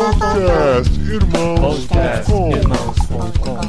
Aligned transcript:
Podcast 0.00 0.96
Irmãos.com 1.12 2.56
Irmãos.com 2.56 3.60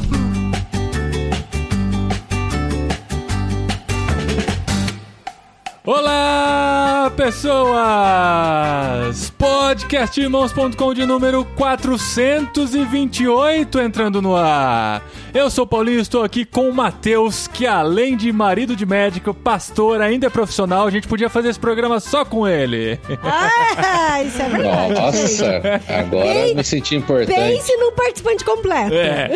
Olá, 5.84 7.12
pessoas! 7.18 9.30
Podcastirmãos.com 9.32 10.94
de 10.94 11.06
número 11.06 11.44
428 11.44 13.82
entrando 13.82 14.22
no 14.22 14.38
ar. 14.38 15.04
Eu 15.34 15.50
sou 15.50 15.64
o 15.64 15.68
Paulinho 15.68 16.00
e 16.00 16.02
estou 16.02 16.24
aqui 16.24 16.44
com 16.44 16.70
o 16.70 16.74
Matheus, 16.74 17.48
que 17.48 17.66
além 17.66 18.18
de 18.18 18.32
marido 18.34 18.76
de 18.76 18.86
médico, 18.86 19.34
pastor, 19.34 20.02
ainda 20.02 20.28
é 20.28 20.30
profissional. 20.30 20.86
A 20.86 20.92
gente 20.92 21.08
podia 21.08 21.30
fazer 21.30 21.50
esse 21.50 21.60
programa 21.60 22.00
só 22.02 22.26
com 22.26 22.46
ele. 22.48 23.00
Ah, 23.24 24.22
isso 24.24 24.42
é 24.42 24.50
verdade. 24.50 24.94
Nossa, 24.94 25.62
agora 25.88 26.34
Bem- 26.34 26.50
eu 26.50 26.56
me 26.56 26.64
senti 26.66 26.96
importante. 26.96 27.34
Pense 27.34 27.76
num 27.78 27.92
participante 27.94 28.44
completo. 28.44 28.94
É. 28.94 29.30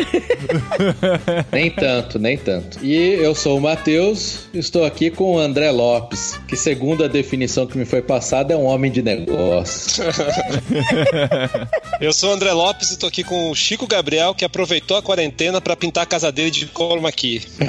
Nem 1.52 1.70
tanto, 1.70 2.18
nem 2.18 2.36
tanto. 2.36 2.78
E 2.84 2.94
eu 3.14 3.34
sou 3.34 3.56
o 3.56 3.60
Matheus, 3.60 4.40
estou 4.52 4.84
aqui 4.84 5.10
com 5.10 5.36
o 5.36 5.38
André 5.38 5.70
Lopes, 5.70 6.38
que 6.46 6.56
segundo 6.56 7.04
a 7.04 7.08
definição 7.08 7.66
que 7.66 7.78
me 7.78 7.84
foi 7.86 8.02
passada 8.02 8.52
é 8.52 8.56
um 8.56 8.64
homem 8.64 8.90
de 8.90 9.00
negócio. 9.02 10.04
Eu 12.00 12.12
sou 12.12 12.30
o 12.30 12.32
André 12.34 12.52
Lopes 12.52 12.90
e 12.92 12.98
tô 12.98 13.06
aqui 13.06 13.24
com 13.24 13.50
o 13.50 13.54
Chico 13.54 13.86
Gabriel, 13.86 14.34
que 14.34 14.44
aproveitou 14.44 14.96
a 14.98 15.02
quarentena 15.02 15.60
pra 15.60 15.74
pintar 15.86 16.02
a 16.02 16.06
casa 16.06 16.32
dele 16.32 16.50
de 16.50 16.66
chroma 16.66 17.12
key. 17.12 17.42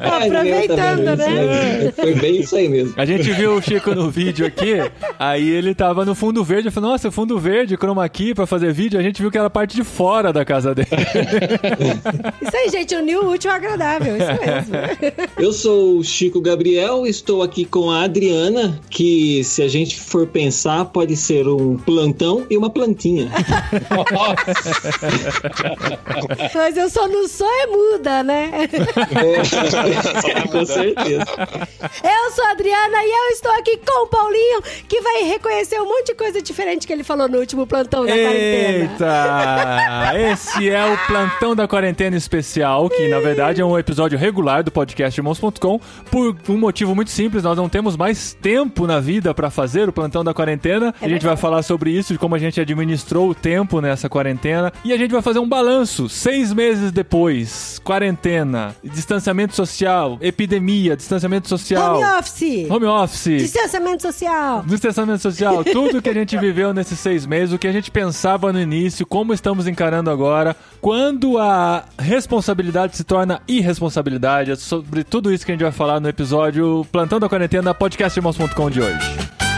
Aproveitando, 0.00 1.16
né? 1.16 1.92
Foi 1.94 2.14
bem 2.14 2.40
isso 2.40 2.56
aí 2.56 2.68
mesmo. 2.68 2.94
A 2.96 3.04
gente 3.04 3.30
viu 3.32 3.54
o 3.54 3.62
Chico 3.62 3.94
no 3.94 4.10
vídeo 4.10 4.46
aqui, 4.46 4.76
aí 5.18 5.46
ele 5.48 5.74
tava 5.74 6.06
no 6.06 6.14
fundo 6.14 6.42
verde, 6.42 6.68
eu 6.68 6.72
falei, 6.72 6.90
nossa, 6.90 7.10
fundo 7.10 7.38
verde, 7.38 7.76
chroma 7.76 8.08
key 8.08 8.34
pra 8.34 8.46
fazer 8.46 8.72
vídeo, 8.72 8.98
a 8.98 9.02
gente 9.02 9.20
viu 9.20 9.30
que 9.30 9.36
era 9.36 9.48
a 9.48 9.50
parte 9.50 9.76
de 9.76 9.84
fora 9.84 10.32
da 10.32 10.42
casa 10.44 10.74
dele. 10.74 10.88
Isso 12.40 12.56
aí, 12.56 12.70
gente, 12.70 12.94
uniu 12.94 13.24
o 13.24 13.32
útil 13.32 13.50
ao 13.50 13.56
agradável. 13.56 14.16
Isso 14.16 14.40
mesmo. 14.40 14.74
Eu 15.38 15.52
sou 15.52 15.98
o 15.98 16.04
Chico 16.04 16.40
Gabriel, 16.40 17.06
estou 17.06 17.42
aqui 17.42 17.66
com 17.66 17.90
a 17.90 18.04
Adriana, 18.04 18.80
que 18.88 19.44
se 19.44 19.62
a 19.62 19.68
gente 19.68 20.00
for 20.00 20.26
pensar, 20.26 20.86
pode 20.86 21.14
ser 21.16 21.46
um 21.46 21.76
plantão 21.76 22.46
e 22.48 22.56
uma 22.56 22.70
plantinha. 22.70 23.30
Mas 26.54 26.76
eu 26.76 26.88
só 26.88 27.08
não 27.08 27.26
sou 27.28 27.48
é 27.48 27.66
muda, 27.66 28.22
né? 28.22 28.50
É, 28.54 28.66
com 30.48 30.64
certeza. 30.64 31.24
Eu 32.02 32.32
sou 32.32 32.44
a 32.44 32.50
Adriana 32.50 32.96
e 33.02 33.10
eu 33.10 33.34
estou 33.34 33.52
aqui 33.52 33.76
com 33.78 34.04
o 34.04 34.06
Paulinho, 34.06 34.62
que 34.88 35.00
vai 35.00 35.24
reconhecer 35.24 35.80
um 35.80 35.86
monte 35.86 36.08
de 36.08 36.14
coisa 36.14 36.42
diferente 36.42 36.86
que 36.86 36.92
ele 36.92 37.04
falou 37.04 37.28
no 37.28 37.38
último 37.38 37.66
plantão 37.66 38.04
da 38.04 38.12
quarentena. 38.12 38.90
Eita! 38.90 40.32
Esse 40.32 40.68
é 40.68 40.84
o 40.84 40.96
plantão 41.06 41.54
da 41.54 41.66
quarentena 41.66 42.16
especial, 42.16 42.88
que 42.88 43.08
na 43.08 43.20
verdade 43.20 43.60
é 43.60 43.64
um 43.64 43.78
episódio 43.78 44.18
regular 44.18 44.62
do 44.62 44.70
podcast 44.70 45.18
Irmãos.com, 45.18 45.80
por 46.10 46.36
um 46.48 46.58
motivo 46.58 46.94
muito 46.94 47.10
simples, 47.10 47.42
nós 47.42 47.56
não 47.56 47.68
temos 47.68 47.96
mais 47.96 48.34
tempo 48.40 48.86
na 48.86 49.00
vida 49.00 49.34
pra 49.34 49.50
fazer 49.50 49.88
o 49.88 49.92
plantão 49.92 50.24
da 50.24 50.34
quarentena. 50.34 50.94
a 51.00 51.08
gente 51.08 51.24
vai 51.24 51.36
falar 51.36 51.62
sobre 51.62 51.90
isso, 51.90 52.12
de 52.12 52.18
como 52.18 52.34
a 52.34 52.38
gente 52.38 52.60
administrou 52.60 53.30
o 53.30 53.34
tempo 53.34 53.80
nessa 53.80 54.08
quarentena, 54.08 54.72
e 54.84 54.92
a 54.92 54.96
gente 54.96 55.12
vai 55.12 55.22
fazer 55.22 55.38
um 55.38 55.48
balanço, 55.48 55.79
seis 55.86 56.52
meses 56.52 56.92
depois, 56.92 57.80
quarentena, 57.84 58.74
distanciamento 58.82 59.54
social, 59.54 60.18
epidemia, 60.20 60.96
distanciamento 60.96 61.48
social, 61.48 61.96
Home 61.96 62.04
office. 62.18 62.70
home 62.70 62.86
office, 62.86 63.42
Distanciamento 63.42 64.02
social. 64.02 64.62
Distanciamento 64.66 65.22
social, 65.22 65.64
tudo 65.64 66.00
que 66.02 66.08
a 66.10 66.14
gente 66.14 66.36
viveu 66.38 66.72
nesses 66.74 66.98
seis 66.98 67.26
meses, 67.26 67.54
o 67.54 67.58
que 67.58 67.66
a 67.66 67.72
gente 67.72 67.90
pensava 67.90 68.52
no 68.52 68.60
início, 68.60 69.06
como 69.06 69.32
estamos 69.32 69.66
encarando 69.66 70.10
agora, 70.10 70.56
quando 70.80 71.38
a 71.38 71.84
responsabilidade 71.98 72.96
se 72.96 73.04
torna 73.04 73.40
irresponsabilidade, 73.48 74.52
é 74.52 74.56
sobre 74.56 75.04
tudo 75.04 75.32
isso 75.32 75.44
que 75.44 75.52
a 75.52 75.54
gente 75.54 75.62
vai 75.62 75.72
falar 75.72 76.00
no 76.00 76.08
episódio 76.08 76.86
Plantão 76.92 77.18
da 77.20 77.28
Quarentena, 77.28 77.74
podcastirmãos.com 77.74 78.70
de 78.70 78.80
hoje. 78.80 79.49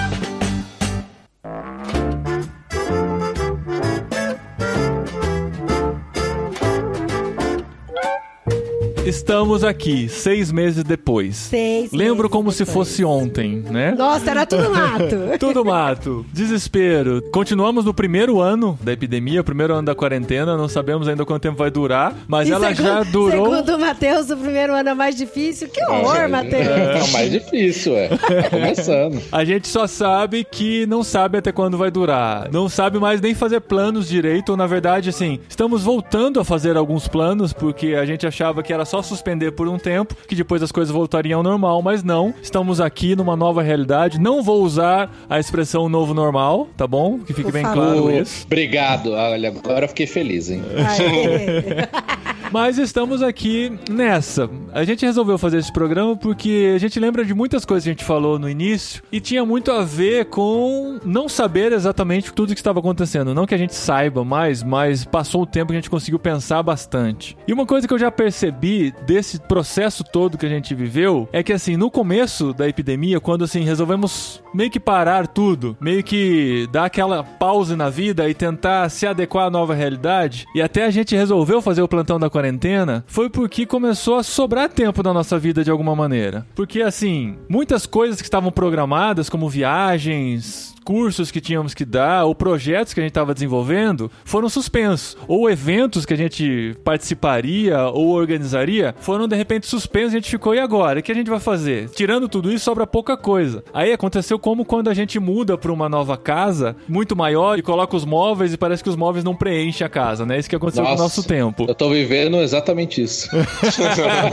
Estamos 9.05 9.65
aqui, 9.65 10.09
seis 10.09 10.53
meses 10.53 10.85
depois. 10.85 11.35
Seis 11.35 11.91
Lembro 11.91 12.19
meses 12.25 12.31
como 12.31 12.53
se 12.53 12.65
depois. 12.65 12.89
fosse 12.89 13.05
ontem, 13.05 13.57
né? 13.69 13.97
Nossa, 13.99 14.31
era 14.31 14.47
tudo 14.47 14.71
mato. 14.71 15.03
Tudo 15.41 15.65
mato. 15.65 16.25
Desespero. 16.33 17.21
Continuamos 17.33 17.85
no 17.85 17.93
primeiro 17.93 18.41
ano 18.41 18.79
da 18.81 18.93
epidemia, 18.93 19.43
primeiro 19.43 19.75
ano 19.75 19.83
da 19.87 19.95
quarentena. 19.95 20.57
Não 20.57 20.69
sabemos 20.69 21.09
ainda 21.09 21.25
quanto 21.25 21.43
tempo 21.43 21.57
vai 21.59 21.71
durar, 21.71 22.15
mas 22.29 22.49
E 22.49 22.53
ela 22.53 22.69
segundo- 22.69 22.87
já 22.87 23.03
durou. 23.03 23.51
Segundo 23.51 23.75
o 23.75 23.81
Matheus, 23.81 24.31
o 24.31 24.37
primeiro 24.37 24.73
ano 24.73 24.91
é 24.91 24.95
mais 24.95 25.17
difícil. 25.17 25.69
Que 25.69 25.83
horror, 25.85 26.29
Matheus. 26.29 26.67
É 26.67 27.03
o 27.03 27.13
mais 27.13 27.31
difícil, 27.33 27.97
é. 27.97 28.09
Tá 28.09 28.51
começando. 28.51 29.21
A 29.33 29.45
gente 29.45 29.67
só 29.67 29.87
sabe 29.89 30.45
que 30.49 30.87
não 30.87 31.03
sabe 31.03 31.39
até 31.39 31.51
quando 31.51 31.77
vai 31.77 31.91
durar. 31.91 32.49
Não 32.53 32.69
sabe 32.69 33.01
mais 33.01 33.21
nem 33.21 33.35
fazer 33.35 33.61
planos 33.61 34.09
direito. 34.09 34.51
Ou, 34.51 34.57
na 34.57 34.67
verdade, 34.69 35.09
assim, 35.09 35.41
estamos 35.49 35.83
voltando 35.83 36.39
a 36.39 36.45
fazer 36.45 36.77
alguns 36.77 37.09
planos, 37.09 37.53
porque 37.53 37.95
a 37.95 38.07
gente 38.07 38.25
achava 38.27 38.63
que 38.63 38.73
era 38.73 38.85
só 38.93 39.01
suspender 39.01 39.53
por 39.53 39.67
um 39.69 39.79
tempo, 39.79 40.15
que 40.29 40.35
depois 40.35 40.63
as 40.63 40.71
coisas 40.71 40.93
voltariam 40.93 41.39
ao 41.39 41.43
normal, 41.43 41.81
mas 41.81 42.05
não. 42.05 42.35
Estamos 42.43 42.79
aqui 42.79 43.17
numa 43.17 43.35
nova 43.35 43.63
realidade. 43.63 44.21
Não 44.21 44.43
vou 44.43 44.63
usar 44.63 45.11
a 45.31 45.41
expressão 45.41 45.89
novo 45.89 46.13
normal, 46.13 46.69
tá 46.77 46.87
bom? 46.87 47.19
Que 47.21 47.33
fique 47.33 47.45
Por 47.45 47.53
bem 47.53 47.63
favor. 47.63 47.95
claro 47.95 48.11
isso. 48.11 48.45
Obrigado. 48.45 49.13
Olha, 49.13 49.49
agora 49.49 49.87
eu 49.87 49.89
fiquei 49.89 50.07
feliz, 50.07 50.51
hein? 50.51 50.63
Mas 52.53 52.77
estamos 52.77 53.23
aqui 53.23 53.73
nessa. 53.91 54.49
A 54.75 54.85
gente 54.85 55.07
resolveu 55.07 55.39
fazer 55.39 55.57
esse 55.57 55.73
programa 55.73 56.15
porque 56.15 56.73
a 56.75 56.79
gente 56.79 57.01
lembra 57.01 57.25
de 57.25 57.33
muitas 57.33 57.65
coisas 57.65 57.85
que 57.85 57.89
a 57.89 57.93
gente 57.95 58.05
falou 58.05 58.39
no 58.39 58.47
início 58.47 59.03
e 59.11 59.21
tinha 59.21 59.43
muito 59.43 59.73
a 59.73 59.83
ver 59.83 60.27
com 60.27 61.01
não 61.03 61.31
saber 61.31 61.73
exatamente 61.73 62.31
tudo 62.31 62.51
o 62.51 62.53
que 62.55 62.61
estava 62.61 62.79
acontecendo. 62.79 63.35
Não 63.35 63.47
que 63.47 63.55
a 63.55 63.59
gente 63.59 63.75
saiba 63.75 64.23
mais, 64.23 64.63
mas 64.63 65.03
passou 65.03 65.43
o 65.43 65.47
tempo 65.47 65.69
que 65.69 65.73
a 65.73 65.81
gente 65.81 65.89
conseguiu 65.89 66.19
pensar 66.19 66.63
bastante. 66.63 67.39
E 67.49 67.55
uma 67.55 67.65
coisa 67.65 67.89
que 67.89 67.95
eu 67.95 67.99
já 67.99 68.11
percebi 68.11 68.82
desse 68.91 69.39
processo 69.41 70.03
todo 70.03 70.39
que 70.39 70.47
a 70.47 70.49
gente 70.49 70.75
viveu 70.75 71.29
é 71.33 71.43
que 71.43 71.53
assim, 71.53 71.77
no 71.77 71.91
começo 71.91 72.53
da 72.53 72.69
epidemia, 72.69 73.21
quando 73.21 73.45
assim 73.45 73.63
resolvemos 73.63 74.43
meio 74.55 74.71
que 74.71 74.81
parar 74.81 75.27
tudo, 75.27 75.77
meio 75.81 76.03
que 76.03 76.69
dar 76.73 76.87
aquela 76.87 77.23
pausa 77.23 77.77
na 77.77 77.89
vida 77.89 78.29
e 78.29 78.35
tentar 78.35 78.89
se 78.89 79.07
adequar 79.07 79.47
à 79.47 79.51
nova 79.51 79.75
realidade, 79.75 80.47
e 80.55 80.63
até 80.63 80.85
a 80.85 80.91
gente 80.91 81.17
resolveu 81.17 81.63
fazer 81.63 81.83
o 81.83 81.89
plantão 81.89 82.19
da 82.19 82.31
quarentena, 82.31 83.05
foi 83.07 83.31
porque 83.31 83.67
começou 83.67 84.17
a 84.17 84.23
sobrar 84.23 84.69
tempo 84.69 85.03
da 85.03 85.13
nossa 85.13 85.39
vida 85.39 85.63
de 85.63 85.71
alguma 85.71 85.95
maneira. 85.95 86.47
Porque 86.55 86.83
assim, 86.83 87.37
muitas 87.49 87.87
coisas 87.87 88.21
que 88.21 88.27
estavam 88.27 88.51
programadas, 88.51 89.29
como 89.29 89.49
viagens, 89.49 90.73
cursos 90.83 91.31
que 91.31 91.41
tínhamos 91.41 91.75
que 91.75 91.85
dar, 91.85 92.25
ou 92.25 92.35
projetos 92.35 92.93
que 92.93 93.01
a 93.01 93.03
gente 93.03 93.13
estava 93.13 93.35
desenvolvendo, 93.35 94.11
foram 94.25 94.49
suspensos. 94.49 95.17
Ou 95.27 95.49
eventos 95.49 96.05
que 96.05 96.15
a 96.15 96.17
gente 96.17 96.77
participaria 96.85 97.83
ou 97.89 98.09
organizaria 98.09 98.72
foram 99.01 99.29
de 99.29 99.37
repente 99.37 99.67
suspensos 99.67 100.15
e 100.15 100.17
a 100.17 100.21
gente 100.21 100.31
ficou, 100.31 100.55
e 100.55 100.59
agora? 100.59 101.01
O 101.01 101.03
que 101.03 101.13
a 101.13 101.15
gente 101.15 101.31
vai 101.31 101.41
fazer? 101.41 101.89
Tirando 101.91 102.29
tudo 102.29 102.51
isso, 102.51 102.65
sobra 102.65 102.87
pouca 102.87 103.17
coisa. 103.17 103.63
Aí 103.73 103.93
aconteceu 103.93 104.39
como 104.39 104.65
quando 104.65 104.89
a 104.89 104.95
gente 104.95 105.19
muda 105.21 105.59
para 105.59 105.71
uma 105.73 105.89
nova 105.89 106.17
casa, 106.17 106.75
muito 106.89 107.15
maior, 107.15 107.59
e 107.59 107.63
coloca 107.63 107.97
os 107.97 108.05
móveis 108.05 108.53
e 108.53 108.57
parece 108.57 108.83
que 108.83 108.89
os 108.89 108.97
móveis 108.97 109.25
não 109.25 109.35
preenchem 109.35 109.87
a 109.87 109.91
casa, 109.91 110.25
né? 110.25 110.39
Isso 110.39 110.49
que 110.49 110.57
aconteceu 110.57 110.85
com 110.85 110.95
o 110.95 110.97
nosso 110.97 111.23
tempo. 111.27 111.67
Eu 111.69 111.75
tô 111.75 111.91
vivendo 111.91 112.37
exatamente 112.39 113.03
isso. 113.03 113.29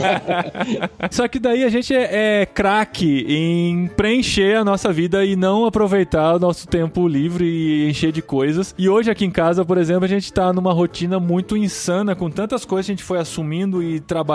Só 1.10 1.28
que 1.28 1.38
daí 1.38 1.64
a 1.64 1.68
gente 1.68 1.94
é, 1.94 2.40
é 2.42 2.46
craque 2.46 3.26
em 3.28 3.86
preencher 3.88 4.56
a 4.56 4.64
nossa 4.64 4.92
vida 4.92 5.24
e 5.24 5.36
não 5.36 5.66
aproveitar 5.66 6.36
o 6.36 6.38
nosso 6.38 6.66
tempo 6.66 7.06
livre 7.06 7.44
e 7.44 7.90
encher 7.90 8.12
de 8.12 8.22
coisas. 8.22 8.74
E 8.78 8.88
hoje 8.88 9.10
aqui 9.10 9.24
em 9.24 9.30
casa, 9.30 9.64
por 9.64 9.76
exemplo, 9.78 10.04
a 10.04 10.08
gente 10.08 10.32
tá 10.32 10.52
numa 10.52 10.72
rotina 10.72 11.20
muito 11.20 11.56
insana 11.56 12.14
com 12.14 12.30
tantas 12.30 12.64
coisas 12.64 12.86
que 12.86 12.92
a 12.92 12.94
gente 12.94 13.04
foi 13.04 13.18
assumindo 13.18 13.82
e 13.82 14.00
trabalhando 14.00 14.29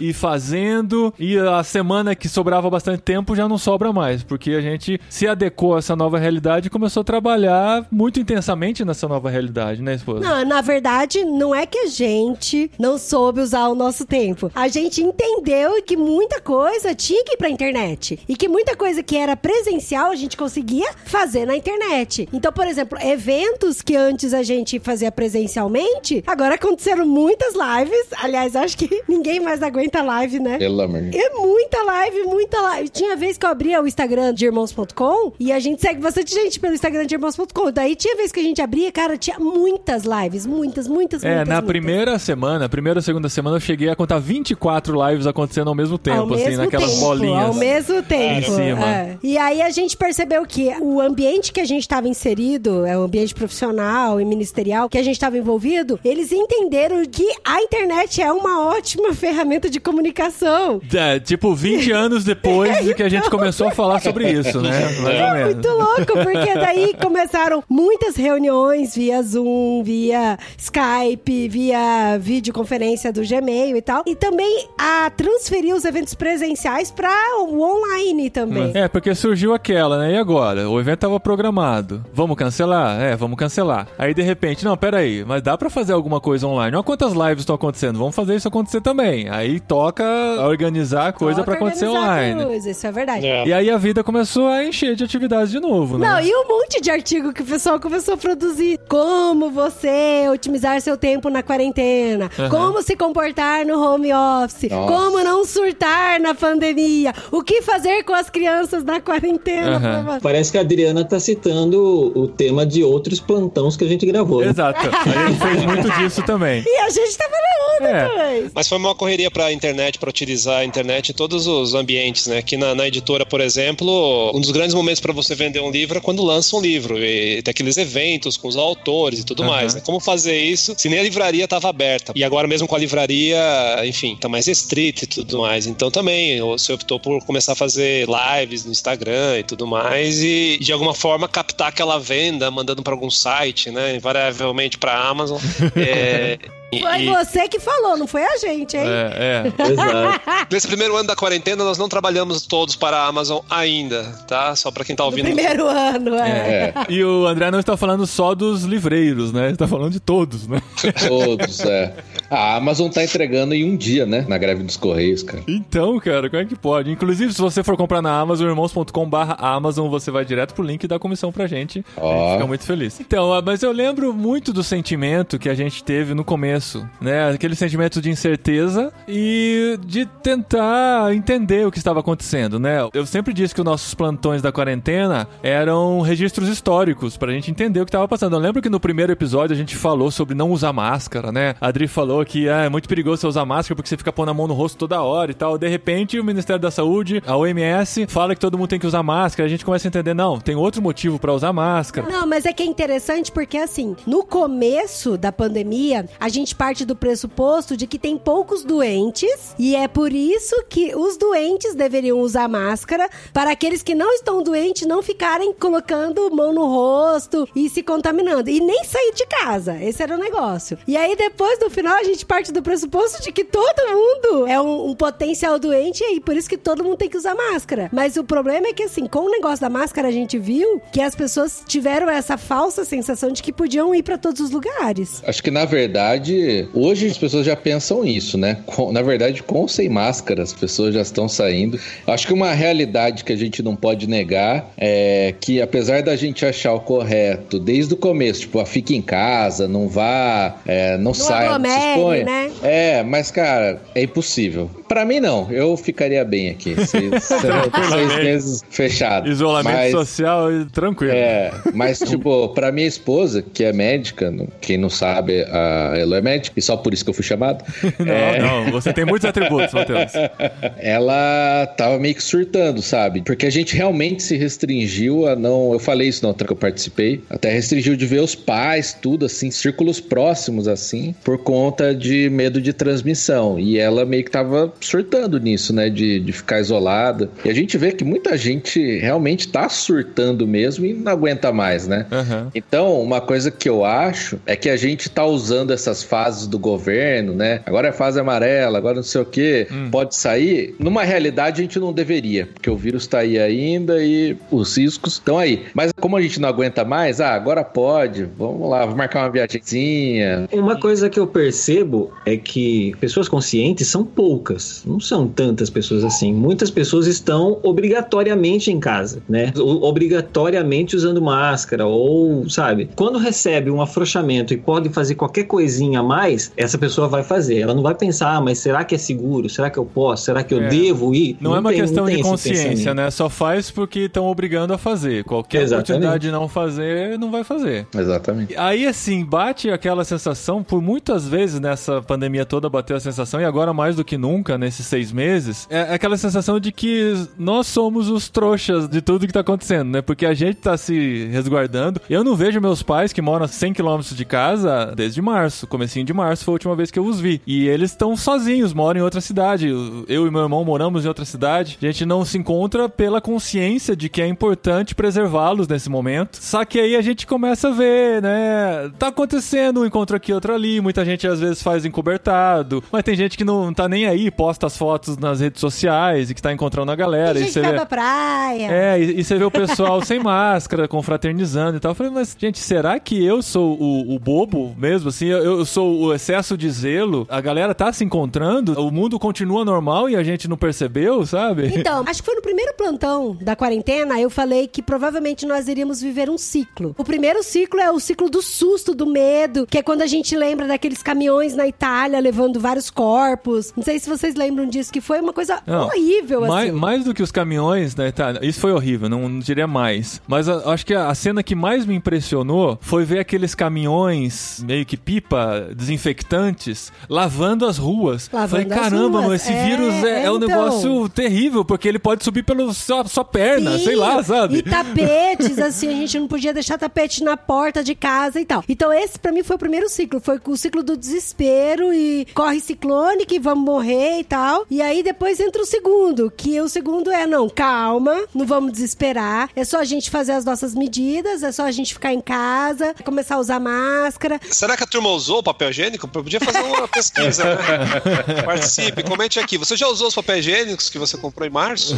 e 0.00 0.12
fazendo. 0.12 1.12
E 1.18 1.38
a 1.38 1.62
semana 1.62 2.14
que 2.14 2.28
sobrava 2.28 2.68
bastante 2.70 3.02
tempo 3.02 3.34
já 3.36 3.48
não 3.48 3.58
sobra 3.58 3.92
mais, 3.92 4.22
porque 4.22 4.52
a 4.52 4.60
gente 4.60 5.00
se 5.08 5.26
adequou 5.26 5.74
a 5.74 5.78
essa 5.78 5.96
nova 5.96 6.18
realidade 6.18 6.68
e 6.68 6.70
começou 6.70 7.00
a 7.02 7.04
trabalhar 7.04 7.86
muito 7.90 8.20
intensamente 8.20 8.84
nessa 8.84 9.08
nova 9.08 9.30
realidade, 9.30 9.82
né, 9.82 9.94
esposa? 9.94 10.20
Não, 10.20 10.44
na 10.44 10.60
verdade, 10.60 11.24
não 11.24 11.54
é 11.54 11.66
que 11.66 11.78
a 11.78 11.86
gente 11.86 12.70
não 12.78 12.98
soube 12.98 13.40
usar 13.40 13.68
o 13.68 13.74
nosso 13.74 14.06
tempo. 14.06 14.50
A 14.54 14.68
gente 14.68 15.02
entendeu 15.02 15.82
que 15.82 15.96
muita 15.96 16.40
coisa 16.40 16.94
tinha 16.94 17.24
que 17.24 17.34
ir 17.34 17.36
pra 17.36 17.48
internet. 17.48 18.18
E 18.28 18.36
que 18.36 18.48
muita 18.48 18.76
coisa 18.76 19.02
que 19.02 19.16
era 19.16 19.36
presencial 19.36 20.10
a 20.10 20.16
gente 20.16 20.36
conseguia 20.36 20.90
fazer 21.04 21.46
na 21.46 21.56
internet. 21.56 22.28
Então, 22.32 22.52
por 22.52 22.66
exemplo, 22.66 22.98
eventos 23.00 23.82
que 23.82 23.96
antes 23.96 24.32
a 24.34 24.42
gente 24.42 24.78
fazia 24.78 25.10
presencialmente, 25.12 26.22
agora 26.26 26.54
aconteceram 26.54 27.06
muitas 27.06 27.54
lives. 27.54 28.06
Aliás, 28.22 28.56
acho 28.56 28.76
que 28.76 29.02
ninguém 29.20 29.38
mais 29.40 29.62
aguenta 29.62 30.02
live, 30.02 30.40
né? 30.40 30.56
Pelo 30.58 30.80
amor 30.80 31.00
de 31.02 31.10
Deus. 31.10 31.24
É 31.24 31.30
muita 31.36 31.82
live, 31.82 32.22
muita 32.24 32.60
live. 32.60 32.88
Tinha 32.88 33.16
vez 33.16 33.36
que 33.36 33.44
eu 33.44 33.50
abria 33.50 33.82
o 33.82 33.86
Instagram 33.86 34.32
de 34.32 34.46
irmãos.com 34.46 35.32
e 35.38 35.52
a 35.52 35.58
gente 35.58 35.80
segue 35.82 36.00
bastante 36.00 36.34
gente 36.34 36.58
pelo 36.58 36.74
Instagram 36.74 37.04
de 37.06 37.14
irmãos.com. 37.14 37.70
Daí 37.70 37.94
tinha 37.94 38.16
vez 38.16 38.32
que 38.32 38.40
a 38.40 38.42
gente 38.42 38.62
abria, 38.62 38.90
cara, 38.90 39.16
tinha 39.18 39.38
muitas 39.38 40.04
lives, 40.04 40.46
muitas, 40.46 40.88
muitas, 40.88 41.22
É, 41.22 41.28
muitas. 41.28 41.48
na 41.48 41.54
muitas. 41.56 41.68
primeira 41.68 42.18
semana, 42.18 42.68
primeira, 42.68 43.00
segunda 43.02 43.28
semana, 43.28 43.56
eu 43.56 43.60
cheguei 43.60 43.90
a 43.90 43.96
contar 43.96 44.18
24 44.18 45.08
lives 45.08 45.26
acontecendo 45.26 45.68
ao 45.68 45.74
mesmo 45.74 45.98
tempo, 45.98 46.20
ao 46.20 46.34
assim, 46.34 46.44
mesmo 46.44 46.64
naquelas 46.64 46.90
tempo, 46.90 47.00
bolinhas. 47.00 47.44
Ao 47.46 47.54
mesmo 47.54 48.02
tempo. 48.02 48.50
Em 48.50 48.54
cima. 48.54 48.86
é. 48.88 49.18
E 49.22 49.36
aí 49.36 49.60
a 49.60 49.70
gente 49.70 49.96
percebeu 49.96 50.44
que 50.46 50.70
o 50.80 51.00
ambiente 51.00 51.52
que 51.52 51.60
a 51.60 51.64
gente 51.64 51.82
estava 51.82 52.08
inserido, 52.08 52.86
é 52.86 52.96
o 52.98 53.02
ambiente 53.02 53.34
profissional 53.34 54.20
e 54.20 54.24
ministerial 54.24 54.88
que 54.88 54.96
a 54.98 55.02
gente 55.02 55.14
estava 55.16 55.36
envolvido, 55.36 56.00
eles 56.04 56.32
entenderam 56.32 57.04
que 57.04 57.26
a 57.44 57.60
internet 57.60 58.22
é 58.22 58.32
uma 58.32 58.66
ótima 58.66 59.09
ferramenta 59.14 59.68
de 59.68 59.80
comunicação. 59.80 60.80
É, 60.92 61.18
tipo, 61.18 61.54
20 61.54 61.90
anos 61.92 62.24
depois 62.24 62.84
de 62.84 62.94
que 62.94 63.02
a 63.02 63.08
gente 63.08 63.28
começou 63.30 63.68
a 63.68 63.70
falar 63.70 64.00
sobre 64.00 64.30
isso, 64.30 64.60
né? 64.60 64.70
Mais 64.70 64.98
ou 64.98 65.02
menos. 65.04 65.40
É 65.40 65.44
Muito 65.44 65.68
louco, 65.68 66.12
porque 66.24 66.54
daí 66.54 66.94
começaram 67.00 67.62
muitas 67.68 68.16
reuniões 68.16 68.94
via 68.94 69.22
Zoom, 69.22 69.82
via 69.82 70.38
Skype, 70.56 71.48
via 71.48 72.18
videoconferência 72.18 73.12
do 73.12 73.22
Gmail 73.26 73.76
e 73.76 73.82
tal. 73.82 74.02
E 74.06 74.14
também 74.14 74.68
a 74.78 75.10
transferir 75.10 75.74
os 75.74 75.84
eventos 75.84 76.14
presenciais 76.14 76.90
para 76.90 77.10
o 77.40 77.60
online 77.60 78.30
também. 78.30 78.72
É, 78.74 78.88
porque 78.88 79.14
surgiu 79.14 79.54
aquela, 79.54 79.98
né? 79.98 80.14
E 80.14 80.16
agora? 80.16 80.68
O 80.68 80.78
evento 80.80 81.00
tava 81.00 81.20
programado. 81.20 82.04
Vamos 82.12 82.36
cancelar? 82.36 83.00
É, 83.00 83.16
vamos 83.16 83.38
cancelar. 83.38 83.86
Aí 83.98 84.14
de 84.14 84.22
repente, 84.22 84.64
não, 84.64 84.76
pera 84.76 84.98
aí, 84.98 85.24
mas 85.24 85.42
dá 85.42 85.56
pra 85.56 85.70
fazer 85.70 85.92
alguma 85.92 86.20
coisa 86.20 86.46
online? 86.46 86.76
Olha 86.76 86.84
quantas 86.84 87.12
lives 87.12 87.40
estão 87.40 87.54
acontecendo. 87.54 87.98
Vamos 87.98 88.14
fazer 88.14 88.34
isso 88.36 88.48
acontecer 88.48 88.80
também. 88.80 88.89
Aí 89.30 89.60
toca 89.60 90.04
organizar 90.46 91.08
a 91.08 91.12
coisa 91.12 91.42
pra 91.42 91.54
Toca 91.54 91.66
acontecer 91.66 91.86
online. 91.88 92.44
coisa, 92.44 92.70
isso 92.70 92.86
é 92.86 92.92
verdade. 92.92 93.26
É. 93.26 93.46
E 93.46 93.52
aí 93.52 93.70
a 93.70 93.76
vida 93.76 94.02
começou 94.02 94.46
a 94.48 94.64
encher 94.64 94.94
de 94.96 95.04
atividades 95.04 95.50
de 95.50 95.60
novo, 95.60 95.98
né? 95.98 96.08
Não, 96.08 96.20
e 96.20 96.34
um 96.34 96.46
monte 96.48 96.80
de 96.80 96.90
artigo 96.90 97.32
que 97.32 97.42
o 97.42 97.44
pessoal 97.44 97.78
começou 97.80 98.14
a 98.14 98.16
produzir. 98.16 98.78
Como 98.88 99.50
você 99.50 100.26
otimizar 100.32 100.80
seu 100.80 100.96
tempo 100.96 101.28
na 101.30 101.42
quarentena. 101.42 102.30
Aham. 102.38 102.48
Como 102.48 102.82
se 102.82 102.96
comportar 102.96 103.64
no 103.66 103.80
home 103.82 104.10
office. 104.12 104.70
Nossa. 104.70 104.92
Como 104.92 105.22
não 105.22 105.44
surtar 105.44 106.18
na 106.20 106.34
pandemia. 106.34 107.12
O 107.30 107.42
que 107.42 107.62
fazer 107.62 108.02
com 108.04 108.12
as 108.14 108.28
crianças 108.30 108.82
na 108.84 109.00
quarentena. 109.00 109.76
Aham. 109.76 110.18
Parece 110.22 110.50
que 110.52 110.58
a 110.58 110.62
Adriana 110.62 111.04
tá 111.04 111.18
citando 111.20 112.12
o 112.16 112.28
tema 112.28 112.64
de 112.66 112.82
outros 112.82 113.20
plantões 113.20 113.76
que 113.76 113.84
a 113.84 113.88
gente 113.88 114.04
gravou. 114.06 114.40
né? 114.40 114.48
Exato. 114.50 114.80
A 114.80 115.28
gente 115.28 115.40
fez 115.40 115.64
muito 115.64 115.90
disso 115.98 116.22
também. 116.22 116.64
E 116.70 116.76
a 116.78 116.88
gente 116.90 117.16
tava 117.18 117.30
na 117.32 117.86
onda 117.86 117.96
É. 117.98 118.08
também. 118.08 118.50
Mas 118.54 118.68
foi 118.68 118.78
uma 118.80 118.94
correria 118.94 119.30
pra 119.30 119.52
internet, 119.52 119.98
pra 119.98 120.10
utilizar 120.10 120.60
a 120.60 120.64
internet 120.64 121.10
em 121.10 121.14
todos 121.14 121.46
os 121.46 121.74
ambientes, 121.74 122.26
né? 122.26 122.38
Aqui 122.38 122.56
na, 122.56 122.74
na 122.74 122.86
editora, 122.86 123.24
por 123.24 123.40
exemplo, 123.40 124.32
um 124.34 124.40
dos 124.40 124.50
grandes 124.50 124.74
momentos 124.74 125.00
pra 125.00 125.12
você 125.12 125.34
vender 125.34 125.60
um 125.60 125.70
livro 125.70 125.98
é 125.98 126.00
quando 126.00 126.22
lança 126.24 126.56
um 126.56 126.60
livro. 126.60 126.98
E 126.98 127.42
tem 127.42 127.50
aqueles 127.50 127.76
eventos 127.76 128.36
com 128.36 128.48
os 128.48 128.56
autores 128.56 129.20
e 129.20 129.24
tudo 129.24 129.42
Aham. 129.42 129.50
mais. 129.50 129.74
Né? 129.74 129.82
Como 129.84 130.00
fazer 130.00 130.38
isso 130.38 130.74
se 130.76 130.88
nem 130.88 130.98
a 130.98 131.02
livraria 131.02 131.46
tava 131.46 131.68
aberta? 131.68 132.12
E 132.14 132.24
agora 132.24 132.46
mesmo 132.46 132.66
com 132.66 132.74
a 132.74 132.78
livraria, 132.78 133.40
enfim, 133.84 134.16
tá 134.16 134.28
mais 134.28 134.46
restrita 134.46 135.04
e 135.04 135.06
tudo 135.06 135.38
mais. 135.38 135.66
Então 135.66 135.90
também 135.90 136.40
você 136.40 136.72
optou 136.72 136.98
por 136.98 137.24
começar 137.24 137.52
a 137.52 137.56
fazer 137.56 138.06
lives 138.08 138.64
no 138.64 138.72
Instagram 138.72 139.38
e 139.38 139.42
tudo 139.42 139.66
mais 139.66 140.22
e 140.22 140.58
de 140.60 140.72
alguma 140.72 140.94
forma 140.94 141.28
captar 141.28 141.68
aquela 141.68 141.98
venda, 141.98 142.50
mandando 142.50 142.82
pra 142.82 142.92
algum 142.92 143.10
site, 143.10 143.70
né? 143.70 143.96
Invariavelmente 143.96 144.78
pra 144.78 144.94
Amazon. 144.96 145.38
É, 145.76 146.38
Foi 146.78 147.02
e- 147.02 147.06
você 147.08 147.48
que 147.48 147.58
falou, 147.58 147.96
não 147.96 148.06
foi 148.06 148.22
a 148.24 148.36
gente, 148.38 148.76
hein? 148.76 148.84
É, 148.86 149.42
é. 149.46 149.52
Exato. 149.70 150.46
Nesse 150.50 150.66
primeiro 150.68 150.94
ano 150.96 151.06
da 151.08 151.16
quarentena, 151.16 151.64
nós 151.64 151.78
não 151.78 151.88
trabalhamos 151.88 152.46
todos 152.46 152.76
para 152.76 152.96
a 152.98 153.06
Amazon 153.06 153.40
ainda, 153.50 154.04
tá? 154.28 154.54
Só 154.54 154.70
para 154.70 154.84
quem 154.84 154.94
tá 154.94 155.02
No 155.02 155.08
ouvindo. 155.10 155.24
primeiro 155.24 155.66
ano, 155.66 156.14
é. 156.16 156.28
É, 156.30 156.74
E 156.88 157.04
o 157.04 157.26
André 157.26 157.50
não 157.50 157.58
está 157.60 157.76
falando 157.76 158.06
só 158.06 158.34
dos 158.34 158.62
livreiros, 158.64 159.32
né? 159.32 159.44
Ele 159.44 159.52
está 159.54 159.66
falando 159.66 159.90
de 159.92 160.00
todos, 160.00 160.46
né? 160.46 160.60
todos, 161.08 161.60
é. 161.60 161.94
A 162.30 162.56
Amazon 162.56 162.88
tá 162.88 163.02
entregando 163.02 163.54
em 163.54 163.64
um 163.64 163.76
dia, 163.76 164.06
né? 164.06 164.24
Na 164.28 164.38
greve 164.38 164.62
dos 164.62 164.76
Correios, 164.76 165.22
cara. 165.22 165.42
Então, 165.48 165.98
cara, 165.98 166.30
como 166.30 166.42
é 166.42 166.46
que 166.46 166.54
pode? 166.56 166.90
Inclusive, 166.90 167.32
se 167.32 167.40
você 167.40 167.62
for 167.64 167.76
comprar 167.76 168.00
na 168.00 168.12
Amazon, 168.18 168.48
irmãos.com 168.48 169.08
barra 169.08 169.34
Amazon, 169.40 169.88
você 169.88 170.10
vai 170.10 170.24
direto 170.24 170.54
pro 170.54 170.62
link 170.64 170.84
e 170.84 170.88
dá 170.88 170.98
comissão 170.98 171.32
pra 171.32 171.46
gente. 171.46 171.84
A 171.96 172.00
gente 172.00 172.32
fica 172.34 172.46
muito 172.46 172.64
feliz. 172.64 173.00
Então, 173.00 173.32
ah, 173.32 173.42
mas 173.44 173.62
eu 173.62 173.72
lembro 173.72 174.12
muito 174.14 174.52
do 174.52 174.62
sentimento 174.62 175.38
que 175.38 175.48
a 175.48 175.54
gente 175.54 175.82
teve 175.82 176.14
no 176.14 176.22
começo, 176.24 176.59
né? 177.00 177.30
Aquele 177.30 177.54
sentimento 177.54 178.00
de 178.00 178.10
incerteza 178.10 178.92
e 179.08 179.78
de 179.84 180.06
tentar 180.06 181.14
entender 181.14 181.66
o 181.66 181.70
que 181.70 181.78
estava 181.78 182.00
acontecendo, 182.00 182.58
né? 182.58 182.78
Eu 182.92 183.06
sempre 183.06 183.32
disse 183.32 183.54
que 183.54 183.60
os 183.60 183.64
nossos 183.64 183.94
plantões 183.94 184.42
da 184.42 184.52
quarentena 184.52 185.28
eram 185.42 186.00
registros 186.00 186.48
históricos 186.48 187.16
pra 187.16 187.32
gente 187.32 187.50
entender 187.50 187.80
o 187.80 187.84
que 187.84 187.90
estava 187.90 188.06
passando. 188.08 188.36
Eu 188.36 188.40
lembro 188.40 188.62
que 188.62 188.68
no 188.68 188.80
primeiro 188.80 189.12
episódio 189.12 189.54
a 189.54 189.56
gente 189.56 189.76
falou 189.76 190.10
sobre 190.10 190.34
não 190.34 190.50
usar 190.50 190.72
máscara, 190.72 191.32
né? 191.32 191.54
A 191.60 191.68
Adri 191.68 191.88
falou 191.88 192.24
que 192.24 192.48
ah, 192.48 192.64
é 192.64 192.68
muito 192.68 192.88
perigoso 192.88 193.20
você 193.20 193.26
usar 193.26 193.44
máscara 193.44 193.76
porque 193.76 193.88
você 193.88 193.96
fica 193.96 194.12
pondo 194.12 194.30
a 194.30 194.34
mão 194.34 194.46
no 194.46 194.54
rosto 194.54 194.78
toda 194.78 195.02
hora 195.02 195.30
e 195.30 195.34
tal. 195.34 195.56
De 195.56 195.68
repente, 195.68 196.18
o 196.18 196.24
Ministério 196.24 196.60
da 196.60 196.70
Saúde, 196.70 197.22
a 197.26 197.36
OMS, 197.36 198.06
fala 198.08 198.34
que 198.34 198.40
todo 198.40 198.58
mundo 198.58 198.68
tem 198.68 198.78
que 198.78 198.86
usar 198.86 199.02
máscara. 199.02 199.46
A 199.46 199.50
gente 199.50 199.64
começa 199.64 199.86
a 199.86 199.88
entender, 199.88 200.14
não, 200.14 200.40
tem 200.40 200.54
outro 200.54 200.82
motivo 200.82 201.18
pra 201.18 201.32
usar 201.32 201.52
máscara. 201.52 202.08
Não, 202.08 202.26
mas 202.26 202.44
é 202.46 202.52
que 202.52 202.62
é 202.62 202.66
interessante 202.66 203.32
porque, 203.32 203.56
assim, 203.56 203.96
no 204.06 204.24
começo 204.24 205.16
da 205.16 205.32
pandemia, 205.32 206.06
a 206.18 206.28
gente 206.28 206.49
parte 206.54 206.84
do 206.84 206.96
pressuposto 206.96 207.76
de 207.76 207.86
que 207.86 207.98
tem 207.98 208.16
poucos 208.16 208.64
doentes 208.64 209.54
e 209.58 209.74
é 209.74 209.88
por 209.88 210.12
isso 210.12 210.64
que 210.68 210.94
os 210.94 211.16
doentes 211.16 211.74
deveriam 211.74 212.20
usar 212.20 212.48
máscara 212.48 213.08
para 213.32 213.50
aqueles 213.50 213.82
que 213.82 213.94
não 213.94 214.12
estão 214.14 214.42
doentes 214.42 214.86
não 214.86 215.02
ficarem 215.02 215.52
colocando 215.52 216.30
mão 216.34 216.52
no 216.52 216.66
rosto 216.66 217.48
e 217.54 217.68
se 217.68 217.82
contaminando. 217.82 218.50
E 218.50 218.60
nem 218.60 218.84
sair 218.84 219.12
de 219.14 219.26
casa. 219.26 219.76
Esse 219.82 220.02
era 220.02 220.14
o 220.14 220.18
negócio. 220.18 220.78
E 220.86 220.96
aí, 220.96 221.16
depois, 221.16 221.58
no 221.60 221.70
final, 221.70 221.96
a 221.96 222.04
gente 222.04 222.24
parte 222.24 222.52
do 222.52 222.62
pressuposto 222.62 223.22
de 223.22 223.32
que 223.32 223.44
todo 223.44 223.88
mundo 223.88 224.46
é 224.46 224.60
um, 224.60 224.90
um 224.90 224.94
potencial 224.94 225.58
doente 225.58 226.02
e 226.02 226.06
aí 226.06 226.20
por 226.20 226.36
isso 226.36 226.48
que 226.48 226.56
todo 226.56 226.84
mundo 226.84 226.96
tem 226.96 227.08
que 227.08 227.16
usar 227.16 227.34
máscara. 227.34 227.88
Mas 227.92 228.16
o 228.16 228.24
problema 228.24 228.68
é 228.68 228.72
que, 228.72 228.82
assim, 228.82 229.06
com 229.06 229.20
o 229.20 229.30
negócio 229.30 229.60
da 229.60 229.68
máscara, 229.68 230.08
a 230.08 230.12
gente 230.12 230.38
viu 230.38 230.80
que 230.92 231.00
as 231.00 231.14
pessoas 231.14 231.62
tiveram 231.66 232.08
essa 232.08 232.36
falsa 232.36 232.84
sensação 232.84 233.32
de 233.32 233.42
que 233.42 233.52
podiam 233.52 233.94
ir 233.94 234.02
pra 234.02 234.18
todos 234.18 234.40
os 234.40 234.50
lugares. 234.50 235.22
Acho 235.26 235.42
que 235.42 235.50
na 235.50 235.64
verdade, 235.64 236.39
hoje 236.74 237.06
as 237.06 237.18
pessoas 237.18 237.46
já 237.46 237.56
pensam 237.56 238.04
isso, 238.04 238.36
né? 238.38 238.58
Com- 238.66 238.92
na 238.92 239.02
verdade, 239.02 239.42
com 239.42 239.60
ou 239.60 239.68
sem 239.68 239.88
máscara, 239.88 240.42
as 240.42 240.52
pessoas 240.52 240.94
já 240.94 241.02
estão 241.02 241.28
saindo. 241.28 241.78
Acho 242.06 242.26
que 242.26 242.32
uma 242.32 242.52
realidade 242.52 243.24
que 243.24 243.32
a 243.32 243.36
gente 243.36 243.62
não 243.62 243.74
pode 243.76 244.06
negar 244.08 244.70
é 244.76 245.34
que, 245.40 245.60
apesar 245.60 246.02
da 246.02 246.16
gente 246.16 246.44
achar 246.46 246.72
o 246.74 246.80
correto 246.80 247.58
desde 247.58 247.94
o 247.94 247.96
começo, 247.96 248.40
tipo, 248.42 248.58
ah, 248.60 248.66
fique 248.66 248.94
em 248.94 249.02
casa, 249.02 249.66
não 249.68 249.88
vá, 249.88 250.56
é, 250.66 250.96
não, 250.98 251.12
saia, 251.14 251.58
não 251.58 251.70
se 251.70 251.76
exponha. 251.88 252.24
né? 252.24 252.50
É, 252.62 253.02
mas, 253.02 253.30
cara, 253.30 253.80
é 253.94 254.02
impossível. 254.02 254.70
Pra 254.90 255.04
mim, 255.04 255.20
não. 255.20 255.48
Eu 255.52 255.76
ficaria 255.76 256.24
bem 256.24 256.50
aqui. 256.50 256.74
Seis, 256.84 257.22
seis 257.22 258.16
meses 258.24 258.64
fechado. 258.70 259.30
Isolamento 259.30 259.72
Mas- 259.76 259.92
social 259.92 260.52
e 260.52 260.64
tranquilo. 260.64 261.12
é, 261.14 261.52
mas 261.72 262.00
tipo, 262.00 262.48
pra 262.48 262.72
minha 262.72 262.88
esposa, 262.88 263.40
que 263.40 263.62
é 263.62 263.72
médica, 263.72 264.34
quem 264.60 264.76
não 264.76 264.90
sabe, 264.90 265.44
a 265.44 265.92
Elo 265.96 266.16
é 266.16 266.20
médica, 266.20 266.58
e 266.58 266.62
só 266.62 266.76
por 266.76 266.92
isso 266.92 267.04
que 267.04 267.10
eu 267.10 267.14
fui 267.14 267.22
chamado, 267.22 267.64
Não, 268.00 268.12
é, 268.12 268.40
não, 268.40 268.72
você 268.72 268.92
tem 268.92 269.04
muitos 269.04 269.28
atributos, 269.28 269.72
Matheus. 269.72 270.10
ela 270.78 271.66
tava 271.76 271.96
meio 272.00 272.16
que 272.16 272.22
surtando, 272.24 272.82
sabe? 272.82 273.22
Porque 273.22 273.46
a 273.46 273.50
gente 273.50 273.76
realmente 273.76 274.24
se 274.24 274.36
restringiu 274.36 275.28
a 275.28 275.36
não. 275.36 275.72
Eu 275.72 275.78
falei 275.78 276.08
isso 276.08 276.22
na 276.24 276.30
outra 276.30 276.44
que 276.48 276.52
eu 276.52 276.56
participei, 276.56 277.22
até 277.30 277.50
restringiu 277.52 277.94
de 277.96 278.06
ver 278.06 278.20
os 278.22 278.34
pais, 278.34 278.92
tudo 279.00 279.26
assim, 279.26 279.52
círculos 279.52 280.00
próximos 280.00 280.66
assim, 280.66 281.14
por 281.22 281.38
conta 281.38 281.94
de 281.94 282.28
medo 282.28 282.60
de 282.60 282.72
transmissão. 282.72 283.56
E 283.56 283.78
ela 283.78 284.04
meio 284.04 284.24
que 284.24 284.30
tava 284.32 284.72
surtando 284.80 285.38
nisso, 285.38 285.74
né? 285.74 285.88
De, 285.88 286.20
de 286.20 286.32
ficar 286.32 286.60
isolada. 286.60 287.30
E 287.44 287.50
a 287.50 287.54
gente 287.54 287.76
vê 287.76 287.92
que 287.92 288.04
muita 288.04 288.36
gente 288.36 288.98
realmente 288.98 289.48
tá 289.48 289.68
surtando 289.68 290.46
mesmo 290.46 290.84
e 290.84 290.94
não 290.94 291.12
aguenta 291.12 291.52
mais, 291.52 291.86
né? 291.86 292.06
Aham. 292.10 292.50
Então, 292.54 293.00
uma 293.00 293.20
coisa 293.20 293.50
que 293.50 293.68
eu 293.68 293.84
acho 293.84 294.38
é 294.46 294.56
que 294.56 294.68
a 294.68 294.76
gente 294.76 295.08
tá 295.08 295.24
usando 295.24 295.72
essas 295.72 296.02
fases 296.02 296.46
do 296.46 296.58
governo, 296.58 297.34
né? 297.34 297.60
Agora 297.66 297.88
é 297.88 297.92
fase 297.92 298.18
amarela, 298.18 298.78
agora 298.78 298.96
não 298.96 299.02
sei 299.02 299.20
o 299.20 299.24
quê, 299.24 299.66
pode 299.90 300.16
sair. 300.16 300.74
Numa 300.78 301.02
realidade, 301.04 301.60
a 301.60 301.64
gente 301.64 301.78
não 301.78 301.92
deveria, 301.92 302.46
porque 302.46 302.70
o 302.70 302.76
vírus 302.76 303.06
tá 303.06 303.18
aí 303.18 303.38
ainda 303.38 304.02
e 304.02 304.36
os 304.50 304.76
riscos 304.76 305.14
estão 305.14 305.38
aí. 305.38 305.64
Mas 305.74 305.92
como 305.98 306.16
a 306.16 306.22
gente 306.22 306.40
não 306.40 306.48
aguenta 306.48 306.84
mais, 306.84 307.20
ah, 307.20 307.34
agora 307.34 307.64
pode, 307.64 308.28
vamos 308.36 308.68
lá, 308.68 308.86
vou 308.86 308.96
marcar 308.96 309.20
uma 309.20 309.30
viagemzinha. 309.30 310.48
Uma 310.52 310.78
coisa 310.78 311.08
que 311.08 311.18
eu 311.18 311.26
percebo 311.26 312.12
é 312.24 312.36
que 312.36 312.94
pessoas 313.00 313.28
conscientes 313.28 313.88
são 313.88 314.04
poucas. 314.04 314.69
Pessoas, 314.70 314.84
não 314.86 315.00
são 315.00 315.26
tantas 315.28 315.68
pessoas 315.70 316.04
assim. 316.04 316.32
Muitas 316.32 316.70
pessoas 316.70 317.06
estão 317.06 317.58
obrigatoriamente 317.62 318.70
em 318.70 318.78
casa, 318.80 319.22
né? 319.28 319.52
Obrigatoriamente 319.58 320.96
usando 320.96 321.20
máscara 321.20 321.86
ou, 321.86 322.48
sabe? 322.48 322.88
Quando 322.96 323.18
recebe 323.18 323.70
um 323.70 323.80
afrouxamento 323.80 324.52
e 324.54 324.56
pode 324.56 324.88
fazer 324.88 325.14
qualquer 325.14 325.44
coisinha 325.44 326.00
a 326.00 326.02
mais, 326.02 326.52
essa 326.56 326.78
pessoa 326.78 327.08
vai 327.08 327.22
fazer. 327.22 327.58
Ela 327.60 327.74
não 327.74 327.82
vai 327.82 327.94
pensar, 327.94 328.36
ah, 328.36 328.40
mas 328.40 328.58
será 328.58 328.84
que 328.84 328.94
é 328.94 328.98
seguro? 328.98 329.48
Será 329.48 329.70
que 329.70 329.78
eu 329.78 329.84
posso? 329.84 330.24
Será 330.24 330.42
que 330.42 330.54
eu 330.54 330.60
É. 330.62 330.68
devo 330.68 331.14
ir? 331.14 331.36
Não, 331.40 331.54
é 331.54 331.60
uma 331.60 331.70
tem- 331.70 331.80
questão 331.80 332.06
de 332.06 332.22
consciência, 332.22 332.94
né? 332.94 333.10
Só 333.10 333.28
faz 333.28 333.70
porque 333.70 334.00
estão 334.00 334.26
obrigando 334.26 334.72
a 334.72 334.78
fazer. 334.78 335.24
Qualquer 335.24 335.62
Exatamente. 335.62 335.90
oportunidade 335.90 336.26
de 336.26 336.32
não 336.32 336.48
fazer, 336.48 337.18
não 337.18 337.30
vai 337.30 337.44
fazer. 337.44 337.86
Exatamente. 337.94 338.56
Aí, 338.56 338.86
assim, 338.86 339.24
bate 339.24 339.70
aquela 339.70 340.04
sensação, 340.04 340.62
por 340.62 340.80
muitas 340.80 341.26
vezes 341.26 341.60
nessa 341.60 342.00
pandemia 342.02 342.44
toda 342.44 342.68
bateu 342.68 342.96
a 342.96 343.00
sensação, 343.00 343.40
e 343.40 343.44
agora 343.44 343.72
mais 343.72 343.96
do 343.96 344.04
que 344.04 344.16
nunca, 344.16 344.56
nesses 344.60 344.86
seis 344.86 345.10
meses, 345.10 345.66
é 345.70 345.94
aquela 345.94 346.16
sensação 346.16 346.60
de 346.60 346.70
que 346.70 347.14
nós 347.38 347.66
somos 347.66 348.08
os 348.08 348.28
trouxas 348.28 348.88
de 348.88 349.00
tudo 349.00 349.26
que 349.26 349.32
tá 349.32 349.40
acontecendo, 349.40 349.90
né? 349.90 350.02
Porque 350.02 350.26
a 350.26 350.34
gente 350.34 350.56
tá 350.56 350.76
se 350.76 351.28
resguardando. 351.32 352.00
Eu 352.08 352.22
não 352.22 352.36
vejo 352.36 352.60
meus 352.60 352.82
pais, 352.82 353.12
que 353.12 353.22
moram 353.22 353.44
a 353.44 353.48
100 353.48 353.72
km 353.72 354.00
de 354.00 354.24
casa, 354.24 354.92
desde 354.94 355.20
março. 355.22 355.66
Comecinho 355.66 356.04
de 356.04 356.12
março 356.12 356.44
foi 356.44 356.52
a 356.52 356.56
última 356.56 356.76
vez 356.76 356.90
que 356.90 356.98
eu 356.98 357.04
os 357.04 357.20
vi. 357.20 357.40
E 357.46 357.66
eles 357.66 357.90
estão 357.90 358.16
sozinhos, 358.16 358.72
moram 358.72 359.00
em 359.00 359.02
outra 359.02 359.20
cidade. 359.20 359.68
Eu 359.68 360.26
e 360.26 360.30
meu 360.30 360.42
irmão 360.42 360.64
moramos 360.64 361.04
em 361.04 361.08
outra 361.08 361.24
cidade. 361.24 361.78
A 361.80 361.86
gente 361.86 362.04
não 362.04 362.24
se 362.24 362.38
encontra 362.38 362.88
pela 362.88 363.20
consciência 363.20 363.96
de 363.96 364.08
que 364.08 364.20
é 364.20 364.26
importante 364.26 364.94
preservá-los 364.94 365.66
nesse 365.66 365.88
momento. 365.88 366.36
Só 366.40 366.64
que 366.64 366.78
aí 366.78 366.96
a 366.96 367.02
gente 367.02 367.26
começa 367.26 367.68
a 367.68 367.72
ver, 367.72 368.22
né? 368.22 368.90
Tá 368.98 369.08
acontecendo 369.08 369.80
um 369.80 369.86
encontro 369.86 370.16
aqui, 370.16 370.32
outro 370.32 370.54
ali. 370.54 370.80
Muita 370.80 371.04
gente 371.04 371.26
às 371.26 371.40
vezes 371.40 371.62
faz 371.62 371.84
encobertado. 371.84 372.82
Mas 372.92 373.02
tem 373.02 373.16
gente 373.16 373.38
que 373.38 373.44
não 373.44 373.72
tá 373.72 373.88
nem 373.88 374.06
aí, 374.06 374.30
posta 374.30 374.49
as 374.58 374.76
fotos 374.76 375.16
nas 375.16 375.40
redes 375.40 375.60
sociais 375.60 376.30
e 376.30 376.34
que 376.34 376.42
tá 376.42 376.52
encontrando 376.52 376.90
a 376.90 376.96
galera. 376.96 377.34
Tem 377.34 377.42
e 377.42 377.44
gente 377.44 377.52
você 377.54 377.60
vai 377.60 377.70
vê... 377.72 377.76
pra 377.76 377.86
praia. 377.86 378.72
É, 378.72 379.00
e, 379.00 379.20
e 379.20 379.24
você 379.24 379.36
vê 379.36 379.44
o 379.44 379.50
pessoal 379.50 380.02
sem 380.04 380.18
máscara, 380.18 380.88
confraternizando 380.88 381.76
e 381.76 381.80
tal. 381.80 381.92
Eu 381.92 381.94
falei, 381.94 382.12
mas, 382.12 382.36
gente, 382.38 382.58
será 382.58 382.98
que 382.98 383.24
eu 383.24 383.42
sou 383.42 383.76
o, 383.80 384.14
o 384.14 384.18
bobo 384.18 384.74
mesmo? 384.76 385.08
Assim, 385.08 385.26
eu, 385.26 385.58
eu 385.58 385.64
sou 385.64 386.00
o 386.00 386.14
excesso 386.14 386.56
de 386.56 386.70
zelo? 386.70 387.26
A 387.28 387.40
galera 387.40 387.74
tá 387.74 387.92
se 387.92 388.04
encontrando? 388.04 388.80
O 388.80 388.90
mundo 388.90 389.18
continua 389.18 389.64
normal 389.64 390.08
e 390.08 390.16
a 390.16 390.22
gente 390.22 390.48
não 390.48 390.56
percebeu, 390.56 391.26
sabe? 391.26 391.72
Então, 391.74 392.04
acho 392.08 392.22
que 392.22 392.26
foi 392.26 392.36
no 392.36 392.42
primeiro 392.42 392.74
plantão 392.74 393.36
da 393.40 393.56
quarentena, 393.56 394.20
eu 394.20 394.30
falei 394.30 394.66
que 394.66 394.82
provavelmente 394.82 395.46
nós 395.46 395.68
iríamos 395.68 396.00
viver 396.00 396.28
um 396.30 396.38
ciclo. 396.38 396.94
O 396.96 397.04
primeiro 397.04 397.42
ciclo 397.42 397.80
é 397.80 397.90
o 397.90 398.00
ciclo 398.00 398.28
do 398.28 398.42
susto, 398.42 398.94
do 398.94 399.06
medo, 399.06 399.66
que 399.66 399.78
é 399.78 399.82
quando 399.82 400.02
a 400.02 400.06
gente 400.06 400.36
lembra 400.36 400.66
daqueles 400.66 401.02
caminhões 401.02 401.54
na 401.54 401.66
Itália 401.66 402.20
levando 402.20 402.60
vários 402.60 402.90
corpos. 402.90 403.72
Não 403.76 403.82
sei 403.82 403.98
se 403.98 404.08
vocês 404.08 404.29
lembram 404.34 404.66
disso, 404.66 404.92
que 404.92 405.00
foi 405.00 405.20
uma 405.20 405.32
coisa 405.32 405.60
Não, 405.66 405.86
horrível, 405.86 406.40
mais, 406.42 406.70
assim. 406.70 406.78
mais 406.78 407.04
do 407.04 407.14
que 407.14 407.22
os 407.22 407.30
caminhões, 407.30 407.94
né? 407.96 408.10
Tá, 408.12 408.34
isso 408.42 408.60
foi 408.60 408.72
horrível, 408.72 409.08
não, 409.08 409.28
não 409.28 409.38
diria 409.40 409.66
mais. 409.66 410.20
Mas 410.26 410.48
a- 410.48 410.72
acho 410.72 410.84
que 410.86 410.94
a, 410.94 411.08
a 411.08 411.14
cena 411.14 411.42
que 411.42 411.54
mais 411.54 411.84
me 411.86 411.94
impressionou 411.94 412.78
foi 412.80 413.04
ver 413.04 413.18
aqueles 413.18 413.54
caminhões, 413.54 414.62
meio 414.66 414.84
que 414.86 414.96
pipa, 414.96 415.68
desinfectantes, 415.74 416.92
lavando 417.08 417.66
as 417.66 417.78
ruas. 417.78 418.28
Lavando 418.32 418.50
Falei, 418.50 418.66
caramba, 418.66 419.08
ruas. 419.18 419.22
mano, 419.22 419.34
esse 419.34 419.52
É, 419.52 419.64
vírus 419.64 419.94
é, 420.04 420.24
é 420.24 420.30
um 420.30 420.36
então. 420.36 420.48
negócio 420.48 421.08
terrível, 421.08 421.64
porque 421.64 421.88
ele 421.88 421.98
pode 421.98 422.24
subir 422.24 422.42
pela 422.44 422.72
sua, 422.72 423.04
sua 423.06 423.24
perna, 423.24 423.78
Sim, 423.78 423.84
sei 423.84 423.96
lá, 423.96 424.22
sabe? 424.22 424.58
E 424.58 424.62
tapetes, 424.62 425.58
assim, 425.60 425.88
a 425.88 425.92
gente 425.96 426.18
não 426.18 426.26
podia 426.28 426.52
deixar 426.52 426.78
tapete 426.78 427.22
na 427.22 427.36
porta 427.36 427.82
de 427.82 427.94
casa 427.94 428.40
e 428.40 428.44
tal. 428.44 428.64
Então, 428.68 428.92
esse 428.92 429.18
pra 429.18 429.32
mim 429.32 429.42
foi 429.42 429.56
o 429.56 429.58
primeiro 429.58 429.88
ciclo. 429.88 430.20
Foi 430.20 430.40
o 430.46 430.56
ciclo 430.56 430.82
do 430.82 430.96
desespero 430.96 431.92
e 431.92 432.26
corre 432.34 432.60
ciclone 432.60 433.24
que 433.26 433.38
vamos 433.38 433.64
morrer 433.64 434.19
e 434.20 434.24
tal. 434.24 434.66
E 434.70 434.80
aí 434.80 435.02
depois 435.02 435.40
entra 435.40 435.62
o 435.62 435.66
segundo, 435.66 436.30
que 436.30 436.60
o 436.60 436.68
segundo 436.68 437.10
é, 437.10 437.26
não, 437.26 437.48
calma, 437.48 438.24
não 438.34 438.46
vamos 438.46 438.72
desesperar. 438.72 439.50
É 439.56 439.64
só 439.64 439.78
a 439.78 439.84
gente 439.84 440.10
fazer 440.10 440.32
as 440.32 440.44
nossas 440.44 440.74
medidas, 440.74 441.42
é 441.42 441.50
só 441.50 441.64
a 441.64 441.70
gente 441.70 441.94
ficar 441.94 442.12
em 442.12 442.20
casa, 442.20 442.94
começar 443.04 443.36
a 443.36 443.38
usar 443.38 443.60
máscara. 443.60 444.40
Será 444.50 444.76
que 444.76 444.84
a 444.84 444.86
turma 444.86 445.08
usou 445.10 445.38
o 445.38 445.42
papel 445.42 445.70
higiênico? 445.70 446.06
Podia 446.06 446.40
fazer 446.40 446.60
uma 446.60 446.86
pesquisa, 446.88 447.44
né? 447.44 448.42
Participe, 448.44 449.02
comente 449.02 449.40
aqui. 449.40 449.56
Você 449.58 449.76
já 449.76 449.88
usou 449.88 450.08
os 450.08 450.14
papéis 450.14 450.46
higiênicos 450.46 450.88
que 450.88 450.98
você 450.98 451.16
comprou 451.16 451.46
em 451.46 451.50
março? 451.50 451.96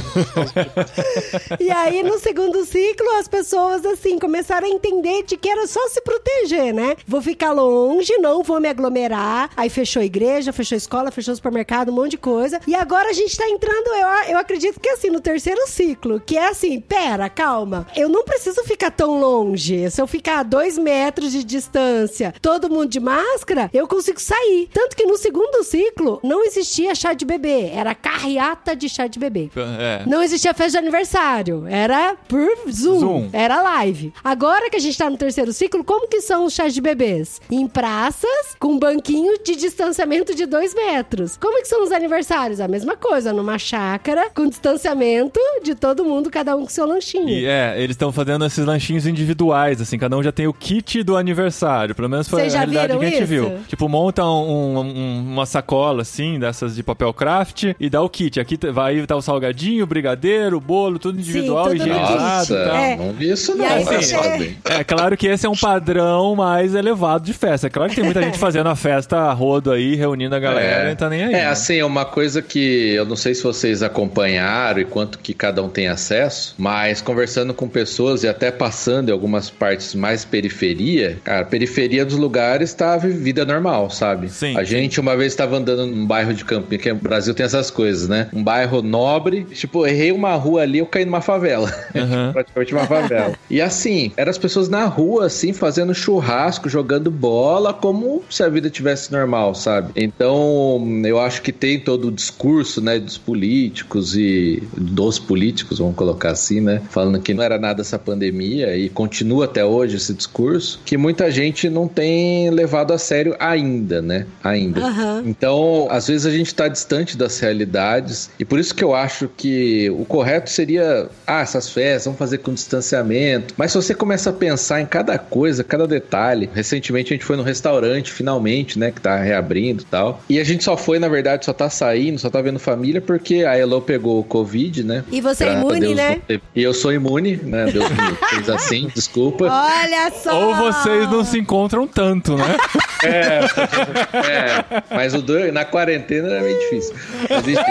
E 1.59 1.71
aí, 1.71 2.03
no 2.03 2.19
segundo 2.19 2.65
ciclo, 2.65 3.09
as 3.19 3.29
pessoas, 3.29 3.85
assim, 3.85 4.19
começaram 4.19 4.67
a 4.67 4.71
entender 4.71 5.25
de 5.25 5.37
que 5.37 5.49
era 5.49 5.67
só 5.67 5.89
se 5.89 6.01
proteger, 6.01 6.73
né? 6.73 6.97
Vou 7.07 7.21
ficar 7.21 7.53
longe, 7.53 8.17
não 8.19 8.43
vou 8.43 8.61
me 8.61 8.69
aglomerar. 8.69 9.51
Aí 9.57 9.69
fechou 9.69 10.03
a 10.03 10.05
igreja, 10.05 10.53
fechou 10.53 10.77
a 10.77 10.79
escola, 10.79 11.11
fechou 11.11 11.33
o 11.33 11.37
supermercado, 11.37 11.91
um 11.91 11.95
monte 11.95 12.12
de 12.13 12.19
coisa. 12.19 12.61
E 12.67 12.75
agora 12.75 13.09
a 13.09 13.13
gente 13.13 13.37
tá 13.37 13.49
entrando, 13.49 13.89
eu, 13.89 14.33
eu 14.33 14.39
acredito 14.39 14.79
que 14.79 14.89
assim, 14.91 15.11
no 15.11 15.21
terceiro 15.21 15.67
ciclo, 15.67 16.21
que 16.21 16.37
é 16.37 16.49
assim, 16.49 16.81
pera, 16.81 17.29
calma. 17.29 17.87
Eu 17.97 18.09
não 18.09 18.25
preciso 18.25 18.63
ficar 18.65 18.91
tão 18.91 19.19
longe. 19.19 19.91
Se 19.91 20.01
eu 20.01 20.07
ficar 20.07 20.41
a 20.41 20.43
dois 20.43 20.77
metros 20.79 21.33
de 21.33 21.43
distância, 21.43 22.35
todo 22.41 22.69
mundo 22.69 22.89
de 22.89 23.01
máscara, 23.01 23.71
eu 23.73 23.89
consigo 23.89 24.21
sair. 24.21 24.69
Tanto 24.73 24.97
que 24.97 25.07
no 25.07 25.17
segundo 25.17 25.65
ciclo, 25.65 26.21
não 26.23 26.45
existia 26.45 26.95
chá 26.95 27.15
de 27.15 27.25
bebê. 27.25 27.71
Era 27.75 27.95
carreata 27.95 28.77
de 28.77 28.89
chá 28.89 29.07
de 29.07 29.19
bebê. 29.19 29.51
É. 29.79 30.03
Não 30.07 30.23
existia 30.23 30.53
festa 30.53 30.73
de 30.73 30.79
aniversário. 30.79 31.67
Era 31.67 32.15
por 32.29 32.71
Zoom. 32.71 33.01
Zoom. 33.01 33.31
Era 33.33 33.63
live. 33.63 34.13
Agora 34.23 34.69
que 34.69 34.77
a 34.77 34.81
gente 34.81 34.99
tá 34.99 35.09
no 35.09 35.17
terceiro 35.17 35.53
ciclo, 35.53 35.83
como 35.83 36.09
que 36.09 36.21
são 36.21 36.45
os 36.45 36.53
chás 36.53 36.75
de 36.75 36.81
bebês? 36.81 37.41
Em 37.51 37.67
praças, 37.67 38.57
com 38.59 38.79
banquinho 38.79 39.39
de 39.43 39.57
distanciamento 39.57 40.35
de 40.35 40.47
dois 40.47 40.75
metros. 40.75 41.37
Como 41.37 41.61
que 41.63 41.69
são 41.69 41.83
os 41.83 41.93
aniversários? 42.03 42.61
A 42.61 42.69
mesma 42.69 42.97
coisa, 42.97 43.33
numa 43.33 43.59
chácara, 43.59 44.29
com 44.35 44.49
distanciamento 44.49 45.39
de 45.63 45.75
todo 45.75 46.05
mundo, 46.05 46.31
cada 46.31 46.57
um 46.57 46.63
com 46.63 46.69
seu 46.69 46.87
lanchinho. 46.87 47.29
E 47.29 47.47
é, 47.47 47.75
eles 47.79 47.95
estão 47.95 48.11
fazendo 48.13 48.45
esses 48.45 48.65
lanchinhos 48.65 49.07
individuais, 49.07 49.81
assim, 49.81 49.99
cada 49.99 50.17
um 50.17 50.23
já 50.23 50.33
tem 50.33 50.47
o 50.47 50.53
kit 50.53 51.03
do 51.03 51.17
aniversário. 51.17 51.95
Pelo 51.95 52.09
menos 52.09 52.29
foi 52.29 52.41
Vocês 52.41 52.55
a 52.55 52.59
realidade 52.59 52.99
que 52.99 53.05
a 53.05 53.09
gente 53.09 53.19
isso? 53.19 53.27
viu. 53.27 53.53
Tipo, 53.69 53.89
monta 53.89 54.25
um- 54.25 54.79
um- 54.81 55.33
uma 55.33 55.47
sacola, 55.47 56.03
assim, 56.03 56.39
dessas 56.39 56.75
de 56.75 56.83
papel 56.83 57.13
craft 57.15 57.65
e 57.79 57.89
dá 57.89 58.03
o 58.03 58.09
kit. 58.09 58.41
Aqui 58.41 58.59
vai 58.73 59.07
tá 59.07 59.17
o 59.17 59.23
salgadinho, 59.23 59.85
o 59.85 59.87
brigadeiro, 59.87 60.57
o 60.57 60.61
bolo, 60.61 60.99
tudo 60.99 61.19
individual, 61.19 61.65
tudo 61.69 61.77
no 61.79 61.83
higienizado 61.85 62.55
e 62.55 62.65
tal. 62.65 62.77
É. 62.77 62.97
Não 62.97 63.13
vi 63.13 63.31
isso 63.31 63.55
não. 63.57 63.65
Aí 63.67 63.85
tudo 63.85 64.39
bem. 64.39 64.59
É 64.65 64.85
claro 64.85 65.17
que 65.17 65.27
esse 65.27 65.47
é 65.47 65.49
um 65.49 65.57
padrão 65.57 66.35
mais 66.35 66.75
elevado 66.75 67.25
de 67.25 67.33
festa. 67.33 67.67
É 67.67 67.71
claro 67.71 67.89
que 67.91 67.97
tem 67.97 68.05
muita 68.05 68.23
gente 68.23 68.39
fazendo 68.39 68.69
a 68.69 68.77
festa 68.77 69.19
a 69.19 69.33
rodo 69.33 69.71
aí, 69.71 69.95
reunindo 69.95 70.35
a 70.35 70.39
galera, 70.39 70.91
e 70.91 70.97
tá 70.97 71.09
nem 71.09 71.23
aí. 71.25 71.29
É, 71.35 71.37
né? 71.39 71.47
assim, 71.47 71.77
é 71.77 71.85
uma 71.93 72.05
coisa 72.07 72.41
que 72.41 72.95
eu 72.95 73.05
não 73.05 73.17
sei 73.17 73.35
se 73.35 73.43
vocês 73.43 73.83
acompanharam 73.83 74.81
e 74.81 74.85
quanto 74.85 75.19
que 75.19 75.35
cada 75.35 75.63
um 75.63 75.69
tem 75.69 75.89
acesso, 75.89 76.55
mas 76.57 77.03
conversando 77.03 77.53
com 77.53 77.69
pessoas 77.69 78.25
e 78.25 78.29
até 78.29 78.51
passando 78.51 79.11
em 79.11 79.13
algumas 79.13 79.51
partes 79.51 79.95
mais 79.95 80.25
periferia, 80.25 81.19
cara, 81.23 81.45
periferia 81.45 82.05
dos 82.05 82.17
lugares 82.17 82.73
tá 82.73 82.95
a 82.95 82.97
vida 82.97 83.45
normal, 83.45 83.91
sabe? 83.91 84.31
Sim, 84.31 84.57
A 84.57 84.65
gente 84.65 84.99
uma 84.99 85.17
vez 85.17 85.33
estava 85.33 85.57
andando 85.57 85.87
num 85.87 86.07
bairro 86.07 86.33
de 86.33 86.45
Campinho, 86.45 86.81
que 86.81 86.91
o 86.91 86.95
Brasil 86.95 87.35
tem 87.35 87.45
essas 87.45 87.71
coisas, 87.71 88.09
né? 88.09 88.29
Um 88.33 88.43
bairro 88.43 88.81
nobre, 88.81 89.45
tipo, 89.45 89.87
errei 89.87 90.13
uma 90.13 90.35
rua 90.35 90.63
ali, 90.63 90.79
eu 90.79 90.87
caí 90.87 91.05
numa 91.05 91.21
favela. 91.21 91.73
Uhum. 91.95 92.33
Praticamente 92.33 92.75
uma 92.75 92.87
favela. 92.87 93.35
E 93.51 93.61
assim, 93.61 94.13
eram 94.17 94.31
as 94.31 94.39
pessoas 94.39 94.69
na 94.69 94.87
rua, 94.87 95.27
assim, 95.27 95.53
fazendo 95.53 95.95
churrasco, 95.95 96.69
jogando 96.69 97.11
bola, 97.11 97.75
como 97.75 98.23
se 98.31 98.43
a 98.43 98.49
vida 98.49 98.71
tivesse 98.71 99.13
normal, 99.13 99.55
sabe? 99.55 99.93
Então, 99.95 101.03
eu 101.05 101.21
acho 101.21 101.43
que 101.43 101.53
tem 101.53 101.82
todo 101.83 102.09
o 102.09 102.13
discurso, 102.13 102.81
né, 102.81 102.99
dos 102.99 103.19
políticos 103.19 104.17
e 104.17 104.63
dos 104.77 105.19
políticos, 105.19 105.79
vamos 105.79 105.95
colocar 105.95 106.31
assim, 106.31 106.61
né? 106.61 106.83
Falando 106.91 107.21
que 107.21 107.35
não 107.35 107.43
era 107.43 107.59
nada 107.59 107.83
essa 107.83 107.99
pandemia 107.99 108.77
e 108.77 108.89
continua 108.89 109.45
até 109.45 109.65
hoje 109.65 109.97
esse 109.97 110.15
discurso, 110.15 110.81
que 110.85 110.97
muita 110.97 111.31
gente 111.31 111.69
não 111.69 111.87
tem 111.87 112.51
levado 112.51 112.93
a 112.93 112.99
sério 112.99 113.37
ainda, 113.39 114.01
né? 114.01 114.27
Ainda. 114.43 114.81
Aham. 114.81 115.23
Então, 115.27 115.87
às 115.91 116.09
vezes 116.09 116.27
a 116.27 116.31
gente 116.31 116.49
está 116.49 116.69
distante 116.69 117.17
das 117.17 117.39
realidades 117.39 118.31
e 118.39 118.45
por 118.45 118.59
isso 118.59 118.75
que 118.75 118.85
eu 118.85 118.95
acho 118.95 119.29
que 119.37 119.91
o 119.91 120.05
correto 120.05 120.51
seria, 120.51 121.09
ah, 121.27 121.41
essas 121.41 121.69
festas, 121.69 122.05
vamos 122.05 122.19
fazer 122.19 122.39
com 122.39 122.53
distanciamento. 122.53 123.55
Mas 123.57 123.73
se 123.73 123.77
você 123.77 123.95
começa 123.95 124.31
a 124.31 124.33
pensar 124.33 124.81
em 124.81 124.87
cada 124.87 125.19
coisa, 125.19 125.65
cada 125.65 125.87
detalhe, 125.87 126.49
recentemente 126.55 127.13
a 127.13 127.17
gente 127.17 127.25
foi 127.25 127.37
no 127.37 127.43
restaurante, 127.43 128.13
finalmente, 128.13 128.79
né, 128.79 128.91
que 128.91 129.01
tá 129.01 129.17
reabrindo 129.17 129.83
e 129.83 129.87
tal. 129.87 130.23
E 130.29 130.39
a 130.39 130.45
gente 130.45 130.65
só 130.65 130.77
foi, 130.77 130.99
na 130.99 131.09
verdade, 131.09 131.45
só 131.45 131.53
tá 131.53 131.69
saindo, 131.73 132.19
só 132.19 132.31
tá 132.31 132.41
vendo 132.41 132.59
família 132.59 133.01
porque 133.01 133.45
a 133.45 133.57
Elo 133.57 133.81
pegou 133.81 134.21
o 134.21 134.25
Covid, 134.25 134.85
né? 134.85 135.05
E 135.11 135.21
você 135.21 135.45
é 135.45 135.53
imune, 135.55 135.81
Deus, 135.81 135.97
né? 135.97 136.21
não. 136.29 136.41
E 136.55 136.63
eu 136.63 136.75
sou 136.75 136.93
imune, 136.93 137.37
né? 137.37 137.67
Deus 137.67 137.91
me 137.91 137.97
fez 138.31 138.49
assim, 138.49 138.89
desculpa. 138.95 139.47
Olha 139.47 140.13
só! 140.23 140.49
Ou 140.49 140.55
vocês 140.55 141.11
não 141.11 141.25
se 141.25 141.39
encontram 141.39 141.87
tanto, 141.87 142.37
né? 142.37 142.57
É, 143.05 144.85
mas 144.95 145.13
o 145.13 145.21
do, 145.21 145.53
na 145.53 145.65
quarentena 145.65 146.29
era 146.29 146.41
meio 146.41 146.57
difícil. 146.59 146.95
Mas, 147.29 147.49
enfim. 147.49 147.63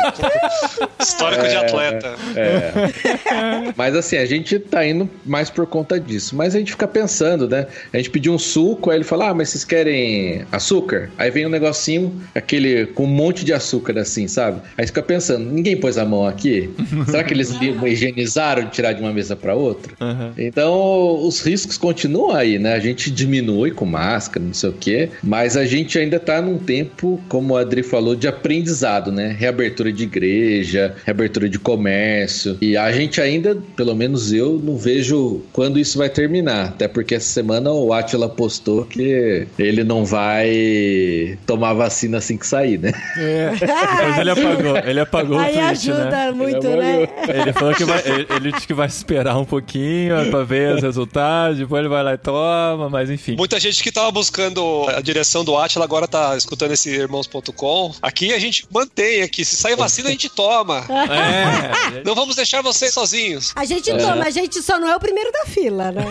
Histórico 1.00 1.48
de 1.48 1.56
atleta. 1.56 2.16
É. 2.36 3.74
Mas 3.76 3.96
assim, 3.96 4.18
a 4.18 4.26
gente 4.26 4.60
tá 4.60 4.86
indo 4.86 5.10
mais 5.26 5.50
por 5.50 5.66
conta 5.66 6.00
disso. 6.00 6.36
Mas 6.36 6.56
a 6.56 6.60
gente 6.60 6.72
fica 6.72 6.88
pensando, 6.88 7.48
né? 7.48 7.68
A 7.94 7.98
gente 7.98 8.10
pediu 8.10 8.34
um 8.34 8.40
suco, 8.40 8.90
aí 8.90 8.98
ele 8.98 9.04
fala: 9.04 9.30
Ah, 9.30 9.34
mas 9.34 9.50
vocês 9.50 9.64
querem 9.64 10.46
açúcar? 10.52 11.10
Aí 11.18 11.32
vem 11.32 11.46
um 11.46 11.50
negocinho, 11.50 12.22
aquele 12.36 12.88
com 12.88 13.04
um 13.04 13.08
monte 13.08 13.46
de 13.46 13.54
açúcar. 13.54 13.91
Açúcar, 13.92 14.00
assim, 14.00 14.28
sabe? 14.28 14.62
Aí 14.78 14.86
fica 14.86 15.02
pensando, 15.02 15.46
ninguém 15.52 15.78
pôs 15.78 15.98
a 15.98 16.06
mão 16.06 16.26
aqui? 16.26 16.70
Será 17.06 17.24
que 17.24 17.34
eles 17.34 17.52
higienizaram 17.86 18.66
de 18.66 18.72
tirar 18.72 18.94
de 18.94 19.02
uma 19.02 19.14
mesa 19.14 19.36
para 19.36 19.54
outra? 19.54 19.94
Uhum. 20.00 20.32
Então, 20.38 21.26
os 21.26 21.42
riscos 21.42 21.78
continuam 21.78 22.32
aí, 22.32 22.58
né? 22.58 22.74
A 22.74 22.80
gente 22.80 23.12
diminui 23.12 23.72
com 23.72 23.86
máscara, 23.86 24.46
não 24.46 24.54
sei 24.54 24.70
o 24.70 24.74
quê, 24.74 25.10
mas 25.24 25.58
a 25.58 25.66
gente 25.66 25.98
ainda 25.98 26.20
tá 26.20 26.42
num 26.42 26.58
tempo, 26.58 27.22
como 27.28 27.58
a 27.58 27.62
Adri 27.62 27.84
falou, 27.84 28.16
de 28.16 28.28
aprendizado, 28.28 29.12
né? 29.12 29.36
Reabertura 29.38 29.92
de 29.92 30.04
igreja, 30.04 30.96
reabertura 31.06 31.50
de 31.50 31.60
comércio. 31.60 32.58
E 32.62 32.78
a 32.78 32.92
gente 32.92 33.22
ainda, 33.22 33.58
pelo 33.76 33.96
menos 33.96 34.32
eu, 34.32 34.60
não 34.64 34.78
vejo 34.78 35.42
quando 35.52 35.80
isso 35.80 35.98
vai 35.98 36.10
terminar. 36.10 36.70
Até 36.70 36.88
porque 36.88 37.16
essa 37.16 37.28
semana 37.28 37.72
o 37.72 37.94
Atila 37.94 38.30
postou 38.30 38.86
que 38.86 39.48
ele 39.58 39.84
não 39.84 40.06
vai 40.06 41.38
tomar 41.46 41.74
vacina 41.74 42.18
assim 42.18 42.38
que 42.38 42.46
sair, 42.46 42.78
né? 42.78 42.92
É. 43.18 43.52
Mas 43.72 44.18
ele 44.18 44.30
apagou, 44.32 44.78
ele 44.78 45.00
apagou 45.00 45.38
Aí 45.40 45.52
o 45.52 45.54
tweet, 45.54 45.72
ajuda 45.72 46.10
né? 46.10 46.32
muito, 46.32 46.68
Ele 46.68 46.78
né? 46.78 47.08
Ele 47.42 47.54
falou 47.54 47.74
que 47.74 47.86
vai, 47.86 48.02
ele, 48.06 48.28
ele 48.30 48.52
disse 48.52 48.68
que 48.68 48.74
vai 48.74 48.88
esperar 48.88 49.38
um 49.38 49.46
pouquinho 49.46 50.30
pra 50.30 50.44
ver 50.44 50.76
os 50.76 50.82
resultados, 50.82 51.58
depois 51.58 51.80
ele 51.80 51.90
vai 51.90 52.04
lá 52.04 52.14
e 52.14 52.18
toma, 52.18 52.90
mas 52.90 53.10
enfim. 53.10 53.36
Muita 53.38 53.60
gente 53.60 53.82
que 53.84 53.92
tava 53.92 54.12
buscando 54.12 54.86
a 54.90 55.02
direção 55.02 55.44
do 55.44 55.58
Atila 55.58 55.86
agora 55.86 56.08
tá 56.08 56.36
escutando 56.38 56.72
esse 56.72 56.90
irmãos.com. 56.90 57.94
Aqui 58.02 58.34
a 58.34 58.40
gente 58.40 58.66
mantém 58.74 59.22
aqui. 59.22 59.44
Se 59.46 59.56
sair 59.56 59.76
vacina, 59.76 60.10
a 60.10 60.12
gente 60.12 60.30
toma. 60.30 60.86
É, 60.90 62.04
Não 62.06 62.16
vamos 62.16 62.36
deixar 62.36 62.62
vocês 62.62 62.94
sozinhos. 62.94 63.54
A 63.56 63.66
gente 63.66 63.92
toma, 63.98 64.26
a 64.26 64.30
gente 64.30 64.62
só 64.62 64.80
não 64.80 64.90
é 64.90 64.96
o 64.96 65.00
primeiro 65.00 65.32
da 65.32 65.46
fila, 65.46 65.92
né? 65.92 66.06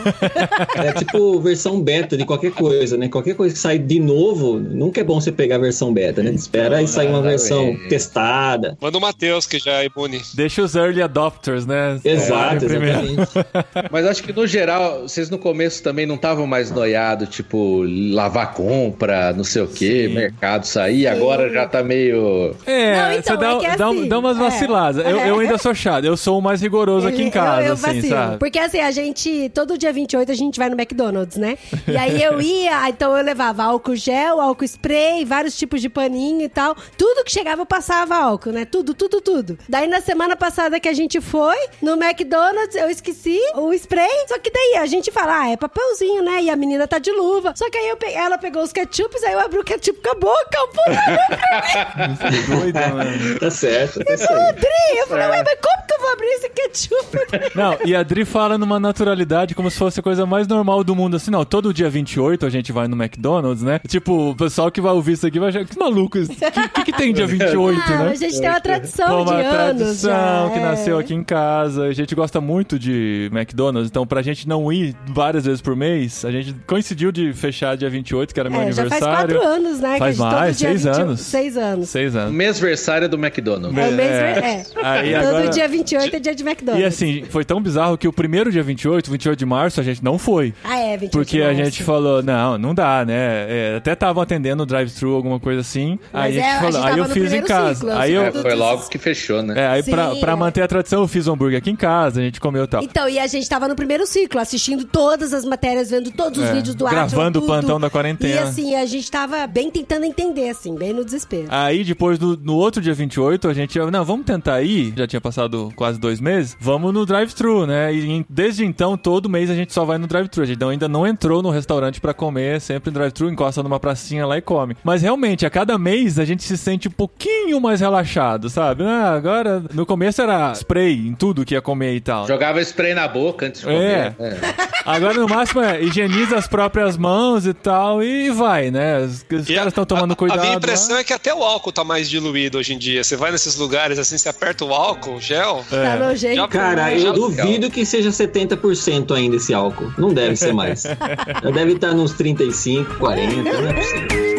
É 0.76 0.92
tipo 0.92 1.40
versão 1.40 1.80
beta 1.80 2.16
de 2.16 2.24
qualquer 2.24 2.52
coisa, 2.52 2.96
né? 2.96 3.08
Qualquer 3.08 3.34
coisa 3.34 3.54
que 3.54 3.60
sai 3.60 3.78
de 3.78 3.98
novo, 4.00 4.58
nunca 4.58 5.00
é 5.00 5.04
bom 5.04 5.20
você 5.20 5.32
pegar 5.32 5.56
a 5.56 5.58
versão 5.58 5.92
beta, 5.92 6.22
né? 6.22 6.30
Espera 6.30 6.82
e 6.82 6.88
sair 6.88 7.08
uma 7.08 7.22
versão 7.22 7.49
exatamente. 7.54 7.88
testada. 7.88 8.78
Manda 8.80 8.98
o 8.98 9.00
Matheus, 9.00 9.46
que 9.46 9.58
já 9.58 9.82
é 9.82 9.86
imune. 9.86 10.20
deixa 10.34 10.62
os 10.62 10.74
early 10.74 11.02
adopters, 11.02 11.66
né? 11.66 12.00
Exato, 12.04 12.64
É, 12.64 12.66
exatamente. 12.66 13.30
Mas 13.90 14.06
acho 14.06 14.22
que 14.22 14.32
no 14.32 14.46
geral, 14.46 15.02
vocês 15.02 15.30
no 15.30 15.38
começo 15.38 15.82
também 15.82 16.06
não 16.06 16.14
estavam 16.16 16.46
mais 16.46 16.70
noiados, 16.70 17.28
tipo, 17.28 17.84
lavar 18.12 18.54
compra, 18.54 19.32
não 19.32 19.44
sei 19.44 19.62
o 19.62 19.68
quê, 19.68 20.06
Sim. 20.08 20.14
mercado 20.14 20.64
sair, 20.64 21.06
agora 21.06 21.50
já 21.50 21.66
tá 21.66 21.82
meio. 21.82 22.54
É, 22.66 22.96
Não, 22.96 23.12
então, 23.12 23.36
você 23.36 23.40
dá, 23.40 23.52
é 23.52 23.58
que 23.58 23.66
é 23.66 23.76
dá, 23.76 23.88
assim, 23.88 24.08
dá 24.08 24.18
umas 24.18 24.36
é. 24.36 24.40
vaciladas. 24.40 25.06
Eu, 25.06 25.18
eu 25.18 25.38
ainda 25.40 25.58
sou 25.58 25.74
chato, 25.74 26.04
eu 26.04 26.16
sou 26.16 26.38
o 26.38 26.42
mais 26.42 26.60
rigoroso 26.60 27.06
aqui 27.06 27.22
em 27.22 27.30
casa, 27.30 27.62
eu, 27.62 27.66
eu 27.68 27.72
assim, 27.74 27.82
vacilo. 27.82 28.08
sabe? 28.08 28.38
Porque 28.38 28.58
assim, 28.58 28.80
a 28.80 28.90
gente, 28.90 29.50
todo 29.54 29.78
dia 29.78 29.92
28 29.92 30.30
a 30.30 30.34
gente 30.34 30.58
vai 30.58 30.68
no 30.68 30.76
McDonald's, 30.80 31.36
né? 31.36 31.58
E 31.86 31.96
aí 31.96 32.22
eu 32.22 32.40
ia, 32.40 32.88
então 32.90 33.16
eu 33.16 33.24
levava 33.24 33.64
álcool 33.64 33.96
gel, 33.96 34.40
álcool 34.40 34.64
spray, 34.64 35.24
vários 35.24 35.56
tipos 35.56 35.80
de 35.80 35.88
paninho 35.88 36.42
e 36.42 36.48
tal. 36.48 36.76
Tudo 36.96 37.24
que 37.24 37.32
chegava 37.40 37.62
eu 37.62 37.66
passava 37.66 38.16
álcool, 38.16 38.52
né? 38.52 38.64
Tudo, 38.66 38.92
tudo, 38.94 39.20
tudo. 39.20 39.58
Daí 39.68 39.88
na 39.88 40.00
semana 40.00 40.36
passada 40.36 40.78
que 40.78 40.88
a 40.88 40.92
gente 40.92 41.20
foi 41.20 41.56
no 41.80 41.92
McDonald's, 41.92 42.74
eu 42.76 42.90
esqueci 42.90 43.38
o 43.54 43.72
spray. 43.72 44.08
Só 44.28 44.38
que 44.38 44.50
daí 44.50 44.76
a 44.78 44.86
gente 44.86 45.10
fala, 45.10 45.40
ah, 45.40 45.48
é 45.50 45.56
papelzinho, 45.56 46.22
né? 46.22 46.42
E 46.42 46.50
a 46.50 46.56
menina 46.56 46.86
tá 46.86 46.98
de 46.98 47.10
luva. 47.10 47.52
Só 47.56 47.68
que 47.70 47.78
aí 47.78 47.88
eu 47.88 47.96
pe- 47.96 48.12
ela 48.12 48.36
pegou 48.36 48.62
os 48.62 48.72
ketchups, 48.72 49.22
aí 49.24 49.32
eu 49.32 49.40
abri 49.40 49.58
o 49.58 49.64
ketchup 49.64 50.00
com 50.02 50.10
a 50.10 50.14
boca. 50.14 50.58
Puta, 50.70 52.30
Doido, 52.48 52.78
mano. 52.94 53.38
Tá 53.38 53.50
certo, 53.50 54.04
tá 54.04 54.12
eu 54.12 54.18
certo. 54.18 54.32
abri. 54.50 54.98
Eu 54.98 55.06
falei, 55.06 55.26
ué, 55.28 55.42
mas 55.44 55.58
como 55.60 55.86
que 55.86 55.94
eu 55.94 56.00
vou 56.00 56.12
abrir 56.12 56.26
esse 56.28 56.48
ketchup? 56.50 57.18
Não, 57.54 57.78
e 57.84 57.94
a 57.94 58.02
Dri 58.02 58.24
fala 58.24 58.58
numa 58.58 58.78
naturalidade 58.78 59.54
como 59.54 59.70
se 59.70 59.78
fosse 59.78 60.00
a 60.00 60.02
coisa 60.02 60.26
mais 60.26 60.46
normal 60.46 60.84
do 60.84 60.94
mundo. 60.94 61.16
Assim, 61.16 61.30
não, 61.30 61.44
todo 61.44 61.72
dia 61.72 61.88
28 61.88 62.44
a 62.44 62.50
gente 62.50 62.70
vai 62.72 62.86
no 62.86 62.96
McDonald's, 63.02 63.62
né? 63.62 63.80
Tipo, 63.88 64.30
o 64.30 64.36
pessoal 64.36 64.70
que 64.70 64.80
vai 64.80 64.92
ouvir 64.92 65.12
isso 65.12 65.26
aqui 65.26 65.38
vai 65.38 65.48
achar 65.48 65.64
que 65.64 65.78
maluco. 65.78 66.18
O 66.18 66.28
que, 66.28 66.68
que, 66.68 66.84
que 66.84 66.92
tem 66.92 67.12
dia 67.12 67.26
28, 67.30 67.80
Ah, 67.86 67.98
né? 68.04 68.10
a 68.10 68.14
gente 68.14 68.40
tem 68.40 68.48
uma 68.48 68.60
tradição 68.60 69.06
Pô, 69.08 69.24
de 69.24 69.30
uma 69.30 69.40
anos 69.40 69.76
tradição 70.02 70.10
já. 70.10 70.50
que 70.52 70.58
é. 70.58 70.62
nasceu 70.62 70.98
aqui 70.98 71.14
em 71.14 71.22
casa. 71.24 71.84
A 71.84 71.92
gente 71.92 72.14
gosta 72.14 72.40
muito 72.40 72.78
de 72.78 73.28
McDonald's, 73.32 73.88
então 73.90 74.06
pra 74.06 74.22
gente 74.22 74.48
não 74.48 74.72
ir 74.72 74.94
várias 75.08 75.44
vezes 75.44 75.60
por 75.60 75.74
mês, 75.76 76.24
a 76.24 76.30
gente 76.30 76.54
coincidiu 76.66 77.10
de 77.12 77.32
fechar 77.32 77.76
dia 77.76 77.88
28, 77.90 78.32
que 78.34 78.40
era 78.40 78.50
meu 78.50 78.60
É, 78.60 78.72
já 78.72 78.82
aniversário. 78.82 79.04
faz 79.06 79.16
quatro 79.32 79.48
anos, 79.48 79.80
né? 79.80 79.98
Faz 79.98 80.20
a 80.20 80.24
gente 80.24 80.34
mais, 80.34 80.56
seis 80.56 80.84
21 80.84 81.02
anos. 81.02 81.20
Seis 81.20 81.56
anos. 81.56 81.88
Seis 81.88 82.16
anos. 82.16 82.32
Mêsversário 82.34 83.08
do 83.08 83.16
McDonald's. 83.16 83.76
É 83.78 83.88
o 83.88 83.92
mês, 83.92 84.10
É. 84.10 84.14
é. 84.38 84.64
Aí 84.82 85.14
Todo 85.14 85.26
agora- 85.28 85.48
dia 85.48 85.68
28 85.68 86.16
é 86.16 86.18
dia 86.20 86.34
de 86.34 86.42
McDonald's. 86.42 86.82
E 86.82 86.86
assim, 86.86 87.24
foi 87.28 87.44
tão 87.44 87.60
bizarro 87.60 87.96
que 87.96 88.08
o 88.08 88.12
primeiro 88.12 88.50
dia 88.50 88.62
28, 88.62 89.10
28 89.10 89.38
de 89.38 89.46
março, 89.46 89.80
a 89.80 89.84
gente 89.84 90.02
não 90.04 90.18
foi. 90.18 90.52
Ah, 90.64 90.78
é, 90.78 90.96
28 90.96 91.10
Porque 91.12 91.36
de 91.38 91.42
a 91.42 91.46
março. 91.46 91.64
gente 91.64 91.82
falou, 91.82 92.22
não, 92.22 92.58
não 92.58 92.74
dá, 92.74 93.04
né? 93.04 93.14
É, 93.48 93.74
até 93.78 93.92
estavam 93.92 94.22
atendendo 94.22 94.62
o 94.62 94.66
drive-thru, 94.66 95.14
alguma 95.14 95.38
coisa 95.40 95.60
assim. 95.60 95.98
Mas 96.12 96.36
aí 96.36 96.40
a 96.40 96.40
é, 96.40 96.44
gente 96.44 96.44
a 96.56 96.58
falou, 96.60 96.72
gente 96.72 96.84
aí 96.92 96.98
eu 96.98 97.04
no 97.08 97.14
fiz 97.22 97.32
em 97.32 97.42
casa. 97.42 97.74
ciclo, 97.74 97.92
aí 97.92 98.16
assim, 98.16 98.36
eu. 98.36 98.42
Foi 98.42 98.54
logo 98.54 98.88
que 98.88 98.98
fechou, 98.98 99.42
né? 99.42 99.54
É, 99.56 99.66
aí 99.66 99.82
Sim, 99.82 99.90
pra, 99.90 100.14
pra 100.16 100.32
é. 100.32 100.36
manter 100.36 100.62
a 100.62 100.68
tradição, 100.68 101.00
eu 101.02 101.08
fiz 101.08 101.26
um 101.26 101.32
hambúrguer 101.32 101.58
aqui 101.58 101.70
em 101.70 101.76
casa, 101.76 102.20
a 102.20 102.22
gente 102.22 102.40
comeu 102.40 102.64
e 102.64 102.66
tal. 102.66 102.82
Então, 102.82 103.08
e 103.08 103.18
a 103.18 103.26
gente 103.26 103.48
tava 103.48 103.68
no 103.68 103.74
primeiro 103.74 104.06
ciclo, 104.06 104.40
assistindo 104.40 104.84
todas 104.84 105.32
as 105.32 105.44
matérias, 105.44 105.90
vendo 105.90 106.10
todos 106.10 106.38
os 106.42 106.48
É, 106.48 106.52
vídeos 106.54 106.74
do 106.74 106.84
gravando 106.86 107.38
Atila, 107.38 107.44
o 107.44 107.46
plantão 107.46 107.80
da 107.80 107.90
quarentena. 107.90 108.34
E 108.34 108.38
assim, 108.38 108.74
a 108.74 108.86
gente 108.86 109.10
tava 109.10 109.46
bem 109.46 109.70
tentando 109.70 110.04
entender, 110.04 110.48
assim, 110.50 110.74
bem 110.74 110.92
no 110.92 111.04
desespero. 111.04 111.46
Aí 111.50 111.84
depois, 111.84 112.18
do, 112.18 112.36
no 112.36 112.54
outro 112.54 112.80
dia 112.80 112.94
28, 112.94 113.48
a 113.48 113.54
gente, 113.54 113.78
não, 113.78 114.04
vamos 114.04 114.26
tentar 114.26 114.62
ir, 114.62 114.92
já 114.96 115.06
tinha 115.06 115.20
passado 115.20 115.72
quase 115.76 115.98
dois 115.98 116.20
meses, 116.20 116.56
vamos 116.60 116.92
no 116.92 117.04
drive-thru, 117.06 117.66
né? 117.66 117.92
E 117.94 118.24
desde 118.28 118.64
então, 118.64 118.96
todo 118.96 119.28
mês 119.28 119.50
a 119.50 119.54
gente 119.54 119.72
só 119.72 119.84
vai 119.84 119.98
no 119.98 120.06
drive-thru. 120.06 120.42
A 120.42 120.46
gente 120.46 120.62
ainda 120.64 120.88
não 120.88 121.06
entrou 121.06 121.42
no 121.42 121.50
restaurante 121.50 122.00
pra 122.00 122.14
comer, 122.14 122.60
sempre 122.60 122.90
no 122.90 122.94
drive-thru, 122.94 123.30
encosta 123.30 123.62
numa 123.62 123.80
pracinha 123.80 124.26
lá 124.26 124.36
e 124.36 124.40
come. 124.40 124.76
Mas 124.84 125.02
realmente, 125.02 125.46
a 125.46 125.50
cada 125.50 125.78
mês 125.78 126.18
a 126.18 126.24
gente 126.24 126.42
se 126.42 126.56
sente 126.56 126.88
um 126.88 126.90
pouquinho 127.18 127.60
mais 127.60 127.80
relaxado, 127.80 128.48
sabe? 128.48 128.84
Ah, 128.84 129.12
agora, 129.14 129.62
no 129.74 129.84
começo 129.84 130.22
era 130.22 130.52
spray 130.52 130.94
em 131.08 131.14
tudo 131.14 131.44
que 131.44 131.54
ia 131.54 131.60
comer 131.60 131.94
e 131.94 132.00
tal. 132.00 132.26
Jogava 132.26 132.60
spray 132.62 132.94
na 132.94 133.06
boca 133.06 133.46
antes 133.46 133.60
de 133.60 133.66
comer. 133.66 133.78
É. 133.78 134.14
É. 134.18 134.38
Agora, 134.86 135.14
no 135.14 135.28
máximo, 135.28 135.60
é 135.60 135.82
higieniza 135.82 136.36
as 136.36 136.48
próprias 136.48 136.96
mãos 136.96 137.46
e 137.46 137.52
tal, 137.52 138.02
e 138.02 138.30
vai, 138.30 138.70
né? 138.70 139.00
Os, 139.00 139.24
os 139.30 139.48
E 139.48 139.54
caras 139.54 139.68
estão 139.68 139.84
tomando 139.84 140.12
a, 140.12 140.16
cuidado. 140.16 140.38
A 140.38 140.42
minha 140.42 140.54
impressão 140.56 140.94
lá. 140.94 141.00
é 141.00 141.04
que 141.04 141.12
até 141.12 141.34
o 141.34 141.42
álcool 141.42 141.70
tá 141.72 141.84
mais 141.84 142.08
diluído 142.08 142.56
hoje 142.58 142.72
em 142.74 142.78
dia. 142.78 143.04
Você 143.04 143.16
vai 143.16 143.30
nesses 143.30 143.56
lugares 143.56 143.98
assim, 143.98 144.16
você 144.16 144.28
aperta 144.28 144.64
o 144.64 144.72
álcool, 144.72 145.16
o 145.16 145.20
gel. 145.20 145.64
É. 145.70 145.82
Tá 145.84 145.96
nojento. 145.96 146.36
Já- 146.36 146.48
Cara, 146.48 146.98
Já- 146.98 147.08
eu 147.08 147.12
duvido 147.12 147.70
que 147.70 147.84
seja 147.84 148.10
70% 148.10 149.14
ainda 149.14 149.36
esse 149.36 149.52
álcool. 149.52 149.92
Não 149.98 150.12
deve 150.14 150.36
ser 150.36 150.52
mais. 150.54 150.82
Já 150.82 151.50
deve 151.52 151.72
estar 151.72 151.92
nos 151.92 152.12
35, 152.14 152.94
40, 152.96 153.42
não 153.60 153.68
é 153.68 153.72
possível. 153.74 154.29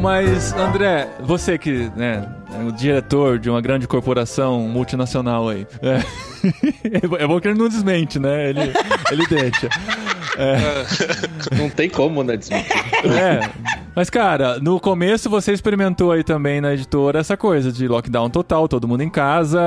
Mas, 0.00 0.52
André, 0.54 1.08
você 1.20 1.58
que 1.58 1.90
né, 1.94 2.26
é 2.58 2.64
o 2.64 2.72
diretor 2.72 3.38
de 3.38 3.50
uma 3.50 3.60
grande 3.60 3.86
corporação 3.86 4.60
multinacional 4.60 5.48
aí. 5.48 5.66
É, 5.82 6.00
é 7.22 7.26
bom 7.26 7.38
que 7.38 7.48
ele 7.48 7.58
não 7.58 7.68
desmente, 7.68 8.18
né? 8.18 8.48
Ele, 8.48 8.72
ele 9.10 9.26
deixa. 9.26 9.68
Não 11.56 11.68
tem 11.68 11.90
como, 11.90 12.22
né? 12.22 12.36
desmentir. 12.36 12.76
É. 13.04 13.40
Mas, 13.94 14.08
cara, 14.08 14.58
no 14.60 14.78
começo 14.78 15.28
você 15.28 15.52
experimentou 15.52 16.12
aí 16.12 16.22
também 16.22 16.60
na 16.60 16.72
editora 16.72 17.18
essa 17.18 17.36
coisa 17.36 17.72
de 17.72 17.88
lockdown 17.88 18.30
total, 18.30 18.68
todo 18.68 18.86
mundo 18.86 19.02
em 19.02 19.10
casa, 19.10 19.60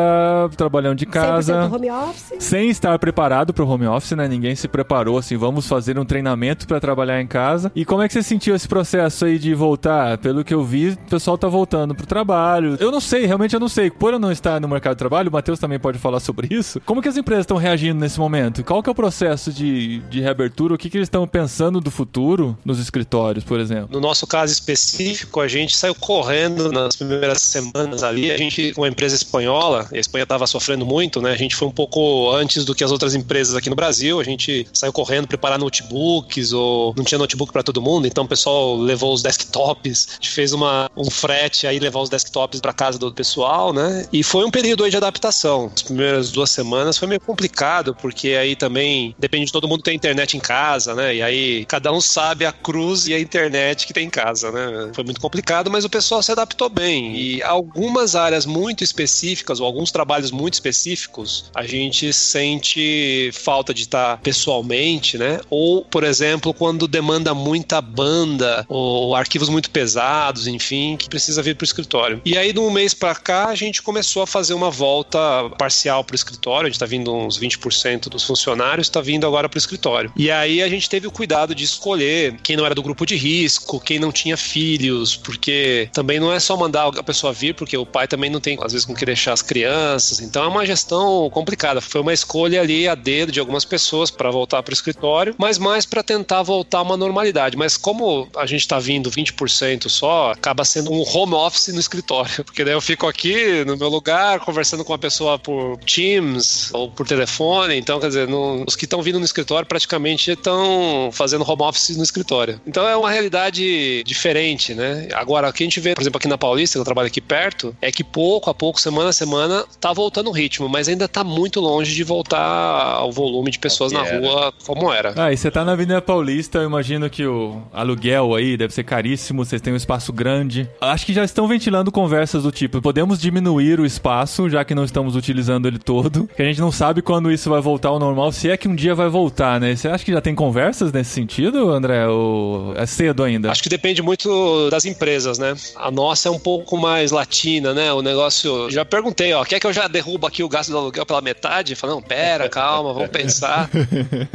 trabalhando 0.55 0.97
de 0.97 1.05
100% 1.05 1.12
casa. 1.12 1.65
home 1.65 1.91
office. 1.91 2.33
Sem 2.39 2.69
estar 2.69 2.97
preparado 2.99 3.53
pro 3.53 3.67
home 3.67 3.88
office, 3.88 4.12
né? 4.12 4.27
Ninguém 4.27 4.55
se 4.55 4.67
preparou 4.67 5.17
assim, 5.17 5.36
vamos 5.38 5.67
fazer 5.67 5.97
um 5.99 6.05
treinamento 6.05 6.67
pra 6.67 6.79
trabalhar 6.79 7.21
em 7.21 7.27
casa. 7.27 7.71
E 7.75 7.86
como 7.86 8.01
é 8.01 8.07
que 8.07 8.13
você 8.13 8.23
sentiu 8.23 8.55
esse 8.55 8.67
processo 8.67 9.25
aí 9.25 9.38
de 9.38 9.53
voltar? 9.53 10.17
Pelo 10.17 10.43
que 10.43 10.53
eu 10.53 10.63
vi, 10.63 10.89
o 10.89 11.09
pessoal 11.09 11.38
tá 11.38 11.47
voltando 11.47 11.93
pro 11.93 12.05
trabalho. 12.05 12.77
Eu 12.79 12.91
não 12.91 12.99
sei, 12.99 13.25
realmente 13.25 13.53
eu 13.53 13.59
não 13.59 13.69
sei. 13.69 13.91
Por 13.91 14.13
eu 14.13 14.19
não 14.19 14.31
estar 14.31 14.59
no 14.59 14.67
mercado 14.67 14.93
de 14.93 14.99
trabalho, 14.99 15.29
o 15.29 15.33
Matheus 15.33 15.59
também 15.59 15.79
pode 15.79 15.97
falar 15.99 16.19
sobre 16.19 16.47
isso. 16.49 16.81
Como 16.86 17.01
que 17.01 17.09
as 17.09 17.17
empresas 17.17 17.43
estão 17.43 17.57
reagindo 17.57 17.99
nesse 17.99 18.19
momento? 18.19 18.63
Qual 18.63 18.81
que 18.81 18.89
é 18.89 18.91
o 18.91 18.95
processo 18.95 19.51
de, 19.51 19.99
de 20.09 20.21
reabertura? 20.21 20.73
O 20.73 20.77
que, 20.77 20.89
que 20.89 20.97
eles 20.97 21.07
estão 21.07 21.27
pensando 21.27 21.79
do 21.81 21.91
futuro 21.91 22.57
nos 22.63 22.79
escritórios, 22.79 23.43
por 23.43 23.59
exemplo? 23.59 23.89
No 23.91 23.99
nosso 23.99 24.12
caso 24.28 24.52
específico, 24.54 25.39
a 25.39 25.47
gente 25.47 25.76
saiu 25.76 25.95
correndo 25.95 26.71
nas 26.71 26.95
primeiras 26.95 27.41
semanas 27.41 28.04
ali. 28.04 28.32
A 28.32 28.38
gente, 28.38 28.73
uma 28.78 28.88
empresa 28.88 29.15
espanhola, 29.15 29.88
a 29.91 29.97
Espanha 29.97 30.23
estava 30.23 30.45
sofrendo 30.47 30.86
muito, 30.86 31.21
né? 31.21 31.32
A 31.32 31.38
gente 31.38 31.56
foi 31.56 31.67
um 31.67 31.71
pouco 31.71 32.32
antes 32.32 32.65
do 32.65 32.76
que 32.76 32.84
as 32.84 32.91
outras 32.91 33.15
empresas 33.15 33.56
aqui 33.56 33.69
no 33.69 33.76
Brasil. 33.76 34.19
A 34.19 34.23
gente 34.23 34.67
saiu 34.73 34.93
correndo 34.93 35.28
preparar 35.28 35.58
notebooks, 35.60 36.54
ou 36.54 36.93
não 36.95 37.04
tinha 37.04 37.17
notebook 37.17 37.52
para 37.52 37.63
todo 37.63 37.82
mundo, 37.82 38.08
então 38.08 38.23
o 38.23 38.28
pessoal 38.28 38.76
levou 38.78 39.13
os 39.13 39.21
desktops. 39.21 40.08
A 40.12 40.15
gente 40.15 40.30
fez 40.30 40.54
uma, 40.54 40.89
um 40.95 41.10
frete 41.10 41.67
aí, 41.67 41.80
levar 41.80 42.02
os 42.02 42.10
desktops 42.10 42.60
para 42.60 42.73
casa 42.73 42.97
do 42.97 43.12
pessoal, 43.12 43.73
né? 43.73 44.08
E 44.12 44.23
foi 44.23 44.45
um 44.45 44.52
período 44.52 44.84
aí 44.84 44.91
de 44.91 44.97
adaptação. 44.97 45.71
As 45.73 45.82
primeiras 45.82 46.32
duas 46.32 46.49
semanas 46.49 46.97
foi 46.97 47.08
meio 47.08 47.21
complicado, 47.21 47.95
porque 47.95 48.30
aí 48.30 48.56
também 48.56 49.15
depende 49.17 49.47
de 49.47 49.52
todo 49.52 49.67
mundo 49.67 49.84
ter 49.84 49.93
internet 49.93 50.38
em 50.38 50.39
casa, 50.39 50.93
né? 50.93 51.15
E 51.15 51.21
aí 51.21 51.65
cada 51.65 51.91
um 51.91 52.02
sabe 52.02 52.45
a 52.45 52.52
cruz 52.52 53.08
e 53.08 53.13
a 53.13 53.19
internet 53.19 53.86
que 53.88 53.93
tem 53.93 54.02
em 54.03 54.09
casa, 54.09 54.51
né? 54.51 54.91
Foi 54.93 55.03
muito 55.03 55.19
complicado, 55.19 55.69
mas 55.71 55.85
o 55.85 55.89
pessoal 55.89 56.21
se 56.21 56.31
adaptou 56.31 56.69
bem. 56.69 57.15
E 57.15 57.43
algumas 57.43 58.15
áreas 58.15 58.45
muito 58.45 58.83
específicas, 58.83 59.59
ou 59.59 59.65
alguns 59.65 59.91
trabalhos 59.91 60.31
muito 60.31 60.53
específicos, 60.53 61.45
a 61.53 61.65
gente 61.65 62.11
sente 62.13 63.31
falta 63.33 63.73
de 63.73 63.81
estar 63.81 64.19
pessoalmente, 64.19 65.17
né? 65.17 65.39
Ou, 65.49 65.83
por 65.83 66.03
exemplo, 66.03 66.53
quando 66.53 66.87
demanda 66.87 67.33
muita 67.33 67.81
banda, 67.81 68.65
ou 68.67 69.15
arquivos 69.15 69.49
muito 69.49 69.69
pesados, 69.69 70.47
enfim, 70.47 70.97
que 70.97 71.09
precisa 71.09 71.41
vir 71.41 71.55
para 71.55 71.63
o 71.63 71.65
escritório. 71.65 72.21
E 72.25 72.37
aí, 72.37 72.53
de 72.53 72.59
um 72.59 72.69
mês 72.69 72.93
para 72.93 73.15
cá, 73.15 73.47
a 73.47 73.55
gente 73.55 73.81
começou 73.81 74.23
a 74.23 74.27
fazer 74.27 74.53
uma 74.53 74.69
volta 74.69 75.19
parcial 75.57 76.03
para 76.03 76.13
o 76.13 76.15
escritório. 76.15 76.67
A 76.67 76.69
gente 76.69 76.75
está 76.75 76.85
vindo 76.85 77.13
uns 77.13 77.39
20% 77.39 78.09
dos 78.09 78.23
funcionários, 78.23 78.87
está 78.87 79.01
vindo 79.01 79.25
agora 79.25 79.47
para 79.49 79.57
o 79.57 79.59
escritório. 79.59 80.11
E 80.15 80.29
aí 80.31 80.61
a 80.61 80.69
gente 80.69 80.89
teve 80.89 81.07
o 81.07 81.11
cuidado 81.11 81.53
de 81.55 81.63
escolher 81.63 82.37
quem 82.43 82.55
não 82.55 82.65
era 82.65 82.75
do 82.75 82.83
grupo 82.83 83.05
de 83.05 83.15
risco, 83.15 83.79
quem 83.79 83.92
não 83.99 84.12
tinha 84.12 84.38
filhos, 84.38 85.15
porque 85.15 85.89
também 85.93 86.19
não 86.19 86.32
é 86.32 86.39
só 86.39 86.56
mandar 86.56 86.88
a 86.88 87.03
pessoa 87.03 87.34
vir, 87.34 87.53
porque 87.53 87.77
o 87.77 87.86
pai 87.86 88.08
também 88.08 88.29
não 88.29 88.39
tem, 88.39 88.58
às 88.62 88.71
vezes, 88.71 88.86
com 88.86 88.93
que 88.93 89.06
deixar 89.06 89.34
as 89.34 89.41
crianças. 89.41 90.19
Então 90.19 90.43
é 90.43 90.47
uma 90.47 90.65
gestão 90.65 91.29
complicada. 91.32 91.82
Foi 91.82 92.01
uma 92.01 92.13
escolha 92.13 92.62
ali 92.62 92.88
a 92.88 92.95
dedo 92.95 93.32
de 93.32 93.39
algumas 93.39 93.65
pessoas 93.65 94.10
para 94.12 94.29
voltar 94.32 94.62
para 94.63 94.71
o 94.71 94.73
escritório, 94.73 95.36
mas 95.38 95.58
mais 95.58 95.86
para 95.86 96.03
tentar 96.03 96.43
voltar 96.43 96.79
a 96.79 96.82
uma 96.82 96.97
normalidade. 96.97 97.58
Mas 97.58 97.77
como 97.77 98.27
a 98.36 98.45
gente 98.45 98.62
está 98.62 98.79
vindo 98.79 99.10
20% 99.10 99.89
só, 99.89 100.32
acaba 100.32 100.65
sendo 100.65 100.91
um 100.91 101.03
home 101.08 101.34
office 101.34 101.69
no 101.73 101.79
escritório, 101.79 102.43
porque 102.45 102.63
daí 102.63 102.73
eu 102.73 102.82
fico 102.82 103.08
aqui 103.08 103.63
no 103.65 103.77
meu 103.77 103.89
lugar 103.89 104.39
conversando 104.39 104.84
com 104.84 104.93
a 104.93 104.97
pessoa 104.97 105.38
por 105.39 105.77
Teams 105.79 106.71
ou 106.73 106.89
por 106.89 107.08
telefone. 107.08 107.75
Então, 107.75 107.99
quer 107.99 108.08
dizer, 108.08 108.27
os 108.67 108.75
que 108.75 108.86
estão 108.86 109.01
vindo 109.01 109.19
no 109.19 109.25
escritório 109.25 109.67
praticamente 109.67 110.32
estão 110.32 111.10
fazendo 111.12 111.49
home 111.49 111.63
office 111.63 111.95
no 111.95 112.03
escritório. 112.03 112.60
Então 112.65 112.88
é 112.88 112.95
uma 112.95 113.10
realidade 113.10 113.63
diferente, 114.06 114.74
né? 114.74 115.08
Agora, 115.13 115.50
o 115.50 115.54
que 115.54 115.63
a 115.63 115.65
gente 115.65 115.80
vê, 115.80 115.93
por 115.93 116.02
exemplo, 116.02 116.17
aqui 116.17 116.28
na 116.28 116.38
Paulista, 116.38 116.78
que 116.78 116.82
eu 116.82 116.86
trabalho 116.86 117.08
aqui 117.08 117.22
perto, 117.22 117.76
é 117.82 117.91
que 117.91 118.04
pouco 118.04 118.50
a 118.50 118.54
pouco, 118.54 118.80
semana 118.80 119.10
a 119.10 119.13
semana, 119.13 119.65
tá 119.80 119.91
voltando 119.93 120.30
o 120.30 120.34
ritmo, 120.34 120.67
mas 120.69 120.88
ainda 120.88 121.08
tá 121.08 121.24
muito 121.24 121.60
longe 121.60 121.93
de 121.93 122.04
voltar 122.04 122.39
ao 122.39 123.12
volume 123.12 123.52
de 123.52 123.60
pessoas 123.60 123.91
na 123.91 124.04
rua 124.04 124.54
como 124.65 124.91
era. 124.91 125.13
Ah, 125.15 125.32
e 125.32 125.38
você 125.38 125.50
tá 125.52 125.63
na 125.63 125.74
Avenida 125.74 126.02
Paulista, 126.02 126.60
eu 126.60 126.65
imagino 126.65 127.10
que 127.10 127.26
o 127.26 127.62
aluguel 127.72 128.36
aí 128.36 128.58
deve 128.58 128.74
ser 128.74 128.84
caríssimo, 128.84 129.46
vocês 129.46 129.62
têm 129.62 129.74
um 129.74 129.78
espaço 129.78 130.12
grande. 130.12 130.69
Acho 130.80 131.06
que 131.06 131.13
já 131.13 131.24
estão 131.24 131.48
ventilando 131.48 131.91
conversas 131.91 132.43
do 132.43 132.52
tipo, 132.52 132.82
podemos 132.82 133.19
diminuir 133.19 133.80
o 133.80 133.86
espaço, 133.86 134.50
já 134.50 134.63
que 134.63 134.76
não 134.76 134.84
estamos 134.84 135.15
utilizando 135.15 135.67
ele 135.67 135.80
todo, 135.80 136.30
que 136.36 136.41
a 136.41 136.46
gente 136.46 136.60
não 136.60 136.72
sabe 136.72 137.02
quando 137.02 137.32
isso 137.32 137.50
vai 137.50 137.62
voltar 137.62 137.89
ao 137.89 138.00
normal, 138.00 138.32
se 138.32 138.50
é 138.50 138.58
que 138.58 138.67
um 138.67 138.76
dia 138.76 138.96
vai 138.96 139.10
voltar, 139.10 139.60
né? 139.60 139.76
Você 139.76 139.88
acha 139.88 140.04
que 140.04 140.12
já 140.12 140.22
tem 140.22 140.36
conversas 140.36 140.91
nesse 140.91 141.12
sentido, 141.12 141.69
André? 141.69 142.08
Ou 142.08 142.74
é 142.76 142.86
cedo 142.86 143.24
ainda? 143.24 143.52
Acho 143.52 143.63
que 143.63 143.69
depende 143.73 144.03
muito 144.03 144.69
das 144.69 144.86
empresas, 144.86 145.39
né? 145.39 145.55
A 145.75 145.89
nossa 145.89 146.29
é 146.29 146.31
um 146.31 146.38
pouco 146.38 146.77
mais 146.77 147.12
latina, 147.12 147.73
né? 147.73 147.91
O 147.91 148.03
negócio. 148.03 148.69
Já 148.69 148.86
perguntei, 148.86 149.33
ó, 149.33 149.43
quer 149.43 149.59
que 149.59 149.65
eu 149.65 149.73
já 149.73 149.88
derrubo 149.88 150.27
aqui 150.27 150.43
o 150.43 150.49
gasto 150.49 150.69
do 150.69 150.77
aluguel 150.77 151.05
pela 151.05 151.21
metade? 151.21 151.75
Falei, 151.75 151.95
não, 151.95 152.01
pera, 152.01 152.47
calma, 152.47 152.93
vamos 152.93 153.09
pensar. 153.12 153.69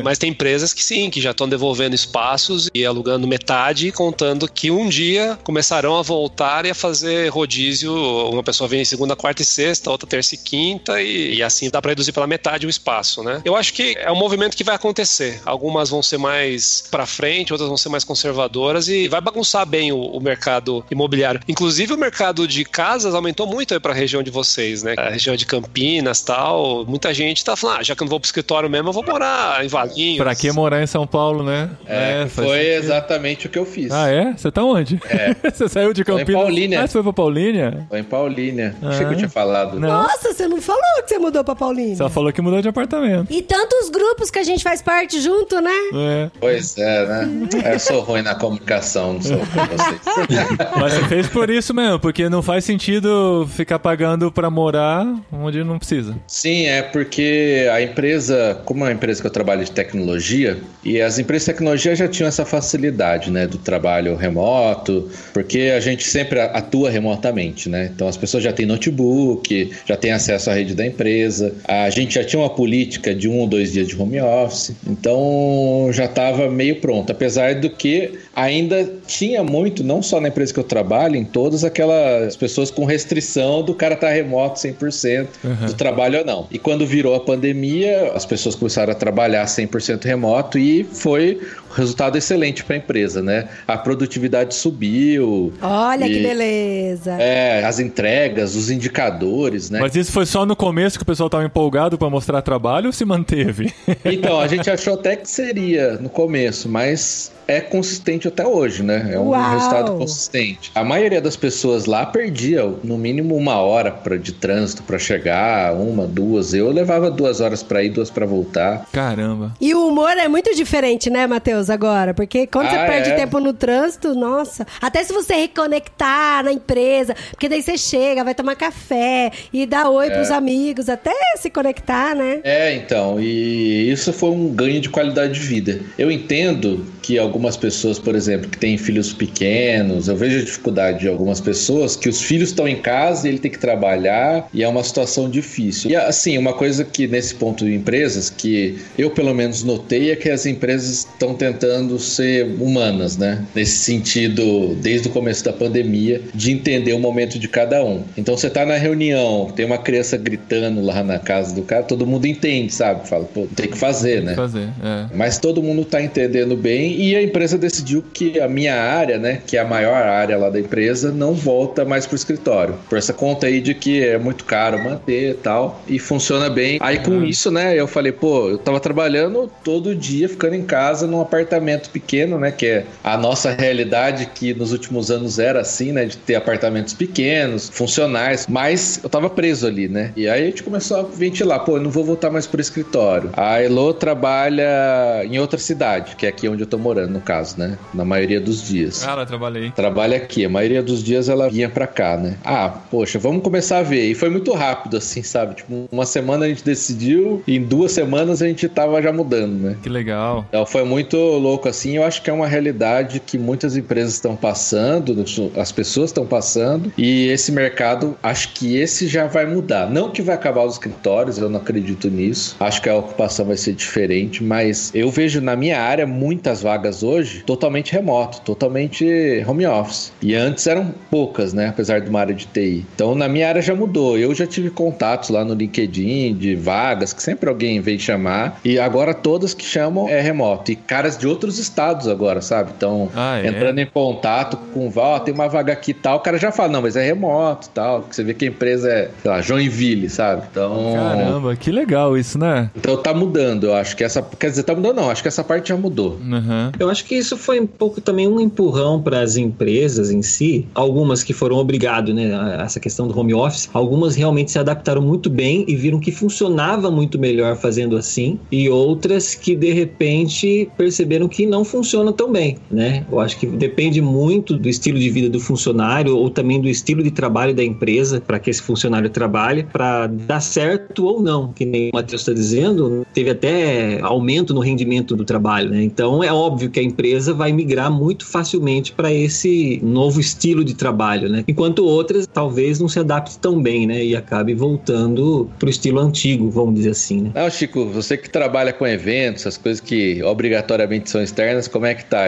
Mas 0.02 0.18
tem 0.18 0.30
empresas 0.30 0.74
que 0.74 0.82
sim, 0.82 1.08
que 1.08 1.20
já 1.20 1.30
estão 1.30 1.48
devolvendo 1.48 1.94
espaços 1.94 2.68
e 2.74 2.84
alugando 2.84 3.28
metade, 3.28 3.92
contando 3.92 4.50
que 4.50 4.72
um 4.72 4.88
dia 4.88 5.38
começarão 5.44 5.96
a 5.96 6.02
voltar 6.02 6.66
e 6.66 6.70
a 6.70 6.74
fazer 6.74 7.28
rodízio. 7.28 7.94
Uma 8.30 8.42
pessoa 8.42 8.66
vem 8.66 8.84
segunda, 8.84 9.14
quarta 9.14 9.42
e 9.42 9.44
sexta, 9.44 9.90
outra 9.90 10.08
terça 10.08 10.34
e 10.34 10.38
quinta, 10.38 11.00
e, 11.00 11.36
e 11.36 11.42
assim 11.44 11.70
dá 11.70 11.80
para 11.80 11.90
reduzir 11.92 12.12
pela 12.12 12.26
metade 12.26 12.66
o 12.66 12.70
espaço, 12.70 13.22
né? 13.22 13.40
Eu 13.44 13.54
acho 13.54 13.72
que 13.72 13.96
é 13.98 14.10
um 14.10 14.16
movimento 14.16 14.56
que 14.56 14.64
vai 14.64 14.74
acontecer. 14.74 15.40
Algumas 15.44 15.90
vão 15.90 16.02
ser 16.02 16.18
mais 16.18 16.82
para 16.90 17.06
frente, 17.06 17.52
outras 17.52 17.68
vão 17.68 17.76
ser 17.76 17.88
mais 17.88 18.02
conservadoras 18.02 18.88
e 18.88 19.06
vai 19.06 19.20
bagunçar 19.28 19.66
bem 19.66 19.92
o, 19.92 19.98
o 19.98 20.20
mercado 20.20 20.84
imobiliário. 20.90 21.40
Inclusive 21.46 21.92
o 21.92 21.98
mercado 21.98 22.48
de 22.48 22.64
casas 22.64 23.14
aumentou 23.14 23.46
muito 23.46 23.74
aí 23.74 23.80
para 23.80 23.92
a 23.92 23.94
região 23.94 24.22
de 24.22 24.30
vocês, 24.30 24.82
né? 24.82 24.94
A 24.96 25.10
região 25.10 25.36
de 25.36 25.44
Campinas, 25.46 26.22
tal. 26.22 26.84
Muita 26.86 27.12
gente 27.12 27.44
tá 27.44 27.54
falando, 27.56 27.80
ah, 27.80 27.82
já 27.82 27.94
que 27.94 28.02
eu 28.02 28.06
não 28.06 28.10
vou 28.10 28.20
pro 28.20 28.26
escritório 28.26 28.68
mesmo, 28.68 28.88
eu 28.88 28.92
vou 28.92 29.04
morar 29.04 29.64
em 29.64 29.68
Valinhos. 29.68 30.18
Pra 30.18 30.34
que 30.34 30.50
morar 30.52 30.82
em 30.82 30.86
São 30.86 31.06
Paulo, 31.06 31.42
né? 31.42 31.70
É, 31.86 32.22
é 32.22 32.28
foi 32.28 32.74
exatamente 32.74 33.46
o 33.46 33.50
que 33.50 33.58
eu 33.58 33.66
fiz. 33.66 33.90
Ah, 33.92 34.08
é? 34.08 34.32
Você 34.32 34.50
tá 34.50 34.64
onde? 34.64 35.00
É. 35.08 35.34
você 35.50 35.68
saiu 35.68 35.92
de 35.92 36.04
Campinas? 36.04 36.26
Tô 36.26 36.32
em 36.32 36.34
Paulínia. 36.34 36.82
Ah, 36.82 36.86
você 36.86 36.92
foi 36.94 37.02
pra 37.02 37.12
Paulínia? 37.12 37.86
Tô 37.88 37.96
em 37.96 38.04
Paulínia. 38.04 38.76
Ah. 38.82 38.88
Achei 38.88 39.06
que 39.06 39.12
eu 39.12 39.16
tinha 39.16 39.28
falado. 39.28 39.78
Não. 39.78 39.88
Nossa, 39.88 40.32
você 40.32 40.48
não 40.48 40.60
falou 40.60 40.82
que 41.02 41.08
você 41.08 41.18
mudou 41.18 41.44
pra 41.44 41.54
Paulínia. 41.54 41.96
Só 41.96 42.08
falou 42.08 42.32
que 42.32 42.40
mudou 42.40 42.62
de 42.62 42.68
apartamento. 42.68 43.32
E 43.32 43.42
tantos 43.42 43.90
grupos 43.90 44.30
que 44.30 44.38
a 44.38 44.44
gente 44.44 44.62
faz 44.62 44.80
parte 44.80 45.20
junto, 45.20 45.60
né? 45.60 45.70
É. 45.94 46.30
Pois 46.40 46.78
é, 46.78 47.06
né? 47.06 47.48
Eu 47.72 47.78
sou 47.78 48.00
ruim 48.00 48.22
na 48.22 48.34
comunicação, 48.34 49.17
com 49.18 49.76
vocês. 49.76 50.38
Mas 50.78 50.92
você 50.92 51.04
fez 51.08 51.26
por 51.28 51.50
isso 51.50 51.74
mesmo, 51.74 51.98
porque 51.98 52.28
não 52.28 52.42
faz 52.42 52.64
sentido 52.64 53.48
ficar 53.54 53.78
pagando 53.78 54.30
pra 54.30 54.50
morar 54.50 55.06
onde 55.32 55.62
não 55.64 55.78
precisa. 55.78 56.16
Sim, 56.26 56.66
é 56.66 56.82
porque 56.82 57.68
a 57.72 57.82
empresa, 57.82 58.60
como 58.64 58.84
é 58.84 58.88
uma 58.88 58.92
empresa 58.92 59.20
que 59.20 59.26
eu 59.26 59.30
trabalho 59.30 59.64
de 59.64 59.70
tecnologia, 59.70 60.58
e 60.84 61.00
as 61.00 61.18
empresas 61.18 61.46
de 61.46 61.52
tecnologia 61.52 61.94
já 61.94 62.08
tinham 62.08 62.28
essa 62.28 62.44
facilidade, 62.44 63.30
né, 63.30 63.46
do 63.46 63.58
trabalho 63.58 64.16
remoto, 64.16 65.08
porque 65.32 65.72
a 65.76 65.80
gente 65.80 66.04
sempre 66.04 66.40
atua 66.40 66.90
remotamente, 66.90 67.68
né? 67.68 67.90
Então 67.94 68.08
as 68.08 68.16
pessoas 68.16 68.42
já 68.42 68.52
têm 68.52 68.66
notebook, 68.66 69.70
já 69.86 69.96
têm 69.96 70.12
acesso 70.12 70.50
à 70.50 70.54
rede 70.54 70.74
da 70.74 70.86
empresa, 70.86 71.54
a 71.66 71.90
gente 71.90 72.14
já 72.14 72.24
tinha 72.24 72.40
uma 72.40 72.50
política 72.50 73.14
de 73.14 73.28
um 73.28 73.38
ou 73.40 73.46
dois 73.46 73.72
dias 73.72 73.88
de 73.88 74.00
home 74.00 74.20
office, 74.20 74.72
então 74.86 75.88
já 75.92 76.04
estava 76.04 76.50
meio 76.50 76.76
pronto, 76.76 77.10
apesar 77.10 77.54
do 77.56 77.70
que 77.70 78.18
ainda 78.34 78.88
tinha 79.08 79.42
muito, 79.42 79.82
não 79.82 80.02
só 80.02 80.20
na 80.20 80.28
empresa 80.28 80.52
que 80.52 80.60
eu 80.60 80.64
trabalho, 80.64 81.16
em 81.16 81.24
todas 81.24 81.64
aquelas 81.64 82.36
pessoas 82.36 82.70
com 82.70 82.84
restrição 82.84 83.62
do 83.62 83.74
cara 83.74 83.94
estar 83.94 84.08
tá 84.08 84.12
remoto 84.12 84.60
100% 84.60 85.26
uhum. 85.42 85.66
do 85.66 85.74
trabalho 85.74 86.18
ou 86.18 86.24
não. 86.26 86.46
E 86.50 86.58
quando 86.58 86.86
virou 86.86 87.14
a 87.14 87.20
pandemia, 87.20 88.12
as 88.14 88.26
pessoas 88.26 88.54
começaram 88.54 88.92
a 88.92 88.94
trabalhar 88.94 89.46
100% 89.46 90.04
remoto 90.04 90.58
e 90.58 90.84
foi 90.84 91.40
um 91.70 91.74
resultado 91.74 92.18
excelente 92.18 92.62
para 92.62 92.76
a 92.76 92.78
empresa, 92.78 93.22
né? 93.22 93.48
A 93.66 93.78
produtividade 93.78 94.54
subiu. 94.54 95.54
Olha 95.62 96.06
e, 96.06 96.12
que 96.12 96.22
beleza. 96.22 97.12
É, 97.12 97.64
as 97.64 97.80
entregas, 97.80 98.54
os 98.54 98.70
indicadores, 98.70 99.70
né? 99.70 99.80
Mas 99.80 99.96
isso 99.96 100.12
foi 100.12 100.26
só 100.26 100.44
no 100.44 100.54
começo 100.54 100.98
que 100.98 101.02
o 101.02 101.06
pessoal 101.06 101.28
estava 101.28 101.44
empolgado 101.44 101.96
para 101.96 102.10
mostrar 102.10 102.42
trabalho 102.42 102.88
ou 102.88 102.92
se 102.92 103.06
manteve? 103.06 103.72
Então, 104.04 104.38
a 104.38 104.46
gente 104.48 104.70
achou 104.70 104.94
até 104.94 105.16
que 105.16 105.28
seria 105.28 105.94
no 105.94 106.10
começo, 106.10 106.68
mas 106.68 107.32
é 107.48 107.62
consistente 107.62 108.28
até 108.28 108.46
hoje, 108.46 108.82
né? 108.82 109.10
É 109.14 109.18
um 109.18 109.30
Uau. 109.30 109.50
resultado 109.54 109.96
consistente. 109.96 110.70
A 110.74 110.84
maioria 110.84 111.20
das 111.20 111.34
pessoas 111.34 111.86
lá 111.86 112.04
perdia 112.04 112.62
no 112.84 112.98
mínimo 112.98 113.34
uma 113.34 113.56
hora 113.56 113.90
pra, 113.90 114.18
de 114.18 114.32
trânsito 114.32 114.82
para 114.82 114.98
chegar, 114.98 115.72
uma, 115.74 116.06
duas. 116.06 116.52
Eu 116.52 116.70
levava 116.70 117.10
duas 117.10 117.40
horas 117.40 117.62
para 117.62 117.82
ir, 117.82 117.88
duas 117.88 118.10
para 118.10 118.26
voltar. 118.26 118.86
Caramba. 118.92 119.54
E 119.58 119.74
o 119.74 119.88
humor 119.88 120.10
é 120.10 120.28
muito 120.28 120.54
diferente, 120.54 121.08
né, 121.08 121.26
Matheus, 121.26 121.70
agora? 121.70 122.12
Porque 122.12 122.46
quando 122.46 122.66
ah, 122.66 122.70
você 122.70 122.76
perde 122.86 123.10
é? 123.10 123.14
tempo 123.14 123.40
no 123.40 123.54
trânsito, 123.54 124.14
nossa. 124.14 124.66
Até 124.78 125.02
se 125.02 125.14
você 125.14 125.34
reconectar 125.34 126.44
na 126.44 126.52
empresa, 126.52 127.16
porque 127.30 127.48
daí 127.48 127.62
você 127.62 127.78
chega, 127.78 128.24
vai 128.24 128.34
tomar 128.34 128.56
café 128.56 129.32
e 129.50 129.64
dá 129.64 129.88
oi 129.88 130.08
é. 130.08 130.10
pros 130.10 130.30
amigos, 130.30 130.90
até 130.90 131.14
se 131.38 131.48
conectar, 131.48 132.14
né? 132.14 132.40
É, 132.44 132.74
então. 132.74 133.18
E 133.18 133.90
isso 133.90 134.12
foi 134.12 134.30
um 134.30 134.48
ganho 134.48 134.82
de 134.82 134.90
qualidade 134.90 135.32
de 135.32 135.40
vida. 135.40 135.80
Eu 135.96 136.10
entendo 136.10 136.84
que 137.00 137.18
alguns 137.18 137.37
algumas 137.38 137.56
pessoas, 137.56 138.00
por 138.00 138.16
exemplo, 138.16 138.50
que 138.50 138.58
têm 138.58 138.76
filhos 138.76 139.12
pequenos, 139.12 140.08
eu 140.08 140.16
vejo 140.16 140.40
a 140.40 140.44
dificuldade 140.44 140.98
de 141.00 141.08
algumas 141.08 141.40
pessoas 141.40 141.94
que 141.94 142.08
os 142.08 142.20
filhos 142.20 142.48
estão 142.48 142.66
em 142.66 142.76
casa 142.76 143.26
e 143.26 143.30
ele 143.30 143.38
tem 143.38 143.50
que 143.50 143.58
trabalhar 143.58 144.48
e 144.52 144.64
é 144.64 144.68
uma 144.68 144.82
situação 144.82 145.30
difícil. 145.30 145.88
E 145.88 145.94
assim, 145.94 146.36
uma 146.36 146.52
coisa 146.52 146.84
que 146.84 147.06
nesse 147.06 147.36
ponto 147.36 147.64
de 147.64 147.72
empresas 147.72 148.28
que 148.28 148.76
eu 148.98 149.10
pelo 149.10 149.32
menos 149.32 149.62
notei 149.62 150.10
é 150.10 150.16
que 150.16 150.28
as 150.28 150.46
empresas 150.46 151.06
estão 151.06 151.32
tentando 151.32 151.96
ser 152.00 152.44
humanas, 152.60 153.16
né? 153.16 153.44
Nesse 153.54 153.78
sentido, 153.78 154.74
desde 154.82 155.06
o 155.06 155.12
começo 155.12 155.44
da 155.44 155.52
pandemia, 155.52 156.20
de 156.34 156.50
entender 156.50 156.92
o 156.92 156.98
momento 156.98 157.38
de 157.38 157.46
cada 157.46 157.84
um. 157.84 158.02
Então 158.16 158.36
você 158.36 158.50
tá 158.50 158.66
na 158.66 158.76
reunião, 158.76 159.52
tem 159.54 159.64
uma 159.64 159.78
criança 159.78 160.16
gritando 160.16 160.80
lá 160.80 161.04
na 161.04 161.20
casa 161.20 161.54
do 161.54 161.62
cara, 161.62 161.84
todo 161.84 162.04
mundo 162.04 162.26
entende, 162.26 162.72
sabe? 162.72 163.06
Fala, 163.06 163.24
pô, 163.26 163.46
tem 163.54 163.68
que 163.68 163.78
fazer, 163.78 164.24
né? 164.24 164.34
Fazer, 164.34 164.68
é. 164.82 165.06
Mas 165.14 165.38
todo 165.38 165.62
mundo 165.62 165.84
tá 165.84 166.02
entendendo 166.02 166.56
bem 166.56 167.00
e 167.00 167.14
a 167.14 167.27
empresa 167.28 167.56
decidiu 167.56 168.04
que 168.12 168.40
a 168.40 168.48
minha 168.48 168.74
área, 168.74 169.18
né, 169.18 169.40
que 169.46 169.56
é 169.56 169.60
a 169.60 169.64
maior 169.64 170.02
área 170.02 170.36
lá 170.36 170.50
da 170.50 170.58
empresa, 170.58 171.12
não 171.12 171.34
volta 171.34 171.84
mais 171.84 172.06
pro 172.06 172.16
escritório. 172.16 172.74
Por 172.88 172.98
essa 172.98 173.12
conta 173.12 173.46
aí 173.46 173.60
de 173.60 173.74
que 173.74 174.02
é 174.02 174.18
muito 174.18 174.44
caro 174.44 174.82
manter 174.82 175.30
e 175.30 175.34
tal, 175.34 175.82
e 175.86 175.98
funciona 175.98 176.50
bem. 176.50 176.78
Aí 176.80 176.98
com 176.98 177.12
uhum. 177.12 177.24
isso, 177.24 177.50
né, 177.50 177.78
eu 177.78 177.86
falei, 177.86 178.12
pô, 178.12 178.48
eu 178.50 178.58
tava 178.58 178.80
trabalhando 178.80 179.50
todo 179.62 179.94
dia, 179.94 180.28
ficando 180.28 180.54
em 180.54 180.62
casa 180.62 181.06
num 181.06 181.20
apartamento 181.20 181.90
pequeno, 181.90 182.38
né, 182.38 182.50
que 182.50 182.66
é 182.66 182.84
a 183.04 183.16
nossa 183.16 183.52
realidade 183.52 184.26
que 184.34 184.54
nos 184.54 184.72
últimos 184.72 185.10
anos 185.10 185.38
era 185.38 185.60
assim, 185.60 185.92
né, 185.92 186.06
de 186.06 186.16
ter 186.16 186.34
apartamentos 186.34 186.94
pequenos, 186.94 187.68
funcionais, 187.68 188.46
mas 188.48 189.00
eu 189.02 189.08
tava 189.08 189.28
preso 189.30 189.66
ali, 189.66 189.88
né. 189.88 190.12
E 190.16 190.28
aí 190.28 190.42
a 190.42 190.46
gente 190.46 190.62
começou 190.62 190.98
a 190.98 191.02
ventilar, 191.02 191.60
pô, 191.60 191.76
eu 191.76 191.82
não 191.82 191.90
vou 191.90 192.04
voltar 192.04 192.30
mais 192.30 192.46
pro 192.46 192.60
escritório. 192.60 193.30
A 193.36 193.62
Elo 193.62 193.92
trabalha 193.92 195.24
em 195.24 195.38
outra 195.38 195.58
cidade, 195.58 196.16
que 196.16 196.26
é 196.26 196.28
aqui 196.28 196.48
onde 196.48 196.62
eu 196.62 196.66
tô 196.66 196.78
morando 196.78 197.17
no 197.18 197.20
caso, 197.20 197.58
né? 197.58 197.76
Na 197.92 198.04
maioria 198.04 198.40
dos 198.40 198.62
dias. 198.62 199.04
Cara, 199.04 199.26
trabalhei. 199.26 199.70
Trabalha 199.72 200.16
aqui, 200.16 200.44
a 200.44 200.48
maioria 200.48 200.82
dos 200.82 201.02
dias 201.02 201.28
ela 201.28 201.48
vinha 201.50 201.68
pra 201.68 201.86
cá, 201.86 202.16
né? 202.16 202.36
Ah, 202.44 202.68
poxa, 202.90 203.18
vamos 203.18 203.42
começar 203.42 203.78
a 203.78 203.82
ver. 203.82 204.10
E 204.10 204.14
foi 204.14 204.30
muito 204.30 204.52
rápido, 204.54 204.96
assim, 204.96 205.22
sabe? 205.22 205.56
Tipo, 205.56 205.88
uma 205.90 206.06
semana 206.06 206.46
a 206.46 206.48
gente 206.48 206.64
decidiu, 206.64 207.42
e 207.46 207.56
em 207.56 207.62
duas 207.62 207.92
semanas 207.92 208.40
a 208.40 208.46
gente 208.46 208.68
tava 208.68 209.02
já 209.02 209.12
mudando, 209.12 209.52
né? 209.52 209.76
Que 209.82 209.88
legal. 209.88 210.46
Então 210.48 210.64
foi 210.64 210.84
muito 210.84 211.16
louco, 211.16 211.68
assim. 211.68 211.96
Eu 211.96 212.04
acho 212.04 212.22
que 212.22 212.30
é 212.30 212.32
uma 212.32 212.46
realidade 212.46 213.20
que 213.20 213.36
muitas 213.36 213.76
empresas 213.76 214.14
estão 214.14 214.36
passando, 214.36 215.24
as 215.56 215.72
pessoas 215.72 216.10
estão 216.10 216.24
passando, 216.24 216.92
e 216.96 217.28
esse 217.28 217.50
mercado, 217.50 218.16
acho 218.22 218.52
que 218.54 218.76
esse 218.76 219.08
já 219.08 219.26
vai 219.26 219.46
mudar. 219.46 219.90
Não 219.90 220.10
que 220.10 220.22
vai 220.22 220.34
acabar 220.34 220.64
os 220.64 220.74
escritórios, 220.74 221.38
eu 221.38 221.48
não 221.48 221.58
acredito 221.58 222.08
nisso. 222.08 222.56
Acho 222.60 222.80
que 222.80 222.88
a 222.88 222.96
ocupação 222.96 223.46
vai 223.46 223.56
ser 223.56 223.72
diferente, 223.72 224.42
mas 224.42 224.90
eu 224.94 225.10
vejo 225.10 225.40
na 225.40 225.56
minha 225.56 225.80
área 225.80 226.06
muitas 226.06 226.62
vagas 226.62 227.02
hoje 227.02 227.07
totalmente 227.46 227.92
remoto, 227.92 228.40
totalmente 228.42 229.44
home 229.46 229.66
office. 229.66 230.12
E 230.20 230.34
antes 230.34 230.66
eram 230.66 230.92
poucas, 231.10 231.52
né? 231.52 231.68
Apesar 231.68 232.00
de 232.00 232.08
uma 232.10 232.20
área 232.20 232.34
de 232.34 232.46
TI. 232.46 232.84
Então 232.94 233.14
na 233.14 233.28
minha 233.28 233.48
área 233.48 233.62
já 233.62 233.74
mudou. 233.74 234.18
Eu 234.18 234.34
já 234.34 234.46
tive 234.46 234.70
contatos 234.70 235.30
lá 235.30 235.44
no 235.44 235.54
LinkedIn 235.54 236.34
de 236.34 236.54
vagas 236.54 237.12
que 237.12 237.22
sempre 237.22 237.48
alguém 237.48 237.80
vem 237.80 237.98
chamar. 237.98 238.58
E 238.64 238.78
agora 238.78 239.14
todas 239.14 239.54
que 239.54 239.64
chamam 239.64 240.08
é 240.08 240.20
remoto. 240.20 240.72
E 240.72 240.76
caras 240.76 241.16
de 241.16 241.26
outros 241.26 241.58
estados 241.58 242.08
agora, 242.08 242.40
sabe? 242.40 242.72
Então, 242.76 243.08
Ah, 243.14 243.38
é? 243.38 243.46
entrando 243.46 243.78
em 243.78 243.86
contato 243.86 244.56
com 244.72 244.90
ó, 244.96 245.18
tem 245.18 245.32
uma 245.32 245.48
vaga 245.48 245.72
aqui 245.72 245.92
e 245.92 245.94
tal, 245.94 246.18
o 246.18 246.20
cara 246.20 246.38
já 246.38 246.50
fala, 246.50 246.72
não, 246.72 246.82
mas 246.82 246.96
é 246.96 247.04
remoto 247.04 247.68
tal. 247.70 248.04
Você 248.10 248.22
vê 248.22 248.34
que 248.34 248.44
a 248.44 248.48
empresa 248.48 248.88
é, 248.90 249.10
sei 249.22 249.30
lá, 249.30 249.40
Joinville, 249.40 250.08
sabe? 250.08 250.42
Então. 250.50 250.92
Caramba, 250.94 251.56
que 251.56 251.70
legal 251.70 252.16
isso, 252.16 252.38
né? 252.38 252.70
Então 252.76 252.96
tá 252.96 253.14
mudando, 253.14 253.64
eu 253.64 253.74
acho 253.74 253.96
que 253.96 254.04
essa. 254.04 254.22
Quer 254.38 254.50
dizer, 254.50 254.62
tá 254.64 254.74
mudando, 254.74 254.96
não, 254.96 255.10
acho 255.10 255.22
que 255.22 255.28
essa 255.28 255.44
parte 255.44 255.68
já 255.68 255.76
mudou. 255.76 256.18
Uhum. 256.22 256.72
Eu 256.78 256.87
acho 256.88 257.04
que 257.04 257.14
isso 257.14 257.36
foi 257.36 257.60
um 257.60 257.66
pouco 257.66 258.00
também 258.00 258.28
um 258.28 258.40
empurrão 258.40 259.00
para 259.00 259.20
as 259.20 259.36
empresas 259.36 260.10
em 260.10 260.22
si. 260.22 260.66
Algumas 260.74 261.22
que 261.22 261.32
foram 261.32 261.56
obrigadas, 261.56 262.14
né, 262.14 262.34
a 262.34 262.62
essa 262.64 262.80
questão 262.80 263.08
do 263.08 263.18
home 263.18 263.34
office, 263.34 263.68
algumas 263.72 264.14
realmente 264.16 264.50
se 264.50 264.58
adaptaram 264.58 265.02
muito 265.02 265.30
bem 265.30 265.64
e 265.66 265.74
viram 265.74 266.00
que 266.00 266.10
funcionava 266.10 266.90
muito 266.90 267.18
melhor 267.18 267.56
fazendo 267.56 267.96
assim, 267.96 268.38
e 268.50 268.68
outras 268.68 269.34
que 269.34 269.54
de 269.54 269.72
repente 269.72 270.68
perceberam 270.76 271.28
que 271.28 271.46
não 271.46 271.64
funciona 271.64 272.12
tão 272.12 272.30
bem, 272.32 272.56
né? 272.70 273.04
Eu 273.10 273.20
acho 273.20 273.38
que 273.38 273.46
depende 273.46 274.00
muito 274.00 274.56
do 274.56 274.68
estilo 274.68 274.98
de 274.98 275.10
vida 275.10 275.28
do 275.28 275.40
funcionário 275.40 276.16
ou 276.16 276.30
também 276.30 276.60
do 276.60 276.68
estilo 276.68 277.02
de 277.02 277.10
trabalho 277.10 277.54
da 277.54 277.64
empresa 277.64 278.20
para 278.20 278.38
que 278.38 278.50
esse 278.50 278.62
funcionário 278.62 279.10
trabalhe 279.10 279.64
para 279.64 280.06
dar 280.06 280.40
certo 280.40 281.06
ou 281.06 281.22
não, 281.22 281.52
que 281.52 281.64
nem 281.64 281.90
o 281.90 281.96
Matheus 281.96 282.22
está 282.22 282.32
dizendo, 282.32 283.06
teve 283.14 283.30
até 283.30 284.00
aumento 284.00 284.54
no 284.54 284.60
rendimento 284.60 285.16
do 285.16 285.24
trabalho, 285.24 285.70
né? 285.70 285.82
Então 285.82 286.22
é 286.22 286.32
óbvio 286.32 286.70
que 286.70 286.77
a 286.78 286.82
empresa 286.82 287.32
vai 287.32 287.52
migrar 287.52 287.90
muito 287.90 288.26
facilmente 288.26 288.92
para 288.92 289.12
esse 289.12 289.80
novo 289.82 290.20
estilo 290.20 290.64
de 290.64 290.74
trabalho, 290.74 291.28
né? 291.28 291.44
Enquanto 291.48 291.84
outras 291.84 292.26
talvez 292.26 292.78
não 292.78 292.88
se 292.88 292.98
adapte 292.98 293.38
tão 293.38 293.60
bem, 293.60 293.86
né? 293.86 294.04
E 294.04 294.16
acabe 294.16 294.54
voltando 294.54 295.50
pro 295.58 295.68
estilo 295.68 296.00
antigo, 296.00 296.50
vamos 296.50 296.74
dizer 296.74 296.90
assim, 296.90 297.22
né? 297.22 297.30
Não, 297.34 297.50
Chico, 297.50 297.86
você 297.86 298.16
que 298.16 298.28
trabalha 298.28 298.72
com 298.72 298.86
eventos, 298.86 299.46
as 299.46 299.56
coisas 299.56 299.80
que 299.80 300.22
obrigatoriamente 300.22 301.10
são 301.10 301.22
externas, 301.22 301.68
como 301.68 301.86
é 301.86 301.94
que 301.94 302.04
tá? 302.04 302.26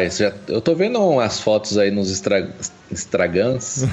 Eu 0.49 0.61
tô 0.61 0.75
vendo 0.75 0.99
umas 0.99 1.41
fotos 1.41 1.79
aí 1.79 1.91
nos 1.91 2.11
extra, 2.11 2.49
Instagrams 2.93 3.85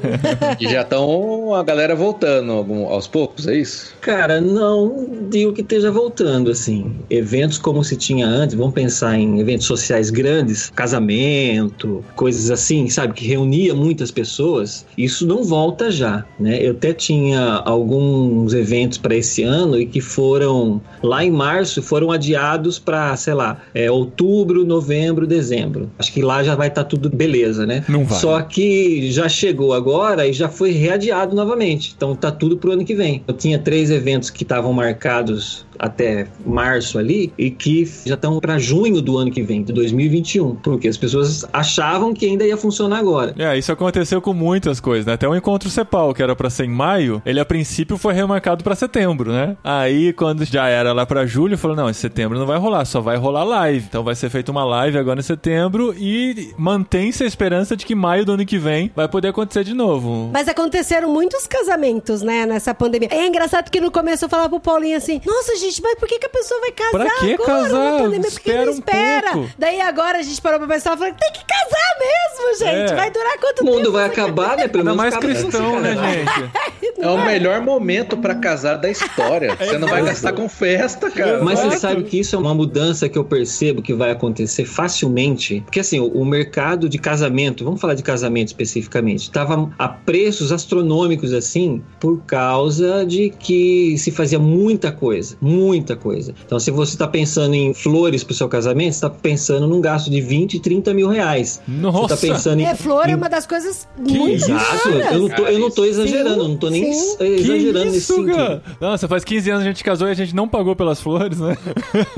e 0.60 0.68
já 0.68 0.82
estão 0.82 1.54
a 1.54 1.62
galera 1.62 1.94
voltando 1.94 2.52
algum- 2.52 2.86
aos 2.86 3.06
poucos, 3.06 3.46
é 3.46 3.56
isso? 3.56 3.92
Cara, 4.00 4.40
não 4.40 5.06
digo 5.30 5.52
que 5.52 5.60
esteja 5.60 5.90
voltando, 5.90 6.50
assim. 6.50 6.96
Eventos 7.08 7.58
como 7.58 7.82
se 7.84 7.96
tinha 7.96 8.26
antes, 8.26 8.54
vamos 8.54 8.74
pensar 8.74 9.18
em 9.18 9.38
eventos 9.40 9.66
sociais 9.66 10.10
grandes, 10.10 10.70
casamento, 10.74 12.04
coisas 12.16 12.50
assim, 12.50 12.88
sabe, 12.88 13.14
que 13.14 13.26
reunia 13.26 13.74
muitas 13.74 14.10
pessoas, 14.10 14.84
isso 14.96 15.26
não 15.26 15.42
volta 15.44 15.90
já, 15.90 16.24
né? 16.38 16.58
Eu 16.60 16.72
até 16.72 16.92
tinha 16.92 17.62
alguns 17.64 18.52
eventos 18.54 18.98
para 18.98 19.14
esse 19.14 19.42
ano 19.42 19.78
e 19.78 19.86
que 19.86 20.00
foram, 20.00 20.80
lá 21.02 21.24
em 21.24 21.30
março, 21.30 21.82
foram 21.82 22.10
adiados 22.10 22.78
para, 22.78 23.14
sei 23.16 23.34
lá, 23.34 23.58
é, 23.74 23.90
outubro, 23.90 24.64
novembro, 24.64 25.26
dezembro. 25.26 25.90
Acho 25.98 26.12
que 26.12 26.22
lá 26.22 26.42
já 26.42 26.54
vai 26.54 26.68
estar 26.68 26.84
tudo 26.84 27.08
beleza, 27.10 27.66
né? 27.66 27.84
Não 27.88 28.04
vai. 28.04 28.18
Só 28.18 28.39
que 28.42 29.10
já 29.10 29.28
chegou 29.28 29.72
agora 29.72 30.26
e 30.26 30.32
já 30.32 30.48
foi 30.48 30.72
readiado 30.72 31.34
novamente. 31.34 31.92
Então 31.96 32.14
tá 32.14 32.30
tudo 32.30 32.56
pro 32.56 32.72
ano 32.72 32.84
que 32.84 32.94
vem. 32.94 33.22
Eu 33.26 33.34
tinha 33.34 33.58
três 33.58 33.90
eventos 33.90 34.30
que 34.30 34.42
estavam 34.42 34.72
marcados 34.72 35.64
até 35.80 36.26
março 36.44 36.98
ali 36.98 37.32
e 37.38 37.50
que 37.50 37.90
já 38.04 38.14
estão 38.14 38.38
para 38.38 38.58
junho 38.58 39.00
do 39.00 39.16
ano 39.16 39.30
que 39.30 39.42
vem, 39.42 39.62
de 39.62 39.72
2021, 39.72 40.56
porque 40.56 40.86
as 40.86 40.98
pessoas 40.98 41.44
achavam 41.52 42.12
que 42.12 42.26
ainda 42.26 42.44
ia 42.44 42.56
funcionar 42.56 42.98
agora. 42.98 43.34
É, 43.38 43.56
isso 43.56 43.72
aconteceu 43.72 44.20
com 44.20 44.34
muitas 44.34 44.78
coisas, 44.78 45.06
né? 45.06 45.14
Até 45.14 45.26
o 45.26 45.34
encontro 45.34 45.70
Cepal, 45.70 46.12
que 46.12 46.22
era 46.22 46.36
pra 46.36 46.50
ser 46.50 46.64
em 46.64 46.68
maio, 46.68 47.22
ele 47.24 47.40
a 47.40 47.44
princípio 47.44 47.96
foi 47.96 48.12
remarcado 48.12 48.62
pra 48.62 48.74
setembro, 48.74 49.32
né? 49.32 49.56
Aí, 49.64 50.12
quando 50.12 50.44
já 50.44 50.68
era 50.68 50.92
lá 50.92 51.06
pra 51.06 51.24
julho, 51.26 51.56
falou: 51.56 51.76
não, 51.76 51.88
em 51.88 51.94
setembro 51.94 52.38
não 52.38 52.46
vai 52.46 52.58
rolar, 52.58 52.84
só 52.84 53.00
vai 53.00 53.16
rolar 53.16 53.44
live. 53.44 53.86
Então 53.88 54.04
vai 54.04 54.14
ser 54.14 54.28
feita 54.28 54.50
uma 54.52 54.64
live 54.64 54.98
agora 54.98 55.20
em 55.20 55.22
setembro 55.22 55.94
e 55.96 56.52
mantém-se 56.58 57.24
a 57.24 57.26
esperança 57.26 57.76
de 57.76 57.86
que 57.86 57.94
maio 57.94 58.24
do 58.24 58.32
ano 58.32 58.44
que 58.44 58.58
vem 58.58 58.90
vai 58.94 59.08
poder 59.08 59.28
acontecer 59.28 59.64
de 59.64 59.74
novo. 59.74 60.30
Mas 60.32 60.48
aconteceram 60.48 61.12
muitos 61.12 61.46
casamentos, 61.46 62.22
né, 62.22 62.44
nessa 62.44 62.74
pandemia. 62.74 63.08
É 63.10 63.26
engraçado 63.26 63.70
que 63.70 63.80
no 63.80 63.90
começo 63.90 64.24
eu 64.24 64.28
falava 64.28 64.50
pro 64.50 64.60
Paulinho 64.60 64.96
assim: 64.96 65.20
Nossa, 65.24 65.56
gente, 65.56 65.69
mas 65.82 65.94
por 65.96 66.08
que, 66.08 66.18
que 66.18 66.26
a 66.26 66.30
pessoa 66.30 66.60
vai 66.60 66.72
casar 66.72 66.90
Pra 66.90 67.10
que 67.20 67.34
agora 67.34 67.62
casar? 67.62 67.98
pandemia? 67.98 68.20
Por 68.20 68.40
que 68.40 68.50
Espera 68.50 68.64
não 68.64 68.72
um 68.72 68.74
espera? 68.74 69.32
pouco. 69.32 69.48
Daí 69.58 69.80
agora 69.80 70.18
a 70.18 70.22
gente 70.22 70.40
parou 70.42 70.58
pra 70.58 70.68
pensar 70.68 70.94
e 70.94 70.98
falou: 70.98 71.14
Tem 71.14 71.32
que 71.32 71.40
casar 71.44 71.98
mesmo, 72.00 72.58
gente. 72.58 72.92
É. 72.92 72.96
Vai 72.96 73.10
durar 73.10 73.38
quanto 73.38 73.60
O 73.60 73.64
tempo? 73.64 73.76
mundo 73.76 73.92
vai 73.92 74.04
acabar, 74.06 74.56
né? 74.56 74.68
Pelo 74.68 74.84
menos 74.84 74.96
mais 74.96 75.16
cristão, 75.16 75.78
né, 75.80 75.94
gente? 75.94 76.50
É 77.00 77.08
o 77.08 77.24
melhor 77.24 77.62
momento 77.62 78.14
pra 78.18 78.34
casar 78.34 78.74
da 78.76 78.90
história. 78.90 79.56
Você 79.56 79.78
não 79.78 79.88
vai 79.88 80.04
gastar 80.04 80.34
com 80.34 80.46
festa, 80.50 81.10
cara. 81.10 81.42
Mas 81.42 81.58
você 81.58 81.78
sabe 81.78 82.02
que 82.02 82.18
isso 82.20 82.36
é 82.36 82.38
uma 82.38 82.54
mudança 82.54 83.08
que 83.08 83.16
eu 83.16 83.24
percebo 83.24 83.80
que 83.80 83.94
vai 83.94 84.10
acontecer 84.10 84.66
facilmente. 84.66 85.62
Porque 85.62 85.80
assim, 85.80 85.98
o, 85.98 86.08
o 86.08 86.24
mercado 86.26 86.90
de 86.90 86.98
casamento, 86.98 87.64
vamos 87.64 87.80
falar 87.80 87.94
de 87.94 88.02
casamento 88.02 88.48
especificamente, 88.48 89.22
estava 89.22 89.70
a 89.78 89.88
preços 89.88 90.52
astronômicos 90.52 91.32
assim, 91.32 91.82
por 91.98 92.20
causa 92.26 93.06
de 93.06 93.30
que 93.30 93.96
se 93.96 94.10
fazia 94.10 94.38
muita 94.38 94.92
coisa, 94.92 95.36
muita 95.40 95.59
coisa. 96.00 96.34
Então, 96.46 96.58
se 96.58 96.70
você 96.70 96.92
está 96.94 97.06
pensando 97.06 97.54
em 97.54 97.72
flores 97.74 98.22
para 98.24 98.32
o 98.32 98.34
seu 98.34 98.48
casamento, 98.48 98.92
você 98.92 98.96
está 98.98 99.10
pensando 99.10 99.66
num 99.66 99.80
gasto 99.80 100.10
de 100.10 100.20
20, 100.20 100.60
30 100.60 100.94
mil 100.94 101.08
reais. 101.08 101.60
Nossa! 101.68 101.98
Você 102.08 102.14
está 102.14 102.34
pensando 102.34 102.60
em. 102.60 102.64
É, 102.64 102.74
flor 102.74 103.08
é 103.08 103.12
em- 103.12 103.14
uma 103.14 103.28
das 103.28 103.46
coisas 103.46 103.86
Que 104.04 104.16
muito? 104.18 104.34
Exato, 104.44 104.88
eu 104.88 105.18
não 105.20 105.28
tô, 105.28 105.42
eu 105.46 105.58
não 105.58 105.70
tô 105.70 105.84
exagerando, 105.84 106.42
eu 106.44 106.48
não 106.48 106.56
tô 106.56 106.70
nem 106.70 106.92
sim. 106.92 107.14
eh, 107.20 107.24
Que 107.26 107.34
exagerando 107.42 107.84
nesse 107.86 107.98
isso, 107.98 108.14
sentido. 108.14 108.34
cara? 108.36 108.62
Nossa, 108.80 109.08
faz 109.08 109.24
15 109.24 109.50
anos 109.50 109.62
a 109.62 109.66
gente 109.66 109.84
casou 109.84 110.08
e 110.08 110.10
a 110.10 110.14
gente 110.14 110.34
não 110.34 110.48
pagou 110.48 110.74
pelas 110.76 111.00
flores, 111.00 111.38
né? 111.38 111.56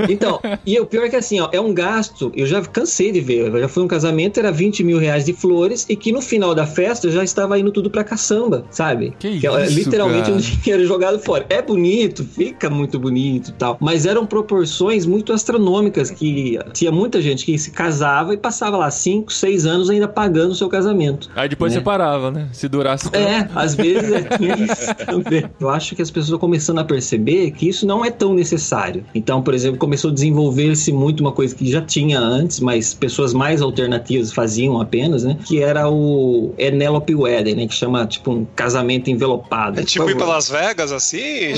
Então, 0.08 0.40
e 0.66 0.78
o 0.78 0.86
pior 0.86 1.04
é 1.06 1.08
que 1.08 1.16
assim, 1.16 1.40
ó, 1.40 1.48
é 1.52 1.60
um 1.60 1.72
gasto, 1.72 2.30
eu 2.34 2.46
já 2.46 2.60
cansei 2.62 3.12
de 3.12 3.20
ver, 3.20 3.48
eu 3.48 3.60
já 3.60 3.68
fui 3.68 3.82
um 3.82 3.88
casamento, 3.88 4.38
era 4.38 4.50
20 4.52 4.84
mil 4.84 4.98
reais 4.98 5.24
de 5.24 5.32
flores, 5.32 5.86
e 5.88 5.96
que 5.96 6.12
no 6.12 6.20
final 6.20 6.54
da 6.54 6.66
festa 6.66 7.10
já 7.10 7.22
estava 7.24 7.58
indo 7.58 7.70
tudo 7.72 7.90
pra 7.90 8.04
caçamba, 8.04 8.64
sabe? 8.70 9.14
Que 9.18 9.28
é, 9.46 9.64
isso, 9.64 9.74
literalmente 9.74 10.22
cara? 10.24 10.34
um 10.34 10.36
dinheiro 10.62 10.86
jogado 10.86 11.18
fora. 11.18 11.46
É 11.48 11.60
bonito, 11.62 12.24
fica 12.24 12.68
muito 12.70 12.98
bonito 12.98 13.21
e 13.22 13.52
tal, 13.52 13.76
mas 13.80 14.06
eram 14.06 14.26
proporções 14.26 15.06
muito 15.06 15.32
astronômicas, 15.32 16.10
que 16.10 16.58
tinha 16.72 16.90
muita 16.92 17.20
gente 17.22 17.44
que 17.44 17.56
se 17.58 17.70
casava 17.70 18.34
e 18.34 18.36
passava 18.36 18.76
lá 18.76 18.90
5, 18.90 19.32
6 19.32 19.66
anos 19.66 19.90
ainda 19.90 20.08
pagando 20.08 20.52
o 20.52 20.54
seu 20.54 20.68
casamento. 20.68 21.30
Aí 21.34 21.48
depois 21.48 21.72
Né? 21.72 21.78
você 21.78 21.84
parava, 21.84 22.30
né? 22.30 22.48
Se 22.52 22.68
durasse 22.68 23.10
tanto. 23.10 23.16
É, 23.22 23.48
às 23.54 23.74
vezes 23.74 24.10
é, 24.12 24.22
tinha 24.36 24.54
isso 24.56 24.94
também. 25.06 25.44
Eu 25.60 25.70
acho 25.70 25.94
que 25.94 26.02
as 26.02 26.10
pessoas 26.10 26.26
estão 26.28 26.38
começando 26.38 26.78
a 26.78 26.84
perceber 26.84 27.50
que 27.52 27.68
isso 27.68 27.86
não 27.86 28.04
é 28.04 28.10
tão 28.10 28.34
necessário. 28.34 29.04
Então, 29.14 29.42
por 29.42 29.54
exemplo, 29.54 29.78
começou 29.78 30.10
a 30.10 30.14
desenvolver-se 30.14 30.92
muito 30.92 31.20
uma 31.20 31.32
coisa 31.32 31.54
que 31.54 31.70
já 31.70 31.80
tinha 31.80 32.18
antes, 32.18 32.60
mas 32.60 32.94
pessoas 32.94 33.32
mais 33.32 33.60
alternativas 33.62 34.32
faziam 34.32 34.80
apenas, 34.80 35.24
né? 35.24 35.36
Que 35.44 35.62
era 35.62 35.88
o 35.88 36.52
Enelope 36.58 37.14
Wedding, 37.14 37.54
né? 37.54 37.66
Que 37.66 37.74
chama, 37.74 38.06
tipo, 38.06 38.30
um 38.32 38.44
casamento 38.56 39.10
envelopado. 39.10 39.80
É 39.80 39.84
tipo 39.84 40.04
ir 40.08 40.12
pra 40.16 40.20
favor. 40.20 40.34
Las 40.34 40.48
Vegas 40.50 40.92
assim? 40.92 41.52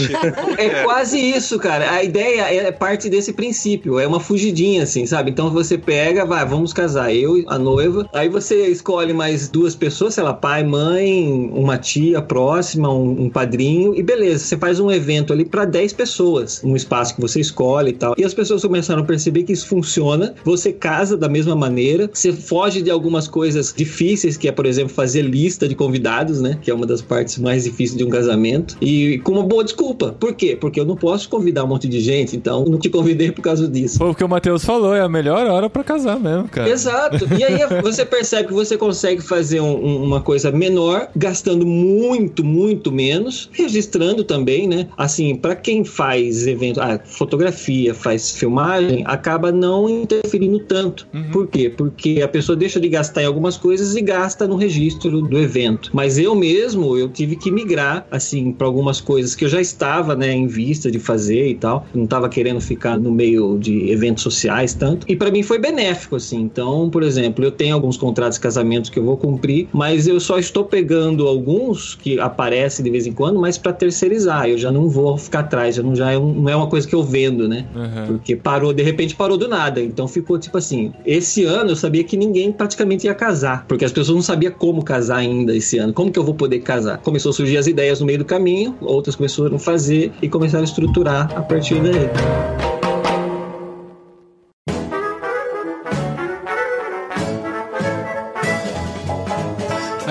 É 0.58 0.82
quase 0.84 1.18
isso, 1.18 1.53
cara. 1.58 1.90
A 1.90 2.02
ideia 2.02 2.42
é 2.42 2.72
parte 2.72 3.08
desse 3.08 3.32
princípio. 3.32 3.98
É 3.98 4.06
uma 4.06 4.20
fugidinha, 4.20 4.82
assim, 4.82 5.06
sabe? 5.06 5.30
Então 5.30 5.50
você 5.50 5.78
pega, 5.78 6.24
vai, 6.24 6.44
vamos 6.44 6.72
casar, 6.72 7.14
eu 7.14 7.42
a 7.46 7.58
noiva. 7.58 8.08
Aí 8.12 8.28
você 8.28 8.66
escolhe 8.66 9.12
mais 9.12 9.48
duas 9.48 9.74
pessoas, 9.74 10.14
sei 10.14 10.24
lá, 10.24 10.32
pai, 10.32 10.64
mãe, 10.64 11.50
uma 11.52 11.78
tia 11.78 12.20
próxima, 12.20 12.92
um, 12.92 13.24
um 13.24 13.30
padrinho, 13.30 13.94
e 13.94 14.02
beleza. 14.02 14.44
Você 14.44 14.56
faz 14.56 14.80
um 14.80 14.90
evento 14.90 15.32
ali 15.32 15.44
para 15.44 15.64
10 15.64 15.92
pessoas, 15.92 16.62
um 16.64 16.76
espaço 16.76 17.14
que 17.14 17.20
você 17.20 17.40
escolhe 17.40 17.90
e 17.90 17.94
tal. 17.94 18.14
E 18.16 18.24
as 18.24 18.34
pessoas 18.34 18.62
começaram 18.62 19.02
a 19.02 19.06
perceber 19.06 19.44
que 19.44 19.52
isso 19.52 19.66
funciona. 19.66 20.34
Você 20.44 20.72
casa 20.72 21.16
da 21.16 21.28
mesma 21.28 21.54
maneira, 21.54 22.10
você 22.12 22.32
foge 22.32 22.82
de 22.82 22.90
algumas 22.90 23.28
coisas 23.28 23.72
difíceis, 23.76 24.36
que 24.36 24.48
é, 24.48 24.52
por 24.52 24.66
exemplo, 24.66 24.92
fazer 24.92 25.22
lista 25.22 25.68
de 25.68 25.74
convidados, 25.74 26.40
né? 26.40 26.58
Que 26.60 26.70
é 26.70 26.74
uma 26.74 26.86
das 26.86 27.00
partes 27.00 27.38
mais 27.38 27.64
difíceis 27.64 27.96
de 27.96 28.04
um 28.04 28.10
casamento. 28.10 28.76
E 28.80 29.18
com 29.18 29.32
uma 29.32 29.42
boa 29.42 29.64
desculpa. 29.64 30.14
Por 30.18 30.34
quê? 30.34 30.56
Porque 30.60 30.78
eu 30.78 30.84
não 30.84 30.96
posso 30.96 31.28
convidar 31.28 31.43
convidar 31.44 31.64
um 31.64 31.66
monte 31.66 31.86
de 31.86 32.00
gente, 32.00 32.34
então 32.36 32.64
não 32.64 32.78
te 32.78 32.88
convidei 32.88 33.30
por 33.30 33.42
causa 33.42 33.68
disso. 33.68 33.98
Foi 33.98 34.08
o 34.08 34.14
que 34.14 34.24
o 34.24 34.28
Matheus 34.28 34.64
falou, 34.64 34.94
é 34.94 35.02
a 35.02 35.08
melhor 35.08 35.46
hora 35.46 35.68
para 35.68 35.84
casar 35.84 36.18
mesmo, 36.18 36.48
cara. 36.48 36.70
Exato. 36.70 37.28
E 37.38 37.44
aí 37.44 37.58
você 37.82 38.04
percebe 38.06 38.48
que 38.48 38.54
você 38.54 38.78
consegue 38.78 39.20
fazer 39.20 39.60
um, 39.60 40.02
uma 40.02 40.22
coisa 40.22 40.50
menor, 40.50 41.08
gastando 41.14 41.66
muito, 41.66 42.42
muito 42.42 42.90
menos, 42.90 43.50
registrando 43.52 44.24
também, 44.24 44.66
né? 44.66 44.88
Assim, 44.96 45.36
para 45.36 45.54
quem 45.54 45.84
faz 45.84 46.46
evento, 46.46 46.80
ah, 46.80 46.98
fotografia, 47.04 47.92
faz 47.92 48.30
filmagem, 48.30 49.04
acaba 49.06 49.52
não 49.52 49.88
interferindo 49.88 50.58
tanto. 50.60 51.06
Uhum. 51.12 51.30
Por 51.30 51.46
quê? 51.46 51.68
Porque 51.68 52.22
a 52.24 52.28
pessoa 52.28 52.56
deixa 52.56 52.80
de 52.80 52.88
gastar 52.88 53.22
em 53.22 53.26
algumas 53.26 53.58
coisas 53.58 53.94
e 53.94 54.00
gasta 54.00 54.48
no 54.48 54.56
registro 54.56 55.20
do 55.20 55.38
evento. 55.38 55.90
Mas 55.92 56.18
eu 56.18 56.34
mesmo, 56.34 56.96
eu 56.96 57.10
tive 57.10 57.36
que 57.36 57.50
migrar, 57.50 58.06
assim, 58.10 58.50
para 58.50 58.66
algumas 58.66 59.00
coisas 59.00 59.34
que 59.34 59.44
eu 59.44 59.48
já 59.48 59.60
estava, 59.60 60.16
né, 60.16 60.32
em 60.32 60.46
vista 60.46 60.90
de 60.90 60.98
fazer 60.98 61.33
e 61.34 61.54
tal. 61.54 61.86
Eu 61.92 61.98
não 61.98 62.04
estava 62.04 62.28
querendo 62.28 62.60
ficar 62.60 62.98
no 62.98 63.10
meio 63.10 63.58
de 63.58 63.90
eventos 63.90 64.22
sociais 64.22 64.74
tanto. 64.74 65.06
E 65.08 65.16
para 65.16 65.30
mim 65.30 65.42
foi 65.42 65.58
benéfico, 65.58 66.16
assim. 66.16 66.40
Então, 66.40 66.88
por 66.90 67.02
exemplo, 67.02 67.44
eu 67.44 67.50
tenho 67.50 67.74
alguns 67.74 67.96
contratos 67.96 68.38
de 68.38 68.42
casamento 68.42 68.90
que 68.90 68.98
eu 68.98 69.04
vou 69.04 69.16
cumprir, 69.16 69.68
mas 69.72 70.06
eu 70.06 70.20
só 70.20 70.38
estou 70.38 70.64
pegando 70.64 71.26
alguns 71.26 71.94
que 71.94 72.18
aparecem 72.18 72.84
de 72.84 72.90
vez 72.90 73.06
em 73.06 73.12
quando, 73.12 73.40
mas 73.40 73.58
para 73.58 73.72
terceirizar. 73.72 74.48
Eu 74.48 74.58
já 74.58 74.70
não 74.70 74.88
vou 74.88 75.16
ficar 75.16 75.40
atrás, 75.40 75.76
já 75.76 75.82
não, 75.82 75.94
já 75.94 76.12
é 76.12 76.18
um, 76.18 76.32
não 76.32 76.50
é 76.50 76.56
uma 76.56 76.66
coisa 76.66 76.86
que 76.86 76.94
eu 76.94 77.02
vendo, 77.02 77.48
né? 77.48 77.66
Uhum. 77.74 78.06
Porque 78.06 78.36
parou, 78.36 78.72
de 78.72 78.82
repente 78.82 79.14
parou 79.14 79.36
do 79.36 79.48
nada. 79.48 79.80
Então 79.80 80.06
ficou 80.06 80.38
tipo 80.38 80.58
assim. 80.58 80.92
Esse 81.04 81.44
ano 81.44 81.70
eu 81.70 81.76
sabia 81.76 82.04
que 82.04 82.16
ninguém 82.16 82.52
praticamente 82.52 83.06
ia 83.06 83.14
casar, 83.14 83.64
porque 83.66 83.84
as 83.84 83.92
pessoas 83.92 84.16
não 84.16 84.22
sabiam 84.22 84.52
como 84.52 84.82
casar 84.82 85.18
ainda 85.18 85.54
esse 85.54 85.78
ano. 85.78 85.92
Como 85.92 86.10
que 86.10 86.18
eu 86.18 86.24
vou 86.24 86.34
poder 86.34 86.60
casar? 86.60 86.98
Começou 86.98 87.30
a 87.30 87.32
surgir 87.32 87.56
as 87.56 87.66
ideias 87.66 88.00
no 88.00 88.06
meio 88.06 88.18
do 88.18 88.24
caminho, 88.24 88.76
outras 88.80 89.16
começaram 89.16 89.56
a 89.56 89.58
fazer 89.58 90.12
e 90.22 90.28
começaram 90.28 90.62
a 90.62 90.64
estruturar 90.64 91.23
a 91.34 91.42
partir 91.46 91.82
daí. 91.82 92.73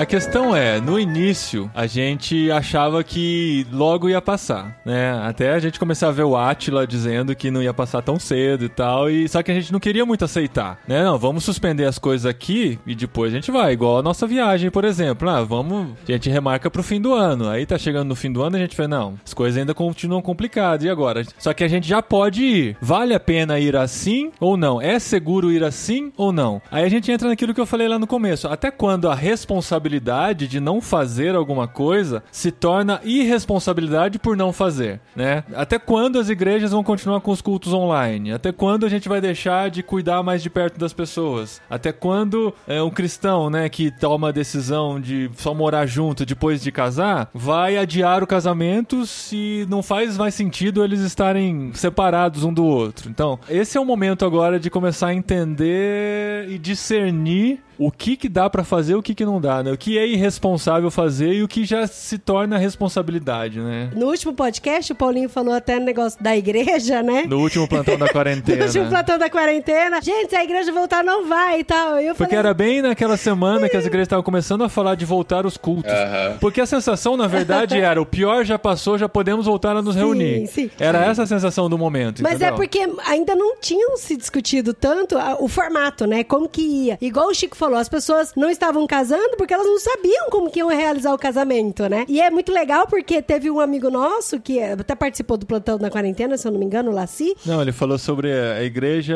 A 0.04 0.06
questão 0.06 0.54
é, 0.54 0.82
no 0.82 1.00
início, 1.00 1.70
a 1.74 1.86
gente 1.86 2.50
achava 2.50 3.02
que 3.02 3.66
logo 3.72 4.06
ia 4.06 4.20
passar, 4.20 4.78
né? 4.84 5.18
Até 5.22 5.54
a 5.54 5.58
gente 5.58 5.78
começar 5.78 6.08
a 6.08 6.12
ver 6.12 6.24
o 6.24 6.36
Atila 6.36 6.86
dizendo 6.86 7.34
que 7.34 7.50
não 7.50 7.62
ia 7.62 7.72
passar 7.72 8.02
tão 8.02 8.18
cedo 8.18 8.66
e 8.66 8.68
tal, 8.68 9.08
e 9.08 9.26
só 9.26 9.42
que 9.42 9.50
a 9.50 9.54
gente 9.54 9.72
não 9.72 9.80
queria 9.80 10.04
muito 10.04 10.22
aceitar, 10.22 10.78
né? 10.86 11.02
Não, 11.02 11.16
vamos 11.16 11.42
suspender 11.42 11.86
as 11.86 11.98
coisas 11.98 12.26
aqui 12.26 12.78
e 12.86 12.94
depois 12.94 13.32
a 13.32 13.36
gente 13.36 13.50
vai, 13.50 13.72
igual 13.72 13.96
a 13.96 14.02
nossa 14.02 14.26
viagem, 14.26 14.70
por 14.70 14.84
exemplo. 14.84 15.26
Ah, 15.26 15.42
vamos, 15.42 15.92
a 16.06 16.12
gente 16.12 16.28
remarca 16.28 16.70
pro 16.70 16.82
fim 16.82 17.00
do 17.00 17.14
ano. 17.14 17.48
Aí 17.48 17.64
tá 17.64 17.78
chegando 17.78 18.08
no 18.08 18.14
fim 18.14 18.30
do 18.30 18.42
ano 18.42 18.56
e 18.56 18.58
a 18.58 18.62
gente 18.64 18.76
fala, 18.76 18.88
não, 18.88 19.14
as 19.24 19.32
coisas 19.32 19.58
ainda 19.58 19.72
continuam 19.72 20.20
complicadas. 20.20 20.84
E 20.84 20.90
agora? 20.90 21.24
Só 21.38 21.54
que 21.54 21.64
a 21.64 21.68
gente 21.68 21.88
já 21.88 22.02
pode 22.02 22.44
ir. 22.44 22.76
Vale 22.78 23.14
a 23.14 23.20
pena 23.20 23.58
ir 23.58 23.74
assim 23.74 24.30
ou 24.38 24.54
não? 24.54 24.82
É 24.82 24.98
seguro 24.98 25.50
ir 25.50 25.64
assim 25.64 26.12
ou 26.14 26.30
não? 26.30 26.60
Aí 26.70 26.84
a 26.84 26.90
gente 26.90 27.10
entra 27.10 27.26
naquilo 27.26 27.54
que 27.54 27.60
eu 27.60 27.64
falei 27.64 27.88
lá 27.88 27.98
no 27.98 28.06
começo. 28.06 28.46
Até 28.48 28.70
quando 28.70 29.08
a 29.08 29.14
responsabilidade 29.14 29.93
responsabilidade 29.94 30.48
de 30.48 30.60
não 30.60 30.80
fazer 30.80 31.34
alguma 31.34 31.68
coisa 31.68 32.22
se 32.30 32.50
torna 32.50 33.00
irresponsabilidade 33.04 34.18
por 34.18 34.36
não 34.36 34.52
fazer, 34.52 35.00
né? 35.14 35.44
Até 35.54 35.78
quando 35.78 36.18
as 36.18 36.28
igrejas 36.28 36.72
vão 36.72 36.82
continuar 36.82 37.20
com 37.20 37.30
os 37.30 37.40
cultos 37.40 37.72
online? 37.72 38.32
Até 38.32 38.52
quando 38.52 38.86
a 38.86 38.88
gente 38.88 39.08
vai 39.08 39.20
deixar 39.20 39.70
de 39.70 39.82
cuidar 39.82 40.22
mais 40.22 40.42
de 40.42 40.50
perto 40.50 40.78
das 40.78 40.92
pessoas? 40.92 41.60
Até 41.68 41.92
quando 41.92 42.54
é, 42.66 42.82
um 42.82 42.90
cristão, 42.90 43.50
né, 43.50 43.68
que 43.68 43.90
toma 43.90 44.28
a 44.28 44.32
decisão 44.32 45.00
de 45.00 45.30
só 45.36 45.54
morar 45.54 45.86
junto 45.86 46.26
depois 46.26 46.62
de 46.62 46.72
casar, 46.72 47.30
vai 47.34 47.76
adiar 47.76 48.22
o 48.22 48.26
casamento 48.26 49.06
se 49.06 49.66
não 49.68 49.82
faz 49.82 50.16
mais 50.16 50.34
sentido 50.34 50.84
eles 50.84 51.00
estarem 51.00 51.72
separados 51.74 52.44
um 52.44 52.52
do 52.52 52.64
outro? 52.64 53.10
Então, 53.10 53.38
esse 53.48 53.76
é 53.76 53.80
o 53.80 53.84
momento 53.84 54.24
agora 54.24 54.58
de 54.58 54.70
começar 54.70 55.08
a 55.08 55.14
entender 55.14 56.48
e 56.48 56.58
discernir 56.58 57.60
o 57.78 57.90
que 57.90 58.16
que 58.16 58.28
dá 58.28 58.48
para 58.48 58.64
fazer, 58.64 58.94
o 58.94 59.02
que 59.02 59.14
que 59.14 59.24
não 59.24 59.40
dá, 59.40 59.62
né? 59.62 59.72
O 59.72 59.78
que 59.78 59.98
é 59.98 60.06
irresponsável 60.06 60.90
fazer 60.90 61.32
e 61.34 61.42
o 61.42 61.48
que 61.48 61.64
já 61.64 61.86
se 61.86 62.18
torna 62.18 62.58
responsabilidade, 62.58 63.60
né? 63.60 63.90
No 63.94 64.06
último 64.06 64.32
podcast, 64.32 64.92
o 64.92 64.94
Paulinho 64.94 65.28
falou 65.28 65.54
até 65.54 65.78
no 65.78 65.84
negócio 65.84 66.22
da 66.22 66.36
igreja, 66.36 67.02
né? 67.02 67.24
No 67.26 67.40
último 67.40 67.68
plantão 67.68 67.98
da 67.98 68.08
quarentena. 68.12 68.58
no 68.58 68.64
último 68.64 68.88
plantão 68.88 69.18
da 69.18 69.30
quarentena. 69.30 70.00
Gente, 70.00 70.30
se 70.30 70.36
a 70.36 70.44
igreja 70.44 70.72
voltar, 70.72 71.02
não 71.02 71.26
vai 71.28 71.60
e 71.60 71.64
tal. 71.64 71.98
Eu 71.98 72.14
Porque 72.14 72.34
falei... 72.34 72.38
era 72.38 72.54
bem 72.54 72.82
naquela 72.82 73.16
semana 73.16 73.68
que 73.68 73.76
as 73.76 73.86
igrejas 73.86 74.06
estavam 74.06 74.22
começando 74.22 74.64
a 74.64 74.68
falar 74.68 74.94
de 74.94 75.04
voltar 75.04 75.46
os 75.46 75.56
cultos. 75.56 75.92
Porque 76.40 76.60
a 76.60 76.66
sensação, 76.66 77.16
na 77.16 77.26
verdade, 77.26 77.78
era 77.78 78.00
o 78.00 78.06
pior 78.06 78.44
já 78.44 78.58
passou, 78.58 78.98
já 78.98 79.08
podemos 79.08 79.46
voltar 79.46 79.76
a 79.76 79.82
nos 79.82 79.94
sim, 79.94 80.00
reunir. 80.00 80.46
Sim. 80.46 80.70
Era 80.78 81.04
essa 81.06 81.22
a 81.22 81.26
sensação 81.26 81.68
do 81.68 81.76
momento. 81.78 82.22
Mas 82.22 82.32
é 82.32 82.36
entendeu? 82.36 82.54
é 82.54 82.56
porque 82.56 82.88
ainda 83.06 83.34
não 83.34 83.56
tinham 83.56 83.96
se 83.96 84.16
discutido 84.16 84.72
tanto 84.72 85.16
o 85.38 85.48
formato, 85.48 86.06
né? 86.06 86.24
Como 86.24 86.48
que 86.48 86.62
ia. 86.62 86.98
Igual 87.00 87.28
o 87.28 87.34
Chico 87.34 87.56
falou, 87.64 87.78
as 87.78 87.88
pessoas 87.88 88.32
não 88.36 88.50
estavam 88.50 88.86
casando 88.86 89.36
porque 89.36 89.54
elas 89.54 89.66
não 89.66 89.78
sabiam 89.78 90.28
como 90.30 90.50
que 90.50 90.58
iam 90.58 90.68
realizar 90.68 91.14
o 91.14 91.18
casamento, 91.18 91.88
né? 91.88 92.04
E 92.08 92.20
é 92.20 92.30
muito 92.30 92.52
legal 92.52 92.86
porque 92.86 93.22
teve 93.22 93.50
um 93.50 93.58
amigo 93.58 93.90
nosso 93.90 94.38
que 94.38 94.62
até 94.62 94.94
participou 94.94 95.36
do 95.36 95.46
plantão 95.46 95.78
da 95.78 95.90
quarentena, 95.90 96.36
se 96.36 96.46
eu 96.46 96.52
não 96.52 96.58
me 96.58 96.66
engano, 96.66 96.90
o 96.90 96.94
Laci. 96.94 97.34
Não, 97.46 97.62
ele 97.62 97.72
falou 97.72 97.98
sobre 97.98 98.32
a 98.32 98.62
igreja 98.62 99.14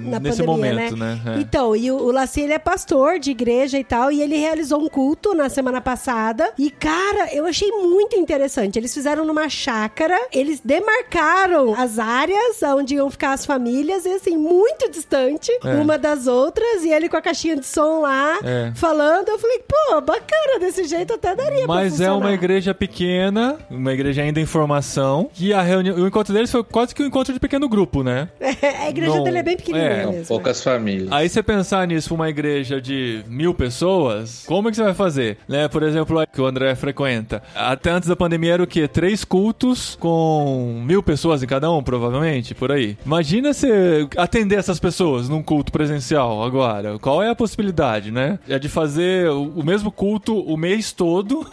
Na 0.00 0.20
nesse 0.20 0.42
pandemia, 0.42 0.74
momento, 0.74 0.96
né? 0.96 1.20
né? 1.24 1.36
É. 1.36 1.40
Então, 1.40 1.74
e 1.74 1.90
o, 1.90 1.96
o 1.96 2.12
Laci, 2.12 2.42
ele 2.42 2.52
é 2.52 2.58
pastor 2.58 3.18
de 3.18 3.30
igreja 3.30 3.78
e 3.78 3.84
tal, 3.84 4.12
e 4.12 4.22
ele 4.22 4.36
realizou 4.36 4.80
um 4.80 4.88
culto 4.88 5.34
na 5.34 5.48
semana 5.48 5.80
passada. 5.80 6.52
E, 6.58 6.70
cara, 6.70 7.34
eu 7.34 7.46
achei 7.46 7.70
muito 7.70 8.16
interessante. 8.16 8.78
Eles 8.78 8.94
fizeram 8.94 9.24
numa 9.24 9.48
chácara, 9.48 10.18
eles 10.32 10.60
demarcaram 10.60 11.74
as 11.74 11.98
áreas 11.98 12.62
onde 12.62 12.94
iam 12.94 13.10
ficar 13.10 13.32
as 13.32 13.44
famílias, 13.44 14.04
e 14.04 14.10
assim, 14.10 14.36
muito 14.36 14.90
distante 14.90 15.50
é. 15.64 15.74
uma 15.74 15.98
das 15.98 16.26
outras, 16.26 16.84
e 16.84 16.90
ele 16.90 17.08
com 17.08 17.16
a 17.16 17.22
caixinha 17.22 17.56
de 17.56 17.66
som 17.66 17.79
lá 18.02 18.38
é. 18.42 18.72
falando. 18.74 19.28
Eu 19.28 19.38
falei, 19.38 19.60
pô, 19.60 20.00
bacana, 20.00 20.58
desse 20.60 20.84
jeito 20.84 21.14
até 21.14 21.34
daria 21.34 21.66
Mas 21.66 22.00
é 22.00 22.10
uma 22.10 22.32
igreja 22.32 22.74
pequena, 22.74 23.58
uma 23.70 23.92
igreja 23.92 24.22
ainda 24.22 24.40
em 24.40 24.46
formação, 24.46 25.30
e 25.38 25.52
a 25.52 25.62
reunião, 25.62 25.96
o 25.96 26.06
encontro 26.06 26.32
deles 26.32 26.50
foi 26.50 26.62
quase 26.64 26.94
que 26.94 27.02
um 27.02 27.06
encontro 27.06 27.32
de 27.32 27.40
pequeno 27.40 27.68
grupo, 27.68 28.02
né? 28.02 28.28
É, 28.62 28.84
a 28.84 28.90
igreja 28.90 29.16
Não, 29.16 29.24
dele 29.24 29.38
é 29.38 29.42
bem 29.42 29.56
pequenininha 29.56 29.90
é, 29.90 30.06
mesmo. 30.06 30.26
Poucas 30.26 30.62
famílias. 30.62 31.10
Aí 31.10 31.28
você 31.28 31.42
pensar 31.42 31.86
nisso, 31.86 32.14
uma 32.14 32.28
igreja 32.28 32.78
de 32.78 33.24
mil 33.26 33.54
pessoas, 33.54 34.44
como 34.46 34.68
é 34.68 34.70
que 34.70 34.76
você 34.76 34.82
vai 34.82 34.92
fazer? 34.92 35.38
Né? 35.48 35.66
Por 35.66 35.82
exemplo, 35.82 36.22
que 36.30 36.40
o 36.40 36.46
André 36.46 36.74
frequenta. 36.74 37.42
Até 37.54 37.90
antes 37.90 38.08
da 38.08 38.14
pandemia 38.16 38.54
era 38.54 38.62
o 38.62 38.66
quê? 38.66 38.86
Três 38.86 39.24
cultos 39.24 39.96
com 39.98 40.82
mil 40.84 41.02
pessoas 41.02 41.42
em 41.42 41.46
cada 41.46 41.70
um, 41.70 41.82
provavelmente, 41.82 42.54
por 42.54 42.70
aí. 42.70 42.98
Imagina 43.06 43.54
você 43.54 44.06
atender 44.16 44.58
essas 44.58 44.78
pessoas 44.78 45.28
num 45.28 45.42
culto 45.42 45.72
presencial 45.72 46.42
agora. 46.42 46.98
Qual 46.98 47.22
é 47.22 47.30
a 47.30 47.34
possibilidade? 47.34 47.69
Né? 48.12 48.38
É 48.48 48.58
de 48.58 48.68
fazer 48.68 49.28
o, 49.28 49.62
mesmo 49.62 49.90
culto 49.90 50.38
o 50.38 50.56
mês 50.56 50.92
todo, 50.92 51.46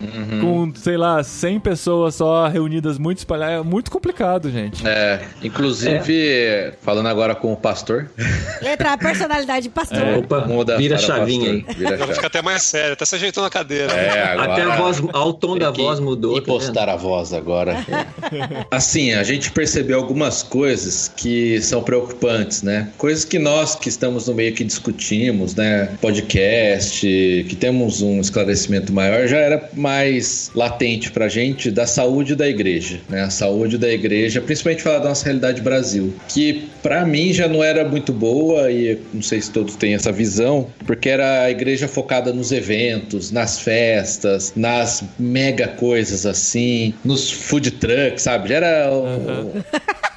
uhum. 0.00 0.70
com, 0.72 0.74
sei 0.74 0.96
lá, 0.96 1.22
100 1.22 1.60
pessoas 1.60 2.14
só 2.14 2.48
reunidas 2.48 2.98
muito 2.98 3.18
espalhadas. 3.18 3.60
É 3.60 3.62
muito 3.62 3.90
complicado, 3.90 4.50
gente. 4.50 4.86
É, 4.86 5.22
inclusive, 5.42 6.28
é. 6.28 6.74
falando 6.82 7.06
agora 7.06 7.34
com 7.34 7.52
o 7.52 7.56
pastor. 7.56 8.10
Letra, 8.62 8.92
a 8.92 8.98
personalidade 8.98 9.64
de 9.64 9.70
pastor. 9.70 9.98
É, 9.98 10.16
Opa, 10.16 10.40
muda 10.46 10.76
vira 10.76 10.96
a 10.96 10.98
chavinha 10.98 11.50
aí. 11.50 11.64
Vira 11.76 11.98
chave. 11.98 12.14
Fica 12.14 12.26
até 12.26 12.42
mais 12.42 12.62
sério, 12.62 12.92
até 12.92 13.04
se 13.04 13.14
ajeitou 13.14 13.42
na 13.42 13.50
cadeira. 13.50 13.92
É, 13.92 14.32
agora... 14.32 14.52
Até 14.52 14.62
a 14.62 14.76
voz, 14.76 15.00
o 15.00 15.32
tom 15.32 15.58
da 15.58 15.70
voz 15.70 16.00
mudou. 16.00 16.36
E 16.36 16.40
tá 16.40 16.46
postar 16.46 16.88
a 16.88 16.96
voz 16.96 17.32
agora. 17.32 17.84
assim, 18.70 19.12
a 19.12 19.22
gente 19.22 19.50
percebeu 19.50 19.98
algumas 19.98 20.42
coisas 20.42 21.08
que 21.08 21.60
são 21.60 21.82
preocupantes, 21.82 22.62
né? 22.62 22.90
Coisas 22.98 23.24
que 23.24 23.38
nós 23.38 23.74
que 23.74 23.88
estamos 23.88 24.26
no 24.26 24.34
meio 24.34 24.54
que 24.54 24.64
discutimos, 24.64 25.29
né? 25.56 25.90
podcast, 26.00 27.06
que 27.48 27.56
temos 27.56 28.02
um 28.02 28.20
esclarecimento 28.20 28.92
maior, 28.92 29.26
já 29.26 29.38
era 29.38 29.70
mais 29.74 30.50
latente 30.54 31.10
para 31.10 31.26
a 31.26 31.28
gente 31.28 31.70
da 31.70 31.86
saúde 31.86 32.34
da 32.34 32.48
igreja, 32.48 33.00
né? 33.08 33.22
A 33.22 33.30
saúde 33.30 33.78
da 33.78 33.88
igreja, 33.90 34.40
principalmente 34.40 34.82
falar 34.82 34.98
da 34.98 35.08
nossa 35.08 35.24
realidade 35.24 35.60
Brasil, 35.60 36.14
que 36.28 36.68
para 36.82 37.04
mim 37.04 37.32
já 37.32 37.48
não 37.48 37.62
era 37.62 37.84
muito 37.84 38.12
boa 38.12 38.70
e 38.70 38.98
não 39.12 39.22
sei 39.22 39.40
se 39.40 39.50
todos 39.50 39.76
têm 39.76 39.94
essa 39.94 40.12
visão, 40.12 40.66
porque 40.86 41.08
era 41.08 41.42
a 41.42 41.50
igreja 41.50 41.88
focada 41.88 42.32
nos 42.32 42.52
eventos, 42.52 43.30
nas 43.30 43.60
festas, 43.60 44.52
nas 44.56 45.04
mega 45.18 45.68
coisas 45.68 46.26
assim, 46.26 46.94
nos 47.04 47.30
food 47.30 47.70
trucks, 47.72 48.22
sabe? 48.22 48.48
Já 48.48 48.56
era 48.56 48.90
uhum. 48.90 49.52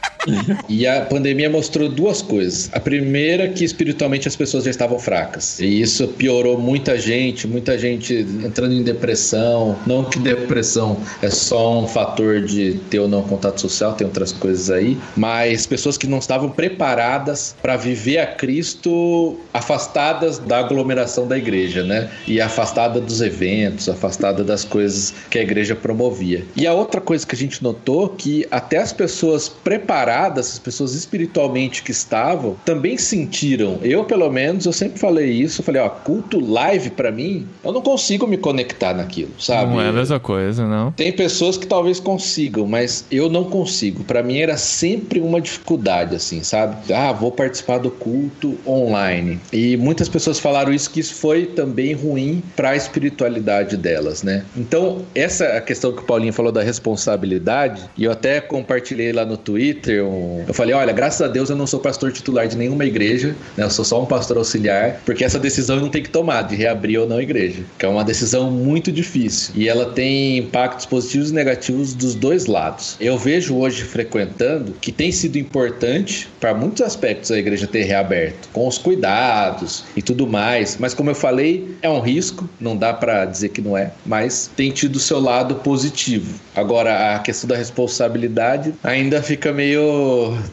e 0.70 0.88
a 0.88 1.02
pandemia 1.02 1.50
mostrou 1.50 1.90
duas 1.90 2.22
coisas. 2.22 2.70
A 2.74 2.80
primeira, 2.80 3.48
que 3.50 3.64
espiritualmente 3.64 4.28
as 4.28 4.36
pessoas 4.36 4.64
já 4.64 4.72
estavam 4.72 4.98
fracas. 5.00 5.60
E 5.60 5.82
isso 5.82 6.08
piorou 6.10 6.58
muita 6.58 6.98
gente, 6.98 7.48
muita 7.48 7.78
gente 7.78 8.14
entrando 8.44 8.74
em 8.74 8.84
depressão. 8.84 9.78
Não 9.86 10.04
que 10.04 10.20
depressão 10.20 10.98
é 11.22 11.30
só 11.30 11.80
um 11.80 11.88
fator 11.88 12.42
de 12.42 12.80
ter 12.90 13.00
ou 13.00 13.08
não 13.08 13.22
contato 13.24 13.60
social, 13.60 13.94
tem 13.94 14.06
outras 14.06 14.32
coisas 14.32 14.70
aí. 14.70 14.98
Mas 15.16 15.66
pessoas 15.66 15.98
que 15.98 16.08
não 16.08 16.20
estavam 16.20 16.50
preparadas 16.50 17.56
para 17.62 17.76
viver 17.76 18.20
a 18.20 18.28
Cristo 18.28 19.38
afastadas 19.54 20.40
da 20.40 20.60
aglomeração 20.60 21.28
da 21.28 21.38
igreja, 21.38 21.84
né? 21.84 22.10
E 22.28 22.40
afastada 22.40 23.00
dos 23.00 23.22
eventos, 23.22 23.90
afastada 23.90 24.44
das 24.44 24.64
coisas 24.64 25.14
que 25.30 25.38
a 25.38 25.42
igreja 25.42 25.76
promovia. 25.76 26.44
E 26.56 26.66
a 26.66 26.74
outra 26.74 27.02
coisa 27.02 27.26
que 27.26 27.36
a 27.36 27.38
gente 27.38 27.62
notou 27.62 28.10
que 28.10 28.46
até 28.52 28.78
as 28.78 28.94
pessoas 28.94 29.50
preparadas, 29.50 30.13
as 30.22 30.60
pessoas 30.60 30.94
espiritualmente 30.94 31.84
que 31.84 31.92
estavam, 31.92 32.56
também 32.66 32.98
sentiram. 32.98 33.80
Eu, 33.82 34.04
pelo 34.04 34.30
menos, 34.30 34.66
eu 34.66 34.74
sempre 34.74 35.00
falei 35.00 35.32
isso, 35.32 35.62
eu 35.62 35.66
falei, 35.66 35.82
ó, 35.82 35.90
culto 35.90 36.40
live 36.40 36.90
para 36.92 37.12
mim, 37.12 37.48
eu 37.64 37.72
não 37.72 37.82
consigo 37.82 38.28
me 38.28 38.38
conectar 38.38 38.94
naquilo, 38.94 39.32
sabe? 39.40 39.72
Não 39.72 39.82
é 39.82 39.90
a 39.90 39.94
mesma 39.94 40.20
coisa, 40.20 40.68
não. 40.68 40.92
Tem 40.92 41.12
pessoas 41.12 41.58
que 41.58 41.68
talvez 41.68 42.00
consigam, 42.00 42.66
mas 42.66 43.06
eu 43.12 43.30
não 43.30 43.46
consigo. 43.46 44.04
Para 44.04 44.22
mim 44.24 44.38
era 44.38 44.58
sempre 44.58 45.20
uma 45.20 45.40
dificuldade 45.42 46.16
assim, 46.16 46.44
sabe? 46.44 46.94
Ah, 46.94 47.12
vou 47.12 47.32
participar 47.32 47.80
do 47.80 47.90
culto 47.90 48.58
online. 48.66 49.40
E 49.52 49.78
muitas 49.78 50.10
pessoas 50.10 50.40
falaram 50.40 50.74
isso 50.74 50.90
que 50.90 51.00
isso 51.00 51.16
foi 51.16 51.46
também 51.46 51.94
ruim 51.94 52.44
para 52.56 52.70
a 52.72 52.76
espiritualidade 52.76 53.78
delas, 53.78 54.24
né? 54.24 54.46
Então, 54.56 55.04
essa 55.16 55.46
é 55.46 55.58
a 55.58 55.62
questão 55.62 55.92
que 55.92 56.02
o 56.02 56.06
Paulinho 56.06 56.34
falou 56.34 56.52
da 56.52 56.62
responsabilidade, 56.62 57.84
e 57.98 58.04
eu 58.04 58.12
até 58.12 58.42
compartilhei 58.42 59.12
lá 59.12 59.26
no 59.26 59.38
Twitter, 59.38 60.03
um... 60.04 60.44
eu 60.48 60.54
falei, 60.54 60.74
olha, 60.74 60.94
graças 60.94 61.22
a 61.22 61.28
Deus 61.28 61.50
eu 61.50 61.56
não 61.56 61.68
sou 61.68 61.80
pastor 61.80 62.12
titular 62.12 62.48
de 62.48 62.58
nenhuma 62.58 62.86
igreja, 62.86 63.36
né? 63.58 63.64
Eu 63.64 63.70
sou 63.70 63.86
só 63.86 64.02
um 64.02 64.06
pastor 64.06 64.38
auxiliar, 64.38 65.02
porque 65.06 65.24
essa 65.24 65.40
decisão 65.40 65.78
eu 65.78 65.82
não 65.82 65.90
tenho 65.90 66.04
que 66.04 66.10
tomar 66.10 66.44
de 66.44 66.56
reabrir 66.56 67.00
ou 67.00 67.08
não 67.08 67.18
a 67.18 67.24
igreja, 67.24 67.64
que 67.78 67.86
é 67.86 67.90
uma 67.90 68.04
decisão 68.04 68.52
muito 68.52 68.92
difícil 68.92 69.54
e 69.56 69.68
ela 69.68 69.86
tem 69.86 70.38
impactos 70.38 70.86
positivos 70.86 71.32
e 71.32 71.34
negativos 71.34 71.94
dos 71.94 72.16
dois 72.16 72.46
lados. 72.46 72.96
Eu 73.00 73.18
vejo 73.18 73.56
hoje 73.56 73.84
frequentando 73.84 74.74
que 74.80 74.92
tem 74.92 75.12
sido 75.12 75.38
importante 75.38 76.28
para 76.40 76.54
muitos 76.54 76.82
aspectos 76.82 77.32
a 77.32 77.38
igreja 77.38 77.68
ter 77.68 77.84
reaberto, 77.84 78.50
com 78.52 78.68
os 78.68 78.78
cuidados 78.78 79.84
e 79.96 80.02
tudo 80.02 80.28
mais, 80.28 80.78
mas 80.80 80.94
como 80.94 81.10
eu 81.10 81.16
falei, 81.16 81.76
é 81.82 81.90
um 81.90 82.00
risco, 82.00 82.48
não 82.60 82.76
dá 82.76 82.94
para 82.94 83.26
dizer 83.26 83.50
que 83.50 83.62
não 83.62 83.78
é, 83.78 83.92
mas 84.06 84.50
tem 84.56 84.72
tido 84.72 84.98
o 84.98 85.00
seu 85.00 85.20
lado 85.20 85.56
positivo. 85.56 86.40
Agora 86.56 87.16
a 87.16 87.20
questão 87.20 87.48
da 87.48 87.56
responsabilidade 87.56 88.74
ainda 88.84 89.22
fica 89.22 89.52
meio 89.52 89.93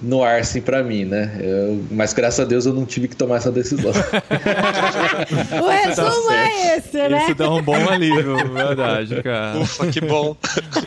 no 0.02 0.22
ar 0.22 0.40
assim 0.40 0.60
para 0.60 0.82
mim, 0.82 1.04
né? 1.04 1.38
Eu, 1.40 1.82
mas 1.90 2.12
graças 2.12 2.40
a 2.40 2.44
Deus 2.44 2.66
eu 2.66 2.72
não 2.74 2.84
tive 2.84 3.08
que 3.08 3.16
tomar 3.16 3.36
essa 3.36 3.50
decisão. 3.52 3.90
o 5.62 5.68
resumo 5.68 6.28
Tá 6.28 6.34
é 6.48 6.76
esse, 6.78 6.96
né? 7.08 7.22
Isso 7.24 7.34
dá 7.34 7.50
um 7.52 7.62
bom 7.62 7.88
alívio, 7.88 8.36
verdade, 8.52 9.20
cara. 9.22 9.58
Ufa, 9.58 9.86
que 9.88 10.00
bom. 10.00 10.36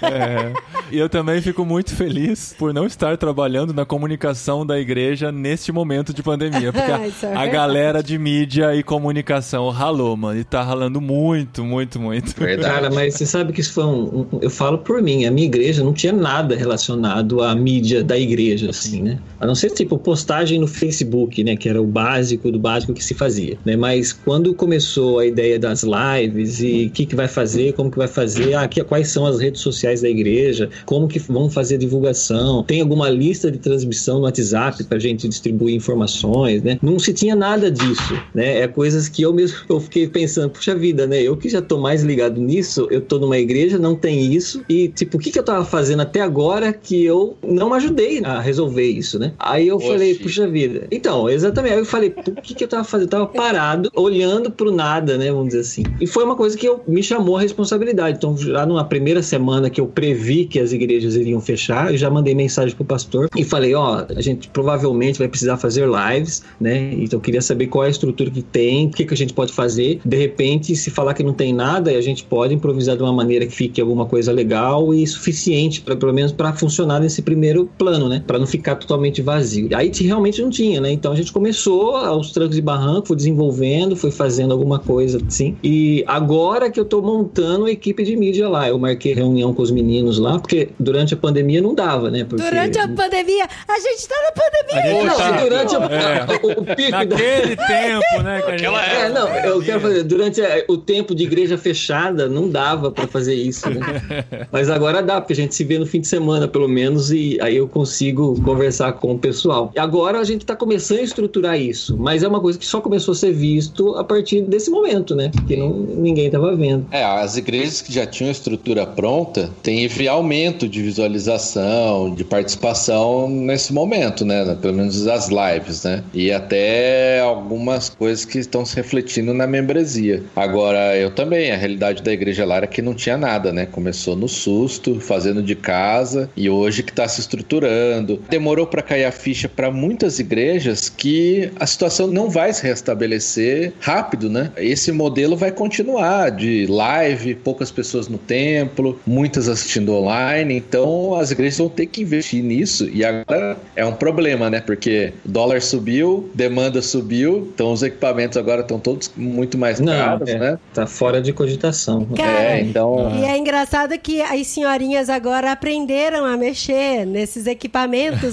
É. 0.01 0.53
E 0.91 0.97
eu 0.97 1.09
também 1.09 1.41
fico 1.41 1.65
muito 1.65 1.95
feliz 1.95 2.53
por 2.57 2.73
não 2.73 2.85
estar 2.85 3.17
trabalhando 3.17 3.73
na 3.73 3.85
comunicação 3.85 4.65
da 4.65 4.79
igreja 4.79 5.31
neste 5.31 5.71
momento 5.71 6.13
de 6.13 6.21
pandemia. 6.21 6.71
Porque 6.71 6.91
a, 6.91 7.07
Isso 7.07 7.25
é 7.25 7.35
a 7.35 7.45
galera 7.47 8.01
de 8.03 8.17
mídia 8.17 8.75
e 8.75 8.83
comunicação 8.83 9.69
ralou, 9.69 10.15
mano. 10.15 10.39
E 10.39 10.43
tá 10.43 10.61
ralando 10.61 11.01
muito, 11.01 11.63
muito, 11.63 11.99
muito. 11.99 12.33
Verdade. 12.39 12.73
Cara, 12.73 12.89
mas 12.91 13.15
você 13.15 13.25
sabe 13.25 13.53
que 13.53 13.61
isso 13.61 13.73
foi 13.73 13.83
um, 13.85 14.27
um- 14.31 14.39
Eu 14.41 14.49
falo 14.49 14.77
por 14.77 15.01
mim, 15.01 15.25
a 15.25 15.31
minha 15.31 15.47
igreja 15.47 15.83
não 15.83 15.93
tinha 15.93 16.13
nada 16.13 16.55
relacionado 16.55 17.41
à 17.41 17.55
mídia 17.55 18.03
da 18.03 18.17
igreja, 18.17 18.33
assim, 18.51 19.01
né? 19.01 19.19
A 19.39 19.47
não 19.47 19.55
ser, 19.55 19.71
tipo, 19.71 19.97
postagem 19.97 20.59
no 20.59 20.67
Facebook, 20.67 21.43
né? 21.43 21.55
Que 21.55 21.69
era 21.69 21.81
o 21.81 21.85
básico 21.85 22.51
do 22.51 22.59
básico 22.59 22.93
que 22.93 23.03
se 23.03 23.13
fazia, 23.13 23.57
né? 23.65 23.75
Mas 23.75 24.11
quando 24.11 24.53
começou 24.53 25.19
a 25.19 25.25
ideia 25.25 25.57
das 25.59 25.83
lives 25.83 26.61
e 26.61 26.87
o 26.87 26.89
que, 26.89 27.05
que 27.05 27.15
vai 27.15 27.27
fazer, 27.27 27.73
como 27.73 27.89
que 27.89 27.97
vai 27.97 28.07
fazer, 28.07 28.55
ah, 28.55 28.67
que, 28.67 28.83
quais 28.83 29.07
são 29.09 29.25
as 29.25 29.39
redes 29.39 29.61
sociais 29.61 30.01
da 30.01 30.09
igreja, 30.09 30.69
como 30.85 31.07
que 31.07 31.19
vão 31.19 31.49
fazer 31.49 31.75
a 31.75 31.77
divulgação, 31.77 32.63
tem 32.63 32.81
alguma 32.81 33.09
lista 33.09 33.51
de 33.51 33.57
transmissão 33.57 34.17
no 34.17 34.23
WhatsApp 34.23 34.83
pra 34.83 34.99
gente 34.99 35.27
distribuir 35.27 35.75
informações, 35.75 36.61
né? 36.61 36.77
Não 36.81 36.99
se 36.99 37.13
tinha 37.13 37.35
nada 37.35 37.71
disso, 37.71 38.19
né? 38.33 38.61
É 38.61 38.67
coisas 38.67 39.07
que 39.09 39.21
eu 39.21 39.33
mesmo 39.33 39.57
eu 39.69 39.79
fiquei 39.79 40.07
pensando, 40.07 40.49
puxa 40.49 40.75
vida, 40.75 41.07
né? 41.07 41.21
Eu 41.21 41.37
que 41.37 41.49
já 41.49 41.61
tô 41.61 41.79
mais 41.79 42.03
ligado 42.03 42.39
nisso, 42.41 42.87
eu 42.89 43.01
tô 43.01 43.19
numa 43.19 43.37
igreja, 43.37 43.77
não 43.77 43.95
tem 43.95 44.33
isso, 44.33 44.63
e 44.67 44.87
tipo, 44.89 45.17
o 45.17 45.19
que, 45.19 45.31
que 45.31 45.39
eu 45.39 45.43
tava 45.43 45.65
fazendo 45.65 46.01
até 46.01 46.21
agora 46.21 46.73
que 46.73 47.03
eu 47.03 47.37
não 47.45 47.73
ajudei 47.73 48.21
a 48.23 48.32
resolver 48.39 48.87
isso, 48.87 49.19
né? 49.19 49.33
Aí 49.39 49.67
eu 49.67 49.75
Oxi. 49.75 49.87
falei, 49.87 50.15
puxa 50.15 50.47
vida. 50.47 50.87
Então, 50.91 51.29
exatamente. 51.29 51.73
Aí 51.73 51.79
eu 51.79 51.85
falei, 51.85 52.13
o 52.27 52.41
que, 52.41 52.55
que 52.55 52.63
eu 52.63 52.67
tava 52.67 52.83
fazendo? 52.83 53.07
Eu 53.07 53.09
tava 53.09 53.27
parado, 53.27 53.89
olhando 53.95 54.51
pro 54.51 54.71
nada, 54.71 55.17
né? 55.17 55.31
Vamos 55.31 55.47
dizer 55.47 55.59
assim. 55.61 55.83
E 55.99 56.07
foi 56.07 56.23
uma 56.23 56.35
coisa 56.35 56.57
que 56.57 56.67
eu, 56.67 56.81
me 56.87 57.03
chamou 57.03 57.37
a 57.37 57.41
responsabilidade. 57.41 58.17
Então, 58.17 58.37
já 58.37 58.65
numa 58.65 58.85
primeira 58.85 59.21
semana 59.21 59.69
que 59.69 59.81
eu 59.81 59.87
previ 59.87 60.45
que 60.45 60.59
as 60.59 60.71
igrejas 60.71 61.15
iriam 61.15 61.41
fechar, 61.41 61.91
eu 61.91 61.97
já 61.97 62.09
mandei 62.09 62.35
mensagem 62.35 62.75
pro 62.75 62.85
pastor 62.85 63.29
e 63.35 63.43
falei, 63.43 63.73
ó, 63.73 64.05
a 64.09 64.21
gente 64.21 64.49
provavelmente 64.49 65.19
vai 65.19 65.27
precisar 65.27 65.57
fazer 65.57 65.87
lives, 65.87 66.43
né? 66.59 66.93
Então 66.93 67.17
eu 67.17 67.21
queria 67.21 67.41
saber 67.41 67.67
qual 67.67 67.83
é 67.83 67.87
a 67.87 67.91
estrutura 67.91 68.29
que 68.29 68.41
tem, 68.41 68.87
o 68.87 68.91
que, 68.91 69.05
que 69.05 69.13
a 69.13 69.17
gente 69.17 69.33
pode 69.33 69.51
fazer. 69.51 69.99
De 70.03 70.17
repente, 70.17 70.75
se 70.75 70.89
falar 70.89 71.13
que 71.13 71.23
não 71.23 71.33
tem 71.33 71.53
nada, 71.53 71.91
a 71.91 72.01
gente 72.01 72.23
pode 72.23 72.53
improvisar 72.53 72.95
de 72.95 73.03
uma 73.03 73.13
maneira 73.13 73.45
que 73.45 73.53
fique 73.53 73.81
alguma 73.81 74.05
coisa 74.05 74.31
legal 74.31 74.93
e 74.93 75.05
suficiente, 75.05 75.81
pra, 75.81 75.95
pelo 75.95 76.13
menos 76.13 76.31
para 76.31 76.53
funcionar 76.53 76.99
nesse 76.99 77.21
primeiro 77.21 77.69
plano, 77.77 78.07
né? 78.07 78.12
Para 78.19 78.37
não 78.39 78.47
ficar 78.47 78.75
totalmente 78.75 79.21
vazio. 79.21 79.69
Aí 79.75 79.91
realmente 80.01 80.41
não 80.41 80.49
tinha, 80.49 80.79
né? 80.81 80.91
Então 80.91 81.11
a 81.11 81.15
gente 81.15 81.31
começou 81.31 81.95
aos 81.95 82.31
trancos 82.31 82.57
e 82.57 82.61
barrancos, 82.61 83.07
foi 83.07 83.17
desenvolvendo, 83.17 83.95
foi 83.95 84.11
fazendo 84.11 84.51
alguma 84.51 84.79
coisa 84.79 85.19
assim. 85.27 85.55
E 85.63 86.03
agora 86.07 86.69
que 86.69 86.79
eu 86.79 86.85
tô 86.85 87.01
montando 87.01 87.65
a 87.65 87.71
equipe 87.71 88.03
de 88.03 88.15
mídia 88.15 88.47
lá, 88.49 88.67
eu 88.67 88.77
marquei 88.77 89.13
reunião 89.13 89.53
com 89.53 89.61
os 89.61 89.71
meninos 89.71 90.17
lá, 90.17 90.39
porque 90.39 90.69
durante 90.79 91.13
a 91.13 91.17
pandemia 91.17 91.61
não 91.61 91.73
dava, 91.75 92.09
né? 92.11 92.23
Porque 92.23 92.43
Durante 92.43 92.77
a 92.79 92.87
pandemia, 92.87 93.45
a 93.67 93.79
gente 93.79 94.07
tá 94.07 94.15
na 94.23 94.31
pandemia. 94.31 94.83
A 94.83 94.93
gente 94.93 95.05
não, 95.05 95.15
tá- 95.17 95.31
durante 95.43 95.75
a- 95.75 95.79
É. 95.93 96.45
o, 96.45 96.51
o 96.61 96.75
pico 96.75 96.91
da... 96.91 96.97
Naquele 97.03 97.55
tempo, 97.67 98.23
né? 98.23 98.41
Que 98.41 98.51
a 98.51 98.57
gente... 98.57 98.65
Aquela 98.65 98.85
É, 98.85 99.09
não, 99.09 99.27
eu 99.29 99.61
quero 99.61 99.79
fazer. 99.79 100.03
Durante 100.03 100.41
o 100.67 100.77
tempo 100.77 101.15
de 101.15 101.23
igreja 101.23 101.57
fechada, 101.57 102.27
não 102.27 102.49
dava 102.49 102.91
pra 102.91 103.07
fazer 103.07 103.33
isso, 103.35 103.69
né? 103.69 103.79
Mas 104.51 104.69
agora 104.69 105.01
dá, 105.01 105.19
porque 105.21 105.33
a 105.33 105.35
gente 105.35 105.55
se 105.55 105.63
vê 105.63 105.77
no 105.79 105.85
fim 105.85 106.01
de 106.01 106.07
semana, 106.07 106.47
pelo 106.47 106.67
menos, 106.67 107.11
e 107.11 107.37
aí 107.41 107.55
eu 107.57 107.67
consigo 107.67 108.02
conversar 108.11 108.93
com 108.93 109.13
o 109.13 109.19
pessoal. 109.19 109.71
E 109.75 109.79
agora 109.79 110.19
a 110.19 110.23
gente 110.23 110.45
tá 110.45 110.55
começando 110.55 110.99
a 110.99 111.03
estruturar 111.03 111.59
isso, 111.59 111.95
mas 111.97 112.23
é 112.23 112.27
uma 112.27 112.41
coisa 112.41 112.57
que 112.57 112.65
só 112.65 112.81
começou 112.81 113.13
a 113.13 113.15
ser 113.15 113.31
visto 113.31 113.95
a 113.95 114.03
partir 114.03 114.41
desse 114.41 114.69
momento, 114.69 115.15
né? 115.15 115.31
Que 115.47 115.55
não, 115.55 115.69
ninguém 115.69 116.29
tava 116.29 116.55
vendo. 116.55 116.85
É, 116.91 117.03
as 117.03 117.37
igrejas 117.37 117.81
que 117.81 117.93
já 117.93 118.05
tinham 118.05 118.31
estrutura 118.31 118.85
pronta 118.85 119.49
teve 119.61 120.07
aumento 120.07 120.67
de 120.67 120.81
visualização, 120.81 122.13
de 122.13 122.23
participação 122.23 123.29
nesse 123.29 123.73
momento, 123.73 124.25
né? 124.25 124.57
Pelo 124.61 124.73
menos 124.73 125.07
as 125.07 125.29
lives, 125.29 125.83
né? 125.83 126.03
E 126.13 126.31
até 126.31 127.21
algumas 127.21 127.89
coisas 127.89 128.25
que 128.25 128.39
estão 128.39 128.65
se 128.65 128.75
refletindo 128.75 129.33
na 129.33 129.45
membresia. 129.45 130.23
Agora, 130.35 130.97
eu 130.97 131.11
também, 131.11 131.51
a 131.51 131.57
realidade 131.57 132.01
da 132.01 132.11
igreja 132.11 132.45
lá 132.45 132.57
era 132.57 132.67
que 132.67 132.81
não 132.81 132.93
tinha 132.93 133.17
nada, 133.17 133.51
né? 133.51 133.65
Começou 133.65 134.15
no 134.15 134.27
susto, 134.27 134.99
fazendo 134.99 135.41
de 135.41 135.55
casa, 135.55 136.29
e 136.35 136.49
hoje 136.49 136.83
que 136.83 136.91
está 136.91 137.07
se 137.07 137.21
estruturando. 137.21 137.92
Demorou 138.29 138.65
para 138.65 138.81
cair 138.81 139.05
a 139.05 139.11
ficha 139.11 139.47
para 139.47 139.71
muitas 139.71 140.19
igrejas 140.19 140.89
que 140.89 141.51
a 141.59 141.65
situação 141.65 142.07
não 142.07 142.29
vai 142.29 142.53
se 142.53 142.63
restabelecer 142.63 143.73
rápido, 143.79 144.29
né? 144.29 144.51
Esse 144.57 144.91
modelo 144.91 145.35
vai 145.35 145.51
continuar 145.51 146.31
de 146.31 146.65
live, 146.67 147.35
poucas 147.35 147.71
pessoas 147.71 148.07
no 148.07 148.17
templo, 148.17 148.99
muitas 149.05 149.47
assistindo 149.47 149.93
online, 149.93 150.55
então 150.55 151.15
as 151.15 151.31
igrejas 151.31 151.57
vão 151.57 151.69
ter 151.69 151.85
que 151.87 152.01
investir 152.01 152.43
nisso 152.43 152.89
e 152.89 153.03
agora 153.03 153.57
é 153.75 153.85
um 153.85 153.93
problema, 153.93 154.49
né? 154.49 154.61
Porque 154.61 155.13
o 155.25 155.29
dólar 155.29 155.61
subiu, 155.61 156.29
demanda 156.33 156.81
subiu, 156.81 157.51
então 157.53 157.71
os 157.71 157.83
equipamentos 157.83 158.37
agora 158.37 158.61
estão 158.61 158.79
todos 158.79 159.11
muito 159.15 159.57
mais 159.57 159.79
Não, 159.79 159.93
caros, 159.93 160.29
é, 160.29 160.39
né? 160.39 160.59
tá 160.73 160.85
fora 160.85 161.21
de 161.21 161.33
cogitação. 161.33 162.05
Cara, 162.15 162.31
É, 162.31 162.61
então 162.61 163.11
E 163.19 163.25
é 163.25 163.37
engraçado 163.37 163.97
que 163.97 164.21
as 164.21 164.47
senhorinhas 164.47 165.09
agora 165.09 165.51
aprenderam 165.51 166.25
a 166.25 166.37
mexer 166.37 167.05
nesses 167.05 167.47
equipamentos, 167.47 167.82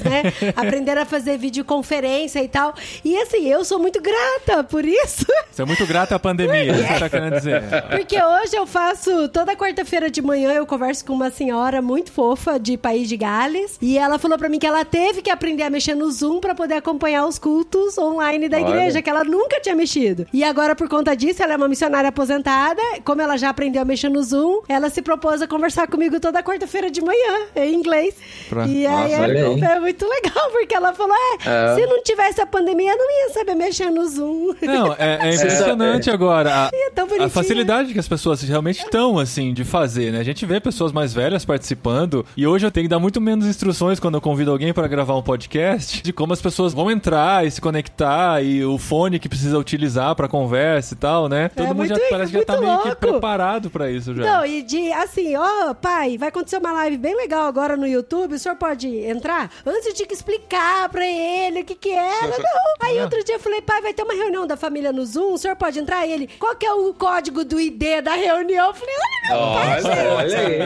né? 0.02 0.22
aprenderam 0.56 1.02
a 1.02 1.04
fazer 1.04 1.38
videoconferência 1.38 2.42
e 2.42 2.48
tal. 2.48 2.74
E 3.04 3.16
assim, 3.18 3.46
eu 3.48 3.64
sou 3.64 3.78
muito 3.78 4.00
grata 4.00 4.64
por 4.64 4.84
isso. 4.84 5.24
Você 5.50 5.62
é 5.62 5.64
muito 5.64 5.86
grato 5.86 6.12
à 6.14 6.18
pandemia, 6.18 6.54
é 6.54 6.66
isso 6.66 6.82
que 6.82 6.92
você 6.94 6.98
tá 6.98 7.08
querendo 7.08 7.34
dizer. 7.36 7.62
Porque 7.90 8.16
hoje 8.22 8.56
eu 8.56 8.66
faço, 8.66 9.28
toda 9.28 9.54
quarta-feira 9.56 10.10
de 10.10 10.22
manhã 10.22 10.52
eu 10.52 10.66
converso 10.66 11.04
com 11.04 11.12
uma 11.12 11.30
senhora 11.30 11.80
muito 11.82 12.10
fofa 12.12 12.58
de 12.58 12.76
País 12.76 13.08
de 13.08 13.16
Gales. 13.16 13.78
E 13.80 13.98
ela 13.98 14.18
falou 14.18 14.38
pra 14.38 14.48
mim 14.48 14.58
que 14.58 14.66
ela 14.66 14.84
teve 14.84 15.22
que 15.22 15.30
aprender 15.30 15.62
a 15.64 15.70
mexer 15.70 15.94
no 15.94 16.10
Zoom 16.10 16.40
pra 16.40 16.54
poder 16.54 16.74
acompanhar 16.74 17.26
os 17.26 17.38
cultos 17.38 17.96
online 17.98 18.48
da 18.48 18.58
Olha. 18.58 18.68
igreja, 18.68 19.02
que 19.02 19.10
ela 19.10 19.24
nunca 19.24 19.60
tinha 19.60 19.74
mexido. 19.74 20.26
E 20.32 20.42
agora, 20.44 20.74
por 20.74 20.88
conta 20.88 21.14
disso, 21.16 21.42
ela 21.42 21.54
é 21.54 21.56
uma 21.56 21.68
missionária 21.68 22.08
aposentada. 22.08 22.80
Como 23.04 23.20
ela 23.20 23.36
já 23.36 23.48
aprendeu 23.50 23.82
a 23.82 23.84
mexer 23.84 24.08
no 24.08 24.22
Zoom, 24.22 24.62
ela 24.68 24.88
se 24.90 25.02
propôs 25.02 25.42
a 25.42 25.46
conversar 25.46 25.86
comigo 25.88 26.18
toda 26.20 26.42
quarta-feira 26.42 26.90
de 26.90 27.00
manhã, 27.02 27.46
em 27.56 27.74
inglês. 27.74 28.14
Pra- 28.48 28.66
E 28.66 28.86
aí 28.86 29.10
Nossa, 29.12 29.14
é 29.14 29.18
olha 29.42 29.50
Olha 29.50 29.68
aí. 29.68 29.76
É 29.76 29.80
muito 29.80 30.06
legal, 30.06 30.50
porque 30.50 30.74
ela 30.74 30.92
falou: 30.92 31.14
é, 31.44 31.48
É. 31.48 31.74
se 31.74 31.86
não 31.86 32.02
tivesse 32.02 32.40
a 32.40 32.46
pandemia, 32.46 32.92
eu 32.92 32.96
não 32.98 33.10
ia 33.28 33.32
saber 33.34 33.54
mexer 33.54 33.90
no 33.90 34.06
Zoom. 34.08 34.54
Não, 34.62 34.92
é, 34.94 35.18
é 35.30 35.34
impressionante 35.34 36.10
agora. 36.10 36.66
A, 36.66 36.70
É 37.18 37.24
a 37.24 37.28
facilidade 37.28 37.92
que 37.92 37.98
as 37.98 38.08
pessoas 38.08 38.42
realmente 38.42 38.78
estão, 38.84 39.18
assim, 39.18 39.52
de 39.52 39.64
fazer, 39.64 40.12
né? 40.12 40.20
A 40.20 40.24
gente 40.24 40.44
vê 40.46 40.60
pessoas 40.60 40.92
mais 40.92 41.12
velhas 41.14 41.44
participando 41.44 42.24
e 42.36 42.46
hoje 42.46 42.66
eu 42.66 42.70
tenho 42.70 42.84
que 42.84 42.88
dar 42.90 42.98
muito 42.98 43.20
menos 43.20 43.46
instruções 43.46 43.98
quando 44.00 44.14
eu 44.16 44.20
convido 44.20 44.50
alguém 44.50 44.72
para 44.72 44.86
gravar 44.88 45.16
um 45.16 45.22
podcast 45.22 46.02
de 46.02 46.12
como 46.12 46.32
as 46.32 46.40
pessoas 46.42 46.72
vão 46.72 46.90
entrar 46.90 47.46
e 47.46 47.50
se 47.50 47.60
conectar 47.60 48.42
e 48.42 48.64
o 48.64 48.78
fone 48.78 49.18
que 49.18 49.28
precisa 49.28 49.58
utilizar 49.58 50.14
para 50.14 50.28
conversa 50.28 50.94
e 50.94 50.96
tal, 50.96 51.28
né? 51.28 51.48
Todo 51.48 51.74
mundo 51.74 51.86
já 51.88 51.94
muito- 51.94 52.10
parece 52.10 52.32
que 52.32 52.38
já 52.38 52.44
tá 52.44 52.52
muito 52.54 52.66
meio 52.66 52.78
que 52.80 52.86
louco. 52.88 53.00
preparado 53.00 53.70
para 53.70 53.90
isso 53.90 54.14
já. 54.14 54.22
Não, 54.22 54.46
e 54.46 54.62
de 54.62 54.92
assim, 54.92 55.36
ó, 55.36 55.74
pai, 55.74 56.16
vai 56.18 56.28
acontecer 56.28 56.58
uma 56.58 56.72
live 56.72 56.96
bem 56.96 57.16
legal 57.16 57.46
agora 57.46 57.76
no 57.76 57.86
YouTube, 57.86 58.34
o 58.34 58.38
senhor 58.38 58.56
pode 58.56 58.88
entrar? 58.88 59.29
Antes 59.66 59.86
eu 59.86 59.94
tinha 59.94 60.06
que 60.06 60.14
explicar 60.14 60.88
pra 60.88 61.06
ele 61.06 61.60
o 61.60 61.64
que 61.64 61.74
que 61.74 61.90
era, 61.90 62.38
não. 62.38 62.88
Aí 62.88 63.00
outro 63.00 63.22
dia 63.24 63.36
eu 63.36 63.40
falei, 63.40 63.60
pai, 63.60 63.80
vai 63.82 63.92
ter 63.94 64.02
uma 64.02 64.14
reunião 64.14 64.46
da 64.46 64.56
família 64.56 64.92
no 64.92 65.04
Zoom, 65.04 65.34
o 65.34 65.38
senhor 65.38 65.56
pode 65.56 65.78
entrar? 65.78 66.06
Ele, 66.06 66.28
qual 66.38 66.54
que 66.56 66.66
é 66.66 66.72
o 66.72 66.92
código 66.94 67.44
do 67.44 67.60
ID 67.60 68.02
da 68.02 68.14
reunião? 68.14 68.68
Eu 68.68 68.74
falei, 68.74 68.94
olha 68.94 69.20
meu 69.30 69.52
pai, 69.52 69.80
Olha, 70.16 70.38
aí. 70.40 70.58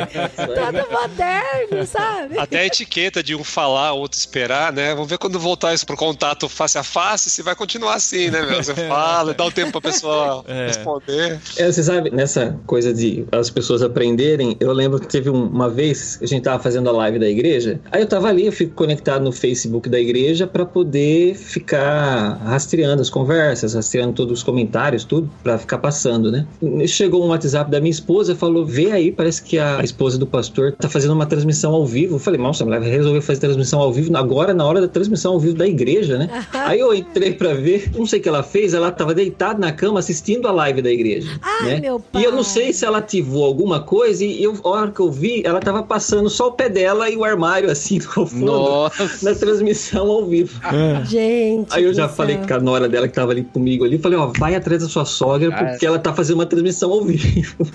todo 0.55 0.91
moderno, 0.93 1.87
sabe? 1.87 2.39
Até 2.39 2.61
a 2.61 2.67
etiqueta 2.67 3.23
de 3.23 3.35
um 3.35 3.45
falar, 3.45 3.93
outro 3.93 4.19
esperar, 4.19 4.73
né? 4.73 4.95
Vamos 4.95 5.09
ver 5.09 5.19
quando 5.19 5.39
voltar 5.39 5.75
isso 5.75 5.87
pro 5.87 5.97
contato 5.97 6.49
face 6.49 6.79
a 6.79 6.83
face, 6.83 7.31
se 7.31 7.43
vai 7.43 7.55
continuar 7.55 7.95
assim, 7.95 8.31
né, 8.31 8.43
meu? 8.43 8.63
Você 8.63 8.75
fala, 8.75 9.35
dá 9.35 9.45
o 9.45 9.51
tempo 9.53 9.73
pra 9.73 9.81
pessoa 9.91 10.45
É. 10.49 10.67
responder. 10.67 11.41
É, 11.57 11.71
você 11.71 11.83
sabe, 11.83 12.11
nessa 12.11 12.59
coisa 12.67 12.93
de 12.93 13.27
as 13.33 13.51
pessoas 13.51 13.83
aprenderem, 13.83 14.57
eu 14.61 14.73
lembro 14.73 15.01
que 15.01 15.07
teve 15.07 15.31
um- 15.31 15.47
uma 15.47 15.69
vez 15.69 16.17
que 16.17 16.25
a 16.25 16.29
gente 16.29 16.43
tava 16.45 16.63
fazendo 16.63 16.89
a 16.89 16.93
live 16.93 17.19
da 17.19 17.27
igreja, 17.29 17.81
aí 17.91 18.01
eu 18.03 18.07
tava 18.09 18.29
ali, 18.29 18.51
fico 18.55 18.75
conectado 18.75 19.25
no 19.25 19.33
Facebook 19.33 19.89
da 19.89 20.01
igreja 20.01 20.47
pra 20.47 20.65
poder 20.65 21.35
ficar 21.35 22.39
rastreando 22.45 23.03
as 23.03 23.11
conversas, 23.11 23.75
rastreando 23.75 24.13
todos 24.15 24.39
os 24.39 24.43
comentários, 24.43 25.05
tudo, 25.05 25.31
pra 25.43 25.59
ficar 25.59 25.79
passando, 25.79 26.31
né? 26.31 26.47
Chegou 26.87 27.25
um 27.25 27.29
WhatsApp 27.29 27.71
da 27.71 27.81
minha 27.81 27.91
esposa, 27.91 28.35
falou, 28.35 28.65
vê 28.65 28.93
aí, 28.93 29.13
parece 29.13 29.43
que 29.43 29.59
a 29.59 29.83
esposa 29.83 30.19
do 30.19 30.27
pastor 30.27 30.73
tá 30.73 30.89
fazendo 30.89 31.13
uma 31.13 31.27
transmissão 31.27 31.75
ao 31.75 31.87
vivo. 31.87 32.17
Eu 32.17 32.19
falei, 32.19 32.41
nossa, 32.41 32.65
ela 32.65 32.79
resolveu 32.79 33.23
fazer 33.23 33.41
transmissão 33.41 33.81
ao 33.81 33.93
vivo 33.93 34.17
agora, 34.17 34.55
na 34.55 34.65
hora 34.65 34.81
da 34.81 34.89
transmissão 34.89 35.33
ao 35.33 35.41
vivo 35.41 35.55
da 35.55 35.67
igreja, 35.67 36.19
né? 36.19 36.47
aí 36.53 36.81
eu 36.81 36.95
entrei 36.95 37.35
pra 37.35 37.55
ver, 37.55 37.91
não 37.97 38.07
sei 38.07 38.21
o 38.21 38.23
que 38.23 38.29
ela 38.29 38.43
fez, 38.43 38.75
ela 38.75 38.91
tava 38.91 39.15
deitada 39.15 39.59
na 39.59 39.73
cama 39.73 39.99
assistindo 39.99 40.47
a 40.47 40.53
live 40.53 40.83
da 40.83 40.91
igreja. 40.91 41.39
Ai, 41.43 41.67
né? 41.67 41.81
meu 41.81 42.01
pai. 42.01 42.23
E 42.23 42.25
eu 42.25 42.33
não 42.33 42.43
sei 42.43 42.73
se 42.73 42.85
ela 42.85 42.99
ativou 42.99 43.45
alguma 43.45 43.81
coisa 43.81 44.25
e 44.25 44.43
eu, 44.43 44.55
a 44.65 44.69
hora 44.69 44.91
que 44.91 45.01
eu 45.01 45.11
vi, 45.11 45.43
ela 45.45 45.61
tava 45.61 45.83
passando 45.83 46.31
só 46.31 46.49
o 46.49 46.53
pé 46.53 46.69
dela 46.69 47.11
e 47.11 47.17
o 47.17 47.25
armário 47.25 47.71
assim 47.71 47.99
no 48.17 48.27
fundo 48.27 48.44
Nossa. 48.45 49.29
na 49.31 49.35
transmissão 49.35 50.07
ao 50.11 50.27
vivo. 50.27 50.61
Gente. 51.05 51.69
Aí 51.73 51.85
eu 51.85 51.95
já 51.95 52.07
do 52.07 52.15
falei 52.15 52.37
céu. 52.39 52.47
com 52.49 52.55
a 52.55 52.61
nora 52.61 52.89
dela 52.89 53.09
que 53.09 53.15
tava 53.15 53.33
ali 53.33 53.43
comigo 53.45 53.85
ali, 53.85 53.99
falei, 53.99 54.19
ó, 54.19 54.31
vai 54.39 54.55
atrás 54.55 54.83
da 54.83 54.89
sua 54.89 55.05
sogra 55.05 55.51
Ah, 55.53 55.65
porque 55.65 55.87
ela 55.87 55.99
tá 55.99 56.13
fazendo 56.13 56.37
uma 56.37 56.47
transmissão 56.47 56.91
ao 56.93 57.05
vivo. 57.05 57.65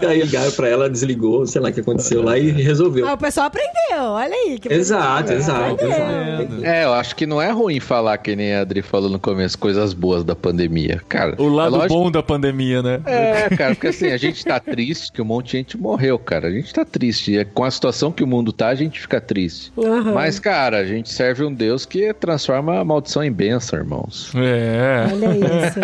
e 0.00 0.06
aí 0.06 0.20
ligaram 0.22 0.50
pra 0.52 0.68
ela, 0.68 0.88
desligou, 0.90 1.46
sei 1.46 1.60
lá 1.60 1.70
o 1.70 1.72
que 1.72 1.80
aconteceu 1.80 2.22
lá 2.22 2.38
e 2.38 2.50
resolveu. 2.50 3.06
Ah, 3.06 3.14
o 3.14 3.18
pessoal 3.18 3.46
aprendeu, 3.46 4.02
olha 4.02 4.34
aí. 4.34 4.58
que 4.58 4.72
Exato, 4.72 5.32
exato, 5.32 5.74
Aprendeu. 5.74 5.96
exato. 5.96 6.64
É, 6.64 6.84
eu 6.84 6.92
acho 6.92 7.16
que 7.16 7.26
não 7.26 7.40
é 7.40 7.50
ruim 7.50 7.80
falar 7.80 8.18
que 8.18 8.34
nem 8.36 8.54
a 8.54 8.60
Adri 8.62 8.82
falou 8.82 9.08
no 9.10 9.18
começo, 9.18 9.58
coisas 9.58 9.92
boas 9.92 10.24
da 10.24 10.34
pandemia. 10.36 11.00
Cara, 11.08 11.34
O 11.38 11.48
lado 11.48 11.74
é 11.74 11.78
lógico- 11.78 11.94
bom 11.94 12.10
da 12.10 12.22
pandemia, 12.22 12.82
né? 12.82 13.00
É, 13.06 13.48
cara, 13.56 13.74
porque 13.74 13.88
assim, 13.88 14.08
a 14.10 14.16
gente 14.16 14.44
tá 14.44 14.58
triste 14.60 15.12
que 15.12 15.22
um 15.22 15.24
monte 15.24 15.52
de 15.52 15.58
gente 15.58 15.78
morreu, 15.78 16.18
cara. 16.18 16.48
A 16.48 16.50
gente 16.50 16.72
tá 16.72 16.84
triste. 16.84 17.34
E 17.36 17.44
Com 17.44 17.64
a 17.64 17.70
situação 17.70 17.97
que 18.12 18.22
o 18.22 18.26
mundo 18.26 18.52
tá, 18.52 18.68
a 18.68 18.74
gente 18.74 19.00
fica 19.00 19.20
triste. 19.20 19.72
Aham. 19.76 20.12
Mas, 20.12 20.38
cara, 20.38 20.78
a 20.78 20.84
gente 20.84 21.12
serve 21.12 21.44
um 21.44 21.52
Deus 21.52 21.84
que 21.84 22.12
transforma 22.14 22.78
a 22.78 22.84
maldição 22.84 23.22
em 23.22 23.32
bênção, 23.32 23.78
irmãos. 23.78 24.32
É. 24.34 25.06
Olha 25.12 25.66
isso. 25.66 25.78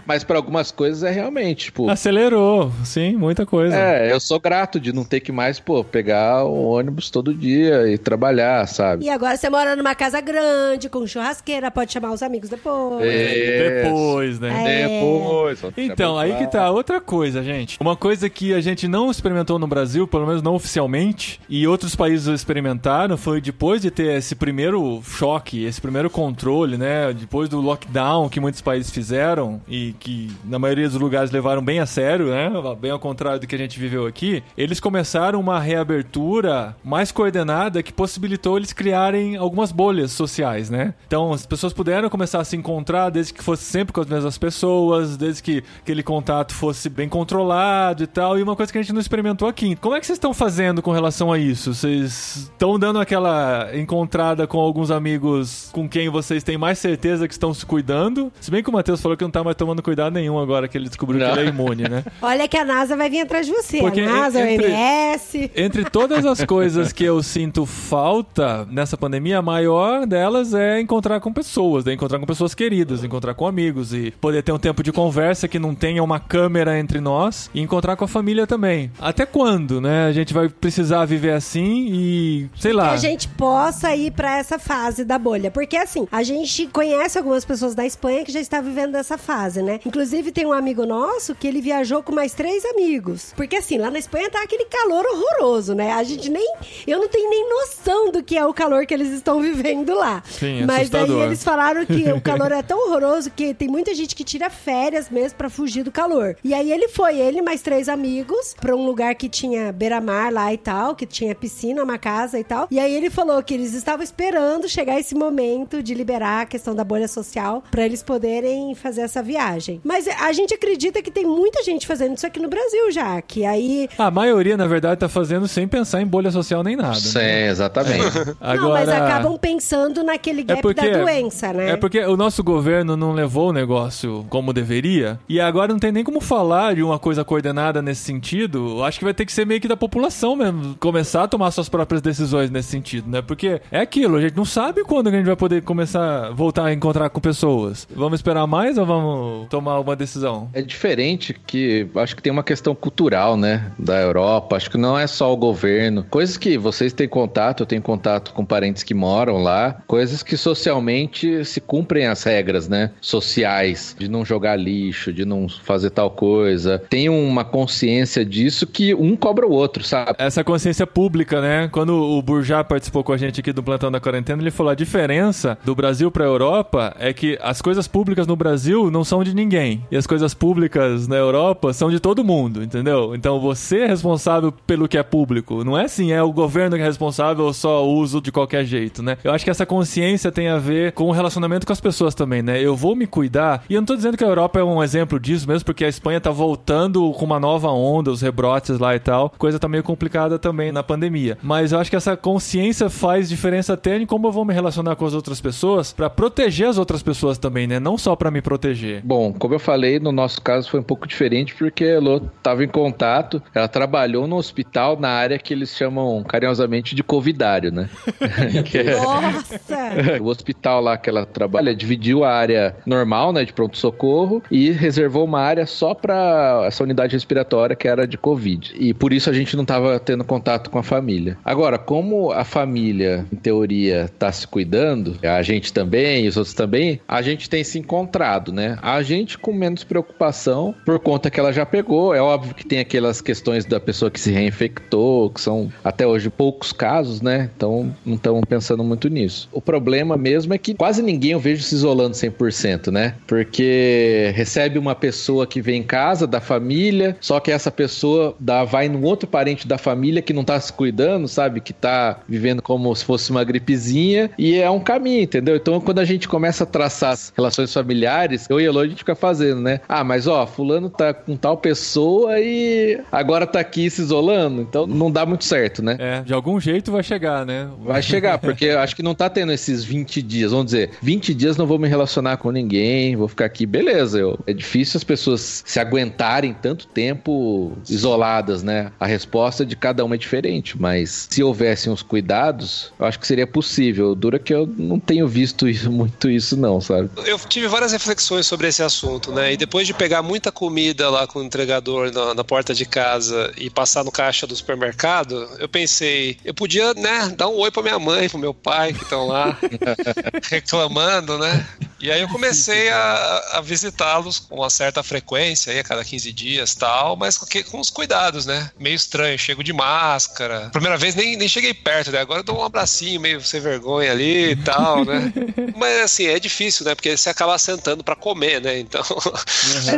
Mas 0.06 0.24
pra 0.24 0.36
algumas 0.36 0.70
coisas 0.70 1.02
é 1.02 1.10
realmente, 1.10 1.66
tipo. 1.66 1.88
Acelerou, 1.88 2.72
sim, 2.84 3.16
muita 3.16 3.44
coisa. 3.44 3.76
É, 3.76 4.12
eu 4.12 4.20
sou 4.20 4.40
grato 4.40 4.80
de 4.80 4.92
não 4.92 5.04
ter 5.04 5.20
que 5.20 5.32
mais, 5.32 5.60
pô, 5.60 5.84
pegar 5.84 6.44
o 6.44 6.70
ônibus 6.70 7.10
todo 7.10 7.34
dia 7.34 7.88
e 7.88 7.98
trabalhar, 7.98 8.66
sabe? 8.66 9.04
E 9.04 9.10
agora 9.10 9.36
você 9.36 9.50
mora 9.50 9.76
numa 9.76 9.94
casa 9.94 10.20
grande, 10.20 10.88
com 10.88 11.06
churrasqueira, 11.06 11.70
pode 11.70 11.92
chamar 11.92 12.12
os 12.12 12.22
amigos 12.22 12.48
depois. 12.48 13.04
É. 13.04 13.82
Depois, 13.82 14.40
né? 14.40 14.82
É. 14.82 14.88
Depois. 14.88 15.60
Então, 15.76 16.18
aí 16.18 16.34
que 16.36 16.46
tá 16.46 16.70
outra 16.70 17.00
coisa, 17.00 17.42
gente. 17.42 17.78
Uma 17.80 17.96
coisa 17.96 18.28
que 18.28 18.52
a 18.54 18.60
gente 18.60 18.86
não 18.88 19.10
experimentou 19.10 19.58
no 19.58 19.66
Brasil, 19.66 20.06
pelo 20.06 20.26
menos 20.26 20.42
não 20.42 20.54
oficialmente, 20.54 21.23
e 21.48 21.66
outros 21.66 21.94
países 21.94 22.26
experimentaram, 22.26 23.16
foi 23.16 23.40
depois 23.40 23.82
de 23.82 23.90
ter 23.90 24.16
esse 24.16 24.34
primeiro 24.34 25.02
choque, 25.02 25.64
esse 25.64 25.80
primeiro 25.80 26.10
controle, 26.10 26.76
né? 26.76 27.12
Depois 27.12 27.48
do 27.48 27.60
lockdown 27.60 28.28
que 28.28 28.40
muitos 28.40 28.60
países 28.60 28.90
fizeram 28.90 29.60
e 29.68 29.94
que 29.98 30.30
na 30.44 30.58
maioria 30.58 30.88
dos 30.88 31.00
lugares 31.00 31.30
levaram 31.30 31.62
bem 31.62 31.80
a 31.80 31.86
sério, 31.86 32.26
né? 32.26 32.50
Bem 32.80 32.90
ao 32.90 32.98
contrário 32.98 33.40
do 33.40 33.46
que 33.46 33.54
a 33.54 33.58
gente 33.58 33.78
viveu 33.78 34.06
aqui, 34.06 34.42
eles 34.56 34.80
começaram 34.80 35.40
uma 35.40 35.60
reabertura 35.60 36.76
mais 36.84 37.10
coordenada 37.12 37.82
que 37.82 37.92
possibilitou 37.92 38.56
eles 38.56 38.72
criarem 38.72 39.36
algumas 39.36 39.72
bolhas 39.72 40.12
sociais, 40.12 40.70
né? 40.70 40.94
Então 41.06 41.32
as 41.32 41.46
pessoas 41.46 41.72
puderam 41.72 42.08
começar 42.08 42.40
a 42.40 42.44
se 42.44 42.56
encontrar 42.56 43.10
desde 43.10 43.32
que 43.32 43.42
fosse 43.42 43.64
sempre 43.64 43.92
com 43.92 44.00
as 44.00 44.06
mesmas 44.06 44.38
pessoas, 44.38 45.16
desde 45.16 45.42
que 45.42 45.64
aquele 45.80 46.02
contato 46.02 46.54
fosse 46.54 46.88
bem 46.88 47.08
controlado 47.08 48.02
e 48.02 48.06
tal. 48.06 48.38
E 48.38 48.42
uma 48.42 48.56
coisa 48.56 48.72
que 48.72 48.78
a 48.78 48.82
gente 48.82 48.92
não 48.92 49.00
experimentou 49.00 49.48
aqui. 49.48 49.76
Como 49.76 49.94
é 49.94 50.00
que 50.00 50.06
vocês 50.06 50.16
estão 50.16 50.34
fazendo 50.34 50.82
com 50.82 50.90
relação 50.92 51.13
a 51.32 51.38
isso? 51.38 51.72
Vocês 51.74 52.48
estão 52.52 52.78
dando 52.78 52.98
aquela 52.98 53.68
encontrada 53.74 54.46
com 54.46 54.58
alguns 54.58 54.90
amigos 54.90 55.68
com 55.72 55.88
quem 55.88 56.08
vocês 56.08 56.42
têm 56.42 56.58
mais 56.58 56.78
certeza 56.78 57.26
que 57.28 57.34
estão 57.34 57.54
se 57.54 57.64
cuidando? 57.64 58.32
Se 58.40 58.50
bem 58.50 58.62
que 58.62 58.68
o 58.68 58.72
Matheus 58.72 59.00
falou 59.00 59.16
que 59.16 59.22
não 59.24 59.30
tá 59.30 59.44
mais 59.44 59.56
tomando 59.56 59.82
cuidado 59.82 60.12
nenhum 60.14 60.38
agora 60.38 60.66
que 60.68 60.76
ele 60.76 60.88
descobriu 60.88 61.20
Não. 61.20 61.32
que 61.32 61.38
ele 61.40 61.46
é 61.48 61.50
imune, 61.50 61.82
né? 61.88 62.04
Olha 62.20 62.48
que 62.48 62.56
a 62.56 62.64
NASA 62.64 62.96
vai 62.96 63.08
vir 63.08 63.20
atrás 63.20 63.46
de 63.46 63.52
você. 63.52 63.78
Porque 63.78 64.00
a 64.00 64.06
NASA, 64.06 64.40
entre- 64.50 64.66
o 64.66 64.70
MS. 64.70 65.50
Entre 65.54 65.84
todas 65.84 66.24
as 66.26 66.44
coisas 66.44 66.92
que 66.92 67.04
eu 67.04 67.22
sinto 67.22 67.64
falta 67.64 68.66
nessa 68.70 68.96
pandemia, 68.96 69.38
a 69.38 69.42
maior 69.42 70.06
delas 70.06 70.52
é 70.54 70.80
encontrar 70.80 71.20
com 71.20 71.32
pessoas, 71.32 71.84
né? 71.84 71.92
encontrar 71.92 72.18
com 72.18 72.26
pessoas 72.26 72.54
queridas, 72.54 73.04
encontrar 73.04 73.34
com 73.34 73.46
amigos 73.46 73.92
e 73.94 74.10
poder 74.20 74.42
ter 74.42 74.52
um 74.52 74.58
tempo 74.58 74.82
de 74.82 74.90
conversa 74.92 75.46
que 75.46 75.58
não 75.58 75.74
tenha 75.74 76.02
uma 76.02 76.18
câmera 76.18 76.78
entre 76.78 77.00
nós 77.00 77.50
e 77.54 77.60
encontrar 77.60 77.96
com 77.96 78.04
a 78.04 78.08
família 78.08 78.46
também. 78.46 78.90
Até 79.00 79.24
quando, 79.24 79.80
né? 79.80 80.06
A 80.06 80.12
gente 80.12 80.34
vai 80.34 80.48
precisar 80.48 81.03
viver 81.04 81.32
assim 81.32 81.86
e 81.90 82.50
sei 82.58 82.72
lá. 82.72 82.88
Que 82.90 82.94
a 82.94 82.96
gente 82.98 83.28
possa 83.28 83.94
ir 83.94 84.12
pra 84.12 84.38
essa 84.38 84.58
fase 84.58 85.04
da 85.04 85.18
bolha. 85.18 85.50
Porque 85.50 85.76
assim, 85.76 86.06
a 86.10 86.22
gente 86.22 86.66
conhece 86.68 87.18
algumas 87.18 87.44
pessoas 87.44 87.74
da 87.74 87.84
Espanha 87.84 88.24
que 88.24 88.32
já 88.32 88.40
está 88.40 88.60
vivendo 88.60 88.96
essa 88.96 89.16
fase, 89.18 89.62
né? 89.62 89.80
Inclusive 89.84 90.32
tem 90.32 90.46
um 90.46 90.52
amigo 90.52 90.84
nosso 90.86 91.34
que 91.34 91.46
ele 91.46 91.60
viajou 91.60 92.02
com 92.02 92.12
mais 92.14 92.32
três 92.32 92.64
amigos. 92.64 93.32
Porque 93.36 93.56
assim, 93.56 93.78
lá 93.78 93.90
na 93.90 93.98
Espanha 93.98 94.30
tá 94.30 94.42
aquele 94.42 94.64
calor 94.66 95.04
horroroso, 95.04 95.74
né? 95.74 95.92
A 95.92 96.02
gente 96.02 96.28
nem. 96.30 96.54
Eu 96.86 96.98
não 96.98 97.08
tenho 97.08 97.28
nem 97.30 97.48
noção 97.48 98.10
do 98.10 98.22
que 98.22 98.36
é 98.36 98.44
o 98.44 98.52
calor 98.54 98.86
que 98.86 98.94
eles 98.94 99.10
estão 99.10 99.40
vivendo 99.40 99.94
lá. 99.94 100.22
Sim, 100.28 100.62
é 100.62 100.66
Mas 100.66 100.90
daí 100.90 101.02
assustador. 101.02 101.26
eles 101.26 101.44
falaram 101.44 101.86
que 101.86 102.12
o 102.12 102.20
calor 102.22 102.52
é 102.52 102.62
tão 102.62 102.88
horroroso 102.88 103.30
que 103.30 103.54
tem 103.54 103.68
muita 103.68 103.94
gente 103.94 104.14
que 104.14 104.24
tira 104.24 104.48
férias 104.50 105.08
mesmo 105.10 105.36
pra 105.36 105.48
fugir 105.50 105.82
do 105.82 105.92
calor. 105.92 106.36
E 106.44 106.52
aí 106.54 106.70
ele 106.72 106.88
foi, 106.88 107.18
ele 107.18 107.42
mais 107.42 107.62
três 107.62 107.88
amigos, 107.88 108.54
pra 108.60 108.74
um 108.74 108.84
lugar 108.84 109.14
que 109.14 109.28
tinha 109.28 109.72
beira-mar 109.72 110.32
lá 110.32 110.52
e 110.52 110.58
tal, 110.58 110.93
que 110.94 111.06
tinha 111.06 111.34
piscina, 111.34 111.82
uma 111.82 111.98
casa 111.98 112.38
e 112.38 112.44
tal. 112.44 112.66
E 112.70 112.78
aí 112.78 112.94
ele 112.94 113.10
falou 113.10 113.42
que 113.42 113.54
eles 113.54 113.74
estavam 113.74 114.02
esperando 114.02 114.68
chegar 114.68 114.98
esse 114.98 115.14
momento 115.14 115.82
de 115.82 115.94
liberar 115.94 116.42
a 116.42 116.46
questão 116.46 116.74
da 116.74 116.84
bolha 116.84 117.08
social 117.08 117.62
pra 117.70 117.84
eles 117.84 118.02
poderem 118.02 118.74
fazer 118.74 119.02
essa 119.02 119.22
viagem. 119.22 119.80
Mas 119.84 120.06
a 120.08 120.32
gente 120.32 120.54
acredita 120.54 121.02
que 121.02 121.10
tem 121.10 121.24
muita 121.24 121.62
gente 121.62 121.86
fazendo 121.86 122.16
isso 122.16 122.26
aqui 122.26 122.40
no 122.40 122.48
Brasil 122.48 122.90
já, 122.90 123.20
que 123.22 123.44
aí 123.44 123.88
A 123.98 124.10
maioria, 124.10 124.56
na 124.56 124.66
verdade, 124.66 125.00
tá 125.00 125.08
fazendo 125.08 125.46
sem 125.48 125.66
pensar 125.66 126.00
em 126.00 126.06
bolha 126.06 126.30
social 126.30 126.62
nem 126.62 126.76
nada. 126.76 126.94
Sim, 126.94 127.18
né? 127.18 127.48
exatamente. 127.48 128.18
Agora... 128.40 128.64
Não, 128.64 128.70
mas 128.70 128.88
acabam 128.88 129.38
pensando 129.38 130.02
naquele 130.02 130.42
gap 130.42 130.74
da 130.74 130.82
doença, 130.82 131.52
né? 131.52 131.70
É 131.70 131.76
porque 131.76 132.00
o 132.00 132.16
nosso 132.16 132.42
governo 132.42 132.96
não 132.96 133.12
levou 133.12 133.50
o 133.50 133.52
negócio 133.52 134.24
como 134.28 134.52
deveria. 134.52 135.18
E 135.28 135.40
agora 135.40 135.72
não 135.72 135.78
tem 135.78 135.92
nem 135.92 136.04
como 136.04 136.20
falar 136.20 136.74
de 136.74 136.82
uma 136.82 136.98
coisa 136.98 137.24
coordenada 137.24 137.82
nesse 137.82 138.02
sentido. 138.02 138.82
Acho 138.82 138.98
que 138.98 139.04
vai 139.04 139.14
ter 139.14 139.26
que 139.26 139.32
ser 139.32 139.46
meio 139.46 139.60
que 139.60 139.68
da 139.68 139.76
população 139.76 140.36
mesmo. 140.36 140.76
Começar 140.84 141.22
a 141.22 141.28
tomar 141.28 141.50
suas 141.50 141.66
próprias 141.66 142.02
decisões 142.02 142.50
nesse 142.50 142.68
sentido, 142.68 143.08
né? 143.08 143.22
Porque 143.22 143.58
é 143.72 143.80
aquilo, 143.80 144.18
a 144.18 144.20
gente 144.20 144.36
não 144.36 144.44
sabe 144.44 144.84
quando 144.84 145.08
que 145.08 145.16
a 145.16 145.18
gente 145.18 145.26
vai 145.26 145.34
poder 145.34 145.62
começar 145.62 146.26
a 146.26 146.30
voltar 146.30 146.66
a 146.66 146.74
encontrar 146.74 147.08
com 147.08 147.22
pessoas. 147.22 147.88
Vamos 147.90 148.18
esperar 148.18 148.46
mais 148.46 148.76
ou 148.76 148.84
vamos 148.84 149.48
tomar 149.48 149.80
uma 149.80 149.96
decisão? 149.96 150.50
É 150.52 150.60
diferente 150.60 151.32
que 151.46 151.88
acho 151.96 152.14
que 152.14 152.20
tem 152.20 152.30
uma 152.30 152.42
questão 152.42 152.74
cultural, 152.74 153.34
né, 153.34 153.72
da 153.78 153.98
Europa. 153.98 154.56
Acho 154.56 154.70
que 154.70 154.76
não 154.76 154.98
é 154.98 155.06
só 155.06 155.32
o 155.32 155.36
governo. 155.38 156.04
Coisas 156.10 156.36
que 156.36 156.58
vocês 156.58 156.92
têm 156.92 157.08
contato, 157.08 157.62
eu 157.62 157.66
tenho 157.66 157.80
contato 157.80 158.34
com 158.34 158.44
parentes 158.44 158.82
que 158.82 158.92
moram 158.92 159.42
lá. 159.42 159.78
Coisas 159.86 160.22
que 160.22 160.36
socialmente 160.36 161.46
se 161.46 161.62
cumprem 161.62 162.08
as 162.08 162.22
regras, 162.24 162.68
né, 162.68 162.90
sociais, 163.00 163.96
de 163.98 164.06
não 164.06 164.22
jogar 164.22 164.56
lixo, 164.56 165.14
de 165.14 165.24
não 165.24 165.48
fazer 165.48 165.88
tal 165.88 166.10
coisa. 166.10 166.78
Tem 166.90 167.08
uma 167.08 167.42
consciência 167.42 168.22
disso 168.22 168.66
que 168.66 168.94
um 168.94 169.16
cobra 169.16 169.46
o 169.46 169.50
outro, 169.50 169.82
sabe? 169.82 170.16
Essa 170.18 170.44
consciência 170.44 170.73
consciência 170.74 170.86
pública, 170.86 171.40
né? 171.40 171.68
Quando 171.68 171.94
o 171.94 172.20
Burjá 172.20 172.64
participou 172.64 173.04
com 173.04 173.12
a 173.12 173.16
gente 173.16 173.38
aqui 173.38 173.52
do 173.52 173.62
Plantão 173.62 173.92
da 173.92 174.00
Quarentena, 174.00 174.42
ele 174.42 174.50
falou 174.50 174.72
a 174.72 174.74
diferença 174.74 175.56
do 175.64 175.74
Brasil 175.74 176.10
pra 176.10 176.24
Europa 176.24 176.96
é 176.98 177.12
que 177.12 177.38
as 177.40 177.62
coisas 177.62 177.86
públicas 177.86 178.26
no 178.26 178.34
Brasil 178.34 178.90
não 178.90 179.04
são 179.04 179.22
de 179.22 179.34
ninguém. 179.34 179.84
E 179.90 179.96
as 179.96 180.06
coisas 180.06 180.34
públicas 180.34 181.06
na 181.06 181.16
Europa 181.16 181.72
são 181.72 181.90
de 181.90 182.00
todo 182.00 182.24
mundo, 182.24 182.62
entendeu? 182.62 183.14
Então 183.14 183.38
você 183.38 183.80
é 183.80 183.86
responsável 183.86 184.50
pelo 184.50 184.88
que 184.88 184.98
é 184.98 185.02
público. 185.02 185.62
Não 185.62 185.78
é 185.78 185.84
assim, 185.84 186.10
é 186.10 186.22
o 186.22 186.32
governo 186.32 186.76
que 186.76 186.82
é 186.82 186.84
responsável 186.84 187.44
ou 187.44 187.52
só 187.52 187.86
o 187.86 187.94
uso 187.94 188.20
de 188.20 188.32
qualquer 188.32 188.64
jeito, 188.64 189.02
né? 189.02 189.16
Eu 189.22 189.32
acho 189.32 189.44
que 189.44 189.50
essa 189.50 189.64
consciência 189.64 190.32
tem 190.32 190.48
a 190.48 190.58
ver 190.58 190.92
com 190.92 191.04
o 191.04 191.12
relacionamento 191.12 191.66
com 191.66 191.72
as 191.72 191.80
pessoas 191.80 192.14
também, 192.14 192.42
né? 192.42 192.60
Eu 192.60 192.74
vou 192.74 192.96
me 192.96 193.06
cuidar. 193.06 193.62
E 193.70 193.74
eu 193.74 193.80
não 193.80 193.86
tô 193.86 193.94
dizendo 193.94 194.16
que 194.16 194.24
a 194.24 194.28
Europa 194.28 194.58
é 194.58 194.64
um 194.64 194.82
exemplo 194.82 195.20
disso 195.20 195.46
mesmo, 195.46 195.64
porque 195.64 195.84
a 195.84 195.88
Espanha 195.88 196.20
tá 196.20 196.30
voltando 196.30 197.12
com 197.12 197.24
uma 197.24 197.38
nova 197.38 197.68
onda, 197.68 198.10
os 198.10 198.20
rebrotes 198.20 198.78
lá 198.78 198.96
e 198.96 198.98
tal. 198.98 199.30
Coisa 199.38 199.58
tá 199.58 199.68
meio 199.68 199.84
complicada 199.84 200.38
também 200.38 200.63
na 200.72 200.82
pandemia. 200.82 201.38
Mas 201.42 201.72
eu 201.72 201.78
acho 201.78 201.90
que 201.90 201.96
essa 201.96 202.16
consciência 202.16 202.88
faz 202.88 203.28
diferença 203.28 203.74
até 203.74 203.96
em 203.96 204.06
como 204.06 204.28
eu 204.28 204.32
vou 204.32 204.44
me 204.44 204.54
relacionar 204.54 204.96
com 204.96 205.04
as 205.04 205.14
outras 205.14 205.40
pessoas 205.40 205.92
para 205.92 206.10
proteger 206.10 206.68
as 206.68 206.78
outras 206.78 207.02
pessoas 207.02 207.38
também, 207.38 207.66
né? 207.66 207.78
Não 207.78 207.96
só 207.96 208.16
para 208.16 208.30
me 208.30 208.40
proteger. 208.40 209.02
Bom, 209.04 209.32
como 209.32 209.54
eu 209.54 209.58
falei, 209.58 209.98
no 209.98 210.12
nosso 210.12 210.40
caso 210.40 210.70
foi 210.70 210.80
um 210.80 210.84
pouco 210.84 211.06
diferente 211.06 211.54
porque 211.54 211.84
a 211.84 211.94
Elô 211.96 212.16
estava 212.16 212.64
em 212.64 212.68
contato, 212.68 213.42
ela 213.54 213.68
trabalhou 213.68 214.26
no 214.26 214.36
hospital 214.36 214.98
na 214.98 215.08
área 215.08 215.38
que 215.38 215.52
eles 215.52 215.76
chamam 215.76 216.22
carinhosamente 216.24 216.94
de 216.94 217.02
covidário, 217.02 217.70
né? 217.72 217.88
que 218.64 218.78
é 218.78 218.96
Nossa! 218.96 220.20
o 220.20 220.26
hospital 220.26 220.80
lá 220.80 220.96
que 220.96 221.08
ela 221.08 221.26
trabalha 221.26 221.74
dividiu 221.74 222.24
a 222.24 222.32
área 222.32 222.76
normal, 222.86 223.32
né, 223.32 223.44
de 223.44 223.52
pronto-socorro 223.52 224.42
e 224.50 224.70
reservou 224.70 225.24
uma 225.24 225.40
área 225.40 225.66
só 225.66 225.94
para 225.94 226.64
essa 226.66 226.82
unidade 226.82 227.14
respiratória 227.14 227.76
que 227.76 227.88
era 227.88 228.06
de 228.06 228.16
Covid. 228.16 228.74
E 228.78 228.94
por 228.94 229.12
isso 229.12 229.30
a 229.30 229.32
gente 229.32 229.56
não 229.56 229.62
estava 229.62 229.98
tendo 229.98 230.24
contato 230.24 230.53
com 230.58 230.78
a 230.78 230.82
família. 230.82 231.38
Agora, 231.44 231.78
como 231.78 232.32
a 232.32 232.44
família, 232.44 233.26
em 233.32 233.36
teoria, 233.36 234.04
está 234.04 234.30
se 234.30 234.46
cuidando, 234.46 235.16
a 235.22 235.42
gente 235.42 235.72
também, 235.72 236.26
os 236.28 236.36
outros 236.36 236.54
também, 236.54 237.00
a 237.06 237.22
gente 237.22 237.48
tem 237.48 237.64
se 237.64 237.78
encontrado, 237.78 238.52
né? 238.52 238.78
A 238.82 239.02
gente 239.02 239.38
com 239.38 239.52
menos 239.52 239.84
preocupação 239.84 240.74
por 240.84 240.98
conta 240.98 241.30
que 241.30 241.40
ela 241.40 241.52
já 241.52 241.64
pegou. 241.64 242.14
É 242.14 242.20
óbvio 242.20 242.54
que 242.54 242.66
tem 242.66 242.78
aquelas 242.80 243.20
questões 243.20 243.64
da 243.64 243.80
pessoa 243.80 244.10
que 244.10 244.20
se 244.20 244.30
reinfectou, 244.30 245.30
que 245.30 245.40
são 245.40 245.72
até 245.82 246.06
hoje 246.06 246.30
poucos 246.30 246.72
casos, 246.72 247.20
né? 247.20 247.50
Então 247.56 247.94
não 248.04 248.14
estamos 248.14 248.42
pensando 248.48 248.84
muito 248.84 249.08
nisso. 249.08 249.48
O 249.52 249.60
problema 249.60 250.16
mesmo 250.16 250.52
é 250.52 250.58
que 250.58 250.74
quase 250.74 251.02
ninguém 251.02 251.32
eu 251.32 251.40
vejo 251.40 251.62
se 251.62 251.74
isolando 251.74 252.14
100%, 252.14 252.90
né? 252.90 253.14
Porque 253.26 254.32
recebe 254.34 254.78
uma 254.78 254.94
pessoa 254.94 255.46
que 255.46 255.60
vem 255.60 255.80
em 255.80 255.82
casa, 255.82 256.26
da 256.26 256.40
família, 256.40 257.16
só 257.20 257.40
que 257.40 257.50
essa 257.50 257.70
pessoa 257.70 258.34
dá, 258.38 258.64
vai 258.64 258.88
num 258.88 259.02
outro 259.02 259.28
parente 259.28 259.66
da 259.66 259.78
família 259.78 260.22
que 260.22 260.32
não 260.34 260.44
tá 260.44 260.58
se 260.60 260.72
cuidando, 260.72 261.28
sabe? 261.28 261.60
Que 261.60 261.72
tá 261.72 262.18
vivendo 262.28 262.60
como 262.60 262.94
se 262.94 263.04
fosse 263.04 263.30
uma 263.30 263.44
gripezinha 263.44 264.30
e 264.38 264.56
é 264.56 264.70
um 264.70 264.80
caminho, 264.80 265.22
entendeu? 265.22 265.56
Então 265.56 265.80
quando 265.80 265.98
a 265.98 266.04
gente 266.04 266.28
começa 266.28 266.64
a 266.64 266.66
traçar 266.66 267.12
as 267.12 267.32
relações 267.36 267.72
familiares, 267.72 268.46
eu 268.48 268.60
e 268.60 268.66
Elo, 268.66 268.80
a 268.80 268.86
gente 268.86 268.98
fica 268.98 269.14
fazendo, 269.14 269.60
né? 269.60 269.80
Ah, 269.88 270.04
mas 270.04 270.26
ó, 270.26 270.46
fulano 270.46 270.90
tá 270.90 271.14
com 271.14 271.36
tal 271.36 271.56
pessoa 271.56 272.38
e 272.40 273.00
agora 273.10 273.46
tá 273.46 273.60
aqui 273.60 273.88
se 273.88 274.02
isolando, 274.02 274.62
então 274.62 274.86
não 274.86 275.10
dá 275.10 275.24
muito 275.24 275.44
certo, 275.44 275.82
né? 275.82 275.96
É, 275.98 276.20
de 276.22 276.34
algum 276.34 276.58
jeito 276.60 276.90
vai 276.90 277.02
chegar, 277.02 277.46
né? 277.46 277.68
Vai 277.80 278.02
chegar, 278.02 278.38
porque 278.38 278.66
eu 278.66 278.80
acho 278.80 278.96
que 278.96 279.02
não 279.02 279.14
tá 279.14 279.28
tendo 279.28 279.52
esses 279.52 279.84
20 279.84 280.22
dias, 280.22 280.50
vamos 280.50 280.66
dizer, 280.66 280.90
20 281.00 281.34
dias 281.34 281.56
não 281.56 281.66
vou 281.66 281.78
me 281.78 281.88
relacionar 281.88 282.36
com 282.36 282.50
ninguém, 282.50 283.16
vou 283.16 283.28
ficar 283.28 283.44
aqui, 283.44 283.66
beleza. 283.66 284.18
Eu, 284.18 284.38
é 284.46 284.52
difícil 284.52 284.98
as 284.98 285.04
pessoas 285.04 285.62
se 285.64 285.78
aguentarem 285.78 286.54
tanto 286.54 286.86
tempo 286.86 287.72
isoladas, 287.88 288.62
né? 288.62 288.90
A 288.98 289.06
resposta 289.06 289.64
de 289.64 289.76
cada 289.76 290.04
uma 290.04 290.14
é 290.14 290.18
diferente, 290.24 290.80
mas 290.80 291.28
se 291.30 291.42
houvessem 291.42 291.92
os 291.92 292.02
cuidados, 292.02 292.92
eu 292.98 293.06
acho 293.06 293.18
que 293.18 293.26
seria 293.26 293.46
possível. 293.46 294.14
Dura 294.14 294.38
que 294.38 294.52
eu 294.52 294.66
não 294.66 294.98
tenho 294.98 295.28
visto 295.28 295.68
isso, 295.68 295.90
muito 295.92 296.28
isso, 296.28 296.56
não, 296.56 296.80
sabe? 296.80 297.10
Eu 297.26 297.38
tive 297.38 297.68
várias 297.68 297.92
reflexões 297.92 298.46
sobre 298.46 298.68
esse 298.68 298.82
assunto, 298.82 299.32
né? 299.32 299.52
E 299.52 299.56
depois 299.56 299.86
de 299.86 299.94
pegar 299.94 300.22
muita 300.22 300.50
comida 300.50 301.08
lá 301.10 301.26
com 301.26 301.38
o 301.38 301.44
entregador 301.44 302.10
na, 302.12 302.34
na 302.34 302.44
porta 302.44 302.74
de 302.74 302.84
casa 302.84 303.52
e 303.56 303.70
passar 303.70 304.04
no 304.04 304.10
caixa 304.10 304.46
do 304.46 304.56
supermercado, 304.56 305.48
eu 305.58 305.68
pensei, 305.68 306.36
eu 306.44 306.54
podia, 306.54 306.94
né, 306.94 307.32
dar 307.36 307.48
um 307.48 307.56
oi 307.56 307.70
pra 307.70 307.82
minha 307.82 307.98
mãe, 307.98 308.28
pro 308.28 308.38
meu 308.38 308.54
pai 308.54 308.92
que 308.92 309.02
estão 309.02 309.26
lá 309.26 309.58
reclamando, 310.50 311.38
né? 311.38 311.66
E 312.00 312.10
aí 312.10 312.20
eu 312.20 312.28
comecei 312.28 312.90
a, 312.90 313.42
a 313.54 313.60
visitá-los 313.60 314.38
com 314.38 314.56
uma 314.56 314.68
certa 314.68 315.02
frequência, 315.02 315.72
aí 315.72 315.78
a 315.78 315.84
cada 315.84 316.04
15 316.04 316.32
dias 316.32 316.74
tal, 316.74 317.16
mas 317.16 317.38
com, 317.38 317.46
com 317.70 317.80
os 317.80 317.90
cuidados, 317.90 318.46
né? 318.46 318.70
Meio 318.78 318.94
estranho, 318.94 319.38
chego 319.38 319.64
de 319.64 319.72
máscara. 320.14 320.68
Primeira 320.72 320.96
vez 320.96 321.14
nem, 321.14 321.36
nem 321.36 321.48
cheguei 321.48 321.74
perto, 321.74 322.10
né? 322.10 322.20
Agora 322.20 322.40
eu 322.40 322.44
dou 322.44 322.58
um 322.60 322.64
abracinho 322.64 323.20
meio 323.20 323.40
sem 323.40 323.60
vergonha 323.60 324.12
ali 324.12 324.52
e 324.52 324.56
tal, 324.64 325.04
né? 325.04 325.32
Mas 325.76 326.00
assim, 326.02 326.26
é 326.26 326.38
difícil, 326.38 326.84
né? 326.86 326.94
Porque 326.94 327.16
você 327.16 327.28
acaba 327.28 327.58
sentando 327.58 328.02
pra 328.04 328.14
comer, 328.16 328.60
né? 328.60 328.78
Então. 328.78 329.02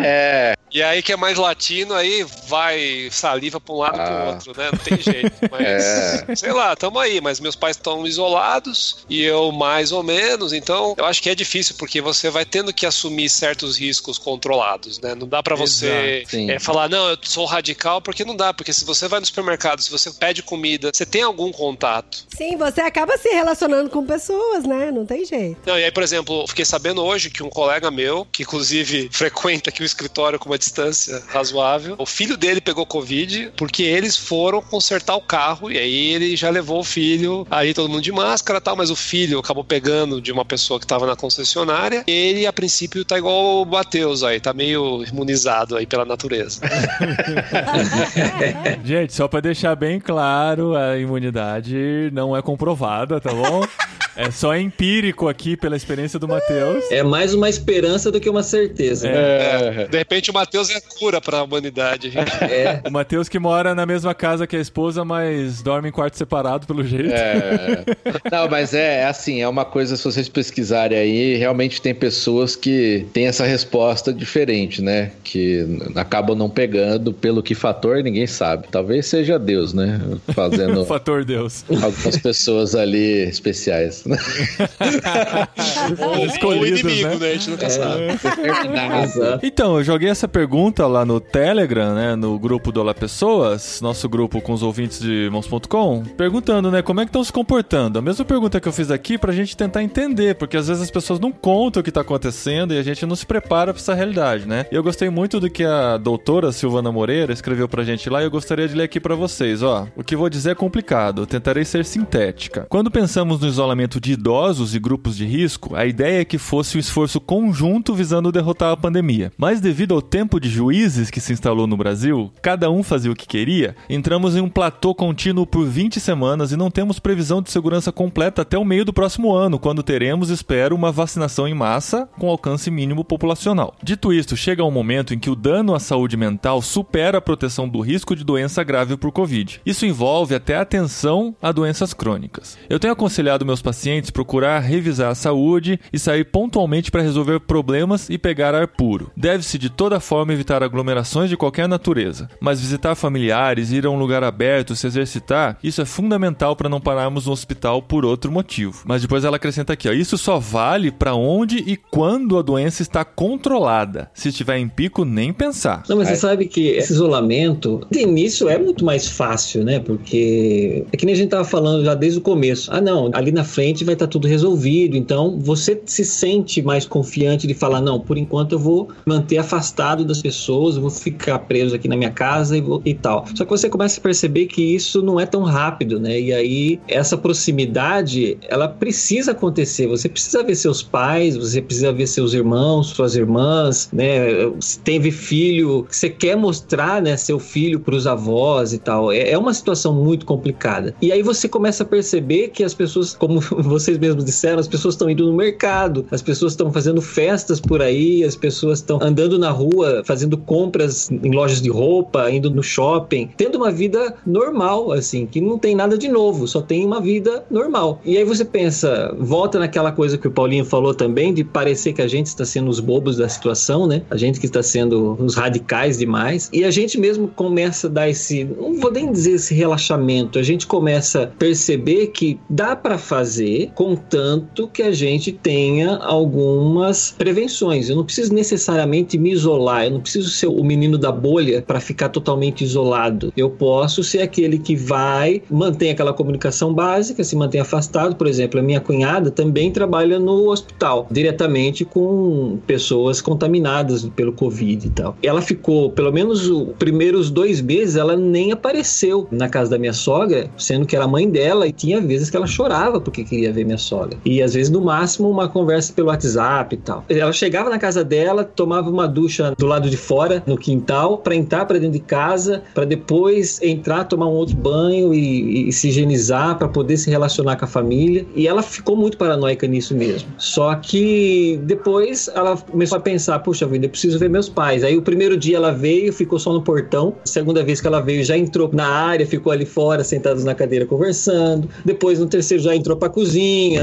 É, 0.03 0.55
E 0.71 0.83
aí 0.83 1.03
que 1.03 1.13
é 1.13 1.17
mais 1.17 1.37
latino, 1.39 1.95
aí 1.95 2.25
vai 2.49 3.09
saliva 3.11 3.61
pra 3.61 3.75
um 3.75 3.79
lado 3.79 3.95
e 3.95 4.05
pro 4.05 4.15
Ah. 4.15 4.25
outro, 4.31 4.53
né? 4.57 4.71
Não 4.73 4.79
tem 4.79 5.01
jeito. 5.01 5.33
Mas, 5.51 6.39
sei 6.39 6.53
lá, 6.53 6.75
tamo 6.77 6.99
aí, 6.99 7.21
mas 7.21 7.41
meus 7.41 7.55
pais 7.57 7.77
estão 7.77 8.07
isolados 8.07 9.05
e 9.09 9.23
eu 9.23 9.53
mais 9.53 9.93
ou 9.93 10.03
menos, 10.03 10.53
então 10.53 10.95
eu 10.99 11.05
acho 11.05 11.23
que 11.23 11.31
é 11.31 11.35
difícil 11.35 11.75
porque 11.79 12.01
você 12.01 12.31
vai 12.31 12.45
tendo 12.45 12.73
que 12.73 12.85
assumir 12.87 13.29
certos 13.29 13.79
riscos 13.79 14.19
controlados, 14.19 14.99
né? 15.01 15.15
Não 15.15 15.27
dá 15.29 15.43
pra 15.43 15.55
você 15.55 16.25
é, 16.49 16.59
falar, 16.59 16.89
não, 16.89 17.09
eu 17.11 17.19
sou 17.23 17.45
radical, 17.45 18.01
porque 18.01 18.25
não 18.25 18.37
dá, 18.37 18.53
porque 18.53 18.73
se 18.73 18.85
você 18.85 19.09
vai 19.09 19.21
no 19.21 19.27
supermercado, 19.27 19.81
se 19.83 19.91
você 19.91 20.06
pede 20.15 20.43
comida, 20.43 20.91
você 20.93 21.07
tem 21.07 21.23
algum 21.23 21.53
contato. 21.53 22.25
Sim, 22.37 22.57
você 22.57 22.81
acaba 22.81 23.17
se 23.17 23.29
relacionando 23.29 23.91
com 23.91 24.05
pessoas, 24.05 24.65
né? 24.65 24.91
Não 24.91 25.07
tem 25.07 25.25
jeito. 25.25 25.59
Não, 25.67 25.79
e 25.79 25.85
aí, 25.85 25.91
por 25.91 26.03
exemplo, 26.03 26.43
eu 26.43 26.49
fiquei 26.49 26.65
sabendo 26.65 27.03
hoje 27.03 27.31
que 27.31 27.43
um 27.43 27.51
colega 27.51 27.91
meu, 27.91 28.27
que 28.31 28.43
inclusive 28.43 29.09
frequenta 29.13 29.71
aqui 29.71 29.83
o 29.83 29.87
escritório 29.87 30.39
com 30.39 30.49
uma 30.49 30.59
distância 30.59 31.23
razoável, 31.29 31.95
o 31.99 32.07
filho 32.07 32.37
dele 32.37 32.61
pegou 32.61 32.87
Covid 32.87 33.53
porque 33.57 33.83
eles 33.83 34.17
foram 34.17 34.63
consertar 34.63 35.17
o 35.17 35.21
carro 35.21 35.71
e 35.71 35.79
aí 35.79 36.15
ele 36.15 36.37
já 36.37 36.51
levou 36.51 36.81
o 36.81 36.85
filho, 36.85 37.47
aí 37.51 37.75
todo 37.75 37.89
mundo 37.89 38.03
de 38.03 38.13
máscara 38.13 38.59
e 38.59 38.63
tal, 38.63 38.77
mas 38.77 38.91
o 38.91 38.97
filho 38.97 39.39
acabou 39.39 39.65
pegando 39.65 40.21
de 40.21 40.33
uma 40.33 40.45
pessoa 40.45 40.79
que 40.79 40.87
tava 40.87 41.07
na 41.07 41.17
concessionária. 41.17 42.05
Ele, 42.07 42.47
a 42.47 42.53
princípio, 42.53 43.05
tá 43.05 43.19
igual 43.19 43.63
o 43.63 43.67
Matheus 43.67 44.23
aí, 44.23 44.41
tá 44.41 44.53
meio 44.53 45.05
imunizado 45.05 45.77
aí 45.77 45.87
pela 45.87 46.05
natureza. 46.05 46.61
Gente, 48.85 49.15
só 49.15 49.29
pra 49.29 49.41
deixar 49.41 49.75
bem 49.75 49.96
claro, 49.99 50.75
a 50.77 50.99
imunidade 50.99 52.11
não 52.13 52.37
é 52.37 52.43
comprovada, 52.43 53.21
tá 53.21 53.31
bom? 53.31 53.63
É 54.17 54.31
só 54.31 54.57
empírico 54.57 55.29
aqui 55.29 55.57
pela 55.57 55.77
experiência 55.77 56.19
do 56.19 56.27
Matheus. 56.27 56.85
É 56.91 57.03
mais 57.03 57.35
uma 57.35 57.49
esperança 57.49 58.11
do 58.11 58.19
que 58.21 58.29
uma 58.31 58.43
certeza. 58.43 59.09
é, 59.09 59.87
De 59.89 59.99
repente, 59.99 60.31
o 60.31 60.35
Matheus 60.35 60.71
é 60.71 60.77
a 60.77 60.81
cura 60.81 61.21
pra 61.21 61.43
humanidade. 61.43 62.11
gente. 62.11 62.33
É. 62.45 62.81
O 62.87 62.91
Matheus 62.91 63.29
que 63.29 63.39
mora 63.39 63.75
na 63.75 63.85
mesma 63.85 64.15
casa 64.15 64.47
que 64.47 64.57
a 64.57 64.61
esposa, 64.61 65.05
mas 65.05 65.63
dorme 65.63 65.89
em 65.89 65.93
quarto 65.93 66.17
separado, 66.17 66.67
pelo 66.67 66.83
jeito. 66.85 67.13
É. 67.13 67.85
Não, 68.31 68.49
mas 68.49 68.73
é, 68.75 69.01
é 69.03 69.05
assim, 69.07 69.43
é 69.43 69.49
uma 69.49 69.65
coisa, 69.65 69.97
se 69.97 70.05
vocês 70.05 70.29
pesquisarem 70.29 70.97
aí, 70.99 71.37
realmente 71.37 71.81
tem 71.83 71.95
pessoas 71.95 72.57
que 72.57 73.07
têm 73.13 73.27
essa 73.27 73.45
resposta 73.45 74.13
diferente, 74.13 74.81
né? 74.81 75.13
Que 75.23 75.67
acabam 75.95 76.37
não 76.37 76.49
pegando, 76.49 77.13
pelo 77.13 77.43
que 77.43 77.55
fator, 77.55 78.03
ninguém 78.03 78.27
sabe. 78.27 78.69
Talvez 78.71 79.07
seja 79.07 79.39
Deus, 79.39 79.73
né? 79.75 80.01
Fazendo 80.35 80.85
Fator 80.87 81.25
Deus. 81.25 81.65
algumas 81.83 82.17
pessoas 82.17 82.75
ali 82.75 83.25
especiais. 83.29 84.05
Né? 84.09 84.17
Ou, 85.99 86.19
ou 86.19 86.27
Escolhidos, 86.27 86.81
inimigo, 86.81 87.09
né? 87.09 87.17
né? 87.17 87.29
A 87.29 87.33
gente 87.33 87.51
nunca 87.51 87.71
sabe. 87.71 88.03
Exato. 89.05 89.47
Então, 89.47 89.79
eu 89.79 89.85
joguei 89.85 90.09
essa 90.09 90.27
pergunta 90.27 90.87
lá 90.87 91.05
no 91.05 91.21
Telegram, 91.21 91.95
né, 91.95 92.17
no 92.17 92.39
grupo 92.39 92.73
do 92.73 92.81
Olá 92.81 92.95
Pessoas, 92.95 93.81
nosso 93.81 94.09
grupo 94.09 94.41
com 94.41 94.53
os 94.53 94.63
ouvintes 94.63 95.01
de 95.01 95.29
Mons.com, 95.31 96.03
perguntando, 96.17 96.71
né, 96.71 96.83
como 96.83 97.01
é 97.01 97.05
que 97.05 97.11
estão 97.11 97.23
se 97.23 97.33
comportando. 97.33 97.99
A 97.99 98.03
mesma 98.03 98.25
pergunta 98.25 98.61
que 98.61 98.69
eu 98.69 98.73
fiz 98.73 98.91
aqui 98.91 99.17
pra 99.17 99.33
gente 99.33 99.57
tentar 99.57 99.83
entender, 99.83 100.35
porque 100.35 100.57
às 100.57 100.69
vezes 100.69 100.83
as 100.83 100.91
pessoas 100.91 101.21
não 101.21 101.33
contam 101.33 101.81
o 101.81 101.85
que 101.85 101.93
tá 101.93 102.01
acontecendo 102.01 102.75
e 102.75 102.79
a 102.79 102.83
gente 102.83 103.05
não 103.07 103.17
se 103.17 103.27
prepara 103.27 103.73
pra 103.73 103.81
essa 103.81 103.95
realidade, 103.95 104.47
né? 104.47 104.67
E 104.71 104.75
eu 104.75 104.83
gostei 104.83 105.09
muito 105.11 105.41
do 105.41 105.49
que 105.49 105.65
a 105.65 105.97
doutora 105.97 106.53
Silvana 106.53 106.91
Moreira 106.91 107.33
escreveu 107.33 107.69
pra 107.69 107.85
gente 107.85 108.09
lá 108.11 108.21
e 108.23 108.25
eu 108.25 108.31
gostaria 108.31 108.69
de 108.69 108.75
ler 108.75 108.85
aqui 108.85 109.01
pra 109.01 109.15
vocês, 109.15 109.63
ó. 109.63 109.87
O 109.97 110.03
que 110.03 110.17
vou 110.17 110.29
dizer 110.29 110.51
é 110.51 110.55
complicado, 110.55 111.27
tentarei 111.27 111.65
ser 111.65 111.85
sintética. 111.85 112.67
Quando 112.69 112.91
pensamos 112.91 113.41
no 113.41 113.47
isolamento 113.47 113.96
de 114.01 114.13
idosos 114.13 114.75
e 114.75 114.79
grupos 114.79 115.17
de 115.17 115.25
risco, 115.25 115.75
a 115.75 115.87
ideia 115.87 116.21
é 116.21 116.25
que 116.25 116.39
fosse 116.39 116.77
um 116.77 116.81
esforço 116.81 117.21
conjunto 117.21 117.95
visando 117.95 118.33
derrotar 118.33 118.73
a 118.73 118.77
pandemia. 118.77 119.33
Mas 119.37 119.61
devido 119.61 119.95
ao 119.95 120.03
tempo 120.03 120.39
de 120.41 120.49
juízes 120.49 121.11
que 121.11 121.21
se 121.21 121.33
instalou 121.33 121.67
no 121.67 121.77
Brasil, 121.77 122.33
cada 122.43 122.71
um 122.71 122.83
fazia 122.83 123.11
o 123.11 123.17
que 123.17 123.27
queria, 123.27 123.75
entramos 123.89 124.37
em 124.37 124.41
um 124.41 124.49
platô 124.49 124.95
contínuo 124.95 125.47
por 125.47 125.67
20 125.67 126.01
semanas 126.01 126.53
e 126.53 126.57
não 126.57 126.71
temos 126.71 126.99
previsão 126.99 127.41
de 127.41 127.51
segurança 127.51 127.91
completa 127.91 128.43
até 128.43 128.59
o 128.59 128.65
meio 128.65 128.85
do 128.85 128.93
próximo 128.93 129.35
ano, 129.35 129.59
quando 129.59 129.83
teremos, 129.83 130.31
espero, 130.31 130.75
uma 130.75 130.93
vacinação 130.93 131.49
em 131.49 131.55
massa 131.55 132.09
com 132.19 132.29
alcance 132.29 132.71
mínimo 132.71 133.05
populacional. 133.05 133.75
Dito 133.83 134.13
isto, 134.13 134.37
chega 134.37 134.65
um 134.65 134.71
momento 134.71 135.15
em 135.15 135.19
que 135.19 135.31
o 135.31 135.37
dano 135.37 135.75
à 135.75 135.81
saúde 135.81 136.17
mental 136.17 136.61
supera 136.61 137.19
a 137.19 137.23
proteção 137.23 137.69
do 137.69 137.81
risco 137.81 138.15
de 138.15 138.25
doença 138.25 138.63
grave 138.63 138.97
por 138.97 139.13
Covid. 139.13 139.61
Isso 139.65 139.87
envolve 139.87 140.35
até 140.35 140.57
atenção 140.57 141.35
a 141.41 141.53
doenças 141.53 141.95
crônicas. 141.95 142.59
Eu 142.69 142.79
tenho 142.79 142.93
aconselhado 142.93 143.47
meus 143.47 143.63
pacientes 143.63 143.86
procurar 144.13 144.59
revisar 144.61 145.11
a 145.11 145.15
saúde 145.15 145.79
e 145.93 145.99
sair 145.99 146.25
pontualmente 146.25 146.91
para 146.91 147.03
resolver 147.03 147.41
problemas 147.41 148.11
e 148.11 148.19
pegar 148.19 148.55
ar 148.55 148.67
puro. 148.67 149.11
Deve-se 149.17 149.59
de 149.59 149.71
toda 149.71 150.01
forma 150.01 150.33
evitar 150.33 150.63
aglomerações 150.63 151.31
de 151.31 151.37
qualquer 151.37 151.69
natureza, 151.69 152.29
mas 152.41 152.61
visitar 152.61 152.95
familiares, 152.95 153.71
ir 153.71 153.87
a 153.87 153.91
um 153.91 153.99
lugar 153.99 154.25
aberto, 154.25 154.75
se 154.75 154.87
exercitar, 154.87 155.59
isso 155.63 155.81
é 155.81 155.85
fundamental 155.85 156.57
para 156.57 156.69
não 156.69 156.81
pararmos 156.81 157.27
no 157.27 157.33
hospital 157.33 157.81
por 157.81 158.05
outro 158.05 158.31
motivo. 158.33 158.83
Mas 158.85 159.03
depois 159.03 159.25
ela 159.25 159.37
acrescenta 159.37 159.73
aqui, 159.73 159.89
ó, 159.89 159.93
isso 159.93 160.19
só 160.19 160.39
vale 160.39 160.91
para 160.91 161.15
onde 161.15 161.59
e 161.59 161.77
quando 161.77 162.39
a 162.39 162.43
doença 162.43 162.83
está 162.83 163.05
controlada. 163.05 164.11
Se 164.15 164.29
estiver 164.31 164.59
em 164.59 164.69
pico, 164.69 165.05
nem 165.05 165.33
pensar. 165.33 165.83
Não, 165.89 165.97
mas 165.97 166.09
você 166.09 166.17
sabe 166.17 166.47
que 166.47 166.69
esse 166.69 166.93
isolamento, 166.93 167.87
de 167.91 168.01
início 168.01 168.49
é 168.49 168.59
muito 168.59 168.85
mais 168.85 169.09
fácil, 169.09 169.65
né? 169.65 169.79
Porque 169.79 170.85
é 170.93 170.97
que 170.97 171.07
nem 171.07 171.15
a 171.15 171.19
gente 171.19 171.31
tava 171.31 171.45
falando 171.45 171.85
já 171.85 171.95
desde 171.95 172.19
o 172.19 172.23
começo. 172.23 172.71
Ah, 172.73 172.81
não, 172.81 173.11
ali 173.13 173.31
na 173.31 173.45
frente 173.45 173.66
vai 173.85 173.95
estar 173.95 174.07
tá 174.07 174.11
tudo 174.11 174.29
resolvido. 174.29 174.97
Então 174.97 175.39
você 175.39 175.81
se 175.85 176.05
sente 176.05 176.63
mais 176.63 176.87
confiante 176.87 177.47
de 177.47 177.55
falar: 177.55 177.81
não, 177.81 178.01
por 178.01 178.19
enquanto 178.19 178.53
eu 178.53 178.59
vou 178.59 178.89
manter 179.05 179.39
afastado 179.39 180.05
das 180.05 180.21
pessoas, 180.21 180.77
vou 180.77 180.91
ficar 180.91 181.39
preso 181.41 181.75
aqui 181.75 181.89
na 181.89 181.97
minha 181.97 182.11
casa 182.11 182.57
e, 182.57 182.61
vou, 182.61 182.81
e 182.85 182.95
tal. 182.95 183.25
Só 183.35 183.45
que 183.45 183.51
você 183.51 183.69
começa 183.69 184.01
a 184.01 184.03
perceber 184.03 184.47
que 184.47 184.63
isso 184.63 185.03
não 185.03 185.19
é 185.19 185.27
tão 185.27 185.43
rápido, 185.43 185.99
né? 185.99 186.19
E 186.21 186.33
aí 186.33 186.81
essa 186.89 187.17
proximidade, 187.17 188.39
ela 188.49 188.69
precisa 188.69 189.33
acontecer. 189.33 189.87
Você 189.87 190.09
precisa 190.09 190.43
ver 190.43 190.55
seus 190.55 190.83
pais, 190.83 191.37
você 191.37 191.61
precisa 191.61 191.93
ver 191.93 192.07
seus 192.07 192.33
irmãos, 192.33 192.89
suas 192.89 193.15
irmãs, 193.17 193.89
né? 193.93 194.17
Se 194.61 194.79
teve 194.81 195.11
filho, 195.11 195.87
você 195.89 196.09
quer 196.09 196.37
mostrar, 196.37 197.03
né, 197.03 197.17
seu 197.17 197.39
filho 197.39 197.81
para 197.81 197.95
os 197.95 198.07
avós 198.07 198.73
e 198.73 198.79
tal. 198.79 199.13
É, 199.13 199.31
é 199.31 199.39
uma 199.39 199.53
situação 199.53 199.95
muito 199.95 200.27
complicada. 200.27 200.95
E 201.01 201.13
aí 201.13 201.23
você 201.23 201.49
começa 201.49 201.83
a 201.83 201.87
perceber 201.87 202.49
que 202.49 202.63
as 202.65 202.75
pessoas, 202.75 203.15
como 203.15 203.41
vocês 203.63 203.99
mesmos 203.99 204.25
disseram, 204.25 204.59
as 204.59 204.69
pessoas 204.69 204.95
estão 204.95 205.09
indo 205.09 205.27
no 205.27 205.35
mercado, 205.35 206.07
as 206.11 206.23
pessoas 206.23 206.53
estão 206.53 206.73
fazendo 206.73 207.01
festas 207.01 207.61
por 207.61 207.83
aí, 207.83 208.25
as 208.25 208.37
pessoas 208.37 208.79
estão 208.79 208.99
andando 209.01 209.39
na 209.39 209.51
rua, 209.51 210.03
fazendo 210.05 210.37
compras 210.37 211.11
em 211.11 211.31
lojas 211.31 211.61
de 211.61 211.71
roupa, 211.71 212.31
indo 212.31 212.51
no 212.51 212.63
shopping, 212.63 213.31
tendo 213.37 213.57
uma 213.57 213.71
vida 213.71 214.15
normal, 214.27 214.93
assim, 214.93 215.27
que 215.27 215.41
não 215.41 215.59
tem 215.59 215.75
nada 215.75 215.97
de 215.97 216.09
novo, 216.09 216.47
só 216.47 216.61
tem 216.61 216.85
uma 216.85 217.01
vida 217.01 217.45
normal. 217.51 218.01
E 218.05 218.17
aí 218.17 218.25
você 218.25 218.45
pensa, 218.45 219.15
volta 219.19 219.59
naquela 219.59 219.93
coisa 219.93 220.19
que 220.19 220.29
o 220.29 220.31
Paulinho 220.31 220.65
falou 220.65 220.95
também, 220.95 221.33
de 221.33 221.45
parecer 221.45 221.93
que 221.93 222.03
a 222.03 222.09
gente 222.09 222.27
está 222.27 222.45
sendo 222.45 222.71
os 222.71 222.81
bobos 222.81 223.17
da 223.17 223.29
situação, 223.29 223.87
né? 223.87 224.03
A 224.11 224.17
gente 224.17 224.41
que 224.41 224.47
está 224.47 224.63
sendo 224.63 225.17
os 225.21 225.35
radicais 225.35 225.99
demais. 225.99 226.49
E 226.53 226.65
a 226.65 226.71
gente 226.71 226.99
mesmo 226.99 227.29
começa 227.29 227.87
a 227.87 227.91
dar 227.91 228.09
esse, 228.09 228.45
não 228.45 228.75
vou 228.75 228.91
nem 228.91 229.11
dizer 229.11 229.33
esse 229.33 229.55
relaxamento, 229.55 230.39
a 230.39 230.43
gente 230.43 230.67
começa 230.67 231.25
a 231.25 231.27
perceber 231.27 232.09
que 232.09 232.39
dá 232.49 232.75
para 232.75 232.99
fazer, 232.99 233.46
contanto 233.75 234.69
que 234.69 234.83
a 234.83 234.93
gente 234.93 235.33
tenha 235.33 235.97
algumas 235.97 237.15
prevenções. 237.17 237.89
Eu 237.89 237.97
não 237.97 238.05
preciso 238.05 238.33
necessariamente 238.33 239.19
me 239.19 239.33
isolar, 239.33 239.85
eu 239.85 239.93
não 239.93 240.01
preciso 240.01 240.31
ser 240.31 240.47
o 240.47 240.63
menino 240.63 240.99
da 240.99 241.13
bolha 241.13 241.63
para 241.63 241.81
ficar 241.81 242.09
totalmente 242.09 242.65
isolado. 242.65 243.33
Eu 243.37 243.51
posso 243.51 244.03
ser 244.03 244.23
aquele 244.23 244.59
que 244.59 244.75
vai, 244.75 245.43
mantém 245.51 245.91
aquela 245.91 246.13
comunicação 246.13 246.73
básica, 246.73 247.23
se 247.25 247.37
mantém 247.37 247.61
afastado. 247.61 248.17
Por 248.17 248.27
exemplo, 248.27 248.61
a 248.61 248.63
minha 248.63 248.81
cunhada 248.81 249.31
também 249.31 249.71
trabalha 249.71 250.19
no 250.19 250.51
hospital, 250.51 251.07
diretamente 251.11 251.85
com 251.85 252.59
pessoas 252.67 253.21
contaminadas 253.21 254.09
pelo 254.15 254.33
Covid 254.33 254.87
e 254.87 254.91
tal. 254.91 255.17
Ela 255.23 255.41
ficou, 255.41 255.91
pelo 255.91 256.13
menos 256.13 256.49
os 256.49 256.69
primeiros 256.79 257.31
dois 257.31 257.61
meses, 257.61 257.97
ela 257.97 258.17
nem 258.17 258.53
apareceu 258.53 259.27
na 259.31 259.49
casa 259.49 259.71
da 259.71 259.79
minha 259.79 259.93
sogra, 259.93 260.51
sendo 260.57 260.87
que 260.87 260.97
era 260.97 261.07
mãe 261.07 261.29
dela, 261.29 261.67
e 261.67 261.73
tinha 261.73 262.01
vezes 262.01 262.31
que 262.31 262.37
ela 262.37 262.47
chorava 262.47 263.01
porque 263.01 263.25
queria 263.37 263.53
ver 263.53 263.65
minha 263.65 263.79
sogra. 263.79 264.19
E 264.25 264.43
às 264.43 264.55
vezes, 264.55 264.71
no 264.71 264.81
máximo, 264.81 265.31
uma 265.31 265.49
conversa 265.49 265.93
pelo 265.93 266.09
WhatsApp 266.09 266.75
e 266.75 266.79
tal. 266.79 267.05
Ela 267.09 267.33
chegava 267.33 267.69
na 267.69 267.79
casa 267.79 268.03
dela, 268.03 268.45
tomava 268.45 268.89
uma 268.89 269.07
ducha 269.07 269.55
do 269.57 269.67
lado 269.67 269.91
de 269.91 269.97
fora, 269.97 270.43
no 270.47 270.57
quintal, 270.57 271.19
para 271.19 271.35
entrar 271.35 271.67
para 271.67 271.79
dentro 271.79 271.93
de 271.93 272.05
casa, 272.05 272.63
para 272.75 272.85
depois 272.85 273.61
entrar, 273.63 274.05
tomar 274.05 274.27
um 274.27 274.33
outro 274.33 274.57
banho 274.57 275.13
e, 275.13 275.69
e 275.69 275.73
se 275.73 275.89
higienizar 275.89 276.57
para 276.57 276.69
poder 276.69 276.97
se 276.97 277.11
relacionar 277.11 277.57
com 277.57 277.65
a 277.65 277.69
família. 277.69 278.27
E 278.35 278.47
ela 278.47 278.63
ficou 278.63 278.97
muito 278.97 279.17
paranoica 279.17 279.67
nisso 279.67 279.95
mesmo. 279.95 280.29
Só 280.39 280.75
que 280.77 281.61
depois 281.65 282.29
ela 282.35 282.57
começou 282.57 282.99
a 282.99 283.01
pensar: 283.01 283.39
puxa 283.41 283.67
vida, 283.67 283.87
eu 283.87 283.91
preciso 283.91 284.19
ver 284.19 284.31
meus 284.31 284.49
pais. 284.49 284.83
Aí 284.83 284.97
o 284.97 285.03
primeiro 285.03 285.37
dia 285.37 285.57
ela 285.57 285.73
veio, 285.73 286.13
ficou 286.13 286.39
só 286.39 286.53
no 286.53 286.63
portão. 286.63 287.15
Segunda 287.25 287.63
vez 287.63 287.81
que 287.81 287.87
ela 287.87 288.01
veio, 288.01 288.25
já 288.25 288.37
entrou 288.37 288.71
na 288.73 288.87
área, 288.87 289.27
ficou 289.27 289.53
ali 289.53 289.67
fora, 289.67 290.03
sentados 290.03 290.45
na 290.45 290.55
cadeira 290.55 290.87
conversando. 290.87 291.69
Depois 291.85 292.19
no 292.19 292.27
terceiro 292.27 292.63
já 292.63 292.75
entrou 292.75 292.97
pra 292.97 293.09
cozinha, 293.09 293.26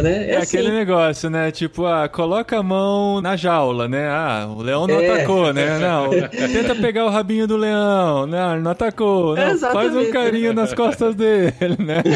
né? 0.02 0.30
É, 0.30 0.32
é 0.32 0.38
assim. 0.38 0.58
aquele 0.58 0.72
negócio, 0.72 1.30
né? 1.30 1.52
Tipo, 1.52 1.86
ah, 1.86 2.08
coloca 2.08 2.58
a 2.58 2.64
mão 2.64 3.22
na 3.22 3.36
jaula, 3.36 3.88
né? 3.88 4.08
Ah, 4.08 4.48
o 4.50 4.62
leão 4.62 4.88
não 4.88 5.00
é. 5.00 5.10
atacou, 5.10 5.54
né? 5.54 5.74
Não, 5.84 6.10
tenta 6.10 6.76
pegar 6.76 7.06
o 7.06 7.10
rabinho 7.10 7.48
do 7.48 7.58
leão. 7.58 8.26
Não, 8.26 8.60
não 8.60 8.72
atacou. 8.72 9.36
Não, 9.36 9.58
faz 9.58 9.96
um 9.96 10.12
carinho 10.12 10.54
nas 10.54 10.74
costas 10.74 11.16
dele, 11.16 11.78
né? 11.80 12.04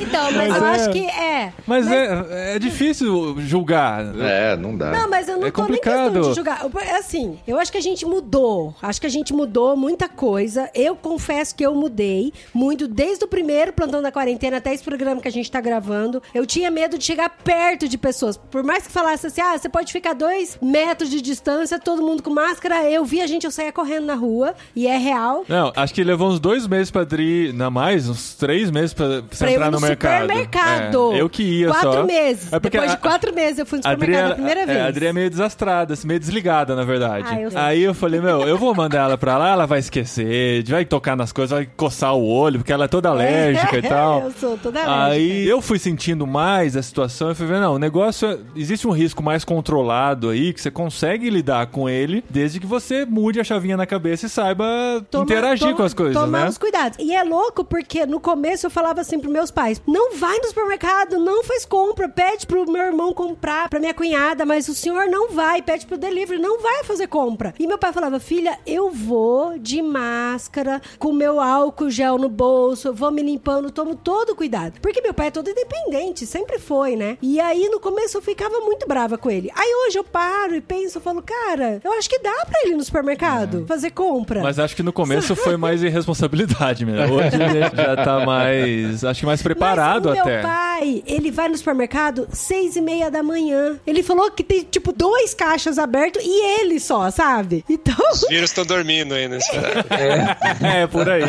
Então, 0.00 0.32
mas, 0.32 0.48
mas 0.48 0.56
eu 0.56 0.66
é, 0.66 0.70
acho 0.70 0.90
que 0.90 1.06
é. 1.06 1.52
Mas, 1.66 1.86
mas... 1.86 2.30
É, 2.30 2.56
é 2.56 2.58
difícil 2.58 3.36
julgar. 3.40 4.04
É, 4.18 4.56
não 4.56 4.76
dá. 4.76 4.90
Não, 4.90 5.08
mas 5.08 5.28
eu 5.28 5.38
não 5.38 5.46
é 5.46 5.50
tô 5.50 5.62
complicado. 5.62 6.20
nem 6.20 6.22
de 6.22 6.34
julgar. 6.34 6.66
É 6.86 6.96
assim, 6.96 7.38
eu 7.46 7.58
acho 7.58 7.70
que 7.70 7.78
a 7.78 7.82
gente 7.82 8.04
mudou. 8.04 8.74
Acho 8.82 9.00
que 9.00 9.06
a 9.06 9.10
gente 9.10 9.32
mudou 9.32 9.76
muita 9.76 10.08
coisa. 10.08 10.70
Eu 10.74 10.96
confesso 10.96 11.54
que 11.54 11.64
eu 11.64 11.74
mudei 11.74 12.32
muito 12.52 12.86
desde 12.86 13.24
o 13.24 13.28
primeiro 13.28 13.72
plantão 13.72 14.02
da 14.02 14.10
quarentena 14.10 14.58
até 14.58 14.72
esse 14.72 14.84
programa 14.84 15.20
que 15.20 15.28
a 15.28 15.32
gente 15.32 15.50
tá 15.50 15.60
gravando. 15.60 16.17
Eu 16.34 16.46
tinha 16.46 16.70
medo 16.70 16.98
de 16.98 17.04
chegar 17.04 17.28
perto 17.30 17.88
de 17.88 17.96
pessoas. 17.96 18.36
Por 18.36 18.62
mais 18.62 18.86
que 18.86 18.92
falasse 18.92 19.26
assim, 19.26 19.40
ah, 19.40 19.56
você 19.56 19.68
pode 19.68 19.92
ficar 19.92 20.14
dois 20.14 20.58
metros 20.60 21.10
de 21.10 21.20
distância, 21.20 21.78
todo 21.78 22.02
mundo 22.02 22.22
com 22.22 22.30
máscara. 22.30 22.88
Eu 22.90 23.04
vi 23.04 23.20
a 23.20 23.26
gente, 23.26 23.44
eu 23.44 23.50
saía 23.50 23.72
correndo 23.72 24.06
na 24.06 24.14
rua. 24.14 24.54
E 24.74 24.86
é 24.86 24.96
real. 24.96 25.44
Não, 25.48 25.72
acho 25.74 25.94
que 25.94 26.02
levou 26.02 26.28
uns 26.28 26.40
dois 26.40 26.66
meses 26.66 26.90
pra 26.90 27.04
Dri, 27.04 27.52
não 27.52 27.70
mais, 27.70 28.08
uns 28.08 28.34
três 28.34 28.70
meses 28.70 28.92
pra, 28.94 29.22
pra, 29.22 29.38
pra 29.38 29.52
entrar 29.52 29.66
no, 29.66 29.72
no 29.72 29.80
mercado. 29.80 30.20
supermercado. 30.22 31.12
É, 31.12 31.20
eu 31.20 31.28
que 31.28 31.42
ia 31.42 31.68
quatro 31.68 31.82
só. 31.82 31.90
Quatro 31.92 32.06
meses. 32.06 32.52
É 32.52 32.60
Depois 32.60 32.90
a, 32.90 32.94
de 32.94 32.96
quatro 33.00 33.34
meses 33.34 33.58
eu 33.58 33.66
fui 33.66 33.78
no 33.78 33.82
supermercado 33.82 34.30
a, 34.30 34.32
a 34.32 34.34
primeira 34.34 34.66
vez. 34.66 34.78
É, 34.78 34.82
a 34.82 34.86
Adri 34.86 35.06
é 35.06 35.12
meio 35.12 35.30
desastrada, 35.30 35.94
assim, 35.94 36.06
meio 36.06 36.20
desligada, 36.20 36.74
na 36.74 36.84
verdade. 36.84 37.26
Ah, 37.28 37.40
eu 37.40 37.50
Aí 37.54 37.82
eu 37.82 37.94
falei, 37.94 38.20
meu, 38.20 38.42
eu 38.42 38.58
vou 38.58 38.74
mandar 38.74 39.04
ela 39.04 39.18
pra 39.18 39.36
lá, 39.36 39.50
ela 39.50 39.66
vai 39.66 39.78
esquecer, 39.78 40.64
vai 40.64 40.84
tocar 40.84 41.16
nas 41.16 41.32
coisas, 41.32 41.56
vai 41.56 41.68
coçar 41.76 42.14
o 42.14 42.26
olho, 42.26 42.58
porque 42.58 42.72
ela 42.72 42.84
é 42.84 42.88
toda 42.88 43.08
alérgica 43.10 43.76
é, 43.76 43.78
e 43.78 43.82
tal. 43.82 44.22
Eu 44.22 44.32
sou 44.32 44.58
toda 44.58 44.80
alérgica. 44.80 45.12
Aí 45.12 45.48
eu 45.48 45.60
fui 45.60 45.78
sentindo 46.08 46.26
mais 46.26 46.74
a 46.74 46.82
situação 46.82 47.30
e 47.30 47.34
fui 47.34 47.46
vendo, 47.46 47.60
não, 47.60 47.74
o 47.74 47.78
negócio, 47.78 48.28
é, 48.28 48.38
existe 48.56 48.88
um 48.88 48.90
risco 48.90 49.22
mais 49.22 49.44
controlado 49.44 50.30
aí, 50.30 50.54
que 50.54 50.60
você 50.60 50.70
consegue 50.70 51.28
lidar 51.28 51.66
com 51.66 51.88
ele, 51.88 52.24
desde 52.30 52.58
que 52.58 52.66
você 52.66 53.04
mude 53.04 53.38
a 53.38 53.44
chavinha 53.44 53.76
na 53.76 53.86
cabeça 53.86 54.24
e 54.24 54.28
saiba 54.28 54.64
toma, 55.10 55.24
interagir 55.24 55.66
toma, 55.66 55.76
com 55.76 55.82
as 55.82 55.92
coisas, 55.92 56.14
tomar 56.14 56.44
né? 56.44 56.48
os 56.48 56.56
cuidados. 56.56 56.98
E 56.98 57.14
é 57.14 57.22
louco 57.22 57.62
porque 57.62 58.06
no 58.06 58.20
começo 58.20 58.66
eu 58.66 58.70
falava 58.70 59.02
assim 59.02 59.18
pros 59.18 59.32
meus 59.32 59.50
pais, 59.50 59.82
não 59.86 60.14
vai 60.14 60.38
no 60.38 60.46
supermercado, 60.46 61.18
não 61.18 61.44
faz 61.44 61.66
compra, 61.66 62.08
pede 62.08 62.46
pro 62.46 62.70
meu 62.70 62.82
irmão 62.82 63.12
comprar, 63.12 63.68
pra 63.68 63.80
minha 63.80 63.92
cunhada, 63.92 64.46
mas 64.46 64.66
o 64.68 64.74
senhor 64.74 65.06
não 65.06 65.30
vai, 65.30 65.60
pede 65.60 65.86
pro 65.86 65.98
delivery, 65.98 66.40
não 66.40 66.62
vai 66.62 66.84
fazer 66.84 67.06
compra. 67.06 67.52
E 67.58 67.66
meu 67.66 67.76
pai 67.76 67.92
falava, 67.92 68.18
filha, 68.18 68.58
eu 68.66 68.90
vou 68.90 69.58
de 69.58 69.82
máscara, 69.82 70.80
com 70.98 71.12
meu 71.12 71.38
álcool 71.38 71.90
gel 71.90 72.16
no 72.16 72.30
bolso, 72.30 72.88
eu 72.88 72.94
vou 72.94 73.10
me 73.10 73.22
limpando, 73.22 73.70
tomo 73.70 73.94
todo 73.94 74.34
cuidado. 74.34 74.80
Porque 74.80 75.02
meu 75.02 75.12
pai 75.12 75.26
é 75.26 75.30
todo 75.30 75.50
independente, 75.50 75.97
sempre 76.26 76.58
foi, 76.58 76.96
né? 76.96 77.16
E 77.20 77.40
aí 77.40 77.68
no 77.68 77.80
começo 77.80 78.16
eu 78.16 78.22
ficava 78.22 78.60
muito 78.60 78.86
brava 78.86 79.16
com 79.18 79.30
ele. 79.30 79.50
Aí 79.54 79.74
hoje 79.86 79.98
eu 79.98 80.04
paro 80.04 80.54
e 80.54 80.60
penso, 80.60 80.98
eu 80.98 81.02
falo, 81.02 81.22
cara, 81.22 81.80
eu 81.82 81.92
acho 81.92 82.08
que 82.08 82.18
dá 82.18 82.44
pra 82.46 82.60
ele 82.62 82.72
ir 82.72 82.76
no 82.76 82.84
supermercado, 82.84 83.62
é. 83.62 83.66
fazer 83.66 83.90
compra. 83.90 84.42
Mas 84.42 84.58
acho 84.58 84.76
que 84.76 84.82
no 84.82 84.92
começo 84.92 85.34
foi 85.36 85.56
mais 85.58 85.82
irresponsabilidade 85.82 86.84
mesmo. 86.84 87.14
Hoje 87.14 87.42
a 87.42 87.48
gente 87.48 87.76
já 87.76 87.96
tá 87.96 88.24
mais, 88.24 89.04
acho 89.04 89.20
que 89.20 89.26
mais 89.26 89.42
preparado 89.42 90.08
Mas 90.10 90.18
até. 90.18 90.32
Meu 90.34 90.42
pai 90.42 91.02
ele 91.06 91.30
vai 91.30 91.48
no 91.48 91.56
supermercado 91.56 92.28
seis 92.32 92.76
e 92.76 92.80
meia 92.80 93.10
da 93.10 93.22
manhã. 93.22 93.78
Ele 93.86 94.02
falou 94.02 94.30
que 94.30 94.44
tem, 94.44 94.62
tipo, 94.62 94.92
dois 94.92 95.34
caixas 95.34 95.78
abertos 95.78 96.22
e 96.24 96.60
ele 96.60 96.78
só, 96.78 97.10
sabe? 97.10 97.64
Então... 97.68 97.96
Os 98.12 98.26
vírus 98.28 98.50
estão 98.50 98.64
dormindo 98.64 99.14
aí 99.14 99.28
nesse 99.28 99.50
É, 99.56 100.86
por 100.86 101.08
aí. 101.08 101.22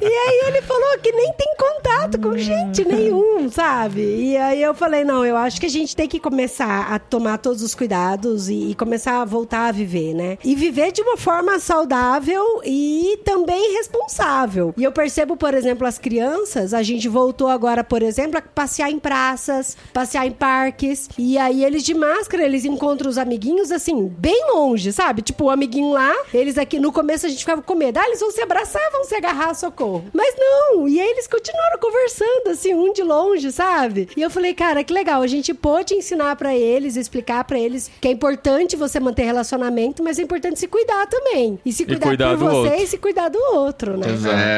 E 0.00 0.06
aí 0.06 0.42
ele 0.48 0.62
falou 0.62 0.98
que 1.02 1.12
nem 1.12 1.32
tem 1.32 1.54
contato 1.56 2.18
com 2.18 2.36
gente 2.36 2.59
nenhum, 2.86 3.50
sabe? 3.50 4.00
E 4.00 4.36
aí 4.36 4.62
eu 4.62 4.74
falei, 4.74 5.04
não, 5.04 5.24
eu 5.24 5.36
acho 5.36 5.60
que 5.60 5.66
a 5.66 5.70
gente 5.70 5.94
tem 5.94 6.08
que 6.08 6.20
começar 6.20 6.92
a 6.92 6.98
tomar 6.98 7.38
todos 7.38 7.62
os 7.62 7.74
cuidados 7.74 8.48
e, 8.48 8.70
e 8.70 8.74
começar 8.74 9.20
a 9.20 9.24
voltar 9.24 9.68
a 9.68 9.72
viver, 9.72 10.14
né? 10.14 10.38
E 10.44 10.54
viver 10.54 10.92
de 10.92 11.02
uma 11.02 11.16
forma 11.16 11.58
saudável 11.58 12.44
e 12.64 13.18
também 13.24 13.74
responsável. 13.74 14.74
E 14.76 14.84
eu 14.84 14.92
percebo, 14.92 15.36
por 15.36 15.54
exemplo, 15.54 15.86
as 15.86 15.98
crianças, 15.98 16.74
a 16.74 16.82
gente 16.82 17.08
voltou 17.08 17.48
agora, 17.48 17.82
por 17.84 18.02
exemplo, 18.02 18.38
a 18.38 18.42
passear 18.42 18.90
em 18.90 18.98
praças, 18.98 19.76
passear 19.92 20.26
em 20.26 20.32
parques. 20.32 21.08
E 21.18 21.38
aí 21.38 21.64
eles 21.64 21.82
de 21.82 21.94
máscara, 21.94 22.44
eles 22.44 22.64
encontram 22.64 23.10
os 23.10 23.18
amiguinhos 23.18 23.70
assim, 23.72 24.06
bem 24.06 24.52
longe, 24.52 24.92
sabe? 24.92 25.22
Tipo, 25.22 25.44
o 25.44 25.50
amiguinho 25.50 25.92
lá, 25.92 26.14
eles 26.32 26.58
aqui 26.58 26.78
no 26.78 26.92
começo 26.92 27.26
a 27.26 27.28
gente 27.28 27.40
ficava 27.40 27.62
com 27.62 27.74
medo. 27.74 27.98
Ah, 27.98 28.06
eles 28.06 28.20
vão 28.20 28.30
se 28.30 28.40
abraçar, 28.40 28.82
vão 28.92 29.04
se 29.04 29.14
agarrar, 29.14 29.54
socorro. 29.54 30.04
Mas 30.12 30.34
não, 30.38 30.88
e 30.88 31.00
aí 31.00 31.10
eles 31.10 31.26
continuaram 31.26 31.78
conversando, 31.78 32.49
assim, 32.50 32.74
um 32.74 32.92
de 32.92 33.02
longe, 33.02 33.50
sabe? 33.52 34.08
E 34.16 34.22
eu 34.22 34.30
falei, 34.30 34.54
cara, 34.54 34.84
que 34.84 34.92
legal, 34.92 35.22
a 35.22 35.26
gente 35.26 35.52
pôde 35.54 35.94
ensinar 35.94 36.36
pra 36.36 36.54
eles, 36.54 36.96
explicar 36.96 37.44
pra 37.44 37.58
eles 37.58 37.90
que 38.00 38.08
é 38.08 38.10
importante 38.10 38.76
você 38.76 39.00
manter 39.00 39.24
relacionamento, 39.24 40.02
mas 40.02 40.18
é 40.18 40.22
importante 40.22 40.58
se 40.58 40.68
cuidar 40.68 41.06
também. 41.06 41.58
E 41.64 41.72
se 41.72 41.84
cuidar 41.84 42.08
cuidar 42.08 42.30
por 42.30 42.38
do 42.38 42.44
você 42.44 42.68
outro. 42.68 42.82
e 42.82 42.86
se 42.86 42.98
cuidar 42.98 43.28
do 43.28 43.38
outro, 43.54 43.96
né? 43.96 44.06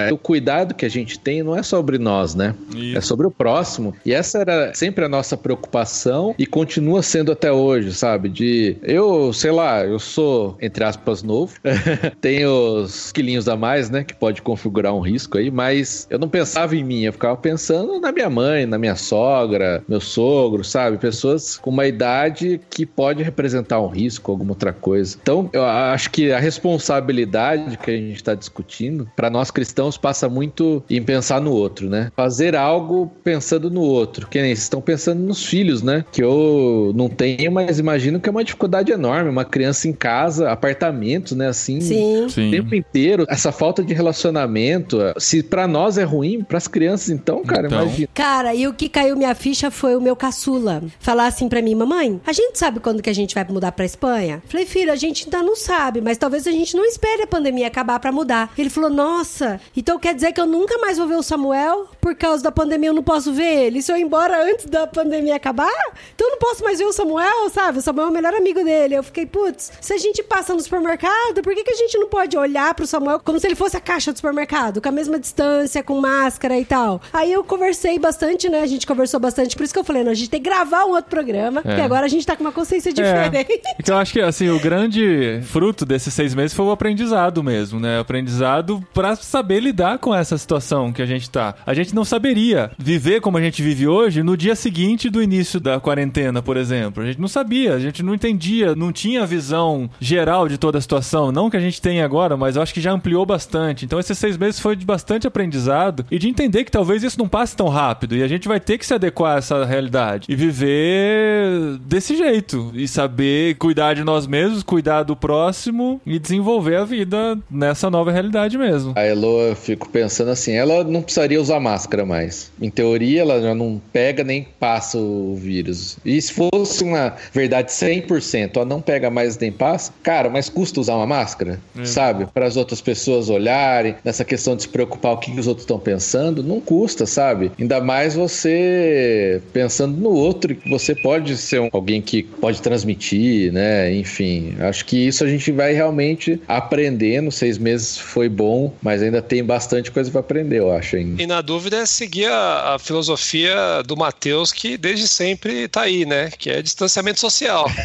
É, 0.09 0.13
o 0.13 0.19
cuidado 0.19 0.75
que 0.75 0.85
a 0.85 0.89
gente 0.89 1.19
tem 1.19 1.43
não 1.43 1.57
é 1.57 1.63
sobre 1.63 1.99
nós, 1.99 2.35
né? 2.35 2.55
Isso. 2.75 2.99
É 2.99 3.01
sobre 3.01 3.27
o 3.27 3.31
próximo. 3.31 3.95
E 4.05 4.13
essa 4.13 4.39
era 4.39 4.75
sempre 4.75 5.05
a 5.05 5.09
nossa 5.09 5.37
preocupação 5.37 6.35
e 6.39 6.47
continua 6.47 7.03
sendo 7.03 7.33
até 7.33 7.53
hoje, 7.53 7.93
sabe? 7.93 8.29
De 8.29 8.77
eu, 8.83 9.33
sei 9.33 9.51
lá, 9.51 9.85
eu 9.85 9.99
sou, 9.99 10.57
entre 10.61 10.85
aspas, 10.85 11.23
novo. 11.23 11.55
Tenho 12.21 12.83
os 12.83 13.13
quilinhos 13.13 13.49
a 13.49 13.57
mais, 13.57 13.91
né? 13.91 14.05
Que 14.05 14.15
pode 14.15 14.43
configurar 14.43 14.95
um 14.95 15.01
risco 15.01 15.39
aí, 15.39 15.51
mas 15.51 16.07
eu 16.11 16.19
não 16.19 16.29
pensava 16.29 16.77
em 16.77 16.85
mim, 16.85 17.03
eu 17.03 17.13
ficava 17.13 17.37
pensando 17.37 17.82
na 18.01 18.13
minha 18.13 18.31
mãe, 18.31 18.67
na 18.67 18.79
minha 18.79 18.97
sogra, 18.97 19.83
meu 19.89 20.01
sogro, 20.01 20.65
sabe? 20.65 20.99
Pessoas 20.99 21.59
com 21.59 21.71
uma 21.71 21.87
idade 21.87 22.61
que 22.71 22.87
pode 22.87 23.23
representar 23.23 23.81
um 23.81 23.89
risco, 23.89 24.31
alguma 24.31 24.53
outra 24.53 24.73
coisa. 24.73 25.17
Então, 25.21 25.49
eu 25.53 25.65
acho 25.65 26.11
que 26.11 26.33
a 26.33 26.39
responsabilidade 26.39 27.79
que 27.79 27.91
a 27.91 27.97
gente 27.97 28.17
está 28.17 28.35
discutindo, 28.35 29.09
para 29.17 29.31
nós 29.31 29.51
cristãos, 29.51 29.97
passa 29.97 30.29
muito 30.29 30.83
em 30.89 31.03
pensar 31.03 31.41
no 31.41 31.53
outro, 31.53 31.89
né? 31.89 32.11
Fazer 32.17 32.57
algo 32.57 33.11
pensando 33.23 33.71
no 33.71 33.83
outro. 33.83 34.27
Que 34.29 34.41
nem 34.41 34.55
vocês 34.55 34.63
estão 34.63 34.81
pensando 34.81 35.21
nos 35.21 35.45
filhos, 35.45 35.83
né? 35.83 36.05
Que 36.13 36.23
eu 36.23 36.93
não 36.95 37.09
tenho, 37.09 37.51
mas 37.51 37.79
imagino 37.79 38.21
que 38.21 38.29
é 38.29 38.33
uma 38.33 38.45
dificuldade 38.45 38.93
enorme. 38.93 39.31
Uma 39.31 39.45
criança 39.45 39.89
em 39.89 39.93
casa, 39.93 40.51
apartamentos, 40.51 41.33
né? 41.33 41.49
Assim, 41.49 41.81
Sim. 41.81 42.25
o 42.25 42.31
Sim. 42.31 42.51
tempo 42.51 42.75
inteiro, 42.75 43.25
essa 43.29 43.53
falta 43.53 43.83
de 43.83 43.95
relacionamento. 43.95 44.99
Se 45.19 45.43
para 45.43 45.67
nós 45.67 45.99
é 45.99 46.05
ruim, 46.05 46.43
para 46.43 46.59
as 46.59 46.69
crianças, 46.69 47.11
então, 47.11 47.43
cara, 47.43 47.69
Então. 47.73 47.85
imagina. 47.85 48.09
Cara, 48.15 48.55
e 48.55 48.67
o 48.67 48.75
que 48.75 48.89
caiu 48.89 49.17
minha 49.17 49.35
ficha 49.35 49.71
foi 49.71 49.97
o 49.97 50.01
meu 50.01 50.15
caçula. 50.15 50.83
Falar 51.01 51.27
assim 51.27 51.49
pra 51.49 51.63
mim, 51.63 51.75
mamãe, 51.75 52.21
a 52.27 52.33
gente 52.33 52.59
sabe 52.59 52.81
quando 52.81 53.03
que 53.03 53.11
a 53.11 53.15
gente 53.15 53.35
vai 53.35 53.45
mudar 53.45 53.73
pra 53.73 53.85
Espanha? 53.85 54.43
Falei, 54.49 54.67
filho, 54.67 54.93
a 54.93 54.97
gente 54.97 55.25
ainda 55.25 55.43
não 55.43 55.57
sabe, 55.57 56.01
mas 56.01 56.19
talvez 56.19 56.47
a 56.47 56.51
gente 56.51 56.77
não 56.77 56.85
espere 56.85 57.23
a 57.23 57.27
pandemia 57.27 57.67
acabar 57.67 57.99
pra 57.99 58.13
mudar. 58.13 58.53
Ele 58.57 58.71
falou, 58.71 58.91
nossa, 58.91 59.61
então 59.77 59.99
quer 59.99 60.15
dizer 60.15 60.33
que 60.33 60.41
eu 60.41 60.47
nunca 60.47 60.79
mais 60.79 60.99
vou 60.99 61.07
ver 61.07 61.17
o 61.17 61.23
Samuel? 61.23 61.89
Por 62.01 62.15
causa 62.15 62.43
da 62.43 62.53
pandemia 62.53 62.91
eu 62.91 62.95
não 62.95 63.03
posso 63.03 63.33
ver 63.33 63.67
ele? 63.67 63.83
Se 63.83 63.93
eu 63.93 63.97
ir 63.97 64.03
embora 64.03 64.45
antes 64.45 64.67
da 64.67 64.87
pandemia 64.87 65.37
acabar? 65.37 65.71
Então 66.15 66.27
eu 66.29 66.33
não 66.33 66.39
posso 66.39 66.63
mais 66.63 66.79
ver 66.79 66.85
o 66.85 66.93
Samuel, 66.93 67.49
sabe? 67.51 67.79
O 67.79 67.83
Samuel 67.83 68.09
é 68.09 68.11
o 68.11 68.13
melhor 68.13 68.35
amigo 68.35 68.63
dele. 68.63 68.95
Eu 68.95 69.03
fiquei, 69.03 69.27
putz, 69.27 69.73
se 69.81 69.93
a 69.93 69.99
gente 69.99 70.23
passa 70.23 70.55
no 70.55 70.61
supermercado, 70.61 71.43
por 71.43 71.55
que, 71.55 71.65
que 71.65 71.73
a 71.73 71.77
gente 71.77 71.99
não 71.99 72.09
pode 72.09 72.37
olhar 72.37 72.75
pro 72.75 72.87
Samuel 72.87 73.21
como 73.21 73.39
se 73.39 73.47
ele 73.47 73.55
fosse 73.55 73.77
a 73.77 73.81
caixa 73.81 74.13
do 74.13 74.17
supermercado, 74.17 74.81
com 74.81 74.89
a 74.89 74.93
mesma 74.93 75.19
distância, 75.19 75.83
com 75.83 76.01
máscara 76.01 76.59
e 76.59 76.65
tal? 76.65 77.01
Aí 77.13 77.33
eu 77.33 77.43
conversei 77.45 77.62
bastante, 78.01 78.49
né? 78.49 78.61
A 78.61 78.67
gente 78.67 78.87
conversou 78.87 79.19
bastante, 79.19 79.57
por 79.57 79.65
isso 79.65 79.73
que 79.73 79.79
eu 79.79 79.85
falei, 79.85 80.03
não, 80.05 80.13
a 80.13 80.15
gente 80.15 80.31
tem 80.31 80.41
que 80.41 80.49
gravar 80.49 80.85
um 80.85 80.91
outro 80.91 81.11
programa, 81.11 81.63
porque 81.63 81.81
agora 81.81 82.07
a 82.07 82.09
gente 82.09 82.27
tá 82.27 82.37
com 82.37 82.43
uma 82.43 82.53
consciência 82.53 82.93
diferente. 82.93 83.61
Então, 83.79 83.97
eu 83.97 84.01
acho 84.01 84.13
que 84.13 84.21
assim, 84.21 84.49
o 84.49 84.59
grande 84.59 85.41
fruto 85.45 85.85
desses 85.85 86.13
seis 86.13 86.35
meses 86.35 86.55
foi 86.55 86.67
o 86.67 86.71
aprendizado 86.71 87.43
mesmo, 87.43 87.81
né? 87.81 87.99
O 87.99 88.03
aprendizado 88.03 88.83
pra 88.93 89.17
saber 89.17 89.61
lidar 89.61 89.99
com 89.99 90.15
essa 90.15 90.37
situação 90.37 90.93
que 90.93 91.03
a 91.03 91.07
gente 91.07 91.31
tá. 91.31 91.55
A 91.65 91.75
gente 91.75 91.95
não 91.95 92.05
saberia 92.05 92.71
viver 92.79 93.21
como 93.21 93.39
a 93.39 93.41
gente 93.41 93.63
vive 93.63 93.87
hoje 93.87 94.23
no 94.23 94.37
dia 94.37 94.55
seguinte 94.55 95.09
do 95.09 95.23
início 95.23 95.61
da 95.61 95.81
quarentena, 95.81 96.43
por 96.43 96.57
exemplo. 96.57 97.03
A 97.03 97.07
gente 97.07 97.21
não 97.21 97.29
sabia, 97.29 97.75
a 97.75 97.79
gente 97.79 98.03
não 98.03 98.15
entendia, 98.15 98.75
não 98.75 98.93
tinha 98.93 99.23
a 99.23 99.27
visão 99.27 99.89
geral 100.01 100.49
de 100.49 100.59
toda 100.59 100.79
a 100.79 100.81
situação. 100.81 101.33
Não 101.33 101.51
que 101.51 101.57
a 101.57 101.61
gente 101.61 101.81
tenha 101.81 102.05
agora, 102.05 102.37
mas 102.37 102.57
eu 102.57 102.63
acho 102.63 102.75
que 102.75 102.81
já 102.81 102.93
ampliou 102.93 103.25
bastante. 103.25 103.85
Então, 103.85 103.99
esses 103.99 104.19
seis 104.19 104.37
meses 104.37 104.61
foi 104.61 104.77
de 104.77 104.85
bastante 104.85 105.27
aprendizado 105.27 106.05
e 106.11 106.19
de 106.19 106.29
entender 106.29 106.65
que 106.65 106.71
talvez 106.71 107.03
isso 107.03 107.19
não 107.19 107.29
passe 107.29 107.52
tão 107.55 107.69
rápido 107.69 108.17
e 108.17 108.23
a 108.23 108.29
gente 108.29 108.49
vai 108.49 108.61
ter 108.61 108.79
que 108.79 108.87
se 108.87 108.95
adequar 108.95 109.37
a 109.37 109.39
essa 109.39 109.65
realidade 109.65 110.27
e 110.29 110.35
viver 110.37 111.79
desse 111.81 112.17
jeito 112.17 112.71
e 112.75 112.87
saber 112.87 113.57
cuidar 113.57 113.95
de 113.95 114.05
nós 114.05 114.27
mesmos, 114.27 114.63
cuidar 114.63 115.03
do 115.03 115.17
próximo 115.17 116.01
e 116.07 116.19
desenvolver 116.19 116.77
a 116.77 116.85
vida 116.85 117.39
nessa 117.51 117.91
nova 117.91 118.11
realidade 118.11 118.57
mesmo. 118.59 118.93
A 118.97 119.03
Elo, 119.03 119.41
eu 119.41 119.57
fico 119.57 119.89
pensando 119.89 120.31
assim, 120.31 120.53
ela 120.53 120.85
não 120.85 121.03
precisaria 121.03 121.41
usar 121.41 121.61
máscara 121.61 122.05
mais. 122.05 122.51
Em 122.61 122.71
teoria, 122.71 123.23
ela 123.23 123.41
já 123.41 123.55
não 123.55 123.81
pega 123.93 124.25
nem 124.25 124.47
passa 124.59 124.99
o 124.99 125.35
vírus. 125.37 125.99
E 126.05 126.21
se 126.21 126.33
fosse 126.33 126.85
uma 126.85 127.15
verdade 127.33 127.71
100%, 127.71 128.57
ela 128.57 128.65
não 128.65 128.81
pega 128.81 129.11
mais 129.11 129.39
nem 129.39 129.53
passa, 129.53 129.93
cara, 130.03 130.29
mas 130.29 130.49
custa 130.49 130.81
usar 130.81 130.95
uma 130.97 131.07
máscara, 131.07 131.61
sabe? 131.85 132.27
Para 132.27 132.47
as 132.47 132.57
outras 132.57 132.81
pessoas 132.81 133.29
olharem, 133.29 133.97
nessa 134.05 134.25
questão 134.25 134.57
de 134.57 134.63
se 134.63 134.69
preocupar 134.69 135.13
o 135.13 135.19
que 135.19 135.39
os 135.39 135.47
outros 135.47 135.65
estão 135.65 135.79
pensando, 135.79 136.43
não 136.43 136.61
custa, 136.61 137.07
sabe? 137.07 137.42
Ainda 137.59 137.81
mais 137.81 138.15
você 138.15 139.41
pensando 139.53 139.97
no 139.97 140.11
outro, 140.11 140.55
que 140.55 140.69
você 140.69 140.95
pode 140.95 141.37
ser 141.37 141.61
um- 141.61 141.69
alguém 141.73 142.01
que 142.01 142.23
pode 142.23 142.61
transmitir, 142.63 143.53
né? 143.53 143.93
Enfim, 143.95 144.55
acho 144.61 144.85
que 144.85 144.97
isso 145.09 145.25
a 145.25 145.29
gente 145.29 145.51
vai 145.53 145.73
realmente 145.73 146.41
aprendendo. 146.47 147.31
Seis 147.31 147.59
meses 147.59 147.97
foi 147.99 148.29
bom, 148.29 148.73
mas 148.83 149.03
ainda 149.03 149.23
tem 149.23 149.43
bastante 149.43 149.91
coisa 149.91 150.11
para 150.11 150.21
aprender, 150.21 150.59
eu 150.59 150.73
acho 150.73 150.97
ainda. 150.97 151.23
E 151.23 151.27
na 151.27 151.41
dúvida 151.41 151.79
é 151.79 151.87
seguir 151.87 152.27
a, 152.27 152.75
a 152.75 152.79
filosofia 152.79 153.83
do 153.87 153.97
Matheus, 153.97 154.53
que 154.53 154.77
desde 154.77 155.09
sempre 155.09 155.69
tá 155.69 155.83
aí, 155.83 156.05
né? 156.05 156.31
Que 156.37 156.51
é 156.51 156.63
distanciamento 156.63 157.21
social. 157.21 157.67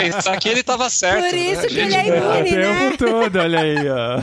Pensar 0.00 0.36
que 0.38 0.48
ele 0.48 0.62
tava 0.62 0.88
certo. 0.90 1.28
Por 1.28 1.36
isso 1.38 1.62
né? 1.62 1.68
que 1.68 1.78
ele 1.78 1.94
é 1.94 2.02
O 2.02 2.06
imune, 2.16 2.50
né? 2.52 2.90
tempo 2.90 2.98
todo, 2.98 3.38
olha 3.38 3.60
aí, 3.60 3.76
ó. 3.88 4.22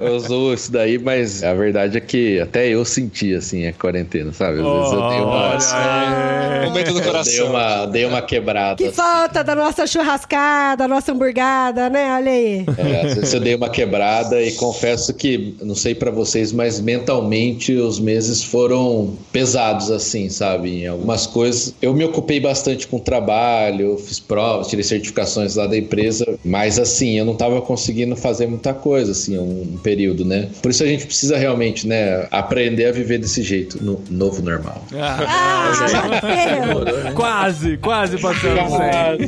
Eu 0.00 0.16
uso 0.16 0.54
isso 0.54 0.72
daí, 0.72 0.98
mas 0.98 1.42
a 1.42 1.52
verdade 1.58 1.98
é 1.98 2.00
que 2.00 2.40
até 2.40 2.68
eu 2.68 2.84
senti, 2.84 3.34
assim, 3.34 3.66
a 3.66 3.72
quarentena, 3.72 4.32
sabe? 4.32 4.60
Às 4.60 4.66
vezes 4.66 4.92
eu 4.92 5.08
dei 5.08 5.20
uma... 5.20 5.48
Olha 5.48 5.58
aí. 5.72 6.64
Momento 6.66 6.92
do 6.92 6.98
Eu 6.98 7.02
dei 7.02 7.04
coração. 7.04 7.46
uma, 7.50 7.86
dei 7.86 8.04
uma 8.04 8.22
quebrada. 8.22 8.76
Que 8.76 8.84
assim. 8.84 8.94
falta 8.94 9.42
da 9.44 9.54
nossa 9.54 9.86
churrascada, 9.86 10.76
da 10.84 10.88
nossa 10.88 11.12
hamburgada, 11.12 11.88
né? 11.90 12.12
Olha 12.16 12.30
aí. 12.30 12.64
É, 12.76 13.06
às 13.06 13.14
vezes 13.14 13.34
eu 13.34 13.40
dei 13.40 13.54
uma 13.54 13.68
quebrada 13.68 14.42
e 14.42 14.52
confesso 14.52 15.12
que, 15.14 15.54
não 15.62 15.74
sei 15.74 15.94
pra 15.94 16.10
vocês, 16.10 16.52
mas 16.52 16.80
mentalmente 16.80 17.72
os 17.74 17.98
meses 17.98 18.42
foram 18.42 19.16
pesados, 19.32 19.90
assim, 19.90 20.28
sabe? 20.28 20.82
Em 20.82 20.86
algumas 20.86 21.26
coisas. 21.26 21.74
Eu 21.80 21.94
me 21.94 22.04
ocupei 22.04 22.40
bastante 22.40 22.86
com 22.86 22.96
o 22.96 23.00
trabalho, 23.00 23.98
fiz 23.98 24.18
provas, 24.20 24.68
tirei 24.68 24.84
certificações 24.84 25.56
lá 25.56 25.66
da 25.66 25.76
empresa, 25.76 26.38
mas 26.44 26.78
assim, 26.78 27.18
eu 27.18 27.24
não 27.24 27.34
tava 27.34 27.60
conseguindo 27.62 28.14
fazer 28.16 28.46
muita 28.46 28.74
coisa, 28.74 29.12
assim, 29.12 29.38
um 29.38 29.78
período, 29.82 30.24
né? 30.24 30.48
Por 30.62 30.70
isso 30.70 30.82
a 30.82 30.86
gente 30.86 31.06
precisa 31.06 31.37
realmente, 31.38 31.86
né, 31.86 32.26
aprender 32.30 32.86
a 32.86 32.92
viver 32.92 33.18
desse 33.18 33.42
jeito, 33.42 33.82
no 33.82 34.02
novo 34.10 34.42
normal. 34.42 34.84
Ah, 34.94 35.72
Mateus! 36.08 37.14
Quase, 37.16 37.76
quase 37.78 38.18
passamos 38.18 38.74
aí. 38.74 39.18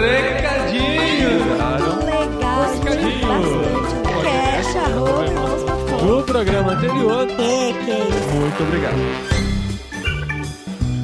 Recadinho! 0.00 1.30
Legal, 2.04 2.74
gente, 2.74 3.24
bastante. 3.26 3.94
Cash, 4.22 4.76
arroba, 4.76 5.24
irmãos 5.26 5.62
fofões. 5.62 6.02
Do 6.02 6.22
programa 6.24 6.72
anterior, 6.72 7.28
É, 7.30 7.72
que 7.72 7.90
isso. 7.90 8.30
muito 8.36 8.62
obrigado. 8.62 9.29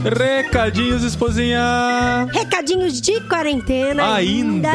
Recadinhos, 0.04 1.02
esposinha! 1.02 2.26
Recadinhos 2.32 3.00
de 3.00 3.20
quarentena. 3.22 4.14
Ainda. 4.14 4.68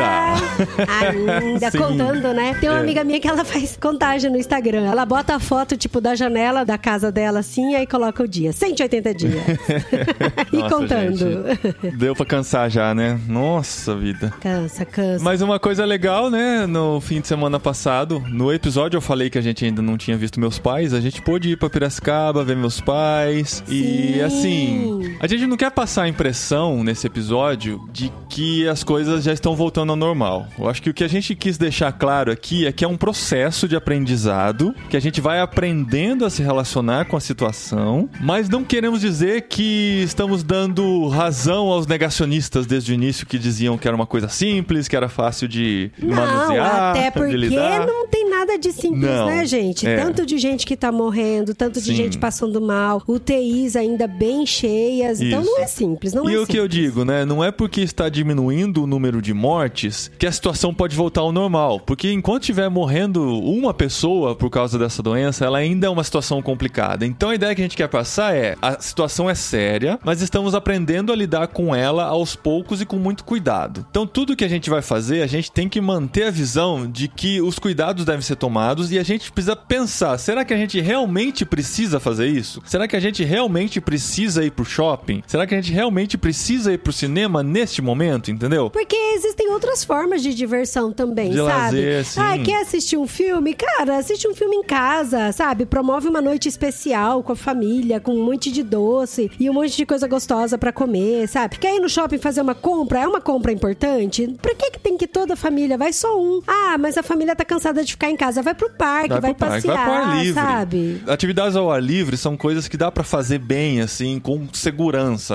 Ainda. 0.99 1.71
Sim. 1.71 1.77
Contando, 1.77 2.33
né? 2.33 2.55
Tem 2.59 2.69
uma 2.69 2.79
É. 2.79 2.81
amiga 2.81 3.03
minha 3.03 3.19
que 3.19 3.27
ela 3.27 3.45
faz 3.45 3.77
contagem 3.79 4.29
no 4.29 4.37
Instagram. 4.37 4.85
Ela 4.85 5.05
bota 5.05 5.35
a 5.35 5.39
foto, 5.39 5.77
tipo, 5.77 6.01
da 6.01 6.15
janela 6.15 6.65
da 6.65 6.77
casa 6.77 7.11
dela 7.11 7.39
assim, 7.39 7.75
aí 7.75 7.87
coloca 7.87 8.23
o 8.23 8.27
dia. 8.27 8.51
180 8.51 9.13
dias. 9.13 9.33
e 10.51 10.57
Nossa, 10.57 10.75
contando. 10.75 11.15
gente. 11.17 11.95
Deu 11.97 12.15
pra 12.15 12.25
cansar 12.25 12.69
já, 12.69 12.93
né? 12.93 13.19
Nossa 13.27 13.95
vida. 13.95 14.33
Cansa, 14.41 14.85
cansa. 14.85 15.23
Mas 15.23 15.41
uma 15.41 15.59
coisa 15.59 15.85
legal, 15.85 16.29
né? 16.29 16.65
No 16.67 16.99
fim 16.99 17.21
de 17.21 17.27
semana 17.27 17.59
passado, 17.59 18.21
no 18.29 18.51
episódio 18.51 18.97
eu 18.97 19.01
falei 19.01 19.29
que 19.29 19.37
a 19.37 19.41
gente 19.41 19.63
ainda 19.63 19.81
não 19.81 19.97
tinha 19.97 20.17
visto 20.17 20.39
meus 20.39 20.59
pais. 20.59 20.93
A 20.93 20.99
gente 20.99 21.21
pôde 21.21 21.49
ir 21.51 21.57
pra 21.57 21.69
Piracicaba, 21.69 22.43
ver 22.43 22.55
meus 22.57 22.81
pais. 22.81 23.63
E 23.69 24.13
Sim. 24.15 24.21
assim, 24.21 25.10
a 25.19 25.27
gente 25.27 25.45
não 25.47 25.57
quer 25.57 25.71
passar 25.71 26.03
a 26.03 26.07
impressão 26.07 26.83
nesse 26.83 27.05
episódio 27.07 27.81
de 27.91 28.11
que 28.29 28.67
as 28.67 28.83
coisas 28.83 29.23
já 29.23 29.33
estão 29.33 29.55
voltando 29.55 29.91
ao 29.91 29.95
normal. 29.95 30.47
Eu 30.57 30.69
acho 30.69 30.81
que 30.81 30.89
o 30.89 30.93
que 30.93 31.03
a 31.03 31.07
gente 31.07 31.35
quis 31.35 31.57
deixar 31.57 31.91
claro 31.91 32.31
aqui 32.31 32.65
é 32.65 32.71
que 32.71 32.83
é 32.85 32.87
um 32.87 32.97
processo 32.97 33.67
de 33.67 33.75
aprendizado, 33.75 34.73
que 34.89 34.97
a 34.97 34.99
gente 34.99 35.19
vai 35.21 35.39
aprendendo 35.39 36.25
a 36.25 36.29
se 36.29 36.41
relacionar 36.41 37.05
com 37.05 37.17
a 37.17 37.19
situação, 37.19 38.09
mas 38.19 38.49
não 38.49 38.63
queremos 38.63 39.01
dizer 39.01 39.43
que 39.43 40.01
estamos 40.03 40.43
dando 40.43 41.07
razão 41.07 41.67
aos 41.67 41.87
negacionistas 41.87 42.65
desde 42.65 42.91
o 42.91 42.93
início 42.93 43.25
que 43.25 43.37
diziam 43.37 43.77
que 43.77 43.87
era 43.87 43.95
uma 43.95 44.05
coisa 44.05 44.29
simples, 44.29 44.87
que 44.87 44.95
era 44.95 45.09
fácil 45.09 45.47
de 45.47 45.91
Não, 46.01 46.15
manusear, 46.15 46.91
até 46.91 47.05
de 47.05 47.11
porque 47.11 47.35
lidar. 47.37 47.85
não 47.85 48.07
tem 48.07 48.29
nada 48.29 48.57
de 48.57 48.71
simples, 48.71 49.01
Não, 49.01 49.25
né, 49.27 49.45
gente? 49.45 49.87
é. 49.87 49.97
Tanto 50.03 50.25
de 50.25 50.37
gente 50.37 50.65
que 50.65 50.75
tá 50.75 50.91
morrendo, 50.91 51.53
tanto 51.53 51.79
de 51.79 51.87
Sim. 51.87 51.95
gente 51.95 52.17
passando 52.17 52.61
mal, 52.61 53.01
UTIs 53.07 53.75
ainda 53.75 54.07
bem 54.07 54.45
cheias. 54.45 55.00
Então 55.01 55.41
Isso. 55.41 55.51
não 55.51 55.59
é 55.59 55.67
simples, 55.67 56.13
não 56.13 56.29
e 56.29 56.35
é 56.35 56.39
o 56.39 56.45
que 56.45 56.57
eu 56.57 56.67
digo, 56.67 57.03
né? 57.03 57.25
Não 57.25 57.43
é 57.43 57.51
porque 57.51 57.81
está 57.81 58.09
diminuindo 58.09 58.83
o 58.83 58.87
número 58.87 59.21
de 59.21 59.33
mortes 59.33 60.11
que 60.17 60.27
a 60.27 60.31
situação 60.31 60.73
pode 60.73 60.95
voltar 60.95 61.21
ao 61.21 61.31
normal. 61.31 61.79
Porque 61.79 62.11
enquanto 62.11 62.43
estiver 62.43 62.69
morrendo 62.69 63.23
uma 63.39 63.73
pessoa 63.73 64.35
por 64.35 64.49
causa 64.49 64.77
dessa 64.77 65.01
doença, 65.01 65.45
ela 65.45 65.57
ainda 65.57 65.87
é 65.87 65.89
uma 65.89 66.03
situação 66.03 66.41
complicada. 66.41 67.05
Então 67.05 67.29
a 67.29 67.35
ideia 67.35 67.55
que 67.55 67.61
a 67.61 67.65
gente 67.65 67.77
quer 67.77 67.87
passar 67.87 68.35
é: 68.35 68.55
a 68.61 68.79
situação 68.79 69.29
é 69.29 69.35
séria, 69.35 69.99
mas 70.03 70.21
estamos 70.21 70.53
aprendendo 70.53 71.11
a 71.11 71.15
lidar 71.15 71.47
com 71.47 71.75
ela 71.75 72.05
aos 72.05 72.35
poucos 72.35 72.81
e 72.81 72.85
com 72.85 72.97
muito 72.97 73.23
cuidado. 73.23 73.85
Então 73.89 74.05
tudo 74.05 74.35
que 74.35 74.45
a 74.45 74.49
gente 74.49 74.69
vai 74.69 74.81
fazer, 74.81 75.21
a 75.21 75.27
gente 75.27 75.51
tem 75.51 75.67
que 75.67 75.81
manter 75.81 76.25
a 76.25 76.31
visão 76.31 76.89
de 76.89 77.07
que 77.07 77.41
os 77.41 77.57
cuidados 77.59 78.05
devem 78.05 78.21
ser 78.21 78.35
tomados 78.35 78.91
e 78.91 78.99
a 78.99 79.03
gente 79.03 79.31
precisa 79.31 79.55
pensar: 79.55 80.17
será 80.17 80.45
que 80.45 80.53
a 80.53 80.57
gente 80.57 80.79
realmente 80.79 81.45
precisa 81.45 81.99
fazer 81.99 82.27
isso? 82.27 82.61
Será 82.65 82.87
que 82.87 82.95
a 82.95 82.99
gente 82.99 83.23
realmente 83.23 83.79
precisa 83.81 84.43
ir 84.43 84.51
pro 84.51 84.65
shopping? 84.65 84.90
Será 85.27 85.45
que 85.47 85.53
a 85.55 85.61
gente 85.61 85.71
realmente 85.73 86.17
precisa 86.17 86.71
ir 86.73 86.77
pro 86.77 86.91
cinema 86.93 87.43
neste 87.43 87.81
momento, 87.81 88.31
entendeu? 88.31 88.69
Porque 88.69 88.95
existem 89.15 89.49
outras 89.51 89.83
formas 89.83 90.21
de 90.21 90.33
diversão 90.33 90.91
também, 90.91 91.31
De 91.31 91.37
sabe? 91.37 91.49
lazer, 91.49 92.05
sim. 92.05 92.19
Ah, 92.19 92.37
quer 92.37 92.61
assistir 92.61 92.97
um 92.97 93.07
filme? 93.07 93.53
Cara, 93.53 93.97
assiste 93.97 94.27
um 94.27 94.33
filme 94.35 94.55
em 94.57 94.63
casa, 94.63 95.31
sabe? 95.31 95.65
Promove 95.65 96.07
uma 96.07 96.21
noite 96.21 96.47
especial 96.47 97.23
com 97.23 97.33
a 97.33 97.35
família, 97.35 97.99
com 97.99 98.13
um 98.13 98.23
monte 98.25 98.51
de 98.51 98.63
doce 98.63 99.31
e 99.39 99.49
um 99.49 99.53
monte 99.53 99.75
de 99.75 99.85
coisa 99.85 100.07
gostosa 100.07 100.57
pra 100.57 100.71
comer, 100.71 101.27
sabe? 101.27 101.57
Quer 101.57 101.75
ir 101.75 101.79
no 101.79 101.89
shopping 101.89 102.17
fazer 102.17 102.41
uma 102.41 102.55
compra? 102.55 102.99
É 103.01 103.07
uma 103.07 103.21
compra 103.21 103.51
importante? 103.51 104.35
Pra 104.41 104.53
que, 104.55 104.71
que 104.71 104.79
tem 104.79 104.97
que 104.97 105.07
toda 105.07 105.33
a 105.33 105.37
família? 105.37 105.77
Vai 105.77 105.93
só 105.93 106.19
um. 106.19 106.41
Ah, 106.47 106.77
mas 106.79 106.97
a 106.97 107.03
família 107.03 107.35
tá 107.35 107.43
cansada 107.45 107.83
de 107.83 107.91
ficar 107.91 108.09
em 108.09 108.15
casa. 108.15 108.41
Vai 108.41 108.53
pro 108.53 108.69
parque, 108.69 109.09
vai, 109.09 109.33
pro 109.33 109.35
parque, 109.35 109.67
passear, 109.67 109.75
vai 109.75 109.83
pro 109.85 109.93
ar 109.93 110.17
livre. 110.23 110.33
sabe? 110.33 111.01
Atividades 111.07 111.55
ao 111.55 111.71
ar 111.71 111.81
livre 111.81 112.17
são 112.17 112.35
coisas 112.37 112.67
que 112.67 112.77
dá 112.77 112.91
pra 112.91 113.03
fazer 113.03 113.39
bem, 113.39 113.81
assim, 113.81 114.19
com 114.19 114.47
segurança, 114.53 114.80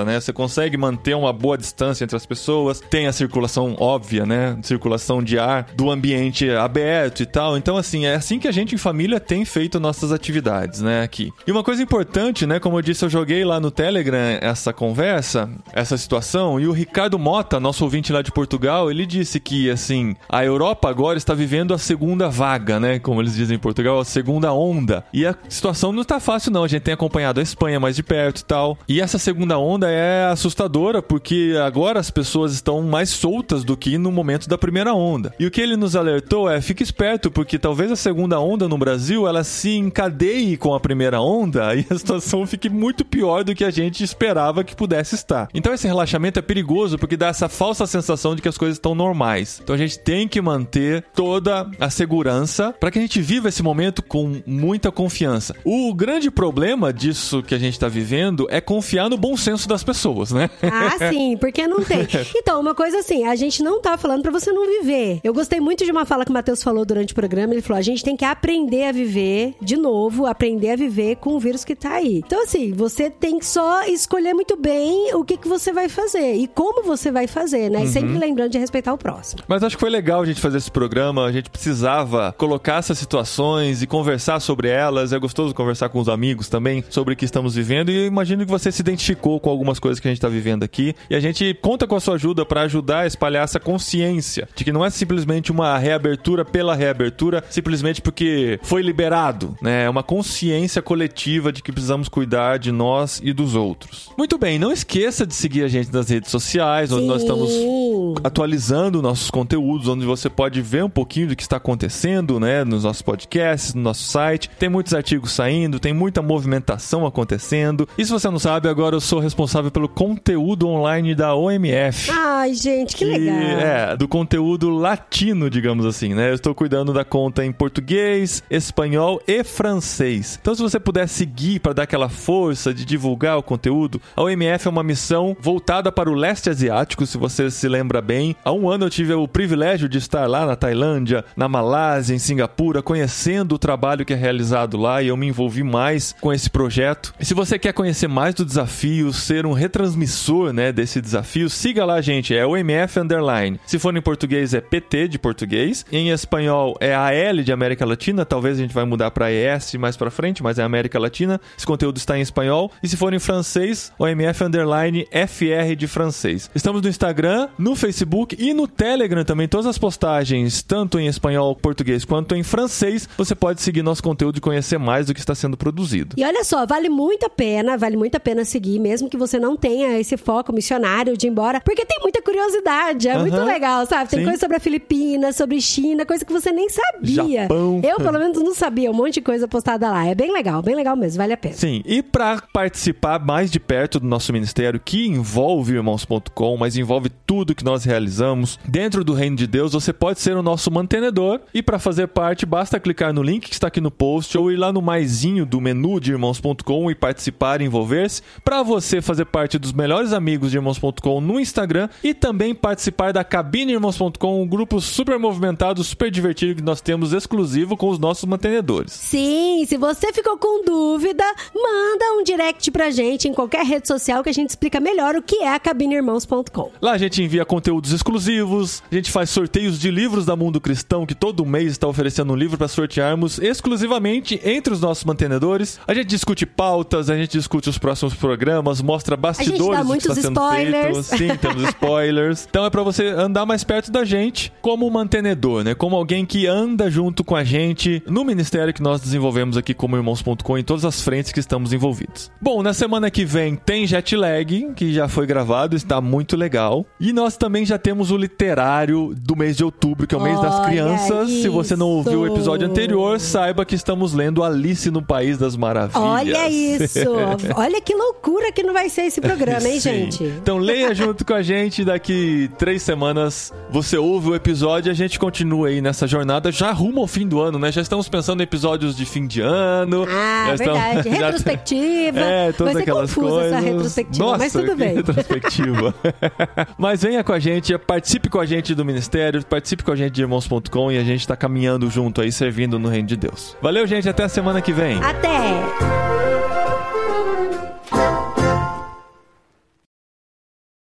né? 0.03 0.19
Você 0.19 0.33
consegue 0.33 0.77
manter 0.77 1.15
uma 1.15 1.31
boa 1.31 1.57
distância 1.57 2.03
entre 2.03 2.15
as 2.15 2.25
pessoas, 2.25 2.79
tem 2.79 3.07
a 3.07 3.13
circulação 3.13 3.75
óbvia, 3.79 4.25
né? 4.25 4.57
Circulação 4.61 5.23
de 5.23 5.39
ar 5.39 5.67
do 5.75 5.89
ambiente 5.89 6.49
aberto 6.49 7.21
e 7.21 7.25
tal. 7.25 7.57
Então, 7.57 7.77
assim, 7.77 8.05
é 8.05 8.15
assim 8.15 8.39
que 8.39 8.47
a 8.47 8.51
gente 8.51 8.75
em 8.75 8.77
família 8.77 9.19
tem 9.19 9.45
feito 9.45 9.79
nossas 9.79 10.11
atividades, 10.11 10.81
né? 10.81 11.03
Aqui. 11.03 11.31
E 11.45 11.51
uma 11.51 11.63
coisa 11.63 11.81
importante, 11.81 12.45
né? 12.45 12.59
Como 12.59 12.77
eu 12.77 12.81
disse, 12.81 13.05
eu 13.05 13.09
joguei 13.09 13.45
lá 13.45 13.59
no 13.59 13.71
Telegram 13.71 14.17
essa 14.41 14.73
conversa, 14.73 15.49
essa 15.73 15.97
situação, 15.97 16.59
e 16.59 16.67
o 16.67 16.71
Ricardo 16.71 17.19
Mota, 17.19 17.59
nosso 17.59 17.83
ouvinte 17.83 18.11
lá 18.11 18.21
de 18.21 18.31
Portugal, 18.31 18.89
ele 18.89 19.05
disse 19.05 19.39
que, 19.39 19.69
assim, 19.69 20.15
a 20.29 20.43
Europa 20.43 20.89
agora 20.89 21.17
está 21.17 21.33
vivendo 21.33 21.73
a 21.73 21.77
segunda 21.77 22.29
vaga, 22.29 22.79
né? 22.79 22.99
Como 22.99 23.21
eles 23.21 23.35
dizem 23.35 23.55
em 23.55 23.59
Portugal, 23.59 23.99
a 23.99 24.05
segunda 24.05 24.51
onda. 24.53 25.05
E 25.13 25.25
a 25.25 25.35
situação 25.47 25.91
não 25.91 26.03
tá 26.03 26.19
fácil, 26.19 26.51
não. 26.51 26.63
A 26.63 26.67
gente 26.67 26.81
tem 26.81 26.93
acompanhado 26.93 27.39
a 27.39 27.43
Espanha 27.43 27.79
mais 27.79 27.95
de 27.95 28.03
perto 28.03 28.39
e 28.39 28.45
tal. 28.45 28.77
E 28.87 29.01
essa 29.01 29.17
segunda 29.17 29.36
onda 29.57 29.89
é 29.89 30.25
assustadora, 30.25 31.01
porque 31.01 31.55
agora 31.65 31.99
as 31.99 32.09
pessoas 32.09 32.53
estão 32.53 32.81
mais 32.81 33.09
soltas 33.09 33.63
do 33.63 33.77
que 33.77 33.97
no 33.97 34.11
momento 34.11 34.47
da 34.47 34.57
primeira 34.57 34.93
onda. 34.93 35.33
E 35.39 35.45
o 35.45 35.51
que 35.51 35.61
ele 35.61 35.75
nos 35.75 35.95
alertou 35.95 36.49
é: 36.49 36.61
fique 36.61 36.83
esperto, 36.83 37.29
porque 37.29 37.59
talvez 37.59 37.91
a 37.91 37.95
segunda 37.95 38.39
onda 38.39 38.67
no 38.67 38.77
Brasil 38.77 39.27
ela 39.27 39.43
se 39.43 39.75
encadeie 39.75 40.57
com 40.57 40.73
a 40.73 40.79
primeira 40.79 41.21
onda 41.21 41.73
e 41.75 41.85
a 41.89 41.97
situação 41.97 42.45
fique 42.45 42.69
muito 42.69 43.05
pior 43.05 43.43
do 43.43 43.53
que 43.53 43.63
a 43.63 43.71
gente 43.71 44.03
esperava 44.03 44.63
que 44.63 44.75
pudesse 44.75 45.15
estar. 45.15 45.49
Então 45.53 45.73
esse 45.73 45.87
relaxamento 45.87 46.39
é 46.39 46.41
perigoso 46.41 46.97
porque 46.97 47.17
dá 47.17 47.27
essa 47.27 47.49
falsa 47.49 47.85
sensação 47.85 48.35
de 48.35 48.41
que 48.41 48.49
as 48.49 48.57
coisas 48.57 48.77
estão 48.77 48.95
normais. 48.95 49.59
Então 49.61 49.75
a 49.75 49.77
gente 49.77 49.99
tem 49.99 50.27
que 50.27 50.41
manter 50.41 51.03
toda 51.13 51.69
a 51.79 51.89
segurança 51.89 52.73
para 52.79 52.91
que 52.91 52.99
a 52.99 53.01
gente 53.01 53.21
viva 53.21 53.49
esse 53.49 53.63
momento 53.63 54.01
com 54.01 54.41
muita 54.45 54.91
confiança. 54.91 55.55
O 55.63 55.93
grande 55.93 56.31
problema 56.31 56.93
disso 56.93 57.43
que 57.43 57.55
a 57.55 57.59
gente 57.59 57.73
está 57.73 57.87
vivendo 57.87 58.47
é 58.49 58.61
confiar 58.61 59.09
no 59.09 59.17
bom 59.27 59.35
senso 59.35 59.67
das 59.67 59.83
pessoas, 59.83 60.31
né? 60.31 60.49
Ah, 60.63 60.97
sim, 61.09 61.35
porque 61.37 61.67
não 61.67 61.83
tem. 61.83 62.07
Então, 62.35 62.59
uma 62.61 62.73
coisa 62.73 62.99
assim, 62.99 63.25
a 63.25 63.35
gente 63.35 63.61
não 63.61 63.81
tá 63.81 63.97
falando 63.97 64.21
pra 64.21 64.31
você 64.31 64.51
não 64.51 64.65
viver. 64.65 65.19
Eu 65.23 65.33
gostei 65.33 65.59
muito 65.59 65.83
de 65.83 65.91
uma 65.91 66.05
fala 66.05 66.23
que 66.23 66.31
o 66.31 66.33
Matheus 66.33 66.63
falou 66.63 66.85
durante 66.85 67.11
o 67.11 67.15
programa. 67.15 67.53
Ele 67.53 67.61
falou: 67.61 67.79
a 67.79 67.83
gente 67.83 68.03
tem 68.03 68.15
que 68.15 68.23
aprender 68.23 68.85
a 68.85 68.91
viver 68.91 69.55
de 69.61 69.75
novo, 69.75 70.25
aprender 70.25 70.71
a 70.71 70.75
viver 70.75 71.17
com 71.17 71.35
o 71.35 71.39
vírus 71.39 71.65
que 71.65 71.75
tá 71.75 71.95
aí. 71.95 72.21
Então, 72.25 72.43
assim, 72.43 72.71
você 72.71 73.09
tem 73.09 73.37
que 73.39 73.45
só 73.45 73.85
escolher 73.85 74.33
muito 74.33 74.55
bem 74.55 75.13
o 75.13 75.23
que, 75.23 75.37
que 75.37 75.47
você 75.47 75.73
vai 75.73 75.89
fazer 75.89 76.35
e 76.35 76.47
como 76.47 76.83
você 76.83 77.11
vai 77.11 77.27
fazer, 77.27 77.69
né? 77.69 77.83
E 77.83 77.87
sempre 77.87 78.17
lembrando 78.17 78.51
de 78.51 78.57
respeitar 78.57 78.93
o 78.93 78.97
próximo. 78.97 79.41
Mas 79.47 79.63
acho 79.63 79.75
que 79.75 79.81
foi 79.81 79.89
legal 79.89 80.21
a 80.21 80.25
gente 80.25 80.39
fazer 80.39 80.57
esse 80.57 80.71
programa. 80.71 81.25
A 81.25 81.31
gente 81.31 81.49
precisava 81.49 82.33
colocar 82.37 82.77
essas 82.77 82.97
situações 82.97 83.81
e 83.81 83.87
conversar 83.87 84.39
sobre 84.39 84.69
elas. 84.69 85.11
É 85.11 85.19
gostoso 85.19 85.53
conversar 85.53 85.89
com 85.89 85.99
os 85.99 86.07
amigos 86.07 86.47
também 86.47 86.83
sobre 86.89 87.13
o 87.13 87.17
que 87.17 87.25
estamos 87.25 87.55
vivendo. 87.55 87.91
E 87.91 87.97
eu 87.97 88.05
imagino 88.05 88.45
que 88.45 88.51
você 88.51 88.71
se 88.71 88.81
identificou 88.81 89.16
com 89.17 89.49
algumas 89.49 89.79
coisas 89.79 89.99
que 89.99 90.07
a 90.07 90.11
gente 90.11 90.17
está 90.17 90.29
vivendo 90.29 90.63
aqui. 90.63 90.95
E 91.09 91.15
a 91.15 91.19
gente 91.19 91.53
conta 91.61 91.87
com 91.87 91.95
a 91.95 91.99
sua 91.99 92.15
ajuda 92.15 92.45
para 92.45 92.61
ajudar 92.61 93.01
a 93.01 93.07
espalhar 93.07 93.43
essa 93.43 93.59
consciência 93.59 94.47
de 94.55 94.63
que 94.63 94.71
não 94.71 94.85
é 94.85 94.89
simplesmente 94.89 95.51
uma 95.51 95.77
reabertura 95.77 96.45
pela 96.45 96.75
reabertura, 96.75 97.43
simplesmente 97.49 98.01
porque 98.01 98.59
foi 98.63 98.81
liberado, 98.81 99.55
né? 99.61 99.85
É 99.85 99.89
uma 99.89 100.03
consciência 100.03 100.81
coletiva 100.81 101.51
de 101.51 101.61
que 101.61 101.71
precisamos 101.71 102.09
cuidar 102.09 102.57
de 102.57 102.71
nós 102.71 103.19
e 103.23 103.33
dos 103.33 103.55
outros. 103.55 104.09
Muito 104.17 104.37
bem, 104.37 104.59
não 104.59 104.71
esqueça 104.71 105.25
de 105.25 105.33
seguir 105.33 105.63
a 105.63 105.67
gente 105.67 105.91
nas 105.93 106.09
redes 106.09 106.31
sociais, 106.31 106.91
onde 106.91 107.05
nós 107.05 107.21
estamos 107.21 107.51
Sim. 107.51 108.15
atualizando 108.23 109.01
nossos 109.01 109.29
conteúdos, 109.29 109.87
onde 109.87 110.05
você 110.05 110.29
pode 110.29 110.61
ver 110.61 110.83
um 110.83 110.89
pouquinho 110.89 111.29
do 111.29 111.35
que 111.35 111.43
está 111.43 111.57
acontecendo, 111.57 112.39
né, 112.39 112.63
nos 112.63 112.83
nossos 112.83 113.01
podcasts, 113.01 113.73
no 113.73 113.81
nosso 113.81 114.03
site. 114.03 114.49
Tem 114.59 114.69
muitos 114.69 114.93
artigos 114.93 115.31
saindo, 115.31 115.79
tem 115.79 115.93
muita 115.93 116.21
movimentação 116.21 117.05
acontecendo. 117.05 117.87
E 117.97 118.05
se 118.05 118.11
você 118.11 118.29
não 118.29 118.39
sabe, 118.39 118.67
agora 118.67 118.95
eu 118.95 119.01
sou 119.07 119.19
responsável 119.19 119.71
pelo 119.71 119.87
conteúdo 119.87 120.67
online 120.67 121.15
da 121.15 121.33
OMF. 121.33 122.11
Ai, 122.11 122.53
gente, 122.53 122.93
que 122.93 123.05
legal. 123.05 123.35
é, 123.37 123.95
do 123.95 124.05
conteúdo 124.05 124.69
latino, 124.69 125.49
digamos 125.49 125.85
assim, 125.85 126.13
né? 126.13 126.29
Eu 126.29 126.35
estou 126.35 126.53
cuidando 126.53 126.91
da 126.91 127.05
conta 127.05 127.45
em 127.45 127.51
português, 127.53 128.43
espanhol 128.49 129.21
e 129.25 129.45
francês. 129.45 130.37
Então, 130.41 130.53
se 130.53 130.61
você 130.61 130.77
puder 130.77 131.07
seguir 131.07 131.61
para 131.61 131.71
dar 131.71 131.83
aquela 131.83 132.09
força 132.09 132.73
de 132.73 132.83
divulgar 132.83 133.37
o 133.37 133.43
conteúdo, 133.43 134.01
a 134.13 134.23
OMF 134.23 134.67
é 134.67 134.69
uma 134.69 134.83
missão 134.83 135.37
voltada 135.39 135.89
para 135.89 136.09
o 136.09 136.13
leste 136.13 136.49
asiático, 136.49 137.05
se 137.05 137.17
você 137.17 137.49
se 137.49 137.67
lembra 137.69 138.01
bem. 138.01 138.35
Há 138.43 138.51
um 138.51 138.69
ano 138.69 138.87
eu 138.87 138.89
tive 138.89 139.13
o 139.13 139.27
privilégio 139.27 139.87
de 139.87 139.99
estar 139.99 140.27
lá 140.27 140.45
na 140.45 140.57
Tailândia, 140.57 141.23
na 141.35 141.47
Malásia, 141.47 142.13
em 142.13 142.19
Singapura, 142.19 142.81
conhecendo 142.81 143.55
o 143.55 143.59
trabalho 143.59 144.05
que 144.05 144.13
é 144.13 144.17
realizado 144.17 144.75
lá 144.75 145.01
e 145.01 145.07
eu 145.07 145.15
me 145.15 145.27
envolvi 145.27 145.63
mais 145.63 146.13
com 146.19 146.33
esse 146.33 146.49
projeto. 146.49 147.13
E 147.17 147.23
se 147.23 147.33
você 147.33 147.57
quer 147.57 147.71
conhecer 147.71 148.09
mais 148.09 148.35
do 148.35 148.43
desafio, 148.43 148.96
ser 149.13 149.45
um 149.45 149.53
retransmissor, 149.53 150.53
né, 150.53 150.71
desse 150.71 151.01
desafio, 151.01 151.49
siga 151.49 151.85
lá, 151.85 152.01
gente, 152.01 152.35
é 152.35 152.45
OMF 152.45 152.99
Underline. 152.99 153.59
Se 153.65 153.79
for 153.79 153.95
em 153.95 154.01
português 154.01 154.53
é 154.53 154.61
PT 154.61 155.07
de 155.07 155.19
português, 155.19 155.85
em 155.91 156.09
espanhol 156.09 156.75
é 156.79 156.93
AL 156.93 157.37
de 157.43 157.51
América 157.51 157.85
Latina, 157.85 158.25
talvez 158.25 158.57
a 158.57 158.61
gente 158.61 158.73
vai 158.73 158.85
mudar 158.85 159.11
para 159.11 159.31
ES 159.31 159.75
mais 159.75 159.95
para 159.95 160.11
frente, 160.11 160.43
mas 160.43 160.59
é 160.59 160.63
América 160.63 160.99
Latina. 160.99 161.39
Esse 161.57 161.65
conteúdo 161.65 161.97
está 161.97 162.17
em 162.17 162.21
espanhol. 162.21 162.71
E 162.81 162.87
se 162.87 162.97
for 162.97 163.13
em 163.13 163.19
francês, 163.19 163.91
OMF 163.97 164.43
Underline 164.43 165.07
FR 165.11 165.75
de 165.75 165.87
francês. 165.87 166.49
Estamos 166.53 166.81
no 166.81 166.89
Instagram, 166.89 167.49
no 167.57 167.75
Facebook 167.75 168.35
e 168.39 168.53
no 168.53 168.67
Telegram 168.67 169.23
também. 169.23 169.47
Todas 169.47 169.65
as 169.65 169.77
postagens, 169.77 170.61
tanto 170.61 170.99
em 170.99 171.07
espanhol, 171.07 171.55
português 171.55 172.05
quanto 172.05 172.35
em 172.35 172.43
francês, 172.43 173.07
você 173.17 173.35
pode 173.35 173.61
seguir 173.61 173.81
nosso 173.81 174.03
conteúdo 174.03 174.37
e 174.37 174.41
conhecer 174.41 174.77
mais 174.77 175.07
do 175.07 175.13
que 175.13 175.19
está 175.19 175.35
sendo 175.35 175.57
produzido. 175.57 176.15
E 176.17 176.23
olha 176.23 176.43
só, 176.43 176.65
vale 176.65 176.89
muito 176.89 177.25
a 177.25 177.29
pena, 177.29 177.77
vale 177.77 177.97
muito 177.97 178.15
a 178.15 178.19
pena 178.19 178.45
seguir, 178.45 178.76
mesmo 178.79 179.09
que 179.09 179.17
você 179.17 179.39
não 179.39 179.55
tenha 179.55 179.99
esse 179.99 180.17
foco 180.17 180.53
missionário 180.53 181.17
de 181.17 181.27
ir 181.27 181.29
embora, 181.29 181.61
porque 181.61 181.85
tem 181.85 181.99
muita 182.01 182.21
curiosidade, 182.21 183.07
é 183.07 183.13
Aham. 183.13 183.21
muito 183.21 183.43
legal, 183.43 183.85
sabe? 183.85 184.09
Tem 184.09 184.19
Sim. 184.19 184.25
coisa 184.25 184.39
sobre 184.39 184.57
a 184.57 184.59
Filipinas, 184.59 185.35
sobre 185.35 185.59
China, 185.61 186.05
coisa 186.05 186.23
que 186.23 186.33
você 186.33 186.51
nem 186.51 186.67
sabia. 186.69 187.43
Japão. 187.43 187.81
Eu, 187.83 187.97
pelo 187.97 188.19
menos, 188.19 188.37
não 188.41 188.53
sabia, 188.53 188.91
um 188.91 188.93
monte 188.93 189.15
de 189.15 189.21
coisa 189.21 189.47
postada 189.47 189.89
lá. 189.89 190.05
É 190.05 190.15
bem 190.15 190.31
legal, 190.31 190.61
bem 190.61 190.75
legal 190.75 190.95
mesmo, 190.95 191.17
vale 191.17 191.33
a 191.33 191.37
pena. 191.37 191.55
Sim, 191.55 191.81
e 191.85 192.01
para 192.03 192.41
participar 192.53 193.19
mais 193.23 193.51
de 193.51 193.59
perto 193.59 193.99
do 193.99 194.07
nosso 194.07 194.31
ministério, 194.33 194.79
que 194.79 195.07
envolve 195.07 195.73
o 195.73 195.77
irmãos.com, 195.77 196.57
mas 196.57 196.77
envolve 196.77 197.09
tudo 197.25 197.55
que 197.55 197.63
nós 197.63 197.83
realizamos 197.83 198.59
dentro 198.67 199.03
do 199.03 199.13
reino 199.13 199.35
de 199.35 199.47
Deus, 199.47 199.73
você 199.73 199.93
pode 199.93 200.19
ser 200.19 200.35
o 200.35 200.43
nosso 200.43 200.71
mantenedor. 200.71 201.39
E 201.53 201.61
para 201.61 201.79
fazer 201.79 202.07
parte, 202.07 202.45
basta 202.45 202.79
clicar 202.79 203.13
no 203.13 203.23
link 203.23 203.47
que 203.47 203.53
está 203.53 203.67
aqui 203.67 203.81
no 203.81 203.91
post 203.91 204.37
ou 204.37 204.51
ir 204.51 204.57
lá 204.57 204.71
no 204.71 204.81
maisinho 204.81 205.45
do 205.45 205.59
menu 205.61 205.99
de 205.99 206.11
irmãos.com 206.11 206.91
e 206.91 206.95
participar 206.95 207.61
envolver-se. 207.61 208.21
Para 208.43 208.63
você 208.67 209.01
fazer 209.01 209.25
parte 209.25 209.57
dos 209.57 209.71
melhores 209.71 210.13
amigos 210.13 210.51
de 210.51 210.57
irmãos.com 210.57 211.21
no 211.21 211.39
Instagram 211.39 211.89
e 212.03 212.13
também 212.13 212.53
participar 212.53 213.13
da 213.13 213.23
cabine 213.23 213.73
irmãos.com, 213.73 214.41
um 214.41 214.47
grupo 214.47 214.79
super 214.81 215.17
movimentado, 215.17 215.83
super 215.83 216.11
divertido 216.11 216.55
que 216.55 216.61
nós 216.61 216.81
temos 216.81 217.13
exclusivo 217.13 217.77
com 217.77 217.89
os 217.89 217.97
nossos 217.97 218.25
mantenedores. 218.25 218.91
Sim, 218.91 219.65
se 219.65 219.77
você 219.77 220.11
ficou 220.11 220.37
com 220.37 220.63
dúvida, 220.63 221.23
manda 221.55 222.13
um 222.19 222.23
direct 222.23 222.69
pra 222.69 222.91
gente 222.91 223.27
em 223.27 223.33
qualquer 223.33 223.65
rede 223.65 223.87
social 223.87 224.21
que 224.21 224.29
a 224.29 224.33
gente 224.33 224.49
explica 224.49 224.79
melhor 224.79 225.15
o 225.15 225.21
que 225.21 225.37
é 225.37 225.53
a 225.53 225.59
cabineirmãos.com. 225.59 226.71
Lá 226.81 226.91
a 226.91 226.97
gente 226.97 227.23
envia 227.23 227.45
conteúdos 227.45 227.91
exclusivos, 227.91 228.83
a 228.91 228.95
gente 228.95 229.09
faz 229.09 229.29
sorteios 229.29 229.79
de 229.79 229.89
livros 229.89 230.25
da 230.25 230.35
Mundo 230.35 230.59
Cristão, 230.59 231.05
que 231.05 231.15
todo 231.15 231.45
mês 231.45 231.71
está 231.71 231.87
oferecendo 231.87 232.33
um 232.33 232.35
livro 232.35 232.57
para 232.57 232.67
sortearmos 232.67 233.39
exclusivamente 233.39 234.39
entre 234.43 234.73
os 234.73 234.81
nossos 234.81 235.05
mantenedores. 235.05 235.79
A 235.87 235.93
gente 235.93 236.07
discute 236.07 236.45
pautas, 236.45 237.09
a 237.09 237.15
gente 237.15 237.31
discute 237.31 237.69
os 237.69 237.77
próximos 237.77 238.13
programas, 238.13 238.56
mostra 238.61 239.17
bastidores 239.17 239.77
dá 239.77 239.83
do 239.83 239.91
que 239.91 239.97
está 239.97 240.15
sendo 240.15 240.39
spoilers. 240.39 241.09
feito. 241.09 241.31
Sim, 241.33 241.37
temos 241.37 241.63
spoilers. 241.69 242.47
Então 242.57 242.65
é 242.65 242.69
para 242.69 242.81
você 242.81 243.07
andar 243.07 243.45
mais 243.45 243.63
perto 243.63 243.91
da 243.91 244.03
gente 244.03 244.51
como 244.61 244.89
mantenedor, 244.89 245.63
né? 245.63 245.75
Como 245.75 245.95
alguém 245.95 246.25
que 246.25 246.47
anda 246.47 246.89
junto 246.89 247.23
com 247.23 247.35
a 247.35 247.43
gente 247.43 248.01
no 248.07 248.23
ministério 248.23 248.73
que 248.73 248.81
nós 248.81 249.01
desenvolvemos 249.01 249.57
aqui 249.57 249.73
como 249.73 249.95
irmãos.com 249.95 250.57
em 250.57 250.63
todas 250.63 250.85
as 250.85 251.01
frentes 251.01 251.31
que 251.31 251.39
estamos 251.39 251.73
envolvidos. 251.73 252.31
Bom, 252.41 252.63
na 252.63 252.73
semana 252.73 253.11
que 253.11 253.25
vem 253.25 253.55
tem 253.55 253.85
jet 253.85 254.15
lag, 254.15 254.73
que 254.75 254.93
já 254.93 255.07
foi 255.07 255.25
gravado, 255.25 255.75
está 255.75 256.01
muito 256.01 256.35
legal. 256.35 256.85
E 256.99 257.13
nós 257.13 257.37
também 257.37 257.65
já 257.65 257.77
temos 257.77 258.11
o 258.11 258.17
literário 258.17 259.13
do 259.15 259.35
mês 259.35 259.57
de 259.57 259.63
outubro, 259.63 260.07
que 260.07 260.15
é 260.15 260.17
o 260.17 260.21
mês 260.21 260.39
das 260.39 260.65
crianças. 260.65 261.29
Se 261.29 261.49
você 261.49 261.75
não 261.75 261.87
ouviu 261.87 262.21
o 262.21 262.25
isso. 262.25 262.35
episódio 262.35 262.67
anterior, 262.67 263.19
saiba 263.19 263.65
que 263.65 263.75
estamos 263.75 264.13
lendo 264.13 264.43
Alice 264.43 264.89
no 264.89 265.01
País 265.01 265.37
das 265.37 265.55
Maravilhas. 265.55 266.01
Olha 266.01 266.49
isso! 266.49 266.99
Olha 267.55 267.81
que 267.81 267.93
loucura 267.93 268.46
que 268.51 268.63
não 268.63 268.73
vai 268.73 268.89
ser 268.89 269.03
esse 269.03 269.19
programa, 269.21 269.67
hein, 269.67 269.79
gente? 269.79 270.23
Então 270.23 270.57
leia 270.57 270.93
junto 270.93 271.25
com 271.25 271.33
a 271.33 271.41
gente. 271.41 271.83
Daqui 271.83 272.49
três 272.57 272.81
semanas 272.81 273.53
você 273.69 273.97
ouve 273.97 274.29
o 274.29 274.35
episódio 274.35 274.89
e 274.89 274.91
a 274.91 274.95
gente 274.95 275.19
continua 275.19 275.67
aí 275.69 275.81
nessa 275.81 276.07
jornada. 276.07 276.51
Já 276.51 276.71
rumo 276.71 277.01
ao 277.01 277.07
fim 277.07 277.27
do 277.27 277.39
ano, 277.41 277.57
né? 277.59 277.71
Já 277.71 277.81
estamos 277.81 278.07
pensando 278.09 278.41
em 278.41 278.43
episódios 278.43 278.95
de 278.95 279.05
fim 279.05 279.27
de 279.27 279.41
ano. 279.41 280.05
Ah, 280.09 280.53
estamos- 280.53 280.79
verdade. 280.81 281.09
Retrospectiva. 281.17 282.19
É, 282.19 282.51
todas 282.51 282.73
vai 282.73 282.83
ser 282.83 282.89
aquelas 282.89 283.13
confusa 283.13 283.33
coisas. 283.35 283.53
essa 283.53 283.59
retrospectiva, 283.65 284.25
Nossa, 284.25 284.37
mas 284.37 284.51
tudo 284.53 284.75
bem. 284.75 284.95
retrospectiva. 284.95 285.95
mas 286.77 287.01
venha 287.03 287.23
com 287.23 287.33
a 287.33 287.39
gente, 287.39 287.77
participe 287.77 288.29
com 288.29 288.39
a 288.39 288.45
gente 288.45 288.73
do 288.75 288.83
ministério, 288.85 289.45
participe 289.45 289.83
com 289.83 289.91
a 289.91 289.95
gente 289.95 290.13
de 290.13 290.21
irmãos.com 290.21 290.91
e 290.91 290.97
a 290.97 291.03
gente 291.03 291.27
tá 291.27 291.35
caminhando 291.35 291.89
junto 291.89 292.21
aí, 292.21 292.31
servindo 292.31 292.79
no 292.79 292.89
reino 292.89 293.07
de 293.07 293.17
Deus. 293.17 293.55
Valeu, 293.61 293.85
gente, 293.87 294.07
até 294.09 294.23
a 294.23 294.29
semana 294.29 294.61
que 294.61 294.71
vem. 294.73 294.97
Até! 295.03 296.26